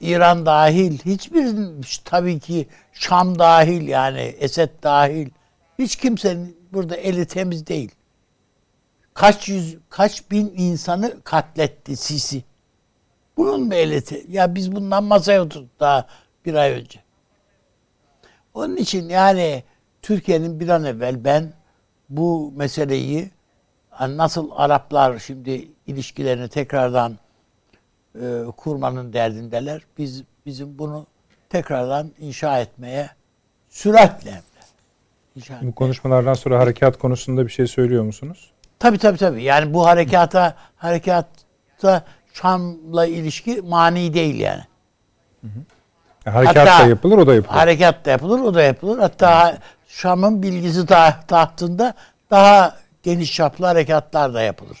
İran 0.00 0.46
dahil, 0.46 0.98
hiçbir 0.98 1.54
tabii 2.04 2.38
ki 2.38 2.68
Şam 2.92 3.38
dahil 3.38 3.88
yani 3.88 4.20
Esed 4.20 4.70
dahil. 4.82 5.30
Hiç 5.78 5.96
kimsenin 5.96 6.56
burada 6.72 6.96
eli 6.96 7.26
temiz 7.26 7.66
değil. 7.66 7.94
Kaç 9.14 9.48
yüz, 9.48 9.78
kaç 9.88 10.30
bin 10.30 10.52
insanı 10.56 11.22
katletti 11.24 11.96
Sisi. 11.96 12.44
Bunun 13.36 13.60
mu 13.60 13.74
eli 13.74 14.02
Ya 14.28 14.54
biz 14.54 14.76
bundan 14.76 15.04
masaya 15.04 15.42
oturduk 15.42 15.80
daha 15.80 16.06
bir 16.44 16.54
ay 16.54 16.70
önce. 16.72 17.00
Onun 18.54 18.76
için 18.76 19.08
yani 19.08 19.64
Türkiye'nin 20.02 20.60
bir 20.60 20.68
an 20.68 20.84
evvel 20.84 21.24
ben 21.24 21.52
bu 22.08 22.52
meseleyi 22.56 23.30
nasıl 24.00 24.50
Araplar 24.54 25.18
şimdi 25.18 25.68
ilişkilerini 25.86 26.48
tekrardan 26.48 27.18
e, 28.14 28.44
kurmanın 28.56 29.12
derdindeler. 29.12 29.82
Biz 29.98 30.24
bizim 30.46 30.78
bunu 30.78 31.06
tekrardan 31.48 32.10
inşa 32.18 32.60
etmeye 32.60 33.10
süratle 33.68 34.42
inşa 35.36 35.58
Bu 35.62 35.74
konuşmalardan 35.74 36.34
sonra 36.34 36.58
harekat 36.58 36.98
konusunda 36.98 37.46
bir 37.46 37.52
şey 37.52 37.66
söylüyor 37.66 38.04
musunuz? 38.04 38.50
Tabii 38.78 38.98
tabii 38.98 39.18
tabii. 39.18 39.42
Yani 39.42 39.74
bu 39.74 39.86
harekata 39.86 40.54
harekatta 40.76 42.04
Şam'la 42.32 43.06
ilişki 43.06 43.62
mani 43.62 44.14
değil 44.14 44.40
yani. 44.40 44.62
Yani 46.26 46.34
harekat 46.34 46.68
Hatta- 46.68 46.84
da 46.84 46.88
yapılır, 46.88 47.18
o 47.18 47.26
da 47.26 47.34
yapılır. 47.34 47.54
Harekat 47.54 48.04
da 48.04 48.10
yapılır, 48.10 48.40
o 48.40 48.54
da 48.54 48.62
yapılır. 48.62 48.98
Hatta 48.98 49.58
Şam'ın 49.88 50.42
bilgisi 50.42 50.86
ta- 50.86 51.20
tahtında 51.28 51.94
daha 52.30 52.76
geniş 53.02 53.34
çaplı 53.34 53.66
harekatlar 53.66 54.34
da 54.34 54.42
yapılır. 54.42 54.78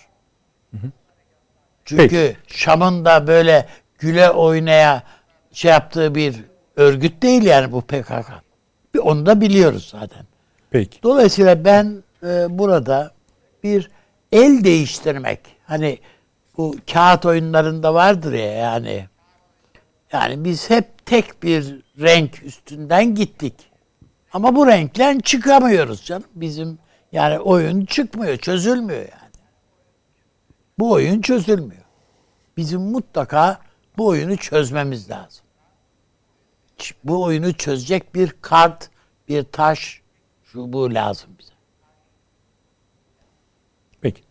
Çünkü 1.90 2.08
Peki. 2.08 2.36
Şam'ın 2.46 3.04
da 3.04 3.26
böyle 3.26 3.66
güle 3.98 4.30
oynaya 4.30 5.02
şey 5.52 5.70
yaptığı 5.70 6.14
bir 6.14 6.34
örgüt 6.76 7.22
değil 7.22 7.42
yani 7.42 7.72
bu 7.72 7.82
PKK. 7.82 8.30
Onu 9.02 9.26
da 9.26 9.40
biliyoruz 9.40 9.88
zaten. 9.92 10.26
Peki. 10.70 11.02
Dolayısıyla 11.02 11.64
ben 11.64 12.02
e, 12.22 12.58
burada 12.58 13.12
bir 13.62 13.90
el 14.32 14.64
değiştirmek 14.64 15.40
hani 15.66 15.98
bu 16.56 16.74
kağıt 16.92 17.26
oyunlarında 17.26 17.94
vardır 17.94 18.32
ya 18.32 18.52
yani 18.52 19.06
yani 20.12 20.44
biz 20.44 20.70
hep 20.70 21.06
tek 21.06 21.42
bir 21.42 21.80
renk 22.00 22.42
üstünden 22.42 23.14
gittik. 23.14 23.54
Ama 24.32 24.56
bu 24.56 24.66
renkten 24.66 25.18
çıkamıyoruz 25.18 26.04
canım. 26.04 26.28
Bizim 26.34 26.78
yani 27.12 27.38
oyun 27.38 27.84
çıkmıyor, 27.84 28.36
çözülmüyor 28.36 29.00
yani. 29.00 29.30
Bu 30.78 30.90
oyun 30.90 31.20
çözülmüyor. 31.20 31.79
Bizim 32.60 32.80
mutlaka 32.80 33.58
bu 33.98 34.06
oyunu 34.06 34.36
çözmemiz 34.36 35.10
lazım. 35.10 35.44
Bu 37.04 37.22
oyunu 37.22 37.52
çözecek 37.52 38.14
bir 38.14 38.34
kart, 38.42 38.90
bir 39.28 39.42
taş, 39.42 40.00
şu 40.44 40.72
bu 40.72 40.94
lazım 40.94 41.30
bize 41.38 41.52
Peki. 44.00 44.22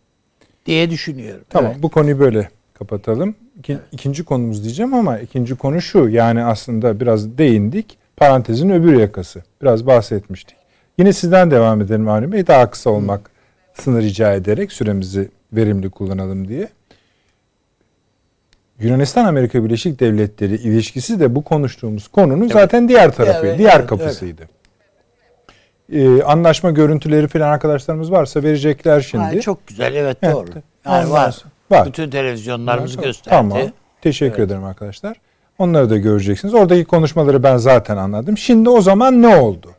diye 0.66 0.90
düşünüyorum. 0.90 1.44
Tamam 1.48 1.72
Evet. 1.72 1.82
bu 1.82 1.88
konuyu 1.88 2.18
böyle 2.18 2.50
kapatalım. 2.74 3.34
İki, 3.58 3.78
ikinci 3.92 4.24
konumuz 4.24 4.64
diyeceğim 4.64 4.94
ama 4.94 5.18
ikinci 5.18 5.54
konu 5.54 5.80
şu. 5.80 6.08
Yani 6.08 6.44
aslında 6.44 7.00
biraz 7.00 7.38
değindik. 7.38 7.98
Parantezin 8.16 8.70
öbür 8.70 9.00
yakası. 9.00 9.42
Biraz 9.62 9.86
bahsetmiştik. 9.86 10.56
Yine 10.98 11.12
sizden 11.12 11.50
devam 11.50 11.80
edelim 11.80 12.08
Avni 12.08 12.32
Bey. 12.32 12.46
Daha 12.46 12.70
kısa 12.70 12.90
olmak 12.90 13.30
sınır 13.74 14.02
rica 14.02 14.32
ederek 14.32 14.72
süremizi 14.72 15.28
verimli 15.52 15.90
kullanalım 15.90 16.48
diye. 16.48 16.68
Yunanistan 18.80 19.24
Amerika 19.24 19.64
Birleşik 19.64 20.00
Devletleri 20.00 20.54
ilişkisi 20.54 21.20
de 21.20 21.34
bu 21.34 21.44
konuştuğumuz 21.44 22.08
konunun 22.08 22.48
zaten 22.48 22.88
diğer 22.88 23.12
tarafıydı, 23.14 23.46
Evet, 23.46 23.58
diğer 23.58 23.78
evet, 23.80 23.86
kapısıydı. 23.88 24.48
Ee, 25.92 26.22
anlaşma 26.22 26.70
görüntüleri 26.70 27.28
falan 27.28 27.48
arkadaşlarımız 27.52 28.12
varsa 28.12 28.42
verecekler 28.42 29.00
şimdi. 29.00 29.24
Ha, 29.24 29.40
çok 29.40 29.66
güzel, 29.66 29.94
evet 29.94 30.16
Evet. 30.22 30.34
doğru. 30.34 30.46
Yani 30.86 31.10
var. 31.10 31.36
var. 31.70 31.86
Bütün 31.86 32.10
televizyonlarımız 32.10 32.92
Tamam. 32.94 33.06
gösterdi. 33.06 33.36
Tamam. 33.36 33.58
Teşekkür 34.02 34.42
ederim 34.42 34.64
arkadaşlar. 34.64 35.16
Onları 35.58 35.90
da 35.90 35.96
göreceksiniz. 35.96 36.54
Oradaki 36.54 36.84
konuşmaları 36.84 37.42
ben 37.42 37.56
zaten 37.56 37.96
anladım. 37.96 38.38
Şimdi 38.38 38.68
o 38.68 38.80
zaman 38.80 39.22
ne 39.22 39.36
oldu? 39.36 39.70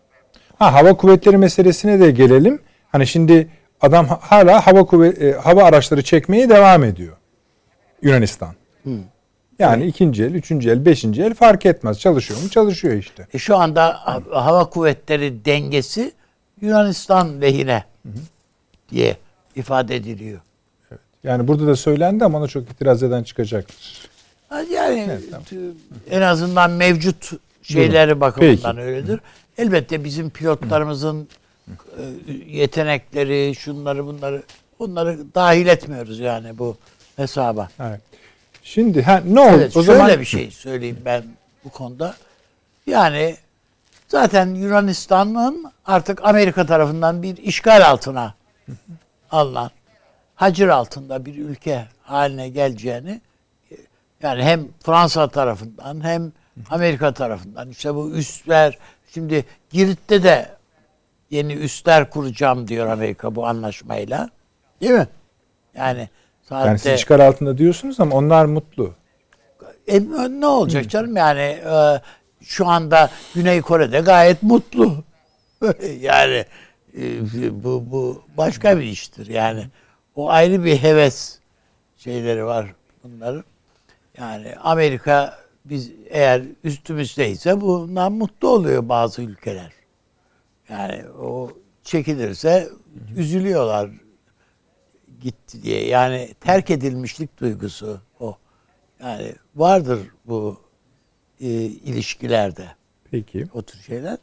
Ha 0.59 0.73
hava 0.73 0.93
kuvvetleri 0.93 1.37
meselesine 1.37 1.99
de 1.99 2.11
gelelim. 2.11 2.59
Hani 2.91 3.07
şimdi 3.07 3.47
adam 3.81 4.07
ha- 4.07 4.19
hala 4.21 4.67
hava 4.67 4.85
kuvvet 4.85 5.21
e, 5.21 5.31
hava 5.33 5.63
araçları 5.63 6.03
çekmeye 6.03 6.49
devam 6.49 6.83
ediyor. 6.83 7.13
Yunanistan. 8.01 8.49
Yani 9.59 9.85
ikinci 9.85 10.23
el, 10.23 10.33
üçüncü 10.33 10.69
el, 10.69 10.85
beşinci 10.85 11.23
el 11.23 11.33
fark 11.33 11.65
etmez. 11.65 11.99
Çalışıyor 11.99 12.41
mu? 12.41 12.49
Çalışıyor 12.49 12.93
işte. 12.97 13.27
E 13.33 13.37
şu 13.37 13.57
anda 13.57 13.87
ha- 13.87 14.21
hava 14.31 14.69
kuvvetleri 14.69 15.45
dengesi 15.45 16.11
Yunanistan 16.61 17.41
lehine 17.41 17.83
diye 18.91 19.17
ifade 19.55 19.95
ediliyor. 19.95 20.39
Yani 21.23 21.47
burada 21.47 21.67
da 21.67 21.75
söylendi 21.75 22.25
ama 22.25 22.37
ona 22.37 22.47
çok 22.47 22.63
itiraz 22.71 23.03
eden 23.03 23.23
çıkacaktır. 23.23 24.09
Yani 24.73 25.07
Evet, 25.09 25.21
tamam. 25.31 25.45
en 26.09 26.21
azından 26.21 26.71
mevcut 26.71 27.31
şeyleri 27.61 28.21
bakımından 28.21 28.75
Peki. 28.75 28.87
öyledir. 28.87 29.19
Elbette 29.57 30.03
bizim 30.03 30.29
pilotlarımızın 30.29 31.27
e, 31.67 32.03
yetenekleri, 32.47 33.55
şunları 33.55 34.05
bunları 34.05 34.43
onları 34.79 35.19
dahil 35.35 35.67
etmiyoruz 35.67 36.19
yani 36.19 36.57
bu 36.57 36.77
hesaba. 37.15 37.69
Evet. 37.79 38.01
Şimdi 38.63 39.01
ha, 39.01 39.21
ne 39.25 39.39
oldu? 39.39 39.55
Evet, 39.55 39.77
o 39.77 39.83
şöyle 39.83 39.97
zaman 39.97 40.19
bir 40.19 40.25
şey 40.25 40.51
söyleyeyim 40.51 41.01
ben 41.05 41.23
bu 41.63 41.69
konuda. 41.69 42.15
Yani 42.87 43.35
zaten 44.07 44.55
Yunanistan'ın 44.55 45.71
artık 45.85 46.25
Amerika 46.25 46.65
tarafından 46.65 47.23
bir 47.23 47.37
işgal 47.37 47.89
altına 47.89 48.33
alınan, 49.31 49.71
hacir 50.35 50.67
altında 50.67 51.25
bir 51.25 51.37
ülke 51.37 51.85
haline 52.03 52.49
geleceğini 52.49 53.21
yani 54.23 54.43
hem 54.43 54.67
Fransa 54.83 55.27
tarafından 55.27 56.03
hem 56.03 56.31
Amerika 56.69 57.13
tarafından 57.13 57.69
işte 57.69 57.95
bu 57.95 58.11
üsler 58.11 58.77
şimdi 59.13 59.45
Girit'te 59.69 60.23
de 60.23 60.49
yeni 61.29 61.53
üsler 61.53 62.09
kuracağım 62.09 62.67
diyor 62.67 62.87
Amerika 62.87 63.35
bu 63.35 63.47
anlaşmayla. 63.47 64.29
Değil 64.81 64.93
mi? 64.93 65.07
Yani 65.75 66.09
yani 66.51 66.79
siz 66.79 66.83
saatte 66.83 66.95
işgal 66.95 67.27
altında 67.27 67.57
diyorsunuz 67.57 67.99
ama 67.99 68.15
onlar 68.15 68.45
mutlu. 68.45 68.93
e, 69.87 70.01
ne 70.39 70.47
olacak 70.47 70.89
canım 70.89 71.15
yani 71.15 71.41
e, 71.41 72.01
şu 72.41 72.67
anda 72.67 73.09
Güney 73.35 73.61
Kore'de 73.61 73.99
gayet 73.99 74.43
mutlu. 74.43 75.03
yani 75.99 76.45
e, 76.97 77.63
bu 77.63 77.83
bu 77.91 78.23
başka 78.37 78.77
bir 78.77 78.83
iştir 78.83 79.27
yani. 79.27 79.67
O 80.15 80.29
ayrı 80.29 80.65
bir 80.65 80.77
heves 80.77 81.39
şeyleri 81.97 82.45
var 82.45 82.73
bunların. 83.03 83.43
Yani 84.17 84.55
Amerika 84.63 85.37
biz 85.65 85.91
eğer 86.09 86.41
üstümüzdeyse 86.63 87.61
bundan 87.61 88.11
mutlu 88.11 88.47
oluyor 88.47 88.89
bazı 88.89 89.21
ülkeler. 89.21 89.71
Yani 90.69 91.03
o 91.21 91.51
çekilirse 91.83 92.69
üzülüyorlar 93.17 93.89
gitti 95.21 95.63
diye. 95.63 95.87
Yani 95.87 96.29
terk 96.41 96.69
edilmişlik 96.69 97.39
duygusu 97.39 98.01
o. 98.19 98.37
Yani 99.03 99.35
vardır 99.55 99.99
bu 100.25 100.57
e, 101.39 101.47
ilişkilerde 101.63 102.65
Peki. 103.11 103.47
o 103.53 103.61
tür 103.61 103.79
şeyler. 103.79 104.17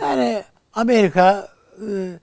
Yani 0.00 0.44
Amerika 0.74 1.48
e, 1.76 2.18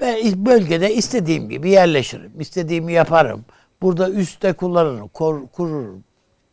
ben 0.00 0.46
bölgede 0.46 0.94
istediğim 0.94 1.48
gibi 1.48 1.70
yerleşirim. 1.70 2.40
istediğimi 2.40 2.92
yaparım. 2.92 3.44
Burada 3.82 4.10
üstte 4.10 4.52
kullanırım, 4.52 5.08
kor, 5.08 5.48
kururum. 5.48 6.04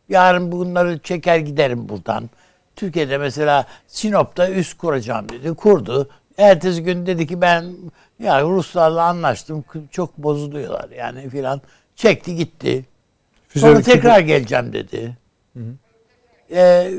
Yarın 0.08 0.52
bunları 0.52 0.98
çeker 0.98 1.38
giderim 1.38 1.88
buradan. 1.88 2.30
Türkiye'de 2.76 3.18
mesela 3.18 3.66
Sinop'ta 3.86 4.50
üst 4.50 4.78
kuracağım 4.78 5.28
dedi. 5.28 5.54
Kurdu. 5.54 6.08
Ertesi 6.38 6.82
gün 6.82 7.06
dedi 7.06 7.26
ki 7.26 7.40
ben 7.40 7.74
ya 8.18 8.42
Ruslarla 8.42 9.02
anlaştım. 9.04 9.64
Çok 9.90 10.18
bozuluyorlar 10.18 10.90
yani 10.90 11.28
filan. 11.30 11.60
Çekti 11.96 12.36
gitti. 12.36 12.84
Sonra 13.56 13.78
Füze- 13.78 13.82
tekrar 13.82 14.20
geleceğim 14.20 14.72
dedi. 14.72 15.16
Ee, 16.50 16.90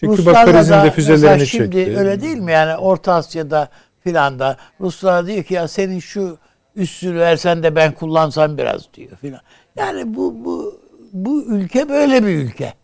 Çünkü 0.00 0.18
Ruslarla 0.18 0.68
da 0.68 0.84
de 0.84 0.90
füzelerini 0.90 1.46
şimdi 1.46 1.76
çekti. 1.76 1.98
öyle 1.98 2.20
değil 2.20 2.36
mi 2.38 2.52
yani 2.52 2.76
Orta 2.76 3.14
Asya'da 3.14 3.68
filan 4.04 4.38
da 4.38 4.56
Ruslar 4.80 5.26
diyor 5.26 5.44
ki 5.44 5.54
ya 5.54 5.68
senin 5.68 5.98
şu 5.98 6.38
üssünü 6.76 7.18
versen 7.18 7.62
de 7.62 7.76
ben 7.76 7.92
kullansam 7.92 8.58
biraz 8.58 8.94
diyor 8.94 9.16
filan. 9.16 9.40
Yani 9.76 10.14
bu 10.14 10.44
bu 10.44 10.80
bu 11.12 11.42
ülke 11.42 11.88
böyle 11.88 12.22
bir 12.26 12.34
ülke. 12.34 12.74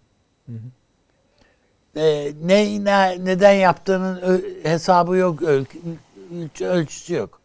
Ee, 1.97 2.33
ne, 2.45 2.85
ne 2.85 3.25
neden 3.25 3.53
yaptığının 3.53 4.43
hesabı 4.63 5.17
yok, 5.17 5.43
öl- 5.43 5.65
ölçü- 6.35 6.67
ölçüsü 6.67 7.15
yok. 7.15 7.41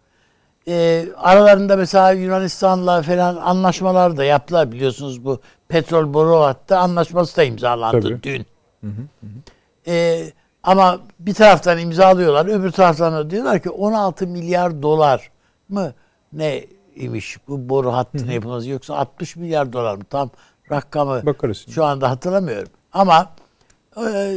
Ee, 0.69 1.05
aralarında 1.17 1.75
mesela 1.75 2.11
Yunanistan'la 2.11 3.01
falan 3.01 3.35
anlaşmalar 3.35 4.17
da 4.17 4.23
yaptılar 4.23 4.71
biliyorsunuz 4.71 5.25
bu 5.25 5.39
petrol 5.67 6.13
boru 6.13 6.35
hattı 6.35 6.77
anlaşması 6.77 7.37
da 7.37 7.43
imzalandı 7.43 8.01
Tabii. 8.01 8.23
dün. 8.23 8.45
Ee, 9.87 10.31
ama 10.63 10.99
bir 11.19 11.33
taraftan 11.33 11.79
imzalıyorlar, 11.79 12.45
öbür 12.45 12.71
taraftan 12.71 13.13
da 13.13 13.29
diyorlar 13.29 13.59
ki 13.59 13.69
16 13.69 14.27
milyar 14.27 14.81
dolar 14.81 15.31
mı 15.69 15.93
ne 16.33 16.65
imiş 16.95 17.37
bu 17.47 17.69
boru 17.69 17.93
hattının 17.93 18.31
yapılması 18.31 18.69
yoksa 18.69 18.95
60 18.95 19.35
milyar 19.35 19.73
dolar 19.73 19.95
mı 19.95 20.03
tam 20.09 20.29
rakamı 20.71 21.25
Bakarız 21.25 21.65
şu 21.69 21.85
anda 21.85 22.09
hatırlamıyorum. 22.09 22.71
Ama 22.93 23.29
e, 23.97 24.35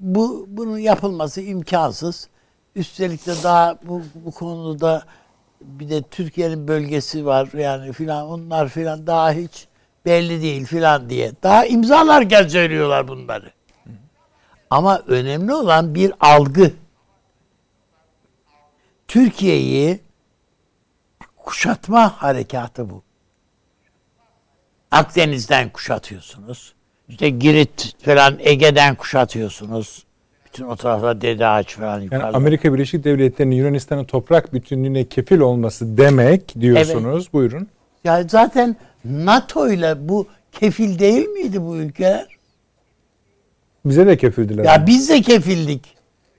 bu 0.00 0.46
bunun 0.48 0.78
yapılması 0.78 1.40
imkansız. 1.40 2.28
Üstelik 2.76 3.26
de 3.26 3.34
daha 3.42 3.78
bu, 3.82 4.02
bu 4.14 4.30
konuda 4.30 5.04
bir 5.60 5.90
de 5.90 6.02
Türkiye'nin 6.02 6.68
bölgesi 6.68 7.26
var 7.26 7.48
yani 7.58 7.92
filan 7.92 8.26
onlar 8.26 8.68
filan 8.68 9.06
daha 9.06 9.32
hiç 9.32 9.66
belli 10.04 10.42
değil 10.42 10.66
filan 10.66 11.10
diye. 11.10 11.32
Daha 11.42 11.66
imzalarken 11.66 12.48
söylüyorlar 12.48 13.08
bunları. 13.08 13.52
Ama 14.70 15.02
önemli 15.06 15.54
olan 15.54 15.94
bir 15.94 16.12
algı. 16.20 16.72
Türkiye'yi 19.08 20.00
kuşatma 21.36 22.22
harekatı 22.22 22.90
bu. 22.90 23.02
Akdeniz'den 24.90 25.70
kuşatıyorsunuz. 25.70 26.74
İşte 27.08 27.28
Girit 27.28 27.96
falan 28.04 28.38
Ege'den 28.40 28.94
kuşatıyorsunuz. 28.94 30.04
Bütün 30.52 30.64
o 30.64 30.76
tarafta 30.76 31.20
Dede 31.20 31.46
Ağaç 31.46 31.74
falan 31.74 31.92
Yani 31.92 32.04
yukarıda. 32.04 32.36
Amerika 32.36 32.74
Birleşik 32.74 33.04
Devletleri'nin 33.04 33.56
Yunanistan'ın 33.56 34.04
toprak 34.04 34.54
bütünlüğüne 34.54 35.04
kefil 35.04 35.38
olması 35.38 35.96
demek 35.96 36.60
diyorsunuz. 36.60 37.32
Buyurun. 37.32 37.68
Ya 38.04 38.22
zaten 38.22 38.76
NATO 39.04 39.68
ile 39.68 40.08
bu 40.08 40.26
kefil 40.52 40.98
değil 40.98 41.28
miydi 41.28 41.62
bu 41.62 41.76
ülkeler? 41.76 42.26
Bize 43.84 44.06
de 44.06 44.16
kefildiler. 44.16 44.64
Ya 44.64 44.86
biz 44.86 45.08
de 45.08 45.20
kefildik 45.22 45.96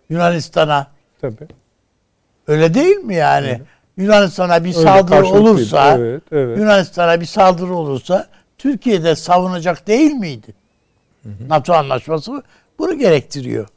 Yunanistan'a. 0.10 0.88
Tabii. 1.22 1.48
Öyle 2.48 2.74
değil 2.74 2.98
mi 2.98 3.16
yani? 3.16 3.62
Yunanistan'a 3.98 4.64
bir 4.64 4.76
Öyle 4.76 4.88
saldırı 4.88 5.26
olursa, 5.26 5.98
Evet, 5.98 6.24
evet. 6.32 6.58
Yunanistan'a 6.58 7.22
bir 7.22 7.26
saldırı 7.26 7.74
olursa 7.76 8.28
Türkiye'de 8.58 9.16
savunacak 9.16 9.88
değil 9.88 10.12
miydi? 10.12 10.54
NATO 11.48 11.74
anlaşması 11.74 12.44
bunu 12.80 12.98
gerektiriyor. 12.98 13.68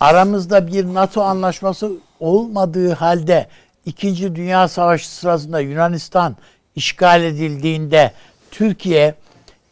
Aramızda 0.00 0.66
bir 0.66 0.84
NATO 0.84 1.22
anlaşması 1.22 1.92
olmadığı 2.20 2.92
halde 2.92 3.48
İkinci 3.86 4.36
Dünya 4.36 4.68
Savaşı 4.68 5.10
sırasında 5.10 5.60
Yunanistan 5.60 6.36
işgal 6.76 7.22
edildiğinde 7.22 8.12
Türkiye 8.50 9.14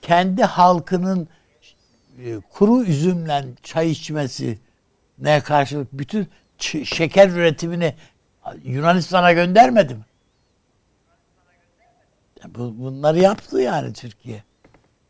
kendi 0.03 0.45
halkının 0.45 1.29
e, 2.25 2.41
kuru 2.53 2.85
üzümle 2.85 3.45
çay 3.63 3.91
içmesi 3.91 4.59
ne 5.19 5.41
karşılık 5.41 5.93
bütün 5.93 6.29
şeker 6.85 7.29
üretimini 7.29 7.95
Yunanistan'a 8.65 9.33
göndermedi 9.33 9.95
mi? 9.95 10.05
Bunları 12.55 13.19
yaptı 13.19 13.61
yani 13.61 13.93
Türkiye. 13.93 14.43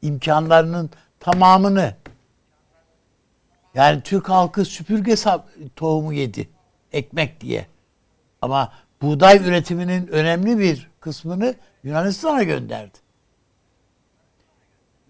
İmkanlarının 0.03 0.91
tamamını 1.21 1.95
yani 3.75 4.03
Türk 4.03 4.29
halkı 4.29 4.65
süpürge 4.65 5.15
tohumu 5.77 6.13
yedi. 6.13 6.49
Ekmek 6.93 7.41
diye. 7.41 7.67
Ama 8.43 8.73
buğday 9.03 9.37
üretiminin 9.37 10.07
önemli 10.07 10.59
bir 10.59 10.91
kısmını 11.01 11.55
Yunanistan'a 11.83 12.43
gönderdi. 12.43 12.99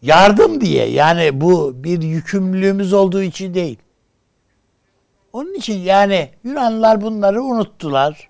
Yardım 0.03 0.61
diye. 0.61 0.91
Yani 0.91 1.41
bu 1.41 1.85
bir 1.85 2.03
yükümlülüğümüz 2.03 2.93
olduğu 2.93 3.23
için 3.23 3.55
değil. 3.55 3.78
Onun 5.32 5.55
için 5.55 5.78
yani 5.78 6.31
Yunanlılar 6.45 7.01
bunları 7.01 7.43
unuttular. 7.43 8.28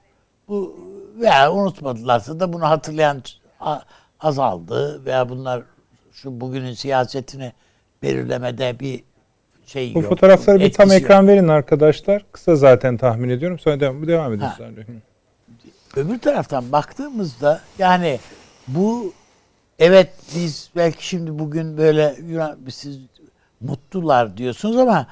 Bu 0.48 0.80
veya 1.20 1.52
unutmadılarsa 1.52 2.40
da 2.40 2.52
bunu 2.52 2.68
hatırlayan 2.68 3.22
azaldı 4.20 5.04
veya 5.04 5.28
bunlar 5.28 5.62
şu 6.12 6.40
bugünün 6.40 6.74
siyasetini 6.74 7.52
belirlemede 8.02 8.80
bir 8.80 9.04
şey 9.66 9.94
Bu 9.94 9.98
yok. 10.00 10.08
fotoğrafları 10.08 10.60
bir 10.60 10.72
tam 10.72 10.86
etkisi 10.86 10.94
yok. 11.02 11.10
ekran 11.10 11.28
verin 11.28 11.48
arkadaşlar. 11.48 12.24
Kısa 12.32 12.56
zaten 12.56 12.96
tahmin 12.96 13.28
ediyorum. 13.28 13.58
Sonra 13.58 13.80
devam, 13.80 14.06
devam 14.08 14.32
edin. 14.32 14.44
Öbür 15.96 16.18
taraftan 16.18 16.72
baktığımızda 16.72 17.60
yani 17.78 18.18
bu 18.68 19.12
evet 19.78 20.08
biz 20.36 20.70
belki 20.76 21.06
şimdi 21.06 21.38
bugün 21.38 21.76
böyle 21.78 22.16
Yunan 22.28 22.58
siz 22.70 22.98
mutlular 23.60 24.36
diyorsunuz 24.36 24.76
ama 24.76 25.06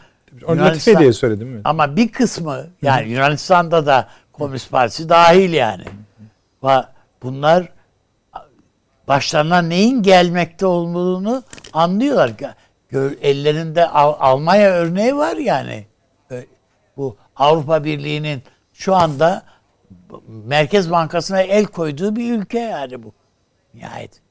Onu 0.47 0.61
latife 0.61 0.99
diye 0.99 1.13
söyledim 1.13 1.49
mi? 1.49 1.61
ama 1.65 1.97
bir 1.97 2.09
kısmı 2.13 2.67
yani 2.83 3.11
Yunanistan'da 3.11 3.87
da 3.87 4.09
Komünist 4.33 4.71
Partisi 4.71 5.09
dahil 5.09 5.53
yani. 5.53 5.85
Bunlar 7.23 7.69
başlarına 9.09 9.63
neyin 9.63 10.03
gelmekte 10.03 10.67
olduğunu 10.67 11.43
anlıyorlar. 11.73 12.31
Ellerinde 13.23 13.89
Al- 13.89 14.17
Almanya 14.19 14.71
örneği 14.71 15.17
var 15.17 15.37
yani. 15.37 15.87
Bu 16.97 17.17
Avrupa 17.37 17.85
Birliği'nin 17.85 18.43
şu 18.73 18.95
anda 18.95 19.43
Merkez 20.29 20.91
Bankası'na 20.91 21.43
el 21.43 21.65
koyduğu 21.65 22.17
bir 22.17 22.39
ülke 22.39 22.59
yani 22.59 23.03
bu. 23.03 23.13
Nihayetinde. 23.75 24.23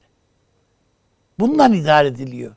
Bundan 1.40 1.74
idare 1.74 2.08
ediliyor. 2.08 2.56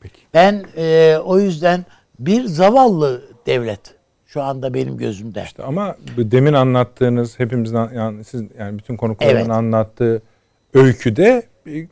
Peki. 0.00 0.20
Ben 0.34 0.64
e, 0.76 1.16
o 1.24 1.38
yüzden 1.38 1.84
bir 2.18 2.44
zavallı 2.44 3.22
devlet 3.46 3.94
şu 4.26 4.42
anda 4.42 4.74
benim 4.74 4.96
gözümde. 4.96 5.42
İşte 5.44 5.62
ama 5.62 5.96
demin 6.16 6.52
anlattığınız 6.52 7.38
hepimizin 7.38 7.76
an- 7.76 7.92
yani 7.94 8.24
siz 8.24 8.42
yani 8.58 8.78
bütün 8.78 8.96
konukların 8.96 9.36
Evet. 9.36 9.50
anlattığı 9.50 10.22
öyküde 10.74 11.42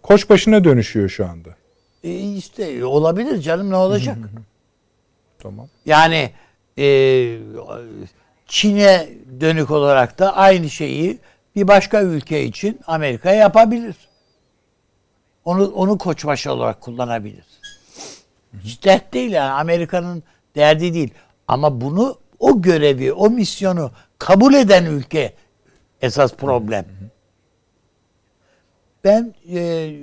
koç 0.03 0.31
başına 0.31 0.65
dönüşüyor 0.65 1.09
şu 1.09 1.27
anda. 1.27 1.49
E, 2.05 2.33
işte 2.33 2.85
olabilir 2.85 3.41
canım 3.41 3.71
ne 3.71 3.77
olacak? 3.77 4.19
Tamam. 5.39 5.69
yani 5.87 6.31
e, 6.79 6.87
Çin'e 8.47 9.09
dönük 9.41 9.71
olarak 9.71 10.19
da 10.19 10.37
aynı 10.37 10.71
şeyi 10.71 11.19
bir 11.57 11.69
başka 11.69 12.03
ülke 12.03 12.45
için 12.45 12.81
Amerika 12.87 13.33
yapabilir. 13.33 13.97
Onu 15.45 15.67
onu 15.67 15.99
koçbaşı 15.99 16.53
olarak 16.53 16.81
kullanabilir. 16.81 17.45
Hiç 18.61 18.85
dert 18.85 19.13
değil 19.15 19.31
yani 19.31 19.51
Amerika'nın 19.51 20.23
derdi 20.57 20.95
değil. 20.95 21.11
Ama 21.49 21.81
bunu 21.81 22.19
o 22.39 22.63
görevi, 22.63 23.13
o 23.13 23.31
misyonu 23.31 23.91
kabul 24.19 24.55
eden 24.55 24.85
ülke 24.85 25.35
esas 26.03 26.35
problem. 26.35 26.85
Ben 29.05 29.35
e, 29.49 29.59
e, 29.59 29.95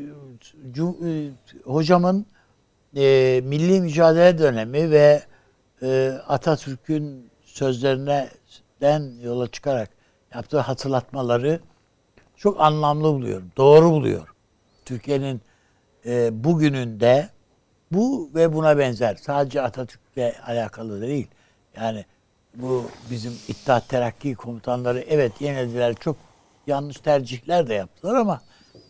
hocamın 1.64 2.26
e, 2.96 3.42
milli 3.44 3.82
mücadele 3.82 4.38
dönemi 4.38 4.92
ve 4.92 5.24
e, 5.82 6.20
Atatürk'ün 6.28 7.30
sözlerinden 7.44 9.22
yola 9.22 9.48
çıkarak 9.48 9.90
yaptığı 10.36 10.60
hatırlatmaları 10.60 11.60
çok 12.36 12.62
anlamlı 12.62 13.14
buluyorum. 13.14 13.52
Doğru 13.58 13.92
buluyorum. 13.92 14.36
Türkiye'nin 14.86 15.42
e, 16.06 16.44
bugününde 16.44 17.30
bu 17.92 18.32
ve 18.36 18.54
buna 18.54 18.78
benzer 18.78 19.16
sadece 19.16 19.62
Atatürk'le 19.62 20.34
alakalı 20.48 21.02
değil. 21.02 21.28
Yani 21.76 22.06
bu 22.56 22.86
bizim 23.12 23.34
İttihat 23.48 23.90
Terakki 23.90 24.36
komutanları 24.36 25.00
evet 25.00 25.42
yenildiler 25.42 25.96
çok 25.96 26.16
yanlış 26.68 26.98
tercihler 26.98 27.70
de 27.70 27.74
yaptılar 27.74 28.16
ama 28.16 28.42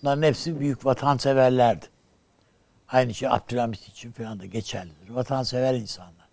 bunların 0.04 0.22
hepsi 0.22 0.60
büyük 0.60 0.86
vatanseverlerdi. 0.86 1.86
Aynı 2.88 3.14
şey 3.14 3.30
Abdülhamit 3.30 3.88
için 3.88 4.12
falan 4.12 4.40
da 4.40 4.46
geçerlidir. 4.46 5.10
Vatansever 5.10 5.74
insanlar. 5.74 6.28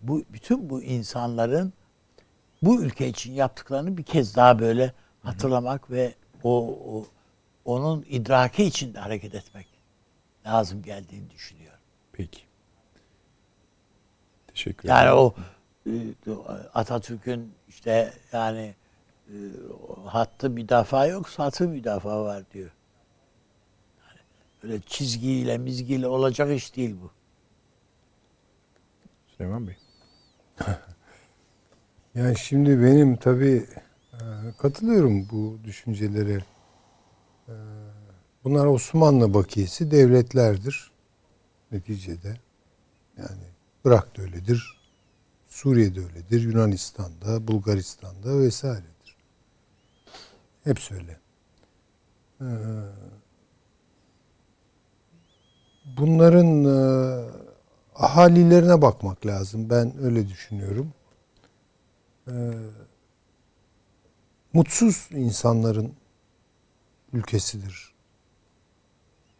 Bu 0.00 0.24
bütün 0.32 0.70
bu 0.70 0.82
insanların 0.82 1.72
bu 2.62 2.82
ülke 2.82 3.08
için 3.08 3.32
yaptıklarını 3.32 3.96
bir 3.96 4.02
kez 4.02 4.36
daha 4.36 4.58
böyle 4.58 4.92
hatırlamak 5.22 5.90
ve 5.90 6.14
o, 6.42 6.78
o 6.86 7.06
onun 7.64 8.04
idraki 8.08 8.64
içinde 8.64 8.98
hareket 8.98 9.34
etmek 9.34 9.66
lazım 10.46 10.82
geldiğini 10.82 11.30
düşünüyorum. 11.30 11.80
Peki. 12.12 12.40
Teşekkür 14.46 14.88
Yani 14.88 15.02
ederim. 15.02 15.16
o 15.16 15.34
e, 15.86 16.32
Atatürk'ün 16.74 17.52
işte 17.68 18.12
yani 18.32 18.74
e, 19.28 19.36
hattı 20.06 20.50
müdafaa 20.50 21.06
yok, 21.06 21.28
satı 21.28 21.68
müdafaa 21.68 22.24
var 22.24 22.42
diyor. 22.54 22.70
Öyle 24.62 24.80
çizgiyle, 24.80 25.58
mizgiyle 25.58 26.06
olacak 26.06 26.56
iş 26.56 26.76
değil 26.76 26.96
bu. 27.02 27.10
Süleyman 29.26 29.66
Bey. 29.66 29.76
Yani 32.14 32.38
şimdi 32.38 32.82
benim 32.82 33.16
tabii 33.16 33.66
e, 34.12 34.18
katılıyorum 34.58 35.28
bu 35.30 35.58
düşüncelere. 35.64 36.42
E, 37.48 37.54
Bunlar 38.44 38.66
Osmanlı 38.66 39.34
bakiyesi 39.34 39.90
devletlerdir 39.90 40.92
neticede. 41.72 42.36
Yani 43.18 43.42
Irak 43.84 44.16
da 44.16 44.22
öyledir, 44.22 44.80
Suriye'de 45.48 46.00
öyledir, 46.00 46.40
Yunanistan'da, 46.42 47.48
Bulgaristan'da 47.48 48.38
vesairedir. 48.40 49.16
Hepsi 50.64 50.94
öyle. 50.94 51.18
E, 52.40 52.46
Bunların 55.96 56.64
e, 56.64 56.76
ahalilerine 57.94 58.82
bakmak 58.82 59.26
lazım. 59.26 59.70
Ben 59.70 60.02
öyle 60.02 60.28
düşünüyorum. 60.28 60.92
Ee, 62.28 62.32
mutsuz 64.52 65.08
insanların 65.10 65.92
ülkesidir 67.12 67.94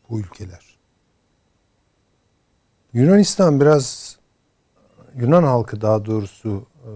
bu 0.08 0.20
ülkeler. 0.20 0.78
Yunanistan 2.92 3.60
biraz 3.60 4.18
Yunan 5.14 5.42
halkı 5.42 5.80
daha 5.80 6.04
doğrusu 6.04 6.66
e, 6.84 6.90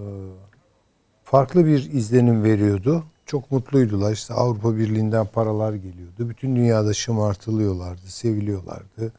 farklı 1.24 1.66
bir 1.66 1.92
izlenim 1.92 2.44
veriyordu. 2.44 3.04
Çok 3.26 3.50
mutluydular. 3.50 4.12
İşte 4.12 4.34
Avrupa 4.34 4.76
Birliği'nden 4.76 5.26
paralar 5.26 5.74
geliyordu. 5.74 6.28
Bütün 6.28 6.56
dünyada 6.56 6.94
şımartılıyorlardı, 6.94 8.06
seviliyorlardı. 8.06 9.12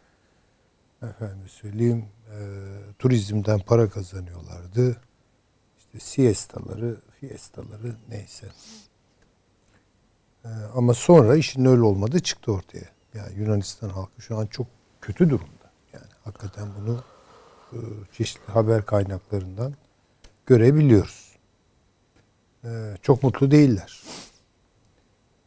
Efendim 1.01 1.47
söyleyeyim, 1.47 2.05
e, 2.31 2.37
turizmden 2.99 3.59
para 3.59 3.89
kazanıyorlardı. 3.89 5.01
İşte 5.77 5.99
siestaları, 5.99 6.97
fiestaları 7.19 7.95
neyse. 8.09 8.47
Ee, 10.45 10.49
ama 10.75 10.93
sonra 10.93 11.35
işin 11.35 11.65
öyle 11.65 11.81
olmadı 11.81 12.19
çıktı 12.19 12.51
ortaya. 12.51 12.89
Yani 13.13 13.39
Yunanistan 13.39 13.89
halkı 13.89 14.21
şu 14.21 14.37
an 14.37 14.45
çok 14.45 14.67
kötü 15.01 15.29
durumda. 15.29 15.71
Yani 15.93 16.05
hakikaten 16.23 16.67
bunu 16.79 17.03
e, 17.73 17.77
çeşitli 18.13 18.51
haber 18.51 18.85
kaynaklarından 18.85 19.73
görebiliyoruz. 20.45 21.37
Ee, 22.65 22.97
çok 23.01 23.23
mutlu 23.23 23.51
değiller. 23.51 24.03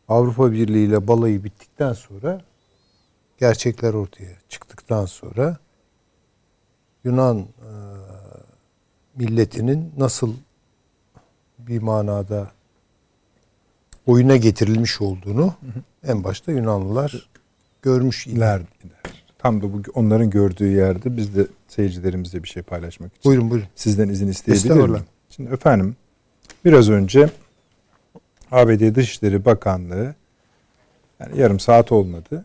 Avrupa 0.09 0.53
Birliği 0.53 0.87
ile 0.87 1.09
balayı 1.09 1.45
bittikten 1.45 1.93
sonra 1.93 2.41
gerçekler 3.41 3.95
ortaya 3.95 4.31
çıktıktan 4.49 5.07
sonra 5.07 5.57
Yunan 7.05 7.39
e, 7.39 7.71
milletinin 9.17 9.93
nasıl 9.99 10.35
bir 11.59 11.83
manada 11.83 12.51
oyuna 14.07 14.37
getirilmiş 14.37 15.01
olduğunu 15.01 15.55
en 16.05 16.25
başta 16.25 16.53
Yunanlılar 16.53 17.29
görmüş 17.83 18.27
iler. 18.27 18.63
Tam 19.39 19.63
da 19.63 19.73
bu 19.73 19.83
onların 19.95 20.31
gördüğü 20.31 20.77
yerde 20.77 21.17
biz 21.17 21.37
de 21.37 21.47
seyircilerimizle 21.69 22.43
bir 22.43 22.49
şey 22.49 22.63
paylaşmak 22.63 23.17
için 23.17 23.31
Buyurun 23.31 23.51
buyurun. 23.51 23.69
sizden 23.75 24.09
izin 24.09 24.29
isteyebilir 24.29 24.89
miyim? 24.89 25.05
Şimdi 25.31 25.53
efendim 25.55 25.97
biraz 26.65 26.91
önce 26.91 27.31
ABD 28.53 28.95
Dışişleri 28.95 29.45
Bakanlığı 29.45 30.15
yani 31.21 31.41
yarım 31.41 31.61
saat 31.61 31.93
olmadı. 31.93 32.45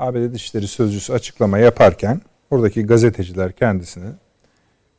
ABD 0.00 0.32
Dışişleri 0.32 0.68
Sözcüsü 0.68 1.12
açıklama 1.12 1.58
yaparken 1.58 2.20
oradaki 2.50 2.86
gazeteciler 2.86 3.52
kendisini 3.52 4.10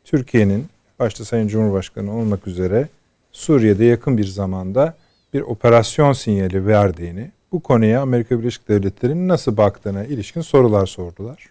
Türkiye'nin 0.03 0.67
başta 0.99 1.25
Sayın 1.25 1.47
Cumhurbaşkanı 1.47 2.17
olmak 2.17 2.47
üzere 2.47 2.87
Suriye'de 3.31 3.85
yakın 3.85 4.17
bir 4.17 4.27
zamanda 4.27 4.93
bir 5.33 5.41
operasyon 5.41 6.13
sinyali 6.13 6.67
verdiğini, 6.67 7.31
bu 7.51 7.59
konuya 7.59 8.01
Amerika 8.01 8.39
Birleşik 8.39 8.69
Devletleri'nin 8.69 9.27
nasıl 9.27 9.57
baktığına 9.57 10.03
ilişkin 10.03 10.41
sorular 10.41 10.85
sordular. 10.85 11.45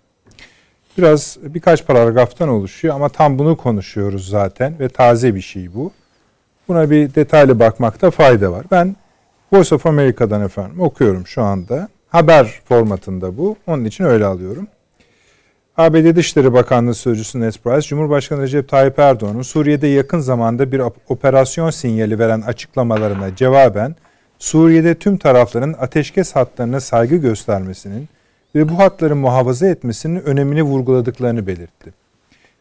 Biraz 0.98 1.38
birkaç 1.42 1.86
paragraftan 1.86 2.48
oluşuyor 2.48 2.94
ama 2.94 3.08
tam 3.08 3.38
bunu 3.38 3.56
konuşuyoruz 3.56 4.28
zaten 4.28 4.78
ve 4.80 4.88
taze 4.88 5.34
bir 5.34 5.40
şey 5.40 5.74
bu. 5.74 5.92
Buna 6.68 6.90
bir 6.90 7.14
detaylı 7.14 7.58
bakmakta 7.58 8.10
fayda 8.10 8.52
var. 8.52 8.66
Ben 8.70 8.96
Voice 9.52 9.74
of 9.74 9.86
America'dan 9.86 10.42
efendim 10.42 10.80
okuyorum 10.80 11.26
şu 11.26 11.42
anda. 11.42 11.88
Haber 12.10 12.60
formatında 12.64 13.36
bu. 13.36 13.56
Onun 13.66 13.84
için 13.84 14.04
öyle 14.04 14.24
alıyorum. 14.24 14.68
ABD 15.76 16.16
Dışişleri 16.16 16.52
Bakanlığı 16.52 16.94
Sözcüsü 16.94 17.40
Ned 17.40 17.52
Price, 17.64 17.88
Cumhurbaşkanı 17.88 18.42
Recep 18.42 18.68
Tayyip 18.68 18.98
Erdoğan'ın 18.98 19.42
Suriye'de 19.42 19.86
yakın 19.86 20.18
zamanda 20.20 20.72
bir 20.72 20.82
operasyon 21.08 21.70
sinyali 21.70 22.18
veren 22.18 22.40
açıklamalarına 22.40 23.36
cevaben 23.36 23.94
Suriye'de 24.38 24.94
tüm 24.94 25.18
tarafların 25.18 25.74
ateşkes 25.80 26.32
hatlarına 26.32 26.80
saygı 26.80 27.16
göstermesinin 27.16 28.08
ve 28.54 28.68
bu 28.68 28.78
hatları 28.78 29.16
muhafaza 29.16 29.66
etmesinin 29.66 30.20
önemini 30.20 30.62
vurguladıklarını 30.62 31.46
belirtti. 31.46 31.92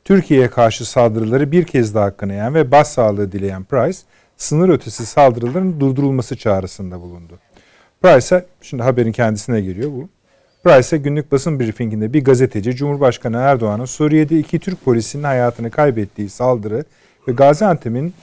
Türkiye'ye 0.06 0.50
karşı 0.50 0.90
saldırıları 0.90 1.52
bir 1.52 1.64
kez 1.64 1.96
daha 1.96 2.12
kınayan 2.12 2.56
ve 2.56 2.72
başsağlığı 2.72 3.32
dileyen 3.32 3.64
Price, 3.64 4.00
sınır 4.38 4.70
ötesi 4.70 5.06
saldırıların 5.06 5.80
durdurulması 5.80 6.38
çağrısında 6.38 7.02
bulundu. 7.02 7.40
Price'a, 8.02 8.44
şimdi 8.62 8.84
haberin 8.84 9.12
kendisine 9.12 9.62
geliyor 9.62 9.92
bu. 9.92 10.10
Price'a 10.64 11.00
günlük 11.00 11.32
basın 11.32 11.60
briefinginde 11.60 12.14
bir 12.14 12.24
gazeteci 12.24 12.76
Cumhurbaşkanı 12.76 13.38
Erdoğan'ın 13.38 13.86
Suriye'de 13.86 14.40
iki 14.40 14.60
Türk 14.60 14.86
polisinin 14.86 15.24
hayatını 15.24 15.72
kaybettiği 15.72 16.30
saldırı 16.30 16.84
ve 17.28 17.32
Gaziantep'in 17.32 18.14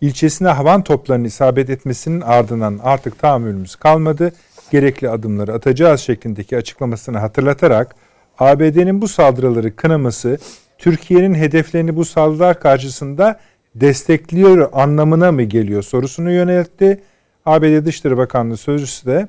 ilçesine 0.00 0.48
havan 0.48 0.84
toplarının 0.84 1.24
isabet 1.24 1.70
etmesinin 1.70 2.20
ardından 2.20 2.80
artık 2.82 3.18
tahammülümüz 3.18 3.76
kalmadı. 3.76 4.32
Gerekli 4.70 5.10
adımları 5.10 5.52
atacağız 5.52 6.00
şeklindeki 6.00 6.56
açıklamasını 6.56 7.18
hatırlatarak 7.18 7.94
ABD'nin 8.38 9.02
bu 9.02 9.08
saldırıları 9.08 9.76
kınaması 9.76 10.38
Türkiye'nin 10.78 11.34
hedeflerini 11.34 11.96
bu 11.96 12.04
saldırılar 12.04 12.60
karşısında 12.60 13.40
destekliyor 13.74 14.68
anlamına 14.72 15.32
mı 15.32 15.42
geliyor 15.42 15.82
sorusunu 15.82 16.30
yöneltti. 16.30 17.00
ABD 17.46 17.84
Dışişleri 17.84 18.16
Bakanlığı 18.16 18.56
Sözcüsü 18.56 19.06
de 19.06 19.28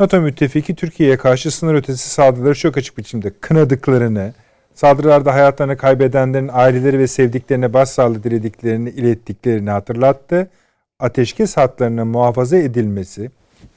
NATO 0.00 0.20
müttefiki 0.20 0.74
Türkiye'ye 0.74 1.16
karşı 1.16 1.50
sınır 1.50 1.74
ötesi 1.74 2.08
saldırıları 2.08 2.54
çok 2.54 2.76
açık 2.76 2.98
biçimde 2.98 3.32
kınadıklarını, 3.40 4.32
saldırılarda 4.74 5.34
hayatlarını 5.34 5.76
kaybedenlerin 5.76 6.50
aileleri 6.52 6.98
ve 6.98 7.06
sevdiklerine 7.06 7.72
başsağlığı 7.72 8.22
dilediklerini 8.22 8.90
ilettiklerini 8.90 9.70
hatırlattı. 9.70 10.50
Ateşkes 10.98 11.56
hatlarının 11.56 12.06
muhafaza 12.06 12.56
edilmesi 12.56 13.30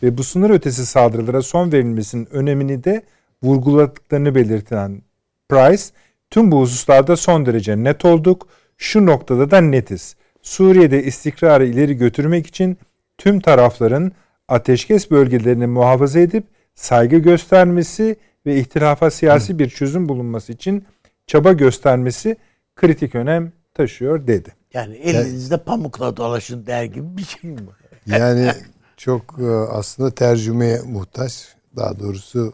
ve 0.04 0.18
bu 0.18 0.24
sınır 0.24 0.50
ötesi 0.50 0.86
saldırılara 0.86 1.42
son 1.42 1.72
verilmesinin 1.72 2.28
önemini 2.32 2.84
de 2.84 3.02
vurguladıklarını 3.44 4.36
belirten 4.36 5.02
Price, 5.50 5.84
tüm 6.30 6.52
bu 6.52 6.62
hususlarda 6.62 7.16
son 7.16 7.46
derece 7.46 7.84
net 7.84 8.06
olduk. 8.06 8.48
Şu 8.78 9.06
noktada 9.06 9.52
da 9.52 9.62
netiz. 9.62 10.16
Suriye'de 10.42 11.04
istikrarı 11.04 11.66
ileri 11.66 11.98
götürmek 11.98 12.48
için 12.48 12.78
tüm 13.18 13.40
tarafların 13.40 14.12
ateşkes 14.48 15.12
bölgelerini 15.12 15.68
muhafaza 15.68 16.20
edip 16.20 16.44
saygı 16.76 17.18
göstermesi 17.18 18.16
ve 18.46 18.60
ihtilafa 18.60 19.12
siyasi 19.12 19.60
bir 19.60 19.70
çözüm 19.70 20.10
bulunması 20.10 20.54
için 20.54 20.86
çaba 21.28 21.54
göstermesi 21.54 22.38
kritik 22.76 23.16
önem 23.16 23.52
taşıyor 23.74 24.28
dedi. 24.28 24.56
Yani 24.74 24.96
elinizde 24.96 25.58
pamukla 25.58 26.18
dolaşın 26.18 26.66
der 26.66 26.84
gibi 26.84 27.18
bir 27.18 27.24
şey 27.24 27.52
mi? 27.52 27.60
Yani 28.08 28.52
çok 28.98 29.40
e, 29.40 29.46
aslında 29.72 30.12
tercümeye 30.12 30.82
muhtaç, 30.86 31.56
daha 31.76 32.00
doğrusu 32.00 32.54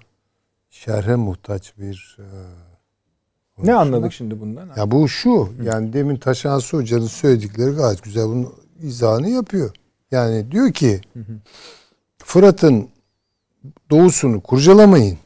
şerhe 0.70 1.16
muhtaç 1.16 1.74
bir 1.78 2.18
e, 2.20 2.24
Ne 2.24 3.56
konuşma. 3.56 3.80
anladık 3.80 4.14
şimdi 4.14 4.40
bundan? 4.42 4.70
Ya 4.78 4.92
bu 4.92 5.08
şu, 5.08 5.50
yani 5.64 5.94
demin 5.94 6.16
Taşansı 6.16 6.78
Hoca'nın 6.78 7.08
söyledikleri 7.08 7.72
gayet 7.72 8.04
güzel 8.04 8.24
bunun 8.26 8.54
izahını 8.82 9.30
yapıyor. 9.30 9.72
Yani 10.14 10.52
diyor 10.52 10.74
ki 10.74 11.02
Fırat'ın 12.18 12.90
doğusunu 13.90 14.42
kurcalamayın. 14.42 15.18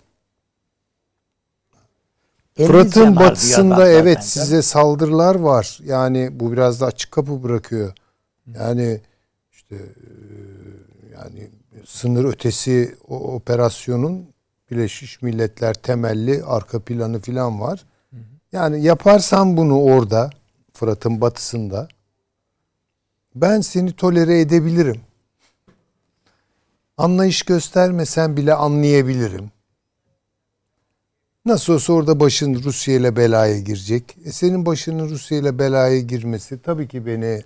Fırat'ın 2.57 3.15
batısında 3.15 3.89
evet 3.89 4.23
zaten. 4.23 4.43
size 4.43 4.61
saldırılar 4.61 5.35
var. 5.35 5.79
Yani 5.83 6.29
bu 6.39 6.51
biraz 6.51 6.81
da 6.81 6.85
açık 6.85 7.11
kapı 7.11 7.43
bırakıyor. 7.43 7.93
Yani 8.47 9.01
işte 9.51 9.75
e, 9.75 10.07
yani 11.13 11.49
sınır 11.85 12.25
ötesi 12.25 12.95
o 13.07 13.33
operasyonun 13.33 14.27
Birleşmiş 14.71 15.21
Milletler 15.21 15.73
temelli 15.73 16.43
arka 16.43 16.79
planı 16.79 17.19
filan 17.19 17.61
var. 17.61 17.85
Yani 18.51 18.83
yaparsan 18.83 19.57
bunu 19.57 19.81
orada 19.81 20.29
Fırat'ın 20.73 21.21
batısında 21.21 21.87
ben 23.41 23.61
seni 23.61 23.93
tolere 23.93 24.39
edebilirim. 24.39 25.01
Anlayış 26.97 27.41
göstermesen 27.41 28.37
bile 28.37 28.53
anlayabilirim. 28.53 29.51
Nasıl 31.45 31.73
olsa 31.73 31.93
orada 31.93 32.19
başın 32.19 32.63
Rusya 32.63 32.95
ile 32.95 33.15
belaya 33.15 33.59
girecek. 33.59 34.17
E 34.25 34.31
senin 34.31 34.65
başının 34.65 35.09
Rusya 35.09 35.37
ile 35.37 35.59
belaya 35.59 35.99
girmesi 35.99 36.61
tabii 36.61 36.87
ki 36.87 37.05
beni 37.05 37.43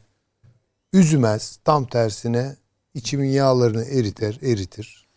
üzmez. 0.93 1.59
Tam 1.63 1.85
tersine 1.85 2.55
içimin 2.93 3.29
yağlarını 3.29 3.83
eriter, 3.85 4.37
eritir. 4.41 5.07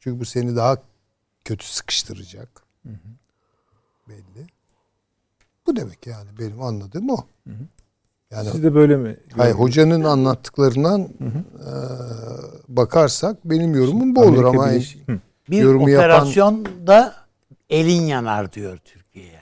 Çünkü 0.00 0.20
bu 0.20 0.24
seni 0.24 0.56
daha 0.56 0.76
kötü 1.44 1.66
sıkıştıracak. 1.66 2.62
Belli. 4.08 4.46
Bu 5.66 5.76
demek 5.76 6.06
yani 6.06 6.30
benim 6.38 6.62
anladığım 6.62 7.10
o. 7.10 7.26
Yani 8.32 8.48
Siz 8.50 8.62
de 8.62 8.74
böyle 8.74 8.96
mi? 8.96 9.16
hayır, 9.36 9.54
hocanın 9.54 10.04
anlattıklarından 10.04 11.00
e, 11.00 11.08
bakarsak 12.68 13.36
benim 13.44 13.74
yorumum 13.74 14.16
bu 14.16 14.20
olur 14.20 14.28
Amerika 14.44 14.48
ama 14.48 14.72
Birleşik- 14.72 15.08
Hı. 15.08 15.18
Bir 15.50 15.58
Yorumu 15.62 15.90
yapan- 15.90 16.04
operasyonda 16.08 17.14
elin 17.70 18.02
yanar 18.02 18.52
diyor 18.52 18.78
Türkiye'ye. 18.84 19.40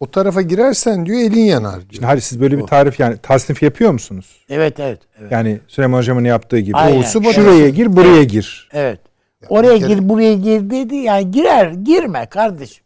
o 0.00 0.10
tarafa 0.10 0.42
girersen 0.42 1.06
diyor 1.06 1.18
elin 1.18 1.44
yanar 1.44 1.74
diyor. 1.80 1.92
Şimdi 1.92 2.06
hayır 2.06 2.20
siz 2.20 2.40
böyle 2.40 2.58
bir 2.58 2.62
tarif 2.66 3.00
yani 3.00 3.16
tasnif 3.22 3.62
yapıyor 3.62 3.90
musunuz? 3.90 4.44
Evet 4.48 4.80
evet. 4.80 5.00
Evet. 5.20 5.32
Yani 5.32 5.60
Süleyman 5.68 5.98
Hocam'ın 5.98 6.24
yaptığı 6.24 6.58
gibi. 6.58 6.76
Aynen. 6.76 6.96
Doğusu 6.96 7.20
batısı. 7.24 7.40
Şuraya 7.40 7.68
gir, 7.68 7.96
buraya 7.96 8.24
gir. 8.24 8.68
evet. 8.72 9.00
Oraya 9.48 9.74
bir 9.74 9.80
kere- 9.80 9.88
gir 9.94 10.08
buraya 10.08 10.34
gir 10.34 10.70
dedi. 10.70 10.96
Yani 10.96 11.30
girer 11.30 11.70
girme 11.70 12.26
kardeşim. 12.26 12.84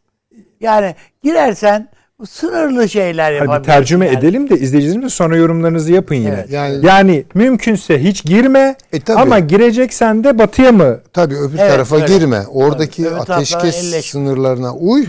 Yani 0.61 0.95
girersen 1.23 1.89
sınırlı 2.27 2.89
şeyler 2.89 3.25
Hadi 3.25 3.35
yapabilirsin. 3.35 3.63
bir 3.63 3.67
tercüme 3.67 4.07
yani. 4.07 4.19
edelim 4.19 4.51
de 4.51 4.59
izleyicilerimiz 4.59 5.13
sonra 5.13 5.37
yorumlarınızı 5.37 5.93
yapın 5.93 6.15
yine. 6.15 6.29
Evet. 6.29 6.51
Yani- 6.51 6.87
Yani, 6.87 7.25
mümkünse 7.35 8.03
hiç 8.03 8.25
girme 8.25 8.77
E, 8.93 9.01
tabii. 9.01 9.21
ama 9.21 9.39
gireceksen 9.39 10.25
de 10.25 10.39
batıya 10.39 10.73
mı? 10.73 11.01
Tabii 11.13 11.37
öbür 11.37 11.59
Evet, 11.59 11.71
tarafa 11.73 11.97
öyle. 11.97 12.07
girme. 12.19 12.43
Oradaki 12.53 13.03
taraflara 13.05 13.37
ateşkes 13.37 14.07
sınırlarına 14.11 14.75
uy. 14.75 15.07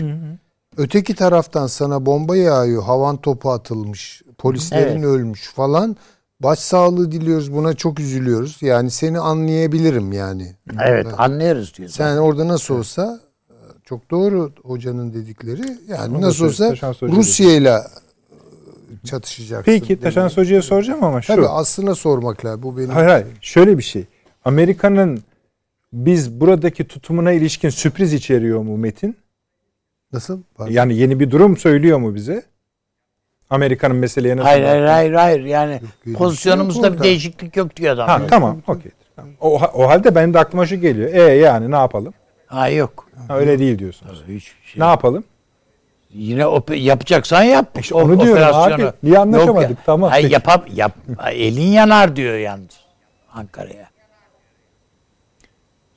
Öteki 0.76 1.14
taraftan 1.14 1.66
sana 1.66 2.06
bomba 2.06 2.36
yağıyor, 2.36 2.82
havan 2.82 3.16
topu 3.16 3.50
atılmış, 3.50 4.22
polislerin 4.38 4.92
Evet. 4.92 5.04
ölmüş 5.04 5.48
falan. 5.48 5.96
Başsağlığı 6.40 7.12
diliyoruz. 7.12 7.52
Buna 7.54 7.74
çok 7.74 8.00
üzülüyoruz. 8.00 8.58
Yani 8.60 8.90
seni 8.90 9.18
anlayabilirim 9.18 10.12
yani. 10.12 10.56
Evet 10.84 11.06
anlıyoruz 11.18 11.74
diyor. 11.78 11.88
Sen 11.88 12.16
orada 12.16 12.48
nasıl 12.48 12.74
olsa 12.78 13.20
çok 13.84 14.10
doğru 14.10 14.52
hocanın 14.62 15.14
dedikleri. 15.14 15.62
Yani 15.88 16.16
Onu 16.16 16.22
nasıl 16.22 16.44
olsa 16.46 16.74
Rusya 17.02 17.52
ile 17.56 17.78
çatışacaksın. 19.04 19.72
Peki 19.72 20.00
Taşan 20.00 20.28
Hoca'ya 20.28 20.62
soracağım 20.62 21.04
ama 21.04 21.22
şu. 21.22 21.26
Tabii 21.34 21.46
aslında 21.48 21.94
sormak 21.94 22.44
lazım. 22.44 22.62
Bu 22.62 22.78
benim 22.78 22.90
Hayır 22.90 23.08
hayır. 23.08 23.26
Şöyle 23.40 23.78
bir 23.78 23.82
şey. 23.82 24.04
Amerika'nın 24.44 25.22
biz 25.92 26.40
buradaki 26.40 26.88
tutumuna 26.88 27.32
ilişkin 27.32 27.68
sürpriz 27.68 28.12
içeriyor 28.12 28.60
mu 28.60 28.76
Metin? 28.76 29.16
nasıl? 30.12 30.40
Pardon. 30.54 30.72
Yani 30.72 30.96
yeni 30.96 31.20
bir 31.20 31.30
durum 31.30 31.56
söylüyor 31.56 31.98
mu 31.98 32.14
bize? 32.14 32.42
Amerika'nın 33.50 33.96
meseleye 33.96 34.36
nasıl 34.36 34.46
Hayır 34.48 34.64
hayır 34.64 34.84
hayır 34.84 35.12
hayır 35.12 35.44
yani 35.44 35.80
yok 36.06 36.16
pozisyonumuzda 36.18 36.82
bir 36.82 36.88
orada. 36.92 37.02
değişiklik 37.04 37.56
yok 37.56 37.76
diyor 37.76 37.94
adam. 37.94 38.08
Ha 38.08 38.26
tamam. 38.26 38.62
Okey. 38.66 38.92
O, 39.40 39.60
o 39.60 39.88
halde 39.88 40.14
benim 40.14 40.34
de 40.34 40.38
aklıma 40.38 40.66
şu 40.66 40.76
geliyor. 40.76 41.14
E 41.14 41.22
yani 41.22 41.70
ne 41.70 41.76
yapalım? 41.76 42.14
Ha 42.46 42.68
yok. 42.68 43.08
Ha, 43.28 43.38
öyle 43.38 43.58
değil 43.58 43.78
diyorsunuz. 43.78 44.24
Hiç 44.28 44.52
şey. 44.64 44.80
Ne 44.82 44.84
yapalım? 44.84 45.24
Yine 46.14 46.42
op- 46.42 46.74
yapacaksan 46.76 47.42
yap. 47.42 47.66
İşte 47.78 47.94
onu 47.94 48.20
diyorum 48.20 48.42
abi. 48.54 48.92
Niye 49.02 49.18
anlaşamadık? 49.18 49.70
Yok. 49.70 49.78
Tamam, 49.86 50.10
Hayır 50.10 50.40
peki. 50.44 50.80
yap. 50.80 50.92
Elin 51.32 51.66
yanar 51.72 52.16
diyor 52.16 52.34
yalnız 52.34 52.80
Ankara'ya. 53.34 53.88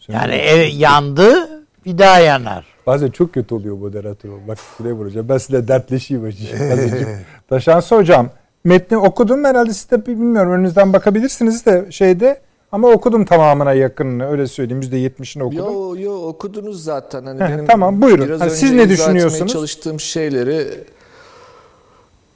Yani 0.07 0.33
ev 0.35 0.67
yandı 0.73 1.49
bir 1.85 1.97
daha 1.97 2.19
yanar. 2.19 2.65
Bazen 2.87 3.09
çok 3.11 3.33
kötü 3.33 3.55
oluyor 3.55 3.77
moderatör 3.77 4.29
olmak. 4.29 4.59
Süleyman 4.77 5.05
Hocam. 5.05 5.29
Ben 5.29 5.37
sizinle 5.37 5.67
dertleşeyim 5.67 6.25
azıcık. 6.25 7.25
Taşansı 7.49 7.95
Hocam. 7.95 8.29
Metni 8.63 8.97
okudum 8.97 9.43
herhalde 9.43 9.73
siz 9.73 9.91
de 9.91 10.05
bilmiyorum 10.05 10.51
önünüzden 10.51 10.93
bakabilirsiniz 10.93 11.65
de 11.65 11.91
şeyde 11.91 12.41
ama 12.75 12.87
okudum 12.87 13.25
tamamına 13.25 13.73
yakınını 13.73 14.27
öyle 14.31 14.47
söyleyeyim 14.47 14.81
%70'ini 14.81 15.43
okudum. 15.43 15.65
Yo 15.65 15.95
yo 15.95 16.27
okudunuz 16.27 16.83
zaten. 16.83 17.25
Hani 17.25 17.41
Heh, 17.43 17.49
benim 17.49 17.65
tamam, 17.65 18.01
buyurun. 18.01 18.25
Biraz 18.25 18.41
Hani 18.41 18.51
siz 18.51 18.71
ne 18.71 18.89
düşünüyorsunuz? 18.89 19.53
çalıştığım 19.53 19.99
şeyleri 19.99 20.67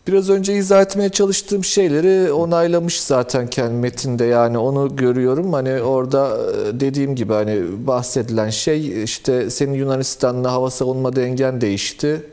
biraz 0.07 0.29
önce 0.29 0.55
izah 0.55 0.81
etmeye 0.81 1.09
çalıştığım 1.09 1.63
şeyleri 1.63 2.31
onaylamış 2.31 3.01
zaten 3.01 3.47
kendi 3.47 3.73
metinde 3.73 4.25
yani 4.25 4.57
onu 4.57 4.95
görüyorum. 4.95 5.53
Hani 5.53 5.81
orada 5.81 6.37
e, 6.37 6.79
dediğim 6.79 7.15
gibi 7.15 7.33
hani 7.33 7.87
bahsedilen 7.87 8.49
şey 8.49 9.03
işte 9.03 9.49
senin 9.49 9.73
Yunanistan'la 9.73 10.51
hava 10.51 10.69
savunma 10.69 11.15
dengen 11.15 11.61
değişti. 11.61 12.23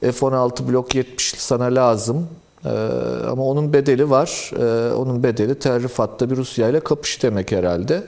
F-16 0.00 0.68
blok 0.68 0.94
70 0.94 1.34
sana 1.38 1.64
lazım. 1.64 2.28
Ee, 2.64 2.68
ama 3.28 3.42
onun 3.44 3.72
bedeli 3.72 4.10
var. 4.10 4.50
Ee, 4.58 4.92
onun 4.94 5.22
bedeli 5.22 5.58
terrifatta 5.58 6.30
bir 6.30 6.36
Rusya 6.36 6.68
ile 6.68 6.80
kapış 6.80 7.22
demek 7.22 7.52
herhalde. 7.52 8.02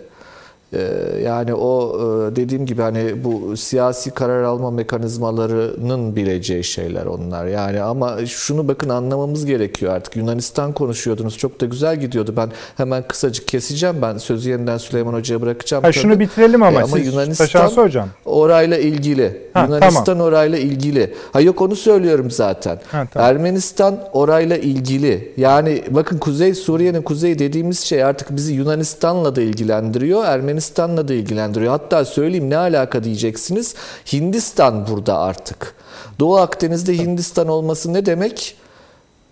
Ee, 0.77 1.21
yani 1.25 1.55
o 1.55 1.97
e, 1.99 2.37
dediğim 2.37 2.67
gibi 2.67 2.83
hani 2.83 3.25
bu 3.25 3.57
siyasi 3.57 4.11
karar 4.11 4.43
alma 4.43 4.71
mekanizmalarının 4.71 6.17
bileceği 6.17 6.65
şeyler 6.65 7.07
onlar. 7.07 7.47
Yani 7.47 7.81
ama 7.83 8.27
şunu 8.27 8.69
bakın 8.69 8.89
anlamamız 8.89 9.47
gerekiyor 9.47 9.93
artık. 9.93 10.17
Yunanistan 10.17 10.73
konuşuyordunuz. 10.73 11.39
Çok 11.39 11.61
da 11.61 11.67
güzel 11.67 12.01
gidiyordu. 12.01 12.35
Ben 12.37 12.51
hemen 12.77 13.03
kısacık 13.09 13.49
keseceğim. 13.49 13.97
Ben 14.03 14.19
sözü 14.19 14.51
yeniden 14.51 14.79
Süleyman 14.79 15.13
Hoca'ya 15.15 15.43
bırakacağım. 15.43 15.85
Ha, 15.85 15.93
şunu 15.93 16.21
bitirelim 16.21 16.63
ama, 16.63 16.81
E, 16.81 16.85
ama 16.85 16.97
siz 16.97 17.07
Yunanistan 17.07 17.69
Hocam. 17.69 18.09
orayla 18.25 18.79
ilgili. 18.79 19.43
Ha, 19.53 19.65
Yunanistan 19.65 20.21
orayla 20.21 20.59
ilgili. 20.59 21.15
Ha 21.33 21.41
yok 21.41 21.63
onu 21.63 21.77
söylüyorum 21.77 22.31
zaten. 22.31 22.79
Ha, 22.93 23.07
tamam. 23.13 23.31
Ermenistan 23.31 23.99
orayla 24.13 24.57
ilgili. 24.57 25.33
Yani 25.37 25.83
bakın 25.91 26.19
Kuzey 26.19 26.55
Suriye'nin 26.55 27.03
kuzeyi 27.03 27.39
dediğimiz 27.39 27.81
şey 27.81 28.05
artık 28.05 28.37
bizi 28.37 28.55
Yunanistan'la 28.55 29.37
da 29.37 29.41
ilgilendiriyor, 29.43 30.25
Ermenistan'la 30.67 31.09
da 31.09 31.15
ilgilendiriyor. 31.15 31.71
Hatta 31.71 32.05
söyleyeyim 32.05 32.51
ne 32.51 32.57
alaka 32.57 33.05
diyeceksiniz? 33.05 33.75
Hindistan 34.13 34.87
burada 34.89 35.19
artık. 35.19 35.75
Doğu 36.21 36.37
Akdeniz'de 36.37 36.99
Hindistan 36.99 37.49
olması 37.49 37.93
ne 37.93 38.07
demek? 38.07 38.57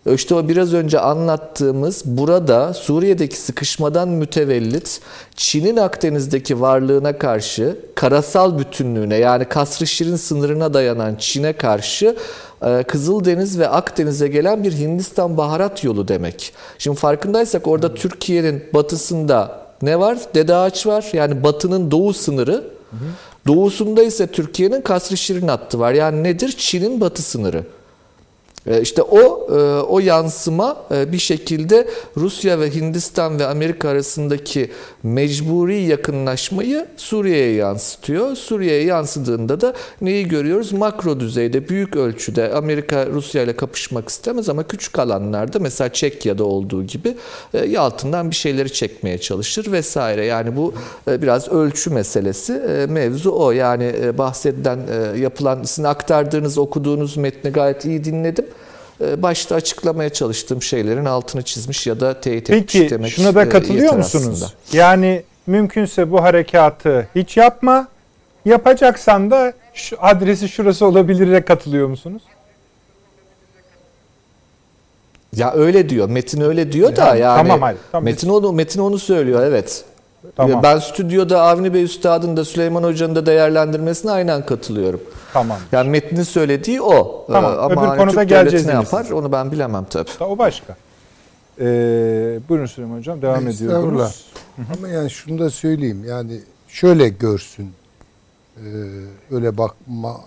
İşte 0.06 0.34
o 0.34 0.48
biraz 0.48 0.74
önce 0.74 1.00
anlattığımız 1.00 2.02
burada 2.04 2.74
Suriye'deki 2.74 3.36
sıkışmadan 3.36 4.08
mütevellit 4.08 5.00
Çin'in 5.36 5.76
Akdeniz'deki 5.76 6.60
varlığına 6.60 7.18
karşı 7.18 7.78
karasal 7.94 8.58
bütünlüğüne 8.58 9.16
yani 9.16 9.44
Kasr-ı 9.44 9.86
Şirin 9.86 10.16
sınırına 10.16 10.74
dayanan 10.74 11.14
Çin'e 11.14 11.52
karşı 11.52 12.16
e, 12.62 12.82
Kızıldeniz 12.82 13.58
ve 13.58 13.68
Akdeniz'e 13.68 14.28
gelen 14.28 14.64
bir 14.64 14.72
Hindistan 14.72 15.36
baharat 15.36 15.84
yolu 15.84 16.08
demek. 16.08 16.52
Şimdi 16.78 16.98
farkındaysak 16.98 17.66
orada 17.66 17.94
Türkiye'nin 17.94 18.64
batısında 18.74 19.63
ne 19.82 20.00
var? 20.00 20.18
Dede 20.34 20.54
Ağaç 20.54 20.86
var. 20.86 21.10
Yani 21.12 21.42
batının 21.42 21.90
doğu 21.90 22.12
sınırı. 22.12 22.64
Doğusunda 23.46 24.02
ise 24.02 24.26
Türkiye'nin 24.26 24.80
Kasr-ı 24.80 25.16
Şirin 25.16 25.48
hattı 25.48 25.78
var. 25.78 25.92
Yani 25.92 26.22
nedir? 26.22 26.54
Çin'in 26.58 27.00
batı 27.00 27.22
sınırı. 27.22 27.64
E, 28.66 28.80
İşte 28.80 29.02
o 29.02 29.46
e, 29.50 29.82
o 29.82 29.98
yansıma 29.98 30.76
e, 30.94 31.12
bir 31.12 31.18
şekilde 31.18 31.88
Rusya 32.16 32.60
ve 32.60 32.74
Hindistan 32.74 33.38
ve 33.38 33.46
Amerika 33.46 33.88
arasındaki 33.88 34.70
mecburi 35.02 35.80
yakınlaşmayı 35.80 36.86
Suriye'ye 36.96 37.54
yansıtıyor. 37.54 38.36
Suriye'ye 38.36 38.84
yansıdığında 38.84 39.60
da 39.60 39.74
neyi 40.00 40.28
görüyoruz? 40.28 40.72
Makro 40.72 41.20
düzeyde 41.20 41.68
büyük 41.68 41.96
ölçüde 41.96 42.54
Amerika 42.54 43.06
Rusya 43.06 43.42
ile 43.42 43.56
kapışmak 43.56 44.08
istemez 44.08 44.48
ama 44.48 44.62
küçük 44.62 44.98
alanlarda 44.98 45.58
mesela 45.58 45.92
Çekya'da 45.92 46.44
olduğu 46.44 46.84
gibi 46.84 47.14
altından 47.78 48.30
bir 48.30 48.36
şeyleri 48.36 48.72
çekmeye 48.72 49.18
çalışır 49.18 49.72
vesaire. 49.72 50.24
Yani 50.24 50.56
bu 50.56 50.74
biraz 51.08 51.48
ölçü 51.48 51.90
meselesi. 51.90 52.52
Mevzu 52.88 53.30
o. 53.30 53.50
Yani 53.50 53.92
bahsedilen 54.18 54.78
yapılan 55.16 55.62
sizin 55.62 55.84
aktardığınız 55.84 56.58
okuduğunuz 56.58 57.16
metni 57.16 57.50
gayet 57.50 57.84
iyi 57.84 58.04
dinledim. 58.04 58.46
E, 59.00 59.22
Başta 59.22 59.54
açıklamaya 59.54 60.10
çalıştığım 60.10 60.62
şeylerin 60.62 61.04
altını 61.04 61.42
çizmiş 61.42 61.86
ya 61.86 62.00
da 62.00 62.20
teyit 62.20 62.50
etmiş 62.50 62.72
Peki 62.74 62.90
demek 62.90 63.12
şuna 63.12 63.34
da 63.34 63.44
e, 63.44 63.48
katılıyor 63.48 63.94
musunuz? 63.94 64.42
aslında. 64.42 64.50
Yani 64.72 65.22
mümkünse 65.46 66.10
bu 66.10 66.22
harekatı 66.22 67.08
hiç 67.14 67.36
yapma. 67.36 67.88
Yapacaksan 68.44 69.30
da 69.30 69.52
şu 69.74 69.96
adresi 70.00 70.48
şurası 70.48 70.86
olabilire 70.86 71.44
katılıyor 71.44 71.88
musunuz? 71.88 72.22
Ya 75.36 75.52
öyle 75.52 75.88
diyor. 75.88 76.08
Metin 76.08 76.40
öyle 76.40 76.72
diyor 76.72 76.96
da 76.96 77.04
Yani, 77.06 77.20
yani. 77.20 77.36
tamam, 77.36 77.62
hayır, 77.62 77.78
tamam. 77.92 78.04
Metin 78.04 78.28
onu 78.28 78.52
Metin 78.52 78.80
onu 78.80 78.98
söylüyor 78.98 79.42
evet. 79.46 79.84
Tamam. 80.36 80.62
Ben 80.62 80.78
stüdyoda 80.78 81.42
Avni 81.42 81.74
Bey 81.74 81.82
Üstad'ın 81.82 82.36
da 82.36 82.44
Süleyman 82.44 82.82
Hoca'nın 82.82 83.14
da 83.14 83.26
değerlendirmesine 83.26 84.10
aynen 84.10 84.46
katılıyorum. 84.46 85.00
Tamam. 85.32 85.58
Yani 85.72 85.90
metnin 85.90 86.22
söylediği 86.22 86.82
o. 86.82 87.24
Tamam, 87.26 87.52
Ee, 87.52 87.56
Ama 87.56 87.66
öbür 87.66 87.76
hani 87.76 87.98
konuda 87.98 88.20
Türk 88.20 88.28
geleceğiz 88.28 88.66
ne 88.66 88.72
yapar 88.72 89.02
size. 89.02 89.14
onu 89.14 89.32
ben 89.32 89.52
bilemem 89.52 89.84
tabii. 89.90 90.10
Da 90.20 90.28
o 90.28 90.38
başka. 90.38 90.76
Ee, 91.60 91.64
buyurun 92.48 92.66
Süleyman 92.66 92.98
Hocam 92.98 93.22
devam 93.22 93.48
ediyoruz. 93.48 94.26
Ama 94.78 94.88
yani 94.88 95.10
şunu 95.10 95.38
da 95.38 95.50
söyleyeyim. 95.50 96.04
Yani 96.08 96.40
şöyle 96.68 97.08
görsün. 97.08 97.70
Ee, 98.56 98.60
öyle 99.30 99.58
bakma 99.58 100.20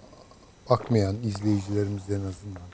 bakmayan 0.69 1.15
izleyicilerimiz 1.15 2.03
en 2.09 2.15
azından. 2.19 2.67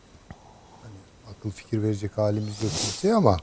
Hani 0.83 0.95
akıl 1.31 1.49
fikir 1.51 1.83
verecek 1.83 2.11
halimiz 2.17 2.63
yok 2.63 2.71
kimseye 2.81 3.13
ama 3.15 3.37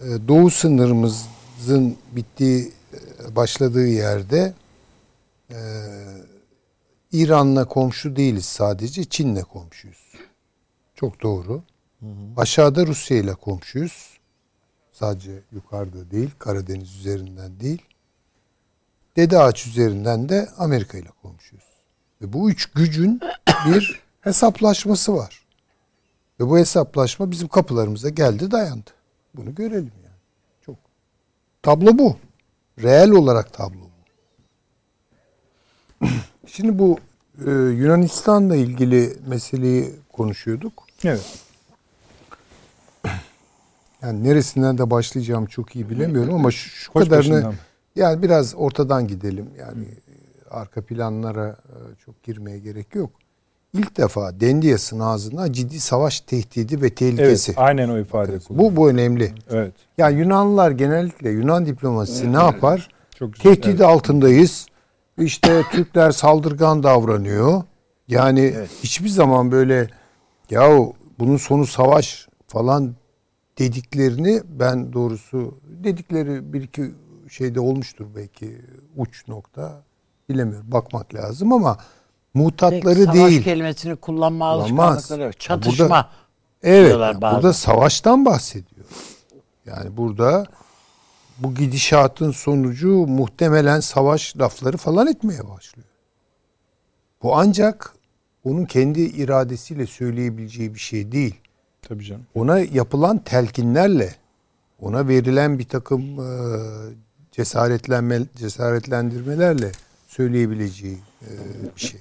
e, 0.00 0.04
doğu 0.28 0.50
sınırımızın 0.50 1.96
bittiği 2.12 2.72
e, 2.85 2.85
başladığı 3.36 3.88
yerde 3.88 4.54
e, 5.50 5.58
İran'la 7.12 7.64
komşu 7.64 8.16
değiliz 8.16 8.44
sadece 8.44 9.04
Çin'le 9.04 9.42
komşuyuz. 9.42 10.12
Çok 10.94 11.22
doğru. 11.22 11.62
Aşağıda 12.36 12.86
Rusya 12.86 13.16
ile 13.16 13.34
komşuyuz. 13.34 14.16
Sadece 14.92 15.42
yukarıda 15.52 16.10
değil, 16.10 16.30
Karadeniz 16.38 16.96
üzerinden 16.96 17.60
değil. 17.60 17.82
Dede 19.16 19.38
Ağaç 19.38 19.66
üzerinden 19.66 20.28
de 20.28 20.48
Amerika 20.58 20.98
ile 20.98 21.08
komşuyuz. 21.22 21.64
Ve 22.22 22.32
bu 22.32 22.50
üç 22.50 22.66
gücün 22.72 23.20
bir 23.66 24.00
hesaplaşması 24.20 25.14
var. 25.14 25.46
Ve 26.40 26.48
bu 26.48 26.58
hesaplaşma 26.58 27.30
bizim 27.30 27.48
kapılarımıza 27.48 28.08
geldi 28.08 28.50
dayandı. 28.50 28.90
Bunu 29.34 29.54
görelim 29.54 29.92
yani. 30.04 30.20
Çok. 30.60 30.76
Tablo 31.62 31.98
bu. 31.98 32.16
Reel 32.82 33.10
olarak 33.10 33.52
tablo 33.52 33.76
bu. 36.00 36.06
Şimdi 36.46 36.78
bu 36.78 36.98
e, 37.46 37.50
Yunanistan'la 37.50 38.56
ilgili 38.56 39.16
meseleyi 39.26 39.94
konuşuyorduk. 40.12 40.84
Evet. 41.04 41.38
Yani 44.02 44.24
neresinden 44.24 44.78
de 44.78 44.90
başlayacağımı 44.90 45.46
çok 45.46 45.76
iyi 45.76 45.90
bilemiyorum 45.90 46.34
ama 46.34 46.50
şu, 46.50 46.68
şu 46.70 46.92
Koç 46.92 47.04
kadarını 47.04 47.32
başından. 47.34 47.54
yani 47.96 48.22
biraz 48.22 48.54
ortadan 48.54 49.08
gidelim. 49.08 49.50
Yani 49.58 49.84
e, 49.84 50.48
arka 50.50 50.84
planlara 50.84 51.48
e, 51.48 51.74
çok 52.04 52.22
girmeye 52.22 52.58
gerek 52.58 52.94
yok. 52.94 53.10
İlk 53.78 53.96
defa 53.96 54.40
Dendias'ın 54.40 55.00
ağzından 55.00 55.52
ciddi 55.52 55.80
savaş 55.80 56.20
tehdidi 56.20 56.82
ve 56.82 56.94
tehlikesi. 56.94 57.50
Evet, 57.52 57.58
aynen 57.58 57.88
o 57.88 57.98
ifade 57.98 58.38
kullanıyor. 58.38 58.72
bu 58.72 58.76
bu 58.76 58.90
önemli. 58.90 59.34
Evet. 59.50 59.72
Yani 59.98 60.18
Yunanlılar 60.18 60.70
genellikle 60.70 61.30
Yunan 61.30 61.66
diplomasisi 61.66 62.32
ne 62.32 62.36
yapar? 62.36 62.88
Çok 63.18 63.34
güzel. 63.34 63.54
Tehdidi 63.54 63.84
altındayız. 63.84 64.66
İşte 65.18 65.62
Türkler 65.72 66.10
saldırgan 66.10 66.82
davranıyor. 66.82 67.62
Yani 68.08 68.54
hiçbir 68.82 69.08
zaman 69.08 69.52
böyle 69.52 69.88
yahu 70.50 70.92
bunun 71.18 71.36
sonu 71.36 71.66
savaş 71.66 72.28
falan 72.46 72.94
dediklerini 73.58 74.42
ben 74.44 74.92
doğrusu 74.92 75.54
dedikleri 75.84 76.52
bir 76.52 76.62
iki 76.62 76.90
şeyde 77.30 77.60
olmuştur 77.60 78.06
belki 78.16 78.58
uç 78.96 79.28
nokta 79.28 79.82
bilemiyorum 80.28 80.66
bakmak 80.72 81.14
lazım 81.14 81.52
ama 81.52 81.78
muhtatları 82.36 83.04
Savaş 83.04 83.14
değil. 83.14 83.44
kelimesini 83.44 83.96
kullanma 83.96 84.46
alışkanlıkları 84.46 85.22
yok. 85.22 85.32
Burada- 85.32 85.38
Çatışma. 85.38 86.10
Evet. 86.62 86.86
diyorlar 86.88 87.20
bazen. 87.20 87.36
Burada 87.36 87.52
savaştan 87.52 88.24
bahsediyor. 88.24 88.86
Yani 89.66 89.96
burada 89.96 90.46
bu 91.38 91.54
gidişatın 91.54 92.30
sonucu 92.30 92.88
muhtemelen 92.88 93.80
savaş 93.80 94.36
lafları 94.36 94.76
falan 94.76 95.06
etmeye 95.06 95.48
başlıyor. 95.48 95.88
Bu 97.22 97.36
ancak 97.36 97.92
onun 98.44 98.64
kendi 98.64 99.00
iradesiyle 99.00 99.86
söyleyebileceği 99.86 100.74
bir 100.74 100.78
şey 100.80 101.12
değil. 101.12 101.34
Tabii 101.82 102.04
canım. 102.04 102.26
Ona 102.34 102.58
yapılan 102.58 103.18
telkinlerle, 103.18 104.14
ona 104.80 105.08
verilen 105.08 105.58
bir 105.58 105.64
takım 105.68 106.02
e, 106.02 106.28
cesaretlenme, 107.32 108.20
cesaretlendirmelerle 108.36 109.72
söyleyebileceği 110.08 110.98
e, 111.22 111.30
bir 111.76 111.80
şey. 111.80 112.00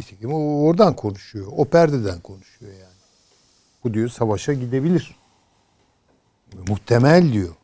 Nitekim 0.00 0.32
o 0.32 0.66
oradan 0.66 0.96
konuşuyor. 0.96 1.46
O 1.56 1.64
perdeden 1.64 2.20
konuşuyor 2.20 2.72
yani. 2.72 3.00
Bu 3.84 3.94
diyor 3.94 4.08
savaşa 4.08 4.52
gidebilir. 4.52 5.16
Muhtemel 6.68 7.32
diyor. 7.32 7.54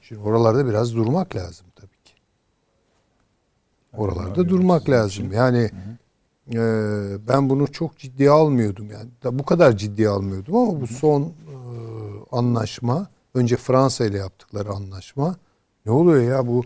Şimdi 0.00 0.20
oralarda 0.20 0.66
biraz 0.66 0.94
durmak 0.94 1.36
lazım 1.36 1.66
tabii 1.74 2.02
ki. 2.04 2.12
Oralarda 3.92 4.48
durmak 4.48 4.90
lazım. 4.90 5.32
Yani 5.32 5.70
e, 6.52 6.58
ben 7.28 7.50
bunu 7.50 7.72
çok 7.72 7.98
ciddiye 7.98 8.30
almıyordum 8.30 8.90
yani. 8.90 9.10
Da 9.24 9.38
bu 9.38 9.44
kadar 9.44 9.76
ciddiye 9.76 10.08
almıyordum 10.08 10.56
ama 10.56 10.80
bu 10.80 10.86
son 10.86 11.22
e, 11.22 11.54
anlaşma 12.32 13.06
önce 13.34 13.56
Fransa 13.56 14.06
ile 14.06 14.18
yaptıkları 14.18 14.70
anlaşma 14.70 15.36
ne 15.86 15.92
oluyor 15.92 16.22
ya 16.22 16.46
bu, 16.46 16.64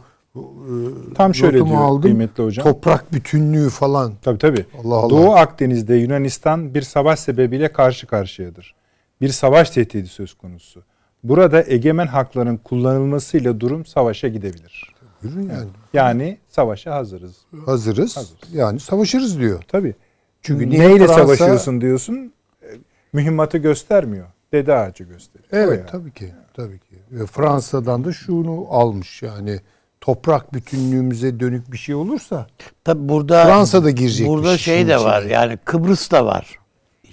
Tam 1.15 1.35
şöyle 1.35 1.67
diyor 1.67 2.03
kıymetli 2.03 2.45
hocam. 2.45 2.65
Toprak 2.65 3.13
bütünlüğü 3.13 3.71
falan. 3.71 4.13
Tabii 4.23 4.39
tabii. 4.39 4.67
Allah 4.85 4.95
Allah. 4.95 5.11
Doğu 5.11 5.33
Akdeniz'de 5.33 5.95
Yunanistan 5.95 6.75
bir 6.75 6.83
savaş 6.83 7.21
sebebiyle 7.21 7.73
karşı 7.73 8.07
karşıyadır. 8.07 8.75
Bir 9.21 9.29
savaş 9.29 9.71
tehdidi 9.71 10.09
söz 10.09 10.35
konusu. 10.35 10.83
Burada 11.25 11.65
egemen 11.67 12.07
hakların 12.07 12.57
kullanılmasıyla 12.57 13.61
durum 13.61 13.87
savaşa 13.87 14.29
gidebilir. 14.29 14.95
Yürü 15.23 15.39
yani. 15.41 15.69
Yani 15.93 16.39
savaşa 16.49 16.95
hazırız. 16.95 17.37
Hazırız. 17.67 18.17
Hazırız. 18.17 18.55
Yani 18.55 18.81
savaşırız 18.81 19.39
diyor. 19.39 19.63
Tabii. 19.69 19.95
Çünkü 20.43 20.71
neyle 20.71 21.05
Fransa- 21.05 21.15
savaşıyorsun 21.15 21.81
diyorsun? 21.81 22.33
e, 22.63 22.67
Mühimmatı 23.13 23.59
göstermiyor. 23.59 24.27
Dede 24.53 24.75
ağacı 24.75 25.05
gösteriyor. 25.05 25.49
Evet 25.53 25.79
yani. 25.79 25.91
tabii 25.91 26.11
ki. 26.13 26.33
Tabii 26.55 26.79
ki. 26.79 26.95
Ve 27.11 27.27
Fransa'dan 27.27 28.05
da 28.05 28.13
şunu 28.13 28.67
almış 28.71 29.23
yani 29.23 29.61
toprak 30.01 30.55
bütünlüğümüze 30.55 31.41
dönük 31.41 31.73
bir 31.73 31.79
şey 31.79 31.95
olursa 31.95 32.47
Tabi 32.85 33.09
burada 33.09 33.45
Fransa 33.45 33.85
da 33.85 33.91
girecek 33.91 34.29
Burada 34.29 34.59
şey 34.59 34.89
de 34.89 34.97
var. 34.97 35.23
Yani 35.23 35.57
Kıbrıs 35.65 36.11
da 36.11 36.27
var 36.27 36.61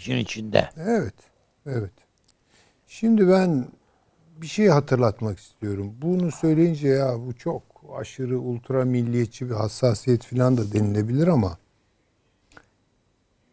işin 0.08 0.18
içinde. 0.18 0.70
evet. 0.78 1.14
Evet. 1.66 1.92
Şimdi 2.88 3.30
ben 3.30 3.66
bir 4.38 4.48
şey 4.48 4.68
hatırlatmak 4.68 5.40
istiyorum. 5.40 5.94
Bunu 6.02 6.32
söyleyince 6.32 6.88
ya 6.88 7.16
bu 7.28 7.34
çok 7.34 7.62
aşırı 7.98 8.40
ultra 8.40 8.86
milliyetçi 8.86 9.50
bir 9.50 9.56
hassasiyet 9.56 10.26
falan 10.26 10.58
da 10.58 10.72
denilebilir 10.74 11.28
ama 11.28 11.58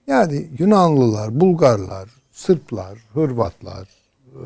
yani 0.06 0.48
Yunanlılar, 0.58 1.40
Bulgarlar, 1.40 2.10
Sırplar, 2.32 2.98
Hırvatlar, 3.14 3.88
e, 4.26 4.44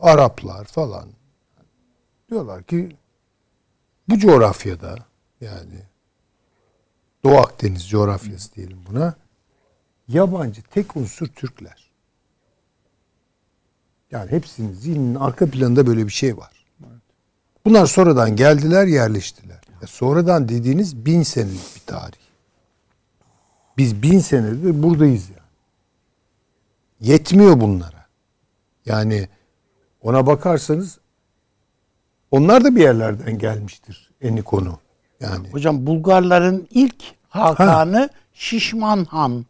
Araplar 0.00 0.64
falan 0.64 1.08
diyorlar 2.30 2.62
ki 2.62 2.88
bu 4.08 4.18
coğrafyada 4.18 4.96
yani 5.40 5.82
Doğu 7.24 7.38
Akdeniz 7.38 7.88
coğrafyası 7.88 8.54
diyelim 8.54 8.78
buna 8.90 9.14
yabancı 10.08 10.62
tek 10.62 10.96
unsur 10.96 11.26
Türkler. 11.26 11.90
Yani 14.10 14.30
hepsinin 14.30 14.72
zihninin 14.72 15.14
arka 15.14 15.50
planında 15.50 15.86
böyle 15.86 16.06
bir 16.06 16.12
şey 16.12 16.36
var. 16.36 16.64
Bunlar 17.64 17.86
sonradan 17.86 18.36
geldiler 18.36 18.86
yerleştiler. 18.86 19.60
Ya 19.82 19.86
sonradan 19.86 20.48
dediğiniz 20.48 21.06
bin 21.06 21.22
senelik 21.22 21.76
bir 21.76 21.80
tarih. 21.86 22.18
Biz 23.78 24.02
bin 24.02 24.18
senedir 24.18 24.82
buradayız 24.82 25.28
yani. 25.28 25.40
Yetmiyor 27.00 27.60
bunlara. 27.60 28.06
Yani 28.86 29.28
ona 30.02 30.26
bakarsanız 30.26 30.98
onlar 32.34 32.64
da 32.64 32.76
bir 32.76 32.80
yerlerden 32.80 33.38
gelmiştir 33.38 34.10
eni 34.20 34.42
konu. 34.42 34.78
Yani 35.20 35.48
Hocam 35.52 35.86
Bulgarların 35.86 36.68
ilk 36.70 36.96
hakanı 37.28 38.10
Şişman 38.32 39.04
Han. 39.04 39.46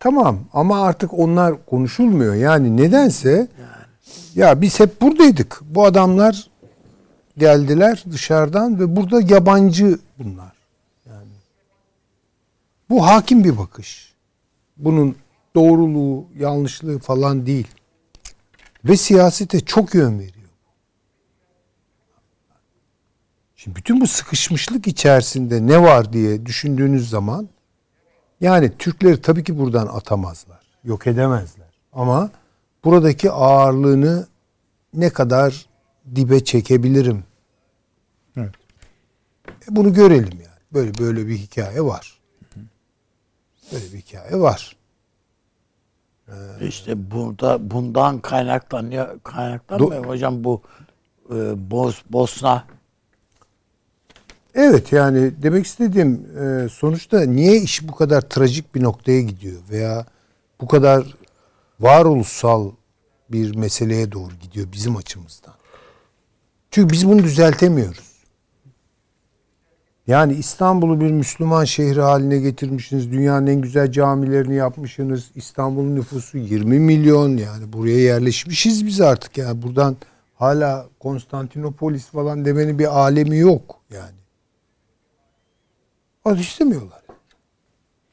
Tamam 0.00 0.38
ama 0.52 0.82
artık 0.82 1.14
onlar 1.14 1.66
konuşulmuyor. 1.66 2.34
Yani 2.34 2.76
nedense 2.76 3.48
ya 4.34 4.60
biz 4.60 4.80
hep 4.80 5.00
buradaydık. 5.00 5.60
Bu 5.62 5.84
adamlar 5.84 6.50
geldiler 7.38 8.04
dışarıdan 8.10 8.80
ve 8.80 8.96
burada 8.96 9.20
yabancı 9.20 9.98
bunlar. 10.18 10.52
Yani 11.06 11.32
bu 12.90 13.06
hakim 13.06 13.44
bir 13.44 13.58
bakış. 13.58 14.12
Bunun 14.76 15.16
doğruluğu, 15.54 16.26
yanlışlığı 16.38 16.98
falan 16.98 17.46
değil. 17.46 17.68
Ve 18.84 18.96
siyasete 18.96 19.60
çok 19.60 19.94
yön 19.94 20.18
veriyor. 20.18 20.41
Şimdi 23.62 23.76
bütün 23.76 24.00
bu 24.00 24.06
sıkışmışlık 24.06 24.86
içerisinde 24.86 25.66
ne 25.66 25.82
var 25.82 26.12
diye 26.12 26.46
düşündüğünüz 26.46 27.10
zaman 27.10 27.48
yani 28.40 28.78
Türkleri 28.78 29.20
tabii 29.20 29.44
ki 29.44 29.58
buradan 29.58 29.86
atamazlar. 29.86 30.60
Yok 30.84 31.06
edemezler. 31.06 31.66
Ama 31.92 32.30
buradaki 32.84 33.30
ağırlığını 33.30 34.26
ne 34.94 35.10
kadar 35.10 35.66
dibe 36.14 36.44
çekebilirim 36.44 37.24
Evet. 38.36 38.54
E 39.48 39.76
bunu 39.76 39.94
görelim 39.94 40.40
yani. 40.40 40.60
Böyle 40.72 40.98
böyle 40.98 41.26
bir 41.26 41.36
hikaye 41.36 41.82
var. 41.82 42.20
Böyle 43.72 43.84
bir 43.92 43.98
hikaye 43.98 44.40
var. 44.40 44.76
İşte 46.60 47.10
burada 47.10 47.70
bundan 47.70 48.20
kaynaklanıyor 48.20 49.20
kaynaklanmıyor 49.22 50.04
mu 50.04 50.10
hocam 50.10 50.44
bu 50.44 50.62
e, 51.30 51.70
Bos, 51.70 52.02
Bosna 52.10 52.64
Evet 54.54 54.92
yani 54.92 55.42
demek 55.42 55.66
istediğim 55.66 56.26
e, 56.40 56.68
sonuçta 56.68 57.20
niye 57.20 57.56
iş 57.56 57.88
bu 57.88 57.92
kadar 57.92 58.20
trajik 58.20 58.74
bir 58.74 58.82
noktaya 58.82 59.20
gidiyor 59.20 59.60
veya 59.70 60.06
bu 60.60 60.68
kadar 60.68 61.14
varoluşsal 61.80 62.70
bir 63.30 63.56
meseleye 63.56 64.12
doğru 64.12 64.32
gidiyor 64.40 64.66
bizim 64.72 64.96
açımızdan. 64.96 65.54
Çünkü 66.70 66.92
biz 66.92 67.08
bunu 67.08 67.24
düzeltemiyoruz. 67.24 68.12
Yani 70.06 70.34
İstanbul'u 70.34 71.00
bir 71.00 71.10
Müslüman 71.10 71.64
şehri 71.64 72.00
haline 72.00 72.38
getirmişsiniz. 72.38 73.12
Dünyanın 73.12 73.46
en 73.46 73.60
güzel 73.60 73.92
camilerini 73.92 74.54
yapmışsınız. 74.54 75.30
İstanbul'un 75.34 75.96
nüfusu 75.96 76.38
20 76.38 76.78
milyon 76.78 77.36
yani 77.36 77.72
buraya 77.72 77.98
yerleşmişiz 77.98 78.86
biz 78.86 79.00
artık. 79.00 79.38
Yani 79.38 79.62
buradan 79.62 79.96
hala 80.34 80.86
Konstantinopolis 81.00 82.06
falan 82.06 82.44
demenin 82.44 82.78
bir 82.78 83.00
alemi 83.00 83.38
yok 83.38 83.80
yani. 83.90 84.21
Onu 86.24 86.40
istemiyorlar. 86.40 87.02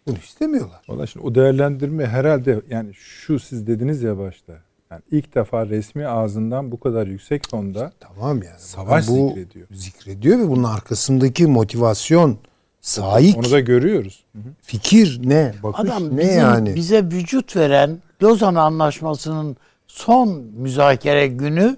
Bunu 0.07 0.17
istemiyorlar. 0.17 0.81
Valla 0.89 1.07
şimdi 1.07 1.25
o 1.25 1.35
değerlendirme 1.35 2.05
herhalde 2.05 2.61
yani 2.69 2.93
şu 2.93 3.39
siz 3.39 3.67
dediniz 3.67 4.03
ya 4.03 4.17
başta. 4.17 4.53
Yani 4.91 5.01
ilk 5.11 5.35
defa 5.35 5.65
resmi 5.65 6.07
ağzından 6.07 6.71
bu 6.71 6.79
kadar 6.79 7.07
yüksek 7.07 7.49
tonda 7.49 7.91
Tamam 7.99 8.43
yani. 8.43 8.59
Savaş 8.59 9.07
bu 9.07 9.27
zikrediyor. 9.27 9.67
Zikrediyor 9.71 10.39
ve 10.39 10.49
bunun 10.49 10.63
arkasındaki 10.63 11.47
motivasyon, 11.47 12.37
sahip 12.81 13.37
onu 13.37 13.51
da 13.51 13.59
görüyoruz. 13.59 14.23
Hı 14.35 14.39
hı. 14.39 14.51
fikir 14.61 15.21
ne? 15.23 15.53
Bakış 15.63 15.79
adam 15.79 16.17
ne 16.17 16.21
bizim, 16.21 16.39
yani? 16.39 16.75
bize 16.75 17.03
vücut 17.03 17.55
veren 17.55 17.99
Lozan 18.23 18.55
Anlaşması'nın 18.55 19.57
son 19.87 20.29
müzakere 20.57 21.27
günü 21.27 21.77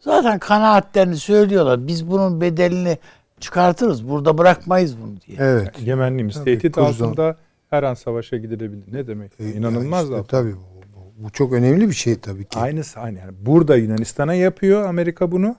zaten 0.00 0.38
kanaatlerini 0.38 1.16
söylüyorlar. 1.16 1.86
Biz 1.86 2.10
bunun 2.10 2.40
bedelini 2.40 2.98
çıkartırız. 3.40 4.08
Burada 4.08 4.38
bırakmayız 4.38 4.96
bunu 5.02 5.20
diye. 5.26 5.38
Evet. 5.40 5.80
Egemenliğimiz 5.82 6.34
Tabii, 6.34 6.44
tehdit 6.44 6.74
kurzon. 6.74 7.06
altında 7.08 7.36
her 7.70 7.82
an 7.82 7.94
savaşa 7.94 8.36
gidilebilir. 8.36 8.92
Ne 8.92 9.06
demek? 9.06 9.32
E, 9.40 9.52
İnanılmaz 9.52 10.04
yani 10.04 10.12
da. 10.16 10.20
işte 10.20 10.30
Tabii 10.30 10.54
bu, 10.54 11.24
bu, 11.24 11.30
çok 11.30 11.52
önemli 11.52 11.88
bir 11.88 11.94
şey 11.94 12.18
tabii 12.18 12.44
ki. 12.44 12.58
Aynısı 12.58 13.00
aynı. 13.00 13.18
Yani 13.18 13.32
burada 13.40 13.76
Yunanistan'a 13.76 14.34
yapıyor 14.34 14.84
Amerika 14.84 15.32
bunu. 15.32 15.56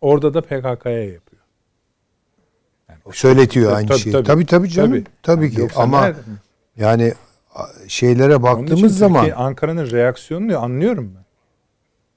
Orada 0.00 0.34
da 0.34 0.40
PKK'ya 0.40 1.04
yapıyor. 1.04 1.42
Söyletiyor 3.12 3.66
Tabii, 3.66 3.76
aynı 3.76 3.88
tabii, 3.88 3.98
şeyi. 3.98 4.12
tabii. 4.12 4.24
Tabii 4.26 4.46
tabii, 4.46 4.68
canım. 4.68 5.04
Tabii, 5.22 5.50
ki. 5.50 5.60
Yoksa 5.60 5.82
Ama 5.82 6.00
nerede? 6.00 6.18
yani 6.76 7.14
şeylere 7.88 8.36
Onun 8.36 8.54
için 8.54 8.62
baktığımız 8.62 8.98
zaman 8.98 9.30
Ankara'nın 9.30 9.90
reaksiyonunu 9.90 10.58
anlıyorum 10.58 11.12
ben. 11.16 11.23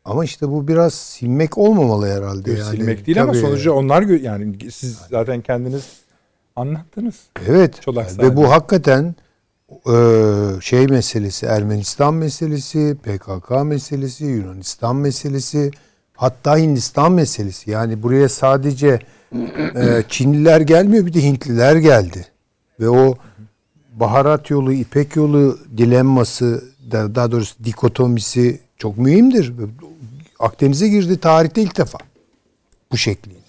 Ama 0.08 0.26
işte 0.26 0.50
bu 0.50 0.68
biraz 0.68 0.94
silmek 0.94 1.58
olmamalı 1.58 2.08
herhalde 2.08 2.50
Yok, 2.52 2.60
yani. 2.60 2.70
silmek 2.78 3.08
değil 3.08 3.22
ama 3.22 3.32
Tabii. 3.32 3.42
sonuçta 3.42 3.72
onlar 3.72 4.02
gö- 4.02 4.22
yani 4.22 4.72
siz 4.72 4.98
zaten 5.12 5.42
kendiniz 5.42 5.84
anlattınız. 6.56 7.16
Evet. 7.48 7.82
Çolak 7.82 8.20
ve 8.24 8.36
bu 8.36 8.52
hakikaten 8.52 9.16
e, 9.72 9.96
şey 10.62 10.88
meselesi, 10.88 11.46
Ermenistan 11.46 12.14
meselesi, 12.14 12.98
PKK 13.04 13.64
meselesi, 13.64 14.26
Yunanistan 14.26 14.96
meselesi, 14.96 15.72
hatta 16.16 16.58
Hindistan 16.58 17.12
meselesi. 17.12 17.72
Yani 17.72 18.04
buraya 18.04 18.30
sadece 18.30 19.00
e, 19.76 20.04
Çinliler 20.10 20.62
gelmiyor, 20.62 21.06
bir 21.06 21.14
de 21.14 21.24
Hintliler 21.24 21.76
geldi. 21.76 22.26
Ve 22.80 22.90
o 22.90 23.16
baharat 23.94 24.50
yolu, 24.50 24.74
İpek 24.74 25.16
yolu 25.16 25.60
dilemması, 25.78 26.64
da- 26.92 27.16
daha 27.16 27.32
doğrusu 27.32 27.64
dikotomisi 27.64 28.60
çok 28.78 28.98
mühimdir. 28.98 29.54
Akdeniz'e 30.40 30.88
girdi 30.88 31.20
tarihte 31.20 31.62
ilk 31.62 31.78
defa. 31.78 31.98
Bu 32.92 32.98
şekliyle. 32.98 33.40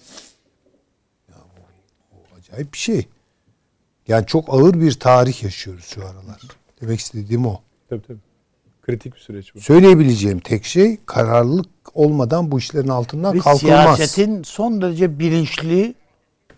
Ya 1.29 1.35
bu, 1.35 1.61
bu 2.15 2.35
acayip 2.39 2.73
bir 2.73 2.77
şey. 2.77 3.07
Yani 4.07 4.25
çok 4.25 4.53
ağır 4.53 4.81
bir 4.81 4.91
tarih 4.99 5.43
yaşıyoruz 5.43 5.85
şu 5.85 6.01
aralar. 6.01 6.41
Demek 6.81 6.99
istediğim 6.99 7.45
o. 7.45 7.61
Tabii 7.89 8.01
tabii. 8.01 8.19
Kritik 8.81 9.15
bir 9.15 9.19
süreç 9.19 9.55
bu. 9.55 9.59
Söyleyebileceğim 9.59 10.39
tek 10.39 10.65
şey 10.65 10.97
kararlılık 11.05 11.69
olmadan 11.93 12.51
bu 12.51 12.59
işlerin 12.59 12.87
altından 12.87 13.33
Ve 13.33 13.39
kalkılmaz. 13.39 13.95
siyasetin 13.95 14.43
son 14.43 14.81
derece 14.81 15.19
bilinçli 15.19 15.95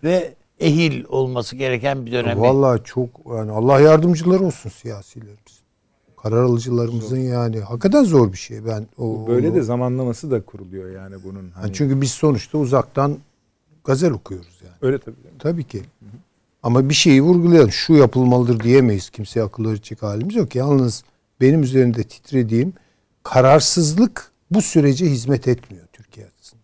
ve 0.04 0.34
ehil 0.60 1.04
olması 1.08 1.56
gereken 1.56 2.06
bir 2.06 2.12
dönemi. 2.12 2.40
Vallahi 2.40 2.80
çok 2.84 3.08
yani 3.26 3.52
Allah 3.52 3.80
yardımcıları 3.80 4.44
olsun 4.44 4.70
siyasilerimiz. 4.70 5.61
Karar 6.22 6.42
alıcılarımızın 6.42 7.16
yani 7.18 7.60
hakikaten 7.60 8.04
zor 8.04 8.32
bir 8.32 8.38
şey. 8.38 8.64
Ben 8.66 8.86
o 8.98 9.26
Böyle 9.28 9.48
onu- 9.48 9.56
de 9.56 9.62
zamanlaması 9.62 10.30
da 10.30 10.42
kuruluyor 10.44 10.90
yani 10.90 11.16
bunun. 11.24 11.50
Hani, 11.50 11.64
Yani 11.66 11.72
çünkü 11.74 12.00
biz 12.00 12.10
sonuçta 12.10 12.58
uzaktan 12.58 13.18
gazel 13.84 14.10
okuyoruz 14.10 14.60
yani. 14.64 14.74
öyle 14.82 14.98
tabii. 14.98 15.16
Tabii 15.38 15.64
ki. 15.64 15.82
Ama 16.62 16.88
bir 16.88 16.94
şeyi 16.94 17.22
vurgulayalım. 17.22 17.70
Şu 17.72 17.92
yapılmalıdır 17.94 18.60
diyemeyiz. 18.60 19.10
Kimseye 19.10 19.42
akıl 19.42 19.64
öğretecek 19.64 20.02
halimiz 20.02 20.34
yok. 20.36 20.54
Yalnız 20.54 21.04
benim 21.40 21.62
üzerinde 21.62 22.02
titrediğim 22.04 22.72
kararsızlık 23.22 24.30
bu 24.50 24.62
sürece 24.62 25.06
hizmet 25.06 25.48
etmiyor 25.48 25.86
Türkiye 25.92 26.26
açısından. 26.26 26.62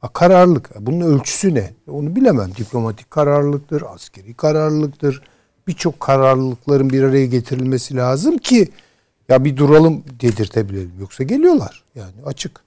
Ha, 0.00 0.08
kararlılık. 0.12 0.70
Bunun 0.80 1.00
ölçüsü 1.00 1.54
ne? 1.54 1.72
Onu 1.90 2.16
bilemem. 2.16 2.50
Diplomatik 2.56 3.10
kararlılıktır, 3.10 3.82
askeri 3.88 4.34
kararlılıktır. 4.34 5.22
Birçok 5.66 6.00
kararlılıkların 6.00 6.90
bir 6.90 7.02
araya 7.02 7.26
getirilmesi 7.26 7.96
lazım 7.96 8.38
ki 8.38 8.68
ya 9.28 9.44
bir 9.44 9.56
duralım 9.56 10.04
dedirtebilelim. 10.20 10.92
Yoksa 11.00 11.24
geliyorlar. 11.24 11.84
Yani 11.94 12.14
açık. 12.26 12.64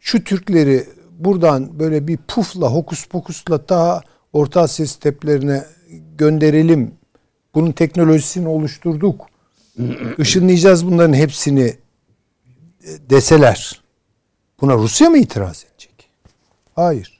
şu 0.00 0.24
Türkleri 0.24 0.86
buradan 1.18 1.78
böyle 1.78 2.08
bir 2.08 2.16
pufla 2.16 2.72
hokus 2.72 3.06
pokusla 3.06 3.66
ta 3.66 4.02
Orta 4.32 4.60
Asya 4.60 4.86
steplerine 4.86 5.64
gönderelim. 6.18 6.94
Bunun 7.54 7.72
teknolojisini 7.72 8.48
oluşturduk. 8.48 9.26
Işınlayacağız 10.18 10.86
bunların 10.86 11.14
hepsini 11.14 11.76
deseler. 13.10 13.82
Buna 14.60 14.74
Rusya 14.74 15.10
mı 15.10 15.18
itiraz 15.18 15.64
edecek? 15.64 16.10
Hayır. 16.74 17.17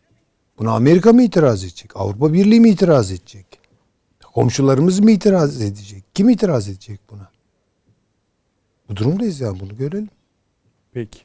Buna 0.58 0.72
Amerika 0.72 1.12
mı 1.12 1.22
itiraz 1.22 1.64
edecek? 1.64 1.90
Avrupa 1.94 2.32
Birliği 2.32 2.60
mi 2.60 2.70
itiraz 2.70 3.10
edecek? 3.10 3.46
Komşularımız 4.34 5.00
mı 5.00 5.10
itiraz 5.10 5.62
edecek? 5.62 6.04
Kim 6.14 6.28
itiraz 6.28 6.68
edecek 6.68 7.00
buna? 7.10 7.28
Bu 8.88 8.96
durumdayız 8.96 9.40
yani 9.40 9.60
bunu 9.60 9.76
görelim. 9.76 10.08
Peki. 10.92 11.18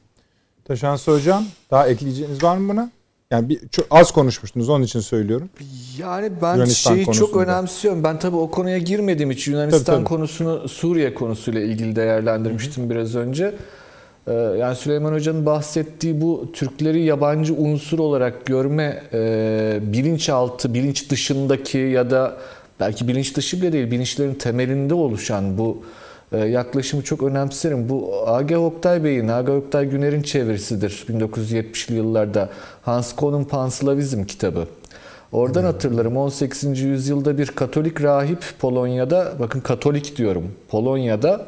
Taşansı 0.64 1.12
Hocam 1.12 1.44
daha 1.70 1.88
ekleyeceğiniz 1.88 2.42
var 2.42 2.56
mı 2.56 2.68
buna? 2.72 2.90
Yani 3.30 3.48
bir, 3.48 3.68
çok 3.68 3.86
az 3.90 4.12
konuşmuştunuz 4.12 4.68
onun 4.68 4.84
için 4.84 5.00
söylüyorum. 5.00 5.50
Yani 5.98 6.32
ben 6.42 6.54
Yunanistan 6.54 6.94
şeyi 6.94 7.04
çok 7.04 7.14
konusunda. 7.14 7.42
önemsiyorum. 7.42 8.04
Ben 8.04 8.18
tabii 8.18 8.36
o 8.36 8.50
konuya 8.50 8.78
girmediğim 8.78 9.30
için 9.30 9.52
Yunanistan 9.52 9.84
Tabii, 9.84 9.96
tabii. 9.96 10.04
konusunu 10.04 10.68
Suriye 10.68 11.14
konusuyla 11.14 11.60
ilgili 11.60 11.96
değerlendirmiştim 11.96 12.90
biraz 12.90 13.14
önce. 13.14 13.54
Ee, 14.28 14.32
Yani 14.32 14.76
Süleyman 14.76 15.12
Hoca'nın 15.12 15.46
bahsettiği 15.46 16.20
bu 16.20 16.52
Türkleri 16.52 17.00
yabancı 17.00 17.54
unsur 17.54 17.98
olarak 17.98 18.46
görme 18.46 19.02
e, 19.12 19.78
bilinçaltı, 19.82 20.74
bilinç 20.74 21.10
dışındaki 21.10 21.78
ya 21.78 22.10
da 22.10 22.36
belki 22.80 23.08
bilinç 23.08 23.36
dışı 23.36 23.62
bile 23.62 23.72
değil, 23.72 23.90
bilinçlerin 23.90 24.34
temelinde 24.34 24.94
oluşan 24.94 25.58
bu 25.58 25.82
e, 26.32 26.38
yaklaşımı 26.38 27.02
çok 27.02 27.22
önemserim. 27.22 27.88
Bu 27.88 28.12
Age 28.26 28.56
Oktay 28.56 29.04
Bey'in, 29.04 29.28
Age 29.28 29.52
Oktay 29.52 29.88
Güner'in 29.88 30.22
çevirisidir 30.22 31.04
1970'li 31.08 31.94
yıllarda. 31.94 32.48
Hans 32.82 33.12
Koh'un 33.12 33.44
Panslavizm 33.44 34.24
kitabı. 34.24 34.66
Oradan 35.32 35.64
hatırlarım 35.64 36.16
18. 36.16 36.80
yüzyılda 36.80 37.38
bir 37.38 37.46
Katolik 37.46 38.02
rahip 38.02 38.44
Polonya'da, 38.58 39.32
bakın 39.40 39.60
Katolik 39.60 40.16
diyorum, 40.16 40.52
Polonya'da 40.68 41.46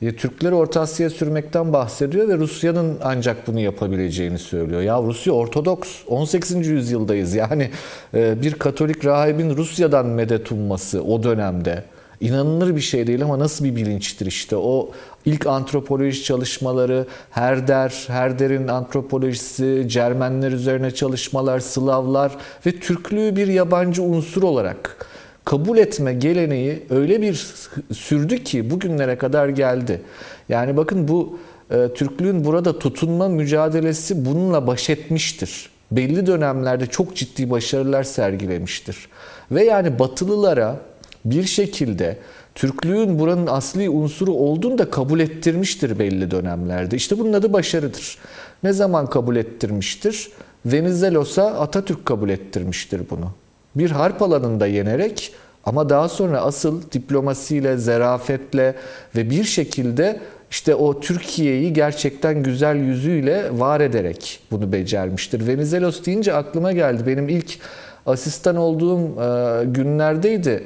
Türkleri 0.00 0.54
Orta 0.54 0.80
Asya'ya 0.80 1.10
sürmekten 1.10 1.72
bahsediyor 1.72 2.28
ve 2.28 2.36
Rusya'nın 2.36 2.98
ancak 3.02 3.46
bunu 3.46 3.60
yapabileceğini 3.60 4.38
söylüyor. 4.38 4.80
Ya 4.80 5.02
Rusya 5.02 5.32
Ortodoks 5.32 5.88
18. 6.06 6.66
yüzyıldayız 6.66 7.34
yani 7.34 7.70
e, 8.14 8.42
bir 8.42 8.54
Katolik 8.54 9.04
rahibin 9.04 9.56
Rusya'dan 9.56 10.06
medet 10.06 10.52
umması 10.52 11.02
o 11.02 11.22
dönemde 11.22 11.84
inanılır 12.20 12.76
bir 12.76 12.80
şey 12.80 13.06
değil 13.06 13.22
ama 13.22 13.38
nasıl 13.38 13.64
bir 13.64 13.76
bilinçtir 13.76 14.26
işte 14.26 14.56
o 14.56 14.90
ilk 15.24 15.46
antropoloji 15.46 16.22
çalışmaları 16.22 17.06
Herder, 17.30 18.04
Herder'in 18.06 18.68
antropolojisi, 18.68 19.84
Cermenler 19.86 20.52
üzerine 20.52 20.90
çalışmalar, 20.90 21.60
Slavlar 21.60 22.32
ve 22.66 22.80
Türklüğü 22.80 23.36
bir 23.36 23.46
yabancı 23.46 24.02
unsur 24.02 24.42
olarak 24.42 25.06
kabul 25.46 25.78
etme 25.78 26.14
geleneği 26.14 26.82
öyle 26.90 27.22
bir 27.22 27.54
sürdü 27.92 28.44
ki 28.44 28.70
bugünlere 28.70 29.18
kadar 29.18 29.48
geldi. 29.48 30.00
Yani 30.48 30.76
bakın 30.76 31.08
bu 31.08 31.38
e, 31.70 31.88
Türklüğün 31.94 32.44
burada 32.44 32.78
tutunma 32.78 33.28
mücadelesi 33.28 34.24
bununla 34.24 34.66
baş 34.66 34.90
etmiştir. 34.90 35.70
Belli 35.90 36.26
dönemlerde 36.26 36.86
çok 36.86 37.16
ciddi 37.16 37.50
başarılar 37.50 38.04
sergilemiştir. 38.04 39.08
Ve 39.50 39.64
yani 39.64 39.98
Batılılara 39.98 40.76
bir 41.24 41.44
şekilde 41.44 42.18
Türklüğün 42.54 43.18
buranın 43.18 43.46
asli 43.46 43.90
unsuru 43.90 44.32
olduğunu 44.32 44.78
da 44.78 44.90
kabul 44.90 45.20
ettirmiştir 45.20 45.98
belli 45.98 46.30
dönemlerde. 46.30 46.96
İşte 46.96 47.18
bunun 47.18 47.32
adı 47.32 47.52
başarıdır. 47.52 48.18
Ne 48.62 48.72
zaman 48.72 49.10
kabul 49.10 49.36
ettirmiştir? 49.36 50.30
Venizelos'a 50.66 51.44
Atatürk 51.44 52.06
kabul 52.06 52.28
ettirmiştir 52.28 53.00
bunu. 53.10 53.45
Bir 53.76 53.90
harp 53.90 54.22
alanında 54.22 54.66
yenerek 54.66 55.32
ama 55.64 55.88
daha 55.88 56.08
sonra 56.08 56.40
asıl 56.40 56.82
diplomasiyle, 56.92 57.76
zerafetle 57.76 58.74
ve 59.16 59.30
bir 59.30 59.44
şekilde 59.44 60.20
işte 60.50 60.74
o 60.74 61.00
Türkiye'yi 61.00 61.72
gerçekten 61.72 62.42
güzel 62.42 62.76
yüzüyle 62.76 63.58
var 63.58 63.80
ederek 63.80 64.40
bunu 64.50 64.72
becermiştir. 64.72 65.46
Venizelos 65.46 66.04
deyince 66.04 66.34
aklıma 66.34 66.72
geldi. 66.72 67.06
Benim 67.06 67.28
ilk 67.28 67.58
asistan 68.06 68.56
olduğum 68.56 69.00
e, 69.00 69.64
günlerdeydi. 69.64 70.64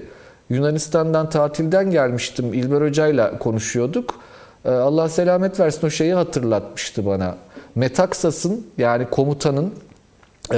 Yunanistan'dan 0.51 1.31
tatilden 1.31 1.91
gelmiştim. 1.91 2.55
İlber 2.55 2.83
Hoca'yla 2.83 3.39
konuşuyorduk. 3.39 4.21
E, 4.65 4.71
Allah 4.71 5.09
selamet 5.09 5.61
versin 5.61 5.87
o 5.87 5.91
şeyi 5.91 6.15
hatırlatmıştı 6.15 7.07
bana. 7.07 7.37
Metaksas'ın 7.75 8.67
yani 8.79 9.07
komutanın 9.11 9.73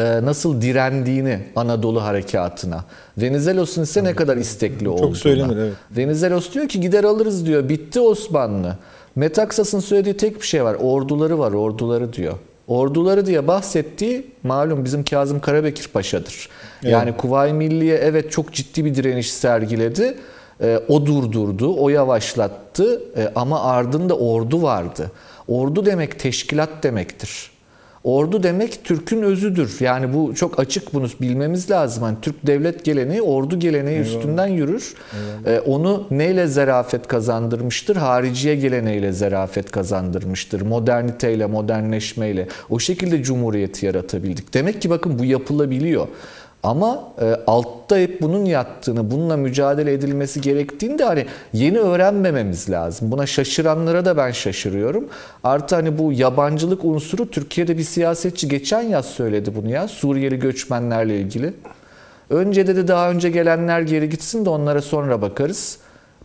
nasıl 0.00 0.62
direndiğini 0.62 1.38
Anadolu 1.56 2.02
harekatına. 2.02 2.84
Venizelos'un 3.18 3.82
ise 3.82 4.04
ne 4.04 4.14
kadar 4.14 4.36
istekli 4.36 4.88
olduğunu. 4.88 5.06
Çok 5.06 5.16
söylenir 5.16 5.56
evet. 5.56 5.72
Venizelos 5.90 6.52
diyor 6.52 6.68
ki 6.68 6.80
gider 6.80 7.04
alırız 7.04 7.46
diyor. 7.46 7.68
Bitti 7.68 8.00
Osmanlı. 8.00 8.76
Metaksas'ın 9.16 9.80
söylediği 9.80 10.16
tek 10.16 10.40
bir 10.40 10.46
şey 10.46 10.64
var. 10.64 10.76
Orduları 10.80 11.38
var, 11.38 11.52
orduları 11.52 12.12
diyor. 12.12 12.34
Orduları 12.68 13.26
diye 13.26 13.48
bahsettiği 13.48 14.26
malum 14.42 14.84
bizim 14.84 15.04
Kazım 15.04 15.40
Karabekir 15.40 15.88
Paşa'dır. 15.88 16.48
Evet. 16.82 16.92
Yani 16.92 17.16
Kuvayi 17.16 17.52
Milliye 17.52 17.96
evet 17.96 18.32
çok 18.32 18.52
ciddi 18.52 18.84
bir 18.84 18.94
direniş 18.94 19.32
sergiledi. 19.32 20.18
E, 20.60 20.80
o 20.88 21.06
durdurdu, 21.06 21.76
o 21.78 21.88
yavaşlattı 21.88 23.02
e, 23.16 23.32
ama 23.34 23.62
ardında 23.62 24.18
ordu 24.18 24.62
vardı. 24.62 25.10
Ordu 25.48 25.86
demek 25.86 26.18
teşkilat 26.18 26.70
demektir. 26.82 27.51
Ordu 28.04 28.42
demek 28.42 28.84
Türk'ün 28.84 29.22
özüdür. 29.22 29.76
Yani 29.80 30.14
bu 30.14 30.34
çok 30.34 30.58
açık 30.60 30.94
bunu 30.94 31.06
bilmemiz 31.20 31.70
lazım. 31.70 32.02
Hani 32.02 32.16
Türk 32.22 32.46
devlet 32.46 32.84
geleneği 32.84 33.22
ordu 33.22 33.58
geleneği 33.58 33.98
Eyvallah. 33.98 34.16
üstünden 34.16 34.46
yürür. 34.46 34.94
Ee, 35.46 35.58
onu 35.58 36.06
neyle 36.10 36.46
zerafet 36.46 37.06
kazandırmıştır? 37.06 37.96
Hariciye 37.96 38.56
geleneğiyle 38.56 39.12
zerafet 39.12 39.70
kazandırmıştır. 39.70 40.60
Moderniteyle, 40.62 41.46
modernleşmeyle. 41.46 42.48
O 42.70 42.78
şekilde 42.78 43.22
cumhuriyeti 43.22 43.86
yaratabildik. 43.86 44.54
Demek 44.54 44.82
ki 44.82 44.90
bakın 44.90 45.18
bu 45.18 45.24
yapılabiliyor. 45.24 46.08
Ama 46.62 47.12
e, 47.20 47.36
altta 47.46 47.96
hep 47.98 48.22
bunun 48.22 48.44
yattığını, 48.44 49.10
bununla 49.10 49.36
mücadele 49.36 49.92
edilmesi 49.92 50.40
gerektiğini 50.40 50.98
de 50.98 51.04
hani 51.04 51.26
yeni 51.52 51.78
öğrenmememiz 51.78 52.70
lazım. 52.70 53.10
Buna 53.10 53.26
şaşıranlara 53.26 54.04
da 54.04 54.16
ben 54.16 54.30
şaşırıyorum. 54.30 55.08
Artı 55.44 55.74
hani 55.76 55.98
bu 55.98 56.12
yabancılık 56.12 56.84
unsuru 56.84 57.30
Türkiye'de 57.30 57.78
bir 57.78 57.82
siyasetçi 57.82 58.48
geçen 58.48 58.82
yaz 58.82 59.06
söyledi 59.06 59.54
bunu 59.54 59.70
ya 59.70 59.88
Suriyeli 59.88 60.38
göçmenlerle 60.38 61.20
ilgili. 61.20 61.54
Önce 62.30 62.66
dedi 62.66 62.88
daha 62.88 63.10
önce 63.10 63.30
gelenler 63.30 63.80
geri 63.80 64.08
gitsin 64.08 64.44
de 64.44 64.50
onlara 64.50 64.82
sonra 64.82 65.22
bakarız. 65.22 65.78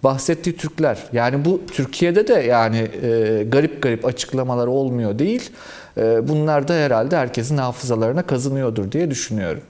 Bahsettiği 0.03 0.57
Türkler. 0.57 0.97
Yani 1.13 1.45
bu 1.45 1.61
Türkiye'de 1.71 2.27
de 2.27 2.33
yani 2.33 2.77
e, 2.77 3.43
garip 3.43 3.81
garip 3.81 4.05
açıklamalar 4.05 4.67
olmuyor 4.67 5.19
değil. 5.19 5.49
E, 5.97 6.27
bunlar 6.27 6.67
da 6.67 6.73
herhalde 6.73 7.17
herkesin 7.17 7.57
hafızalarına 7.57 8.21
kazınıyordur 8.21 8.91
diye 8.91 9.11
düşünüyorum. 9.11 9.61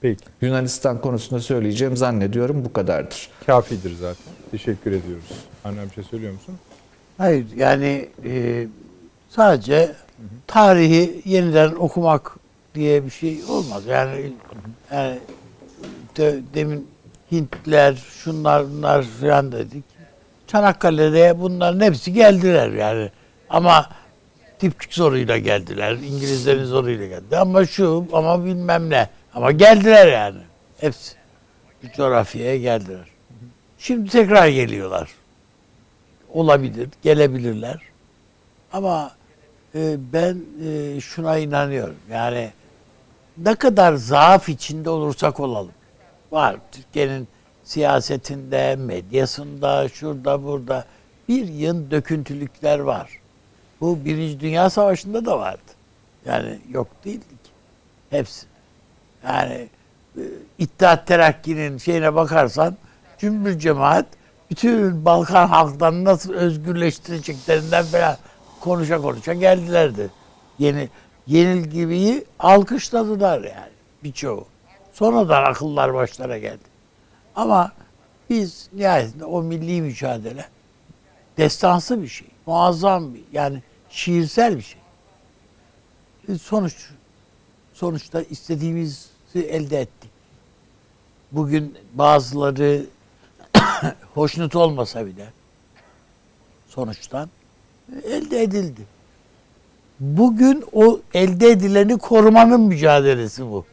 Peki. 0.00 0.24
Yunanistan 0.40 1.00
konusunda 1.00 1.40
söyleyeceğim 1.40 1.96
zannediyorum 1.96 2.64
bu 2.64 2.72
kadardır. 2.72 3.28
Kafidir 3.46 3.94
zaten. 4.00 4.32
Teşekkür 4.50 4.92
ediyoruz. 4.92 5.24
Anne 5.64 5.84
bir 5.88 5.94
şey 5.94 6.04
söylüyor 6.04 6.32
musun? 6.32 6.54
Hayır 7.18 7.46
yani 7.56 8.08
e, 8.24 8.66
sadece 9.28 9.92
tarihi 10.46 11.22
yeniden 11.24 11.70
okumak 11.70 12.36
diye 12.74 13.04
bir 13.04 13.10
şey 13.10 13.40
olmaz. 13.48 13.86
Yani, 13.86 14.32
yani 14.92 15.18
de, 16.16 16.40
demin 16.54 16.88
Hintler, 17.32 17.94
şunlar 18.24 18.70
bunlar 18.70 19.02
falan 19.02 19.52
dedik. 19.52 19.84
Çanakkale'de 20.46 21.40
bunların 21.40 21.80
hepsi 21.80 22.12
geldiler 22.12 22.70
yani. 22.70 23.10
Ama 23.50 23.86
tipçik 24.58 24.94
zoruyla 24.94 25.38
geldiler. 25.38 25.92
İngilizlerin 25.92 26.64
zoruyla 26.64 27.06
geldi. 27.06 27.36
Ama 27.36 27.66
şu 27.66 28.06
ama 28.12 28.44
bilmem 28.44 28.90
ne. 28.90 29.08
Ama 29.34 29.52
geldiler 29.52 30.06
yani. 30.06 30.40
Hepsi. 30.80 31.14
Bir 31.82 31.92
coğrafyaya 31.92 32.56
geldiler. 32.58 33.06
Şimdi 33.78 34.10
tekrar 34.10 34.48
geliyorlar. 34.48 35.10
Olabilir, 36.32 36.88
gelebilirler. 37.02 37.78
Ama 38.72 39.10
e, 39.74 39.96
ben 40.12 40.38
e, 40.66 41.00
şuna 41.00 41.38
inanıyorum. 41.38 41.96
Yani 42.10 42.50
ne 43.38 43.54
kadar 43.54 43.94
zaaf 43.94 44.48
içinde 44.48 44.90
olursak 44.90 45.40
olalım. 45.40 45.72
Var 46.32 46.56
Türkiye'nin 46.72 47.28
siyasetinde, 47.64 48.76
medyasında, 48.76 49.88
şurada 49.88 50.44
burada 50.44 50.84
bir 51.28 51.48
yığın 51.48 51.90
döküntülükler 51.90 52.78
var. 52.78 53.10
Bu 53.80 54.04
Birinci 54.04 54.40
Dünya 54.40 54.70
Savaşı'nda 54.70 55.24
da 55.24 55.38
vardı. 55.38 55.72
Yani 56.26 56.58
yok 56.70 56.88
değildi 57.04 57.24
ki. 57.44 57.50
Hepsi. 58.10 58.49
Yani 59.24 59.68
e, 60.16 60.22
İttihat 60.58 61.06
Terakki'nin 61.06 61.78
şeyine 61.78 62.14
bakarsan 62.14 62.76
cümbür 63.18 63.58
cemaat 63.58 64.06
bütün 64.50 65.04
Balkan 65.04 65.48
halklarını 65.48 66.04
nasıl 66.04 66.32
özgürleştireceklerinden 66.32 67.84
falan 67.84 68.16
konuşa 68.60 69.00
konuşa 69.00 69.34
geldilerdi. 69.34 70.10
Yeni 70.58 70.88
yenilgiyi 71.26 72.24
alkışladılar 72.38 73.38
yani 73.38 73.72
birçoğu. 74.04 74.46
Sonradan 74.92 75.44
akıllar 75.44 75.94
başlara 75.94 76.38
geldi. 76.38 76.70
Ama 77.36 77.72
biz 78.30 78.68
nihayetinde 78.72 79.24
o 79.24 79.42
milli 79.42 79.82
mücadele 79.82 80.44
destansı 81.38 82.02
bir 82.02 82.08
şey. 82.08 82.28
Muazzam 82.46 83.14
bir 83.14 83.22
yani 83.32 83.62
şiirsel 83.90 84.56
bir 84.56 84.62
şey. 84.62 84.80
E, 86.28 86.38
sonuç 86.38 86.90
sonuçta 87.80 88.22
istediğimizi 88.22 89.08
elde 89.34 89.80
ettik. 89.80 90.10
Bugün 91.32 91.78
bazıları 91.94 92.86
hoşnut 94.14 94.56
olmasa 94.56 95.06
bile 95.06 95.32
sonuçtan 96.68 97.30
elde 98.04 98.42
edildi. 98.42 98.80
Bugün 100.00 100.64
o 100.72 101.00
elde 101.14 101.48
edileni 101.50 101.98
korumanın 101.98 102.60
mücadelesi 102.60 103.46
bu 103.46 103.64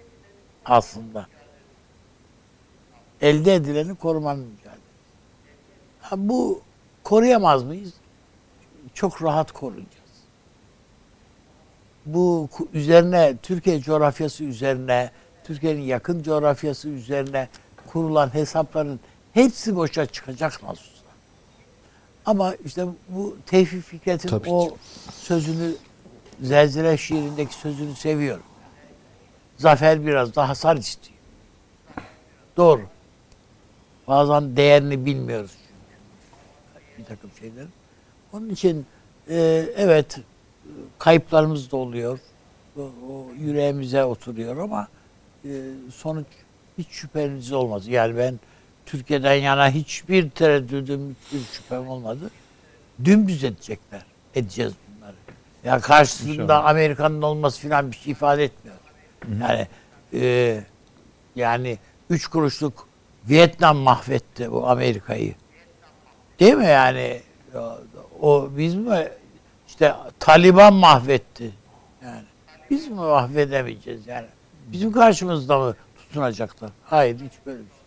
aslında. 0.66 1.28
Elde 3.22 3.56
edileni 3.56 3.96
korumanın 3.96 4.46
mücadelesi. 4.46 4.82
Ha, 6.02 6.16
bu 6.18 6.62
koruyamaz 7.04 7.64
mıyız? 7.64 7.94
Çok 8.94 9.24
rahat 9.24 9.52
koruyacağız 9.52 9.97
bu 12.08 12.50
üzerine 12.74 13.36
Türkiye 13.44 13.82
coğrafyası 13.82 14.44
üzerine 14.44 15.12
Türkiye'nin 15.44 15.82
yakın 15.82 16.24
coğrafyası 16.24 16.90
üzerine 16.90 17.48
kurulan 17.88 18.34
hesapların 18.34 19.00
hepsi 19.34 19.76
boşa 19.76 20.06
çıkacak 20.06 20.64
nasıl 20.64 20.84
Ama 22.26 22.56
işte 22.66 22.86
bu 23.10 23.38
Tevfik 23.46 23.84
Fikret'in 23.84 24.30
Tabii 24.30 24.50
o 24.50 24.70
ki. 24.70 24.76
sözünü 25.20 25.72
Zelzele 26.42 26.98
şiirindeki 26.98 27.54
sözünü 27.54 27.96
seviyorum. 27.96 28.44
Zafer 29.58 30.06
biraz 30.06 30.36
da 30.36 30.50
hasar 30.50 30.78
istiyor. 30.78 31.18
Doğru. 32.58 32.82
Bazen 34.08 34.56
değerini 34.56 35.06
bilmiyoruz 35.06 35.52
çünkü. 35.52 37.00
Bir 37.00 37.06
takım 37.06 37.30
şeyler. 37.40 37.66
Onun 38.34 38.50
için 38.50 38.86
e, 39.30 39.66
evet 39.78 40.20
kayıplarımız 41.00 41.72
da 41.72 41.78
oluyor. 41.78 42.20
O, 42.78 42.82
o 42.82 43.26
yüreğimize 43.40 44.04
oturuyor 44.04 44.58
ama 44.58 44.88
e, 45.46 45.50
sonuç 45.96 46.26
hiç 46.78 46.88
şüpheniz 46.90 47.52
olmaz. 47.52 47.88
Yani 47.88 48.18
ben 48.18 48.40
Türkiye'den 48.86 49.34
yana 49.34 49.70
hiçbir 49.70 50.30
tereddüdüm, 50.30 51.16
hiçbir 51.26 51.54
şüphem 51.54 51.90
olmadı. 51.90 52.32
Dümdüz 53.06 53.44
edecekler. 53.44 54.02
Edeceğiz 54.36 54.74
bunları. 54.88 55.16
Ya 55.64 55.72
yani 55.72 55.82
karşısında 55.82 56.64
Amerika'nın 56.64 57.22
olması 57.22 57.70
falan 57.70 57.92
bir 57.92 57.98
şey 57.98 58.12
ifade 58.12 58.44
etmiyor. 58.44 58.78
Yani 59.42 59.68
e, 60.14 60.64
yani 61.36 61.78
üç 62.10 62.28
kuruşluk 62.28 62.88
Vietnam 63.30 63.78
mahvetti 63.78 64.50
o 64.50 64.68
Amerika'yı. 64.68 65.34
Değil 66.40 66.54
mi 66.54 66.66
yani? 66.66 67.22
O 68.22 68.50
biz 68.58 68.76
mi 68.76 69.08
İşte 69.78 69.96
Taliban 70.20 70.74
mahvetti. 70.74 71.52
Yani 72.04 72.22
biz 72.70 72.88
mi 72.88 72.96
mahvedemeyeceğiz 72.96 74.08
yani? 74.08 74.26
Bizim 74.72 74.92
karşımızda 74.92 75.60
mı 75.60 75.76
tutunacaklar? 75.98 76.72
Hayır 76.86 77.16
hiç 77.16 77.34
böyle 77.46 77.60
bir 77.60 77.64
şey. 77.64 77.78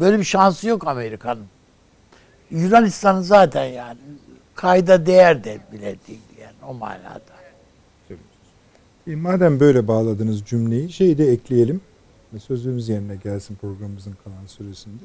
Böyle 0.00 0.18
bir 0.18 0.24
şansı 0.24 0.68
yok 0.68 0.86
Amerika'nın. 0.86 1.46
Yunanistan'ın 2.50 3.20
zaten 3.20 3.64
yani 3.64 3.98
kayda 4.54 5.06
değer 5.06 5.44
de 5.44 5.58
bile 5.72 5.96
değil 6.08 6.20
yani 6.40 6.54
o 6.68 6.74
manada. 6.74 7.20
E, 9.06 9.16
Madem 9.16 9.60
böyle 9.60 9.88
bağladınız 9.88 10.44
cümleyi 10.44 10.92
şeyi 10.92 11.18
de 11.18 11.32
ekleyelim. 11.32 11.80
Ve 12.34 12.38
Sözümüz 12.38 12.88
yerine 12.88 13.16
gelsin 13.16 13.54
programımızın 13.60 14.16
kalan 14.24 14.46
süresinde. 14.46 15.02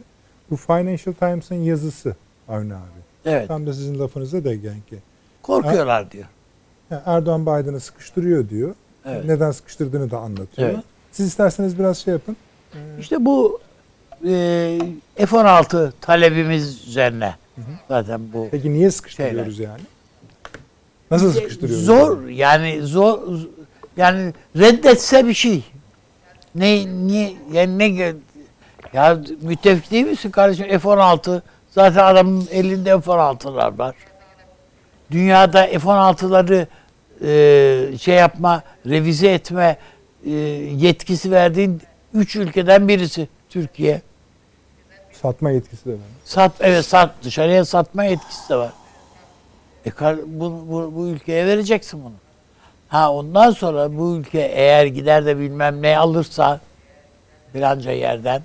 Bu 0.52 0.56
Financial 0.56 1.14
Times'ın 1.14 1.56
yazısı 1.56 2.16
Avni 2.50 2.74
abi. 2.74 3.02
Evet. 3.26 3.48
Tam 3.48 3.68
da 3.68 3.74
sizin 3.74 4.00
lafınıza 4.00 4.44
da 4.44 4.56
genki. 4.56 5.00
Korkuyorlar 5.42 6.12
diyor. 6.12 6.26
Yani 6.92 7.02
Erdoğan 7.06 7.42
Biden'ı 7.42 7.80
sıkıştırıyor 7.80 8.50
diyor. 8.50 8.76
Evet. 9.06 9.26
Neden 9.26 9.52
sıkıştırdığını 9.52 10.12
da 10.12 10.18
anlatıyor. 10.18 10.70
Evet. 10.70 10.80
Siz 11.12 11.28
isterseniz 11.28 11.80
biraz 11.80 11.98
şey 11.98 12.14
yapın. 12.14 12.38
İşte 13.00 13.26
bu 13.26 13.60
e, 14.26 14.80
F-16 15.16 15.92
talebimiz 16.02 16.88
üzerine 16.88 17.36
zaten 17.88 18.22
bu 18.34 18.48
Peki 18.52 18.74
niye 18.74 18.92
sıkıştırıyoruz 18.92 19.60
yani? 19.60 19.82
Nasıl 21.12 21.32
sıkıştırıyoruz? 21.34 21.86
Zor 21.86 22.28
yani 22.28 22.82
zor 22.82 23.20
yani 23.98 24.34
reddetse 24.58 25.28
bir 25.28 25.34
şey. 25.34 25.64
Ne 26.56 26.88
niye 27.08 27.34
yani 27.52 27.80
ne 27.80 28.14
ya 28.94 29.18
müttefik 29.42 29.92
değil 29.92 30.06
misin 30.06 30.32
kardeşim 30.32 30.68
F-16 30.68 31.42
zaten 31.72 32.04
adamın 32.04 32.48
elinde 32.52 33.02
F-16'lar 33.02 33.78
var. 33.78 33.96
Dünyada 35.12 35.68
F-16'ları 35.68 36.68
e, 37.22 37.98
şey 37.98 38.16
yapma, 38.16 38.64
revize 38.86 39.34
etme 39.34 39.78
e, 40.26 40.32
yetkisi 40.32 41.32
verdiğin 41.32 41.82
üç 42.14 42.36
ülkeden 42.36 42.88
birisi 42.88 43.28
Türkiye. 43.50 44.02
Satma 45.22 45.52
yetkisi 45.52 45.86
de 45.86 45.94
var. 45.94 46.00
Sat 46.26 46.52
evet 46.60 46.86
sat 46.86 47.12
dışarıya 47.24 47.66
satma 47.66 48.04
yetkisi 48.04 48.50
de 48.50 48.56
var. 48.56 48.72
E 49.86 49.90
kar, 49.90 50.18
bu, 50.26 50.66
bu, 50.70 50.96
bu 50.96 51.08
ülkeye 51.08 51.46
vereceksin 51.46 52.04
bunu. 52.04 52.14
Ha 52.88 53.12
ondan 53.14 53.52
sonra 53.52 53.98
bu 53.98 54.16
ülke 54.16 54.40
eğer 54.40 54.86
gider 54.86 55.26
de 55.26 55.40
bilmem 55.40 55.82
ne 55.82 55.98
alırsa 55.98 56.60
filanca 57.54 57.92
yerden 57.92 58.42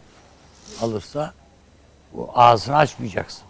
alırsa 0.83 1.33
bu 2.13 2.31
ağzını 2.35 2.77
açmayacaksın. 2.77 3.43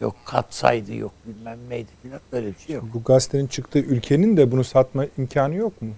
Yok 0.00 0.16
katsaydı 0.24 0.94
yok 0.94 1.12
bilmem 1.26 1.58
neydi 1.68 1.88
filan 2.02 2.20
böyle 2.32 2.46
bir 2.46 2.58
şey 2.66 2.76
yok. 2.76 2.84
Bu 2.94 3.02
gazetenin 3.02 3.46
çıktığı 3.46 3.78
ülkenin 3.78 4.36
de 4.36 4.52
bunu 4.52 4.64
satma 4.64 5.06
imkanı 5.18 5.54
yok 5.54 5.82
mu? 5.82 5.88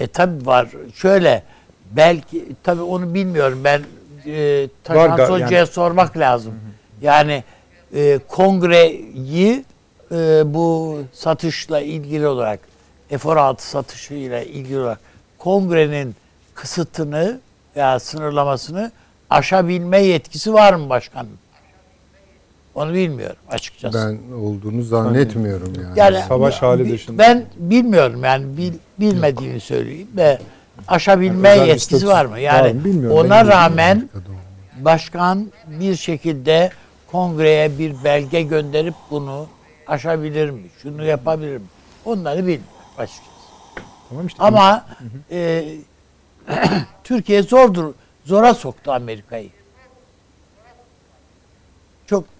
E 0.00 0.06
tabi 0.06 0.46
var. 0.46 0.68
Şöyle 0.94 1.42
belki 1.90 2.46
tabi 2.62 2.82
onu 2.82 3.14
bilmiyorum 3.14 3.60
ben 3.64 3.82
e, 4.26 4.68
Taşan 4.84 5.10
Var 5.10 5.18
ga- 5.18 5.30
Hoca'ya 5.30 5.58
yani- 5.58 5.66
sormak 5.66 6.18
lazım. 6.18 6.54
Yani 7.02 7.44
e, 7.94 8.18
kongreyi 8.28 9.64
e, 10.12 10.42
bu 10.54 10.98
satışla 11.12 11.80
ilgili 11.80 12.26
olarak 12.26 12.60
F-16 13.08 13.60
satışıyla 13.60 14.42
ilgili 14.42 14.78
olarak 14.78 15.00
kongrenin 15.38 16.14
kısıtını 16.54 17.40
veya 17.76 18.00
sınırlamasını 18.00 18.92
aşabilme 19.30 19.98
yetkisi 19.98 20.52
var 20.54 20.74
mı 20.74 20.88
başkanın? 20.88 21.38
Onu 22.76 22.94
bilmiyorum 22.94 23.36
açıkçası. 23.50 23.98
Ben 23.98 24.36
olduğunu 24.36 24.82
zannetmiyorum 24.82 25.72
yani. 25.82 25.98
Yani 25.98 26.18
Savaş 26.28 26.62
hali 26.62 26.92
dışında. 26.92 27.18
Ben 27.18 27.44
bilmiyorum 27.56 28.24
yani 28.24 28.56
bil, 28.56 28.72
bilmediğimi 29.00 29.60
söyleyeyim 29.60 30.08
ve 30.16 30.38
aşabilme 30.88 31.48
Yani 31.48 31.68
yetkisi 31.68 32.08
var 32.08 32.24
mı? 32.24 32.40
Yani 32.40 32.84
bilmiyorum. 32.84 33.18
ona 33.18 33.46
rağmen 33.46 34.08
başkan 34.80 35.52
bir 35.66 35.96
şekilde 35.96 36.70
kongreye 37.12 37.78
bir 37.78 37.94
belge 38.04 38.42
gönderip 38.42 38.94
bunu 39.10 39.46
aşabilir 39.86 40.50
mi? 40.50 40.62
Şunu 40.82 41.04
yapabilir 41.04 41.56
mi? 41.56 41.66
Onları 42.04 42.38
bilmiyorum 42.38 42.64
açıkçası. 42.98 43.30
Tamam 44.08 44.26
işte. 44.26 44.42
Ama 44.42 44.86
e, 45.30 45.64
Türkiye 47.04 47.42
zordur, 47.42 47.94
zora 48.24 48.54
soktu 48.54 48.92
Amerika'yı. 48.92 49.50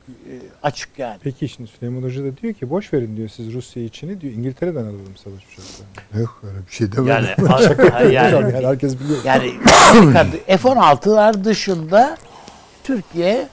E, 0.08 0.32
açık 0.62 0.88
yani. 0.98 1.18
Peki 1.22 1.48
şimdi 1.48 1.70
Süleyman 1.70 2.02
Hoca 2.02 2.24
da 2.24 2.36
diyor 2.36 2.54
ki 2.54 2.70
boş 2.70 2.92
verin 2.92 3.16
diyor 3.16 3.28
siz 3.28 3.52
Rusya 3.52 3.82
içini 3.82 4.20
diyor 4.20 4.32
İngiltere'den 4.32 4.82
alalım 4.82 5.16
savaş 5.24 5.42
uçaklarını. 5.44 6.22
Yok 6.22 6.42
öyle 6.44 6.66
bir 6.66 6.72
şey 6.72 6.92
demedim. 6.92 7.06
Yani, 7.06 7.48
Hocam 7.48 7.86
yani, 8.12 8.14
yani 8.14 8.66
herkes 8.66 9.00
biliyor. 9.00 9.18
yani 9.24 9.52
Amerika 9.90 10.26
F-16'lar 10.46 11.44
dışında 11.44 12.16
Türkiye 12.84 13.48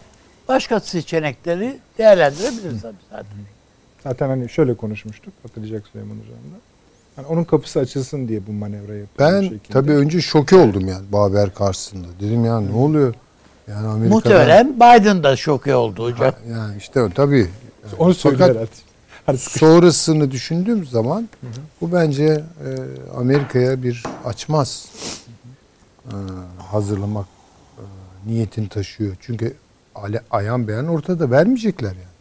başka 0.47 0.79
seçenekleri 0.79 1.77
değerlendirebilir 1.97 2.81
tabii 2.81 2.95
zaten. 3.09 3.25
Zaten 4.03 4.27
hani 4.27 4.49
şöyle 4.49 4.73
konuşmuştuk 4.73 5.33
hatırlayacak 5.43 5.87
Süleyman 5.87 6.15
Hocam 6.15 6.29
da. 6.35 6.57
Hani 7.15 7.27
onun 7.27 7.43
kapısı 7.43 7.79
açılsın 7.79 8.27
diye 8.27 8.47
bu 8.47 8.51
manevra 8.51 8.95
yapılıyor. 8.95 9.43
bu 9.43 9.51
Ben 9.51 9.59
tabii 9.69 9.91
önce 9.91 10.21
şoke 10.21 10.55
oldum 10.55 10.87
yani 10.87 11.05
bu 11.11 11.19
haber 11.19 11.53
karşısında. 11.53 12.07
Dedim 12.21 12.45
ya 12.45 12.59
ne 12.59 12.73
oluyor? 12.75 13.13
Yani 13.67 13.87
Amerika'da 13.87 14.15
Muhtemelen 14.15 14.75
Biden 14.75 15.23
da 15.23 15.35
şoke 15.35 15.75
oldu 15.75 16.03
hocam. 16.03 16.33
yani 16.51 16.77
işte 16.77 17.01
o 17.01 17.09
tabii. 17.09 17.49
onu 17.97 18.13
söylüyor 18.13 18.39
Fakat 18.39 18.55
herhalde. 18.55 18.71
Hani 19.25 19.37
sonrasını 19.37 20.31
düşündüğüm 20.31 20.85
zaman 20.85 21.29
bu 21.81 21.91
bence 21.93 22.23
e, 22.23 22.43
Amerika'ya 23.17 23.83
bir 23.83 24.03
açmaz 24.25 24.85
e, 26.05 26.15
hazırlamak 26.71 27.25
e, 27.77 27.83
niyetini 28.31 28.69
taşıyor. 28.69 29.15
Çünkü 29.21 29.53
ale, 29.95 30.21
ayan 30.31 30.67
beyan 30.67 30.87
ortada 30.87 31.31
vermeyecekler 31.31 31.89
yani. 31.89 32.13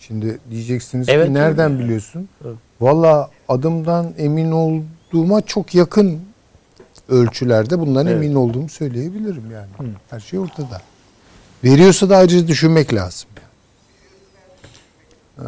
Şimdi 0.00 0.38
diyeceksiniz 0.50 1.08
Evet, 1.08 1.26
ki 1.26 1.34
nereden 1.34 1.78
biliyorsun? 1.78 2.28
Valla 2.80 3.30
adımdan 3.48 4.14
emin 4.18 4.52
olduğuma 4.52 5.40
çok 5.40 5.74
yakın 5.74 6.20
ölçülerde 7.08 7.78
bundan 7.78 8.06
Evet. 8.06 8.16
emin 8.16 8.34
olduğumu 8.34 8.68
söyleyebilirim 8.68 9.50
yani. 9.50 9.92
Her 10.10 10.20
şey 10.20 10.38
ortada. 10.38 10.82
Veriyorsa 11.64 12.10
da 12.10 12.16
ayrıca 12.16 12.48
düşünmek 12.48 12.94
lazım. 12.94 13.28
Ee, 15.38 15.42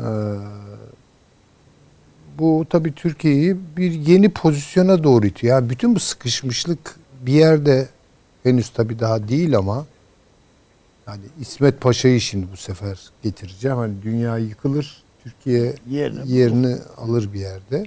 bu 2.39 2.67
tabii 2.71 2.93
Türkiye'yi 2.93 3.57
bir 3.77 3.93
yeni 3.93 4.29
pozisyona 4.29 5.05
doğru 5.05 5.27
itiyor. 5.27 5.57
Yani 5.57 5.71
bütün 5.71 5.95
bu 5.95 6.01
sıkışmışlık 6.01 6.97
bir 7.27 7.33
yerde 7.33 7.89
henüz 8.43 8.69
tabii 8.71 9.01
daha 9.01 9.29
değil 9.29 9.57
ama 9.57 9.87
yani 11.09 11.23
İsmet 11.41 11.81
Paşa'yı 11.81 12.21
şimdi 12.21 12.47
bu 12.53 12.57
sefer 12.57 12.99
getireceğim. 13.23 13.77
Hani 13.77 13.95
dünya 14.03 14.39
yıkılır, 14.39 15.03
Türkiye 15.25 15.75
Yerini 15.91 16.33
yerini 16.33 16.77
alır 16.97 17.33
bir 17.33 17.41
yerde. 17.41 17.85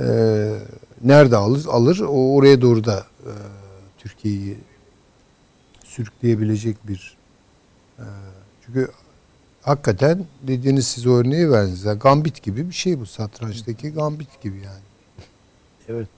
Ee, 0.00 0.58
nerede 1.00 1.36
alır? 1.36 1.66
Alır. 1.68 2.00
O 2.00 2.34
oraya 2.34 2.60
doğru 2.60 2.84
da 2.84 3.06
e, 3.20 3.32
Türkiye'yi 3.98 4.58
sürükleyebilecek 5.84 6.88
bir 6.88 7.16
e, 7.98 8.04
çünkü 8.66 8.90
hakikaten 9.62 10.24
dediğiniz 10.42 10.86
siz 10.86 11.06
o 11.06 11.12
örneği 11.12 11.50
verdiniz. 11.50 11.84
Yani 11.84 11.98
gambit 11.98 12.42
gibi 12.42 12.68
bir 12.68 12.74
şey 12.74 13.00
bu. 13.00 13.06
Satrançtaki 13.06 13.90
gambit 13.90 14.42
gibi 14.42 14.56
yani. 14.56 14.82
Evet. 15.88 16.08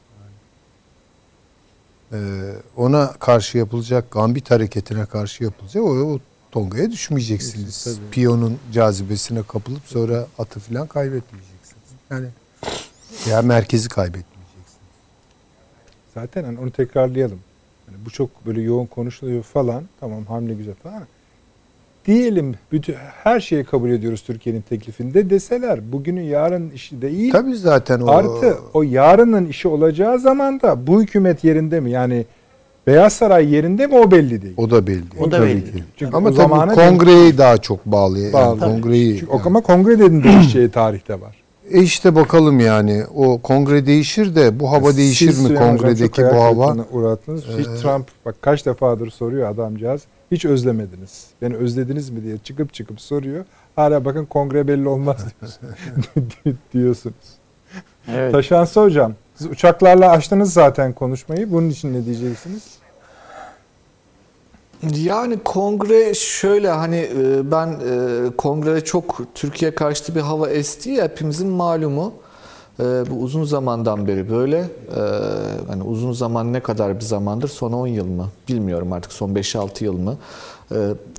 Ee, 2.13 2.55
ona 2.77 3.13
karşı 3.13 3.59
yapılacak, 3.59 4.11
gambit 4.11 4.51
hareketine 4.51 5.07
karşı 5.07 5.45
yapılacak 5.45 5.83
o, 5.83 5.89
o 5.89 6.19
tongaya 6.51 6.91
düşmeyeceksiniz. 6.91 7.85
Tabii. 7.85 8.11
Piyonun 8.11 8.59
cazibesine 8.73 9.43
kapılıp 9.43 9.83
sonra 9.87 10.27
atı 10.39 10.61
falan 10.61 10.87
kaybetmeyeceksiniz. 10.87 11.83
Yani 12.11 12.27
ya 13.29 13.43
merkezi 13.43 13.89
kaybetmeyeceksiniz. 13.89 14.32
Zaten 16.15 16.45
hani 16.45 16.59
onu 16.59 16.71
tekrarlayalım. 16.71 17.39
Hani 17.87 17.97
bu 18.07 18.11
çok 18.11 18.47
böyle 18.47 18.61
yoğun 18.63 18.87
konuşuluyor 18.87 19.43
falan. 19.43 19.83
Tamam 20.01 20.25
hamle 20.27 20.55
güzel 20.55 20.75
falan. 20.75 21.03
Diyelim 22.07 22.55
bütün 22.73 22.95
her 23.25 23.41
şeyi 23.41 23.65
kabul 23.65 23.91
ediyoruz 23.91 24.23
Türkiye'nin 24.23 24.61
teklifinde 24.61 25.31
deseler 25.31 25.93
bugünün 25.93 26.23
yarın 26.23 26.71
işi 26.71 27.03
değil. 27.03 27.33
Tabii 27.33 27.57
zaten 27.57 28.01
o 28.01 28.11
Artı 28.11 28.59
o 28.75 28.83
yarının 28.83 29.47
işi 29.47 29.69
olacağı 29.69 30.19
zaman 30.19 30.61
da 30.61 30.87
bu 30.87 31.03
hükümet 31.03 31.45
yerinde 31.45 31.81
mi? 31.81 31.91
Yani 31.91 32.27
Beyaz 32.87 33.13
Saray 33.13 33.55
yerinde 33.55 33.87
mi 33.87 33.95
o 33.95 34.11
belli 34.11 34.43
değil. 34.43 34.55
o 34.57 34.71
da 34.71 34.87
belli. 34.87 35.03
O 35.21 35.31
da 35.31 35.37
Tabii 35.37 35.47
belli. 35.49 35.65
ki. 35.73 35.85
Çünkü 35.97 36.17
Ama 36.17 36.29
o 36.29 36.35
tabii 36.35 36.75
kongreyi 36.75 37.39
daha 37.39 37.59
çok 37.59 37.87
bağlı. 37.87 38.19
Yani 38.19 38.33
Bağlı. 38.33 38.61
kongreyi. 38.61 39.19
Çünkü 39.19 39.33
o 39.33 39.41
ama 39.45 39.61
kongrelerin 39.61 40.25
değişeceği 40.25 40.71
tarihte 40.71 41.21
var. 41.21 41.42
E 41.73 41.83
işte 41.83 42.15
bakalım 42.15 42.61
yani 42.61 43.05
o 43.15 43.39
kongre 43.39 43.87
değişir 43.87 44.35
de 44.35 44.61
bu 44.61 44.73
hava 44.73 44.97
değişir 44.97 45.27
Siz 45.27 45.39
mi 45.41 45.47
Süleyman 45.47 45.65
Hocam 45.65 45.79
kongredeki 45.79 46.23
bu 46.23 46.43
hava? 46.43 46.77
Uğrattınız. 46.93 47.45
Hiç 47.59 47.67
Ee, 47.67 47.77
Trump 47.83 48.07
bak 48.27 48.35
kaç 48.41 48.67
defadır 48.67 49.11
soruyor 49.11 49.51
adamcağız. 49.51 50.03
Hiç 50.31 50.45
özlemediniz. 50.45 51.27
Beni 51.43 51.57
özlediniz 51.57 52.11
mi 52.11 52.23
diye 52.25 52.39
çıkıp 52.39 52.75
çıkıp 52.75 53.01
soruyor. 53.01 53.45
hala 53.77 54.05
bakın 54.05 54.25
kongre 54.25 54.69
belli 54.69 54.89
olmaz 54.89 55.17
diyorsunuz. 55.41 56.57
diyorsunuz. 56.75 57.15
Evet. 58.09 58.33
Taşansı 58.33 58.81
hocam 58.81 59.13
siz 59.37 59.47
uçaklarla 59.47 60.11
açtınız 60.11 60.53
zaten 60.53 60.93
konuşmayı. 60.93 61.53
Bunun 61.53 61.71
için 61.71 61.95
ne 61.95 62.05
diyeceksiniz? 62.05 62.63
Yani 64.91 65.39
kongre 65.45 66.15
şöyle 66.15 66.71
hani 66.71 66.97
e, 66.97 67.51
ben 67.51 67.69
e, 67.69 68.31
kongrede 68.37 68.85
çok 68.85 69.21
Türkiye 69.35 69.75
karşıtı 69.75 70.15
bir 70.15 70.21
hava 70.21 70.49
esti 70.49 71.03
hepimizin 71.03 71.49
malumu. 71.49 72.13
E, 72.81 72.83
bu 72.83 73.15
uzun 73.15 73.45
zamandan 73.45 74.07
beri 74.07 74.31
böyle. 74.31 74.65
Hani 75.69 75.83
uzun 75.83 76.13
zaman 76.13 76.53
ne 76.53 76.61
kadar 76.61 76.97
bir 76.97 77.05
zamandır? 77.05 77.49
Son 77.49 77.73
10 77.73 77.87
yıl 77.87 78.07
mı? 78.07 78.29
Bilmiyorum 78.49 78.93
artık 78.93 79.13
son 79.13 79.31
5-6 79.35 79.85
yıl 79.85 79.99
mı? 79.99 80.17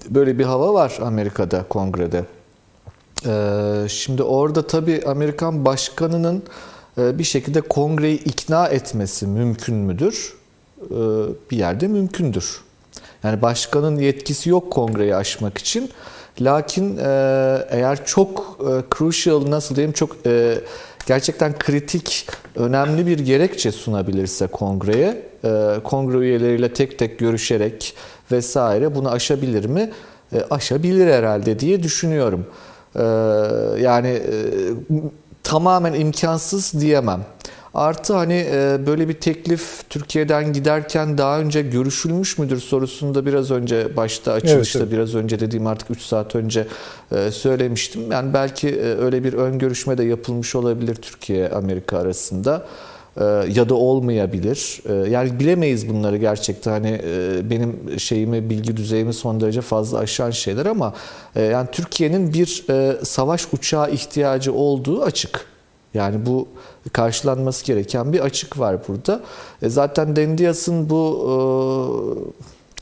Böyle 0.10 0.40
bir 0.40 0.44
hava 0.44 0.74
var 0.74 1.00
Amerika'da 1.02 1.66
kongrede. 1.70 2.26
Şimdi 3.90 4.24
orada 4.24 4.68
tabii 4.68 5.02
Amerikan 5.08 5.66
başkanının 5.66 6.44
bir 6.98 7.24
şekilde 7.24 7.62
kongreyi 7.62 8.24
ikna 8.24 8.68
etmesi 8.68 9.28
mümkün 9.28 9.76
müdür? 9.76 10.34
Bir 11.52 11.58
yerde 11.58 11.88
mümkündür. 11.88 12.62
Yani 13.24 13.42
başkanın 13.42 14.00
yetkisi 14.00 14.50
yok 14.50 14.72
kongreyi 14.72 15.16
aşmak 15.16 15.58
için. 15.58 15.90
Lakin 16.42 16.98
e, 16.98 17.04
eğer 17.70 18.06
çok 18.06 18.60
e, 18.62 18.96
crucial 18.98 19.52
nasıl 19.52 19.76
diyeyim 19.76 19.94
çok 19.94 20.16
e, 20.26 20.60
gerçekten 21.06 21.60
kritik 21.60 22.28
önemli 22.56 23.08
bir 23.08 23.20
gerekçe 23.20 23.72
sunabilirse 23.72 24.48
kongreye 24.48 25.22
e, 25.46 25.80
kongre 25.84 26.18
üyeleriyle 26.18 26.74
tek 26.74 27.00
tek 27.00 27.20
görüşerek 27.20 27.96
vesaire 28.32 28.96
bunu 28.96 29.10
aşabilir 29.10 29.66
mi? 29.66 29.92
E, 30.34 30.42
aşabilir 30.50 31.08
herhalde 31.08 31.60
diye 31.60 31.84
düşünüyorum. 31.84 32.46
E, 32.96 33.04
yani 33.82 34.08
e, 34.08 34.36
tamamen 35.44 35.94
imkansız 35.94 36.82
diyemem. 36.82 37.22
Artı 37.74 38.14
hani 38.14 38.46
e, 38.52 38.80
böyle 38.86 39.10
bir 39.10 39.14
teklif 39.14 39.90
Türkiye'den 39.90 40.54
giderken 40.54 41.18
daha 41.18 41.40
önce 41.40 41.62
görüşülmüş 41.62 42.38
müdür 42.38 42.60
sorusunda 42.60 43.26
biraz 43.26 43.52
önce 43.52 43.98
başta 43.98 44.34
açılışta 44.34 44.80
evet, 44.80 44.88
evet. 44.88 45.00
biraz 45.00 45.16
önce 45.16 45.40
dediğim 45.40 45.68
artık 45.68 45.92
3 45.92 46.02
saat 46.02 46.36
önce 46.36 46.68
e, 47.12 47.32
söylemiştim. 47.32 48.12
Yani 48.12 48.34
belki 48.34 48.70
e, 48.70 48.84
öyle 48.84 49.24
bir 49.24 49.34
ön 49.34 49.60
görüşme 49.60 49.98
de 49.98 50.04
yapılmış 50.04 50.56
olabilir 50.56 50.96
Türkiye 50.96 51.50
Amerika 51.50 51.98
arasında 51.98 52.66
ya 53.50 53.70
da 53.70 53.76
olmayabilir. 53.76 54.82
Yani 55.10 55.40
bilemeyiz 55.40 55.90
bunları 55.90 56.18
gerçekten. 56.18 56.72
Hani 56.72 57.02
benim 57.50 58.00
şeyimi, 58.00 58.50
bilgi 58.50 58.78
düzeyimi 58.78 59.14
son 59.14 59.42
derece 59.42 59.62
fazla 59.62 59.98
aşan 60.00 60.32
şeyler 60.32 60.66
ama 60.66 60.94
yani 61.36 61.68
Türkiye'nin 61.72 62.34
bir 62.34 62.66
savaş 63.04 63.48
uçağı 63.54 63.92
ihtiyacı 63.92 64.54
olduğu 64.54 65.04
açık. 65.04 65.53
Yani 65.94 66.26
bu 66.26 66.48
karşılanması 66.94 67.66
gereken 67.66 68.14
bir 68.14 68.20
açık 68.20 68.60
var 68.60 68.78
burada. 68.88 69.22
E 69.62 69.70
zaten 69.70 70.16
Dendias'ın 70.16 70.90
bu 70.90 71.30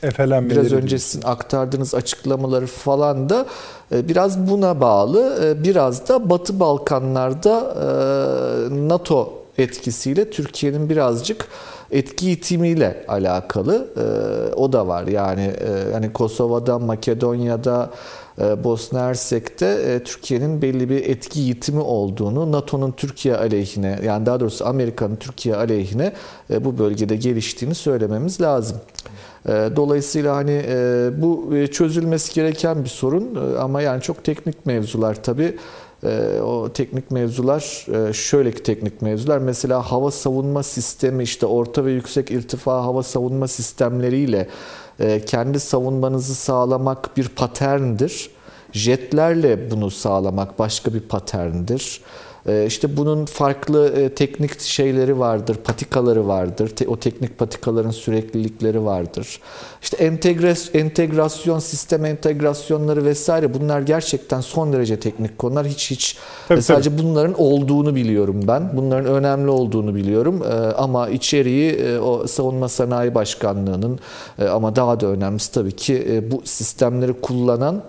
e, 0.02 0.50
biraz 0.50 0.72
önce 0.72 0.98
sizin 0.98 1.26
aktardığınız 1.26 1.94
açıklamaları 1.94 2.66
falan 2.66 3.28
da 3.28 3.46
e, 3.94 4.08
biraz 4.08 4.50
buna 4.50 4.80
bağlı. 4.80 5.44
E, 5.44 5.64
biraz 5.64 6.08
da 6.08 6.30
Batı 6.30 6.60
Balkanlarda 6.60 7.74
e, 7.74 8.88
NATO 8.88 9.32
etkisiyle 9.58 10.30
Türkiye'nin 10.30 10.90
birazcık 10.90 11.48
etki 11.90 12.30
itimiyle 12.30 13.04
alakalı. 13.08 13.88
E, 13.96 14.54
o 14.54 14.72
da 14.72 14.88
var. 14.88 15.06
Yani 15.06 15.42
e, 15.42 15.92
hani 15.92 16.12
Kosova'da, 16.12 16.78
Makedonya'da 16.78 17.90
Bosna 18.38 19.00
Hersek'te 19.00 19.66
e, 19.66 20.04
Türkiye'nin 20.04 20.62
belli 20.62 20.90
bir 20.90 21.04
etki 21.04 21.40
yitimi 21.40 21.80
olduğunu, 21.80 22.52
NATO'nun 22.52 22.92
Türkiye 22.92 23.36
aleyhine 23.36 23.98
yani 24.04 24.26
daha 24.26 24.40
doğrusu 24.40 24.66
Amerika'nın 24.66 25.16
Türkiye 25.16 25.56
aleyhine 25.56 26.12
e, 26.50 26.64
bu 26.64 26.78
bölgede 26.78 27.16
geliştiğini 27.16 27.74
söylememiz 27.74 28.40
lazım. 28.40 28.76
Dolayısıyla 29.76 30.36
hani 30.36 30.62
bu 31.22 31.54
çözülmesi 31.72 32.34
gereken 32.34 32.84
bir 32.84 32.88
sorun 32.88 33.54
ama 33.58 33.82
yani 33.82 34.02
çok 34.02 34.24
teknik 34.24 34.66
mevzular 34.66 35.22
tabii. 35.22 35.56
O 36.42 36.68
teknik 36.74 37.10
mevzular 37.10 37.86
şöyle 38.12 38.52
ki 38.52 38.62
teknik 38.62 39.02
mevzular 39.02 39.38
mesela 39.38 39.82
hava 39.92 40.10
savunma 40.10 40.62
sistemi 40.62 41.22
işte 41.22 41.46
orta 41.46 41.84
ve 41.84 41.92
yüksek 41.92 42.30
irtifa 42.30 42.84
hava 42.84 43.02
savunma 43.02 43.48
sistemleriyle 43.48 44.38
e, 44.38 44.48
kendi 45.26 45.60
savunmanızı 45.60 46.34
sağlamak 46.34 47.16
bir 47.16 47.28
paterndir. 47.28 48.30
Jetlerle 48.72 49.70
bunu 49.70 49.90
sağlamak 49.90 50.58
başka 50.58 50.94
bir 50.94 51.00
paterndir. 51.00 52.00
Ee, 52.46 52.66
işte 52.66 52.96
bunun 52.96 53.24
farklı 53.24 53.88
e, 53.88 54.08
teknik 54.08 54.60
şeyleri 54.60 55.18
vardır, 55.18 55.56
patikaları 55.64 56.28
vardır. 56.28 56.72
O 56.86 56.96
teknik 56.96 57.38
patikaların 57.38 57.90
süreklilikleri 57.90 58.84
vardır. 58.84 59.40
İşte 59.82 59.96
entegrasyon, 60.74 61.58
sistem 61.58 62.04
entegrasyonları 62.04 63.04
vesaire 63.04 63.54
bunlar 63.54 63.80
gerçekten 63.80 64.40
son 64.40 64.72
derece 64.72 65.00
teknik 65.00 65.38
konular. 65.38 65.66
Hiç 65.66 65.90
hiç 65.90 66.16
tabii, 66.48 66.62
sadece 66.62 66.90
tabii. 66.90 67.02
bunların 67.02 67.34
olduğunu 67.38 67.94
biliyorum 67.94 68.40
ben. 68.48 68.76
Bunların 68.76 69.12
önemli 69.12 69.50
olduğunu 69.50 69.94
biliyorum. 69.94 70.42
Ee, 70.42 70.54
ama 70.54 71.08
içeriği 71.08 71.72
e, 71.72 71.98
o 71.98 72.26
Savunma 72.26 72.68
Sanayi 72.68 73.14
Başkanlığı'nın 73.14 73.98
e, 74.38 74.44
ama 74.44 74.76
daha 74.76 75.00
da 75.00 75.06
önemlisi 75.06 75.52
tabii 75.52 75.72
ki 75.72 76.24
bu 76.30 76.42
sistemleri 76.44 77.12
kullanan 77.12 77.82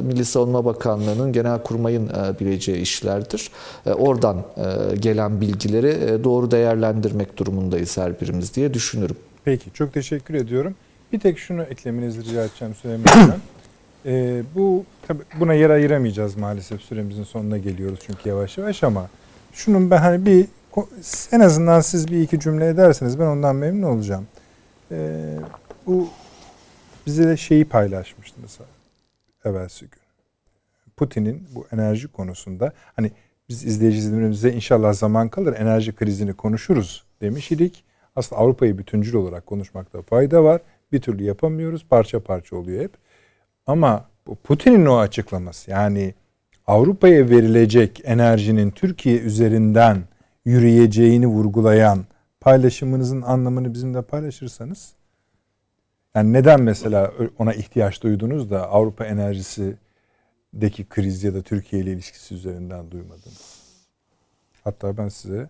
Milli 0.00 0.24
Savunma 0.24 0.64
Bakanlığı'nın 0.64 1.32
genel 1.32 1.62
kurmayın 1.62 2.10
bileceği 2.40 2.80
işlerdir. 2.80 3.50
Oradan 3.92 4.36
e, 4.56 4.96
gelen 4.96 5.40
bilgileri 5.40 5.88
e, 5.88 6.24
doğru 6.24 6.50
değerlendirmek 6.50 7.36
durumundayız 7.36 7.96
her 7.98 8.20
birimiz 8.20 8.54
diye 8.54 8.74
düşünürüm. 8.74 9.16
Peki 9.44 9.72
çok 9.74 9.94
teşekkür 9.94 10.34
ediyorum. 10.34 10.74
Bir 11.12 11.20
tek 11.20 11.38
şunu 11.38 11.62
eklemenizi 11.62 12.24
rica 12.24 12.44
edeceğim 12.44 12.74
Süleyman 12.74 13.04
Hocam. 13.04 13.40
ee, 14.06 14.42
bu 14.54 14.84
tabi 15.06 15.22
buna 15.40 15.54
yer 15.54 15.70
ayıramayacağız 15.70 16.36
maalesef 16.36 16.80
süremizin 16.80 17.24
sonuna 17.24 17.58
geliyoruz 17.58 17.98
çünkü 18.06 18.28
yavaş 18.28 18.58
yavaş 18.58 18.84
ama 18.84 19.08
şunun 19.52 19.90
ben 19.90 19.98
hani 19.98 20.26
bir 20.26 20.46
en 21.32 21.40
azından 21.40 21.80
siz 21.80 22.08
bir 22.08 22.20
iki 22.20 22.40
cümle 22.40 22.68
ederseniz 22.68 23.18
ben 23.18 23.26
ondan 23.26 23.56
memnun 23.56 23.86
olacağım. 23.88 24.26
Ee, 24.92 25.38
bu 25.86 26.08
bize 27.06 27.28
de 27.28 27.36
şeyi 27.36 27.64
paylaşmıştınız 27.64 28.58
evvelsi 29.44 29.80
gün. 29.80 30.00
Putin'in 30.96 31.48
bu 31.54 31.66
enerji 31.72 32.08
konusunda 32.08 32.72
hani 32.96 33.10
biz 33.48 33.64
izleyicilerimize 33.64 34.52
inşallah 34.52 34.92
zaman 34.92 35.28
kalır 35.28 35.54
enerji 35.58 35.94
krizini 35.94 36.32
konuşuruz 36.32 37.04
demiş 37.20 37.52
idik. 37.52 37.84
Aslında 38.16 38.42
Avrupa'yı 38.42 38.78
bütüncül 38.78 39.14
olarak 39.14 39.46
konuşmakta 39.46 40.02
fayda 40.02 40.44
var. 40.44 40.60
Bir 40.92 41.00
türlü 41.00 41.24
yapamıyoruz. 41.24 41.86
Parça 41.90 42.20
parça 42.20 42.56
oluyor 42.56 42.82
hep. 42.82 42.92
Ama 43.66 44.08
Putin'in 44.44 44.86
o 44.86 44.96
açıklaması 44.96 45.70
yani 45.70 46.14
Avrupa'ya 46.66 47.30
verilecek 47.30 48.00
enerjinin 48.04 48.70
Türkiye 48.70 49.18
üzerinden 49.18 50.02
yürüyeceğini 50.44 51.26
vurgulayan 51.26 52.04
paylaşımınızın 52.40 53.22
anlamını 53.22 53.74
bizimle 53.74 54.02
paylaşırsanız 54.02 54.92
yani 56.14 56.32
neden 56.32 56.62
mesela 56.62 57.12
ona 57.38 57.52
ihtiyaç 57.54 58.02
duydunuz 58.02 58.50
da 58.50 58.70
Avrupa 58.70 59.04
enerjisi 59.04 59.76
deki 60.60 60.84
kriz 60.84 61.24
ya 61.24 61.34
da 61.34 61.42
Türkiye 61.42 61.82
ile 61.82 61.92
ilişkisi 61.92 62.34
üzerinden 62.34 62.90
duymadınız. 62.90 63.56
Hatta 64.64 64.96
ben 64.96 65.08
size 65.08 65.48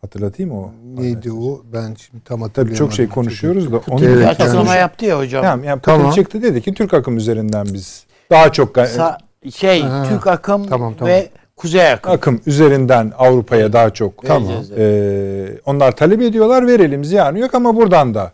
hatırlatayım 0.00 0.52
o. 0.52 0.72
Neydi 0.94 1.32
o? 1.32 1.62
Ben 1.72 1.94
şimdi 1.94 2.24
tam 2.24 2.42
hatırlayamadım. 2.42 2.52
Tabii 2.52 2.74
çok 2.74 2.92
şey 2.92 3.08
konuşuyoruz 3.08 3.72
da. 3.72 3.80
Onu 3.88 4.04
evet, 4.04 4.26
açıklama 4.26 4.74
yaptı 4.74 5.04
ya 5.04 5.18
hocam. 5.18 5.42
Tamam, 5.42 5.64
yani 5.64 5.80
tamam. 5.82 6.12
çıktı 6.12 6.42
dedi 6.42 6.62
ki 6.62 6.74
Türk 6.74 6.94
akım 6.94 7.16
üzerinden 7.16 7.66
biz 7.72 8.06
daha 8.30 8.52
çok 8.52 8.78
Sa 8.78 9.18
şey 9.54 9.82
ha, 9.82 10.06
Türk 10.08 10.26
akım 10.26 10.66
tamam, 10.66 10.94
tamam. 10.98 11.14
ve 11.14 11.30
Kuzey 11.56 11.92
akım. 11.92 12.12
Akım 12.12 12.40
üzerinden 12.46 13.12
Avrupa'ya 13.18 13.72
daha 13.72 13.90
çok. 13.90 14.26
Tamam. 14.26 14.52
Ee, 14.76 15.58
onlar 15.66 15.96
talep 15.96 16.22
ediyorlar 16.22 16.66
verelim 16.66 17.04
ziyanı 17.04 17.38
yok 17.38 17.54
ama 17.54 17.76
buradan 17.76 18.14
da 18.14 18.32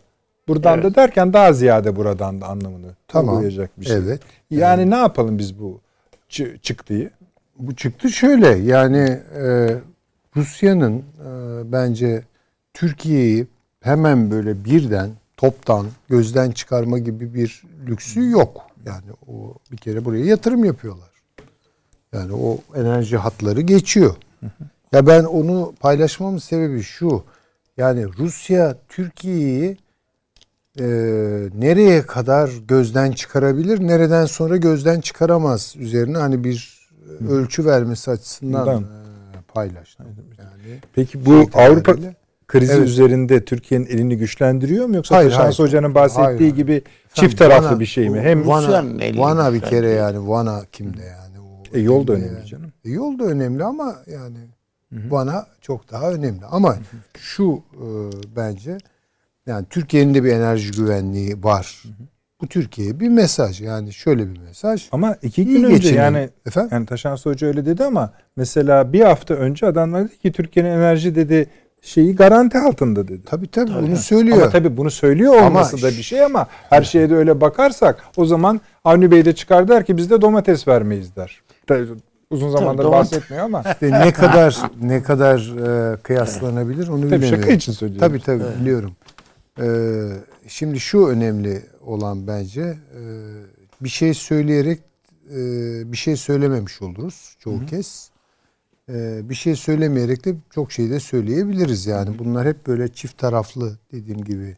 Buradan 0.48 0.80
evet. 0.80 0.84
da 0.84 0.94
derken 0.94 1.32
daha 1.32 1.52
ziyade 1.52 1.96
buradan 1.96 2.40
da 2.40 2.46
anlamını 2.46 2.94
tamam. 3.08 3.44
bir 3.44 3.86
şey. 3.86 3.96
Evet. 3.96 4.22
Yani 4.50 4.82
evet. 4.82 4.92
ne 4.92 4.96
yapalım 4.96 5.38
biz 5.38 5.58
bu 5.58 5.80
çıktıyı? 6.62 7.10
Bu 7.58 7.74
çıktı 7.76 8.10
şöyle 8.10 8.48
yani 8.48 9.20
e, 9.36 9.76
Rusya'nın 10.36 10.98
e, 10.98 11.72
bence 11.72 12.24
Türkiye'yi 12.74 13.46
hemen 13.80 14.30
böyle 14.30 14.64
birden 14.64 15.10
toptan 15.36 15.86
gözden 16.08 16.50
çıkarma 16.50 16.98
gibi 16.98 17.34
bir 17.34 17.62
lüksü 17.86 18.30
yok. 18.30 18.66
Yani 18.86 19.12
o 19.28 19.54
bir 19.72 19.76
kere 19.76 20.04
buraya 20.04 20.24
yatırım 20.24 20.64
yapıyorlar. 20.64 21.10
Yani 22.12 22.32
o 22.32 22.58
enerji 22.74 23.16
hatları 23.16 23.60
geçiyor. 23.60 24.14
Ya 24.92 25.06
ben 25.06 25.24
onu 25.24 25.74
paylaşmamın 25.80 26.38
sebebi 26.38 26.82
şu. 26.82 27.24
Yani 27.76 28.06
Rusya 28.18 28.76
Türkiye'yi 28.88 29.76
e, 30.80 30.84
nereye 31.58 32.02
kadar 32.02 32.50
gözden 32.68 33.12
çıkarabilir, 33.12 33.86
nereden 33.86 34.26
sonra 34.26 34.56
gözden 34.56 35.00
çıkaramaz 35.00 35.74
üzerine 35.78 36.18
hani 36.18 36.44
bir 36.44 36.88
ölçü 37.30 37.64
vermesi 37.66 38.10
açısından 38.10 38.66
Bundan. 38.66 38.82
e, 38.82 38.86
paylaştım. 39.54 40.06
Yani 40.38 40.80
Peki 40.94 41.26
bu 41.26 41.30
Şey 41.52 41.66
Avrupa 41.66 41.94
krizi 42.48 42.72
Evet. 42.72 42.88
üzerinde 42.88 43.44
Türkiye'nin 43.44 43.86
elini 43.86 44.16
güçlendiriyor 44.18 44.86
mu 44.86 44.96
yoksa 44.96 45.16
Hayır, 45.16 45.32
hayır. 45.32 45.54
Hoca'nın 45.58 45.94
bahsettiği 45.94 46.24
Hayır, 46.38 46.54
gibi 46.56 46.72
Efendim, 46.72 46.90
çift 47.12 47.38
taraflı 47.38 47.66
Van'a- 47.66 47.80
bir 47.80 47.86
şey 47.86 48.10
mi? 48.10 48.20
Hem 48.20 48.46
Van'a, 48.46 48.84
Van'a 49.16 49.52
bir 49.54 49.60
kere 49.60 49.88
yani 49.88 50.28
Van'a 50.28 50.62
kimde 50.72 51.02
yani? 51.02 51.40
O 51.40 51.76
E, 51.76 51.80
yol 51.80 52.06
da 52.06 52.12
önemli 52.12 52.34
yani. 52.34 52.46
canım. 52.46 52.72
E, 52.84 52.90
yol 52.90 53.18
da 53.18 53.24
önemli 53.24 53.64
ama 53.64 53.96
yani 54.06 54.38
Van'a 54.92 55.46
çok 55.60 55.90
daha 55.92 56.10
önemli. 56.12 56.44
Ama 56.50 56.76
şu 57.18 57.62
e, 57.74 57.86
bence 58.36 58.78
yani 59.46 59.66
Türkiye'nin 59.70 60.14
de 60.14 60.24
bir 60.24 60.32
enerji 60.32 60.70
güvenliği 60.70 61.42
var. 61.44 61.82
Bu 62.42 62.46
Türkiye'ye 62.46 63.00
bir 63.00 63.08
mesaj 63.08 63.60
yani 63.60 63.92
şöyle 63.92 64.28
bir 64.34 64.38
mesaj. 64.38 64.88
ama 64.92 65.16
iki 65.22 65.42
İyi 65.42 65.46
gün 65.52 65.64
önce 65.64 65.76
geçinin. 65.76 65.96
yani 65.98 66.28
Efendim? 66.46 66.70
yani 66.72 66.86
Taşans 66.86 67.26
Hoca 67.26 67.46
öyle 67.46 67.66
dedi 67.66 67.84
ama 67.84 68.12
mesela 68.36 68.92
bir 68.92 69.00
hafta 69.00 69.34
önce 69.34 69.66
adamlar 69.66 70.04
dedi 70.04 70.18
ki 70.18 70.32
Türkiye'nin 70.32 70.70
enerji 70.70 71.14
dedi 71.14 71.46
şeyi 71.82 72.16
garanti 72.16 72.58
altında 72.58 73.08
dedi. 73.08 73.22
Tabii 73.26 73.50
tabii 73.50 73.70
bunu 73.82 73.96
söylüyor. 73.96 74.36
Ama 74.42 74.48
tabii 74.50 74.76
bunu 74.76 74.90
söylüyor 74.90 75.34
olması 75.42 75.82
da 75.82 75.88
bir 75.88 76.02
şey 76.02 76.24
ama 76.24 76.46
her 76.70 76.82
şeye 76.82 77.10
de 77.10 77.14
öyle 77.16 77.40
bakarsak 77.40 78.02
o 78.16 78.24
zaman 78.24 78.60
Avni 78.84 79.10
Bey 79.10 79.24
de 79.24 79.32
çıkar 79.34 79.68
der 79.68 79.84
ki 79.86 79.96
biz 79.96 80.10
de 80.10 80.20
domates 80.20 80.68
vermeyiz 80.68 81.16
der. 81.16 81.40
Tabii 81.66 81.86
Uzun 82.30 82.50
zamandır 82.50 82.84
domates- 82.84 82.90
bahsetmiyor 82.92 83.44
ama 83.44 83.62
İşte 83.72 83.90
ne 83.90 84.12
kadar 84.12 84.56
ne 84.82 85.02
kadar 85.02 85.36
e, 85.92 85.96
kıyaslanabilir 85.96 86.88
onu 86.88 87.00
tabii 87.00 87.06
bilemiyorum. 87.10 87.40
şaka 87.40 87.52
için 87.52 87.72
söylüyorum. 87.72 88.08
Tabii 88.08 88.20
tabii 88.22 88.60
biliyorum. 88.60 88.92
Ee, 89.58 90.08
şimdi 90.46 90.80
şu 90.80 91.06
önemli 91.06 91.62
olan 91.80 92.26
bence 92.26 92.60
e, 92.60 93.02
bir 93.80 93.88
şey 93.88 94.14
söyleyerek 94.14 94.80
e, 95.30 95.36
bir 95.92 95.96
şey 95.96 96.16
söylememiş 96.16 96.82
oluruz 96.82 97.36
çoğu 97.40 97.66
kez. 97.66 98.10
E, 98.88 99.20
bir 99.28 99.34
şey 99.34 99.56
söylemeyerek 99.56 100.24
de 100.24 100.34
çok 100.50 100.72
şey 100.72 100.90
de 100.90 101.00
söyleyebiliriz 101.00 101.86
yani. 101.86 102.18
Bunlar 102.18 102.46
hep 102.46 102.66
böyle 102.66 102.88
çift 102.88 103.18
taraflı 103.18 103.78
dediğim 103.92 104.24
gibi. 104.24 104.56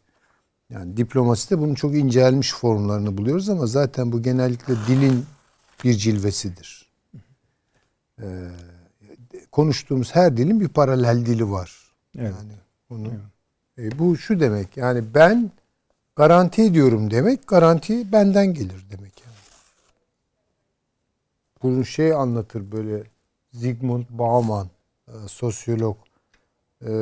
Yani 0.71 0.97
diplomaside 0.97 1.59
bunun 1.59 1.75
çok 1.75 1.95
incelmiş 1.95 2.53
formlarını 2.53 3.19
buluyoruz 3.19 3.49
ama 3.49 3.67
zaten 3.67 4.13
bu 4.13 4.23
genellikle 4.23 4.75
dilin 4.89 5.25
bir 5.85 5.95
cilvesidir. 5.95 6.89
Ee, 8.23 8.27
konuştuğumuz 9.53 10.15
her 10.15 10.37
dilin 10.37 10.61
bir 10.61 10.69
paralel 10.69 11.27
dili 11.27 11.51
var. 11.51 11.93
Evet. 12.19 12.35
Yani 12.39 12.53
bunu 12.91 13.09
e, 13.79 13.99
bu 13.99 14.17
şu 14.17 14.41
demek 14.41 14.77
yani 14.77 15.15
ben 15.15 15.51
garanti 16.17 16.63
ediyorum 16.63 17.11
demek 17.11 17.47
garanti 17.49 18.13
benden 18.13 18.55
gelir 18.55 18.87
demek 18.91 19.21
yani. 19.21 19.37
Bunu 21.63 21.85
şey 21.85 22.13
anlatır 22.13 22.73
böyle 22.73 23.03
Zygmunt 23.53 24.11
Bauman 24.11 24.69
e, 25.09 25.13
sosyolog 25.27 25.97
e, 26.87 26.93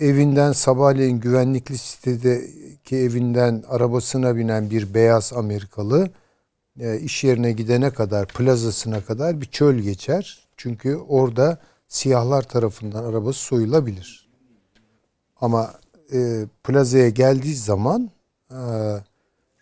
evinden 0.00 0.52
sabahleyin 0.52 1.20
güvenlikli 1.20 1.78
sitedeki 1.78 2.96
evinden 2.96 3.64
arabasına 3.68 4.36
binen 4.36 4.70
bir 4.70 4.94
beyaz 4.94 5.32
Amerikalı 5.32 6.10
e, 6.80 7.00
iş 7.00 7.24
yerine 7.24 7.52
gidene 7.52 7.90
kadar 7.90 8.26
plazasına 8.26 9.04
kadar 9.04 9.40
bir 9.40 9.46
çöl 9.46 9.74
geçer. 9.74 10.48
Çünkü 10.56 10.96
orada 10.96 11.58
siyahlar 11.88 12.42
tarafından 12.42 13.04
arabası 13.04 13.38
soyulabilir. 13.38 14.25
Ama 15.40 15.74
e, 16.12 16.46
plazaya 16.64 17.08
geldiği 17.08 17.54
zaman 17.54 18.10
e, 18.50 18.60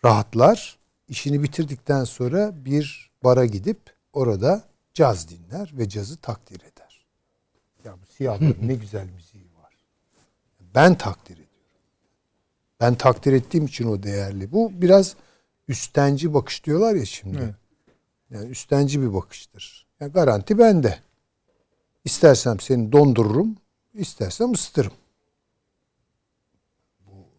rahatlar. 0.04 0.78
İşini 1.08 1.42
bitirdikten 1.42 2.04
sonra 2.04 2.64
bir 2.64 3.10
bara 3.24 3.46
gidip 3.46 3.78
orada 4.12 4.62
caz 4.94 5.28
dinler 5.28 5.72
ve 5.72 5.88
cazı 5.88 6.16
takdir 6.16 6.60
eder. 6.60 7.06
Ya 7.84 7.92
bu 7.92 8.06
siyahların 8.06 8.56
ne 8.68 8.74
güzel 8.74 9.06
müziği 9.06 9.44
var. 9.62 9.74
Ben 10.74 10.94
takdir 10.94 11.34
ediyorum. 11.34 11.50
Ben 12.80 12.94
takdir 12.94 13.32
ettiğim 13.32 13.66
için 13.66 13.86
o 13.86 14.02
değerli. 14.02 14.52
Bu 14.52 14.72
biraz 14.74 15.16
üstenci 15.68 16.34
bakış 16.34 16.64
diyorlar 16.64 16.94
ya 16.94 17.04
şimdi. 17.04 17.54
Yani 18.30 18.48
üstenci 18.48 19.02
bir 19.02 19.14
bakıştır. 19.14 19.86
Yani 20.00 20.12
garanti 20.12 20.58
bende. 20.58 20.98
İstersem 22.04 22.60
seni 22.60 22.92
dondururum, 22.92 23.56
istersem 23.94 24.52
ısıtırım. 24.52 24.92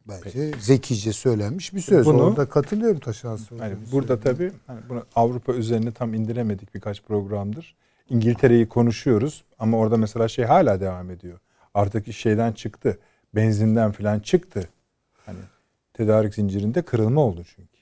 Bence 0.09 0.51
zekice 0.59 1.13
söylenmiş 1.13 1.73
bir 1.73 1.81
söz. 1.81 2.05
Bunu- 2.05 2.23
Orada 2.23 2.45
katılıyorum 2.49 2.99
Taşan 2.99 3.35
Soylu'nun 3.35 3.67
Hani 3.69 3.77
burada 3.91 4.19
tabii 4.19 4.51
hani 4.67 4.79
bunu 4.89 5.03
Avrupa 5.15 5.53
üzerine 5.53 5.91
tam 5.91 6.13
indiremedik 6.13 6.75
birkaç 6.75 7.03
programdır. 7.03 7.75
İngiltere'yi 8.09 8.69
konuşuyoruz 8.69 9.43
ama 9.59 9.77
orada 9.77 9.97
mesela 9.97 10.27
şey 10.27 10.45
hala 10.45 10.79
devam 10.79 11.11
ediyor. 11.11 11.39
Artık 11.73 12.07
iş 12.07 12.17
şeyden 12.17 12.51
çıktı. 12.51 12.99
Benzinden 13.35 13.91
falan 13.91 14.19
çıktı. 14.19 14.69
Hani 15.25 15.39
tedarik 15.93 16.35
zincirinde 16.35 16.81
kırılma 16.81 17.21
oldu 17.21 17.43
çünkü. 17.55 17.75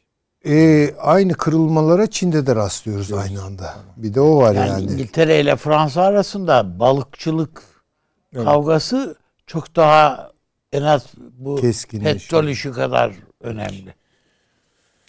Ee, 0.46 0.96
aynı 1.00 1.34
kırılmalara 1.34 2.08
Çin'de 2.08 2.46
de 2.46 2.56
rastlıyoruz 2.56 3.14
aynı 3.14 3.44
anda. 3.44 3.74
Bir 3.98 4.14
de 4.14 4.22
o 4.22 4.38
var 4.38 4.54
Yani, 4.54 4.70
yani. 4.70 4.92
İngiltere 4.92 5.40
ile 5.42 5.56
Fransa 5.56 6.02
arasında 6.02 6.80
balıkçılık 6.80 7.64
Evet. 8.34 8.46
kavgası 8.46 9.16
çok 9.48 9.76
daha 9.76 10.33
en 10.74 10.82
az 10.82 11.06
bu 11.40 11.62
petrol 11.92 12.48
işi 12.48 12.72
kadar 12.72 13.16
önemli. 13.42 13.94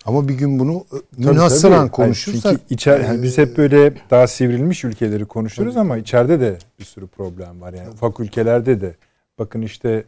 Ama 0.05 0.29
bir 0.29 0.35
gün 0.35 0.59
bunu 0.59 0.87
Tabii, 0.91 1.27
münhasıran 1.27 1.89
konuşursak 1.89 2.53
çünkü 2.53 2.75
içer, 2.75 3.01
yani 3.01 3.23
biz 3.23 3.39
hep 3.39 3.57
böyle 3.57 3.95
daha 4.11 4.27
sivrilmiş 4.27 4.85
ülkeleri 4.85 5.25
konuşuyoruz 5.25 5.77
ama 5.77 5.97
içeride 5.97 6.41
de 6.41 6.59
bir 6.79 6.85
sürü 6.85 7.07
problem 7.07 7.61
var. 7.61 7.73
Yani 7.73 7.89
ufak 7.89 8.21
ülkelerde 8.21 8.81
de. 8.81 8.97
Bakın 9.39 9.63
işte 9.63 10.05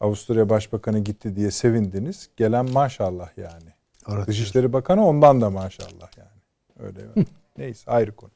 Avusturya 0.00 0.48
Başbakanı 0.48 0.98
gitti 0.98 1.36
diye 1.36 1.50
sevindiniz. 1.50 2.28
Gelen 2.36 2.70
maşallah 2.70 3.28
yani. 3.36 3.70
Aratıyor. 4.06 4.26
Dışişleri 4.26 4.72
Bakanı 4.72 5.06
ondan 5.06 5.40
da 5.40 5.50
maşallah 5.50 6.18
yani. 6.18 6.40
Öyle? 6.78 7.00
Neyse 7.58 7.90
ayrı 7.90 8.12
konu. 8.12 8.30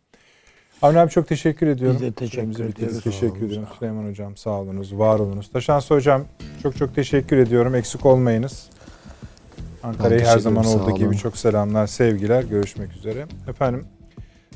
Avni 0.82 0.98
abi 0.98 1.10
çok 1.10 1.28
teşekkür 1.28 1.66
ediyorum. 1.66 1.96
Biz 2.00 2.06
de 2.06 2.12
teşekkür 2.12 2.64
ediyoruz. 2.64 3.02
Teşekkür 3.04 3.46
ediyorum. 3.46 3.68
Süleyman 3.78 4.08
Hocam 4.08 4.36
sağ 4.36 4.50
olunuz, 4.50 4.98
var 4.98 5.18
olunuz. 5.18 5.50
Taşansı 5.50 5.94
Hocam 5.94 6.24
çok 6.62 6.76
çok 6.76 6.94
teşekkür 6.94 7.38
ediyorum. 7.38 7.74
Eksik 7.74 8.06
olmayınız. 8.06 8.70
Ankara'yı 9.82 10.24
her 10.24 10.38
zaman 10.38 10.64
olduğu 10.64 10.94
gibi 10.94 11.16
çok 11.16 11.36
selamlar, 11.36 11.86
sevgiler. 11.86 12.42
Görüşmek 12.42 12.92
üzere. 12.92 13.26
Efendim 13.48 13.84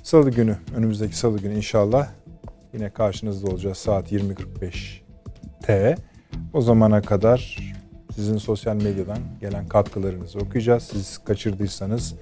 salı 0.03 0.31
günü, 0.31 0.57
önümüzdeki 0.77 1.17
salı 1.17 1.39
günü 1.39 1.55
inşallah 1.55 2.09
yine 2.73 2.91
karşınızda 2.91 3.51
olacağız 3.51 3.79
saat 3.79 4.13
20.45 4.13 5.01
T. 5.63 5.95
O 6.53 6.61
zamana 6.61 7.03
kadar 7.03 7.59
sizin 8.15 8.39
sosyal 8.39 8.77
medyadan 8.77 9.19
gelen 9.41 9.69
katkılarınızı 9.69 10.39
okuyacağız. 10.39 10.83
Siz 10.83 11.19
kaçırdıysanız 11.19 12.15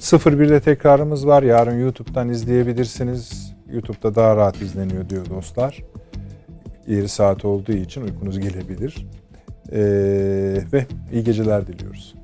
01'de 0.00 0.60
tekrarımız 0.60 1.26
var. 1.26 1.42
Yarın 1.42 1.80
YouTube'dan 1.80 2.28
izleyebilirsiniz. 2.28 3.52
YouTube'da 3.72 4.14
daha 4.14 4.36
rahat 4.36 4.62
izleniyor 4.62 5.08
diyor 5.08 5.30
dostlar. 5.30 5.82
Yeri 6.86 7.08
saat 7.08 7.44
olduğu 7.44 7.72
için 7.72 8.02
uykunuz 8.02 8.38
gelebilir. 8.38 9.06
Ee, 9.72 9.78
ve 10.72 10.86
iyi 11.12 11.24
geceler 11.24 11.66
diliyoruz. 11.66 12.14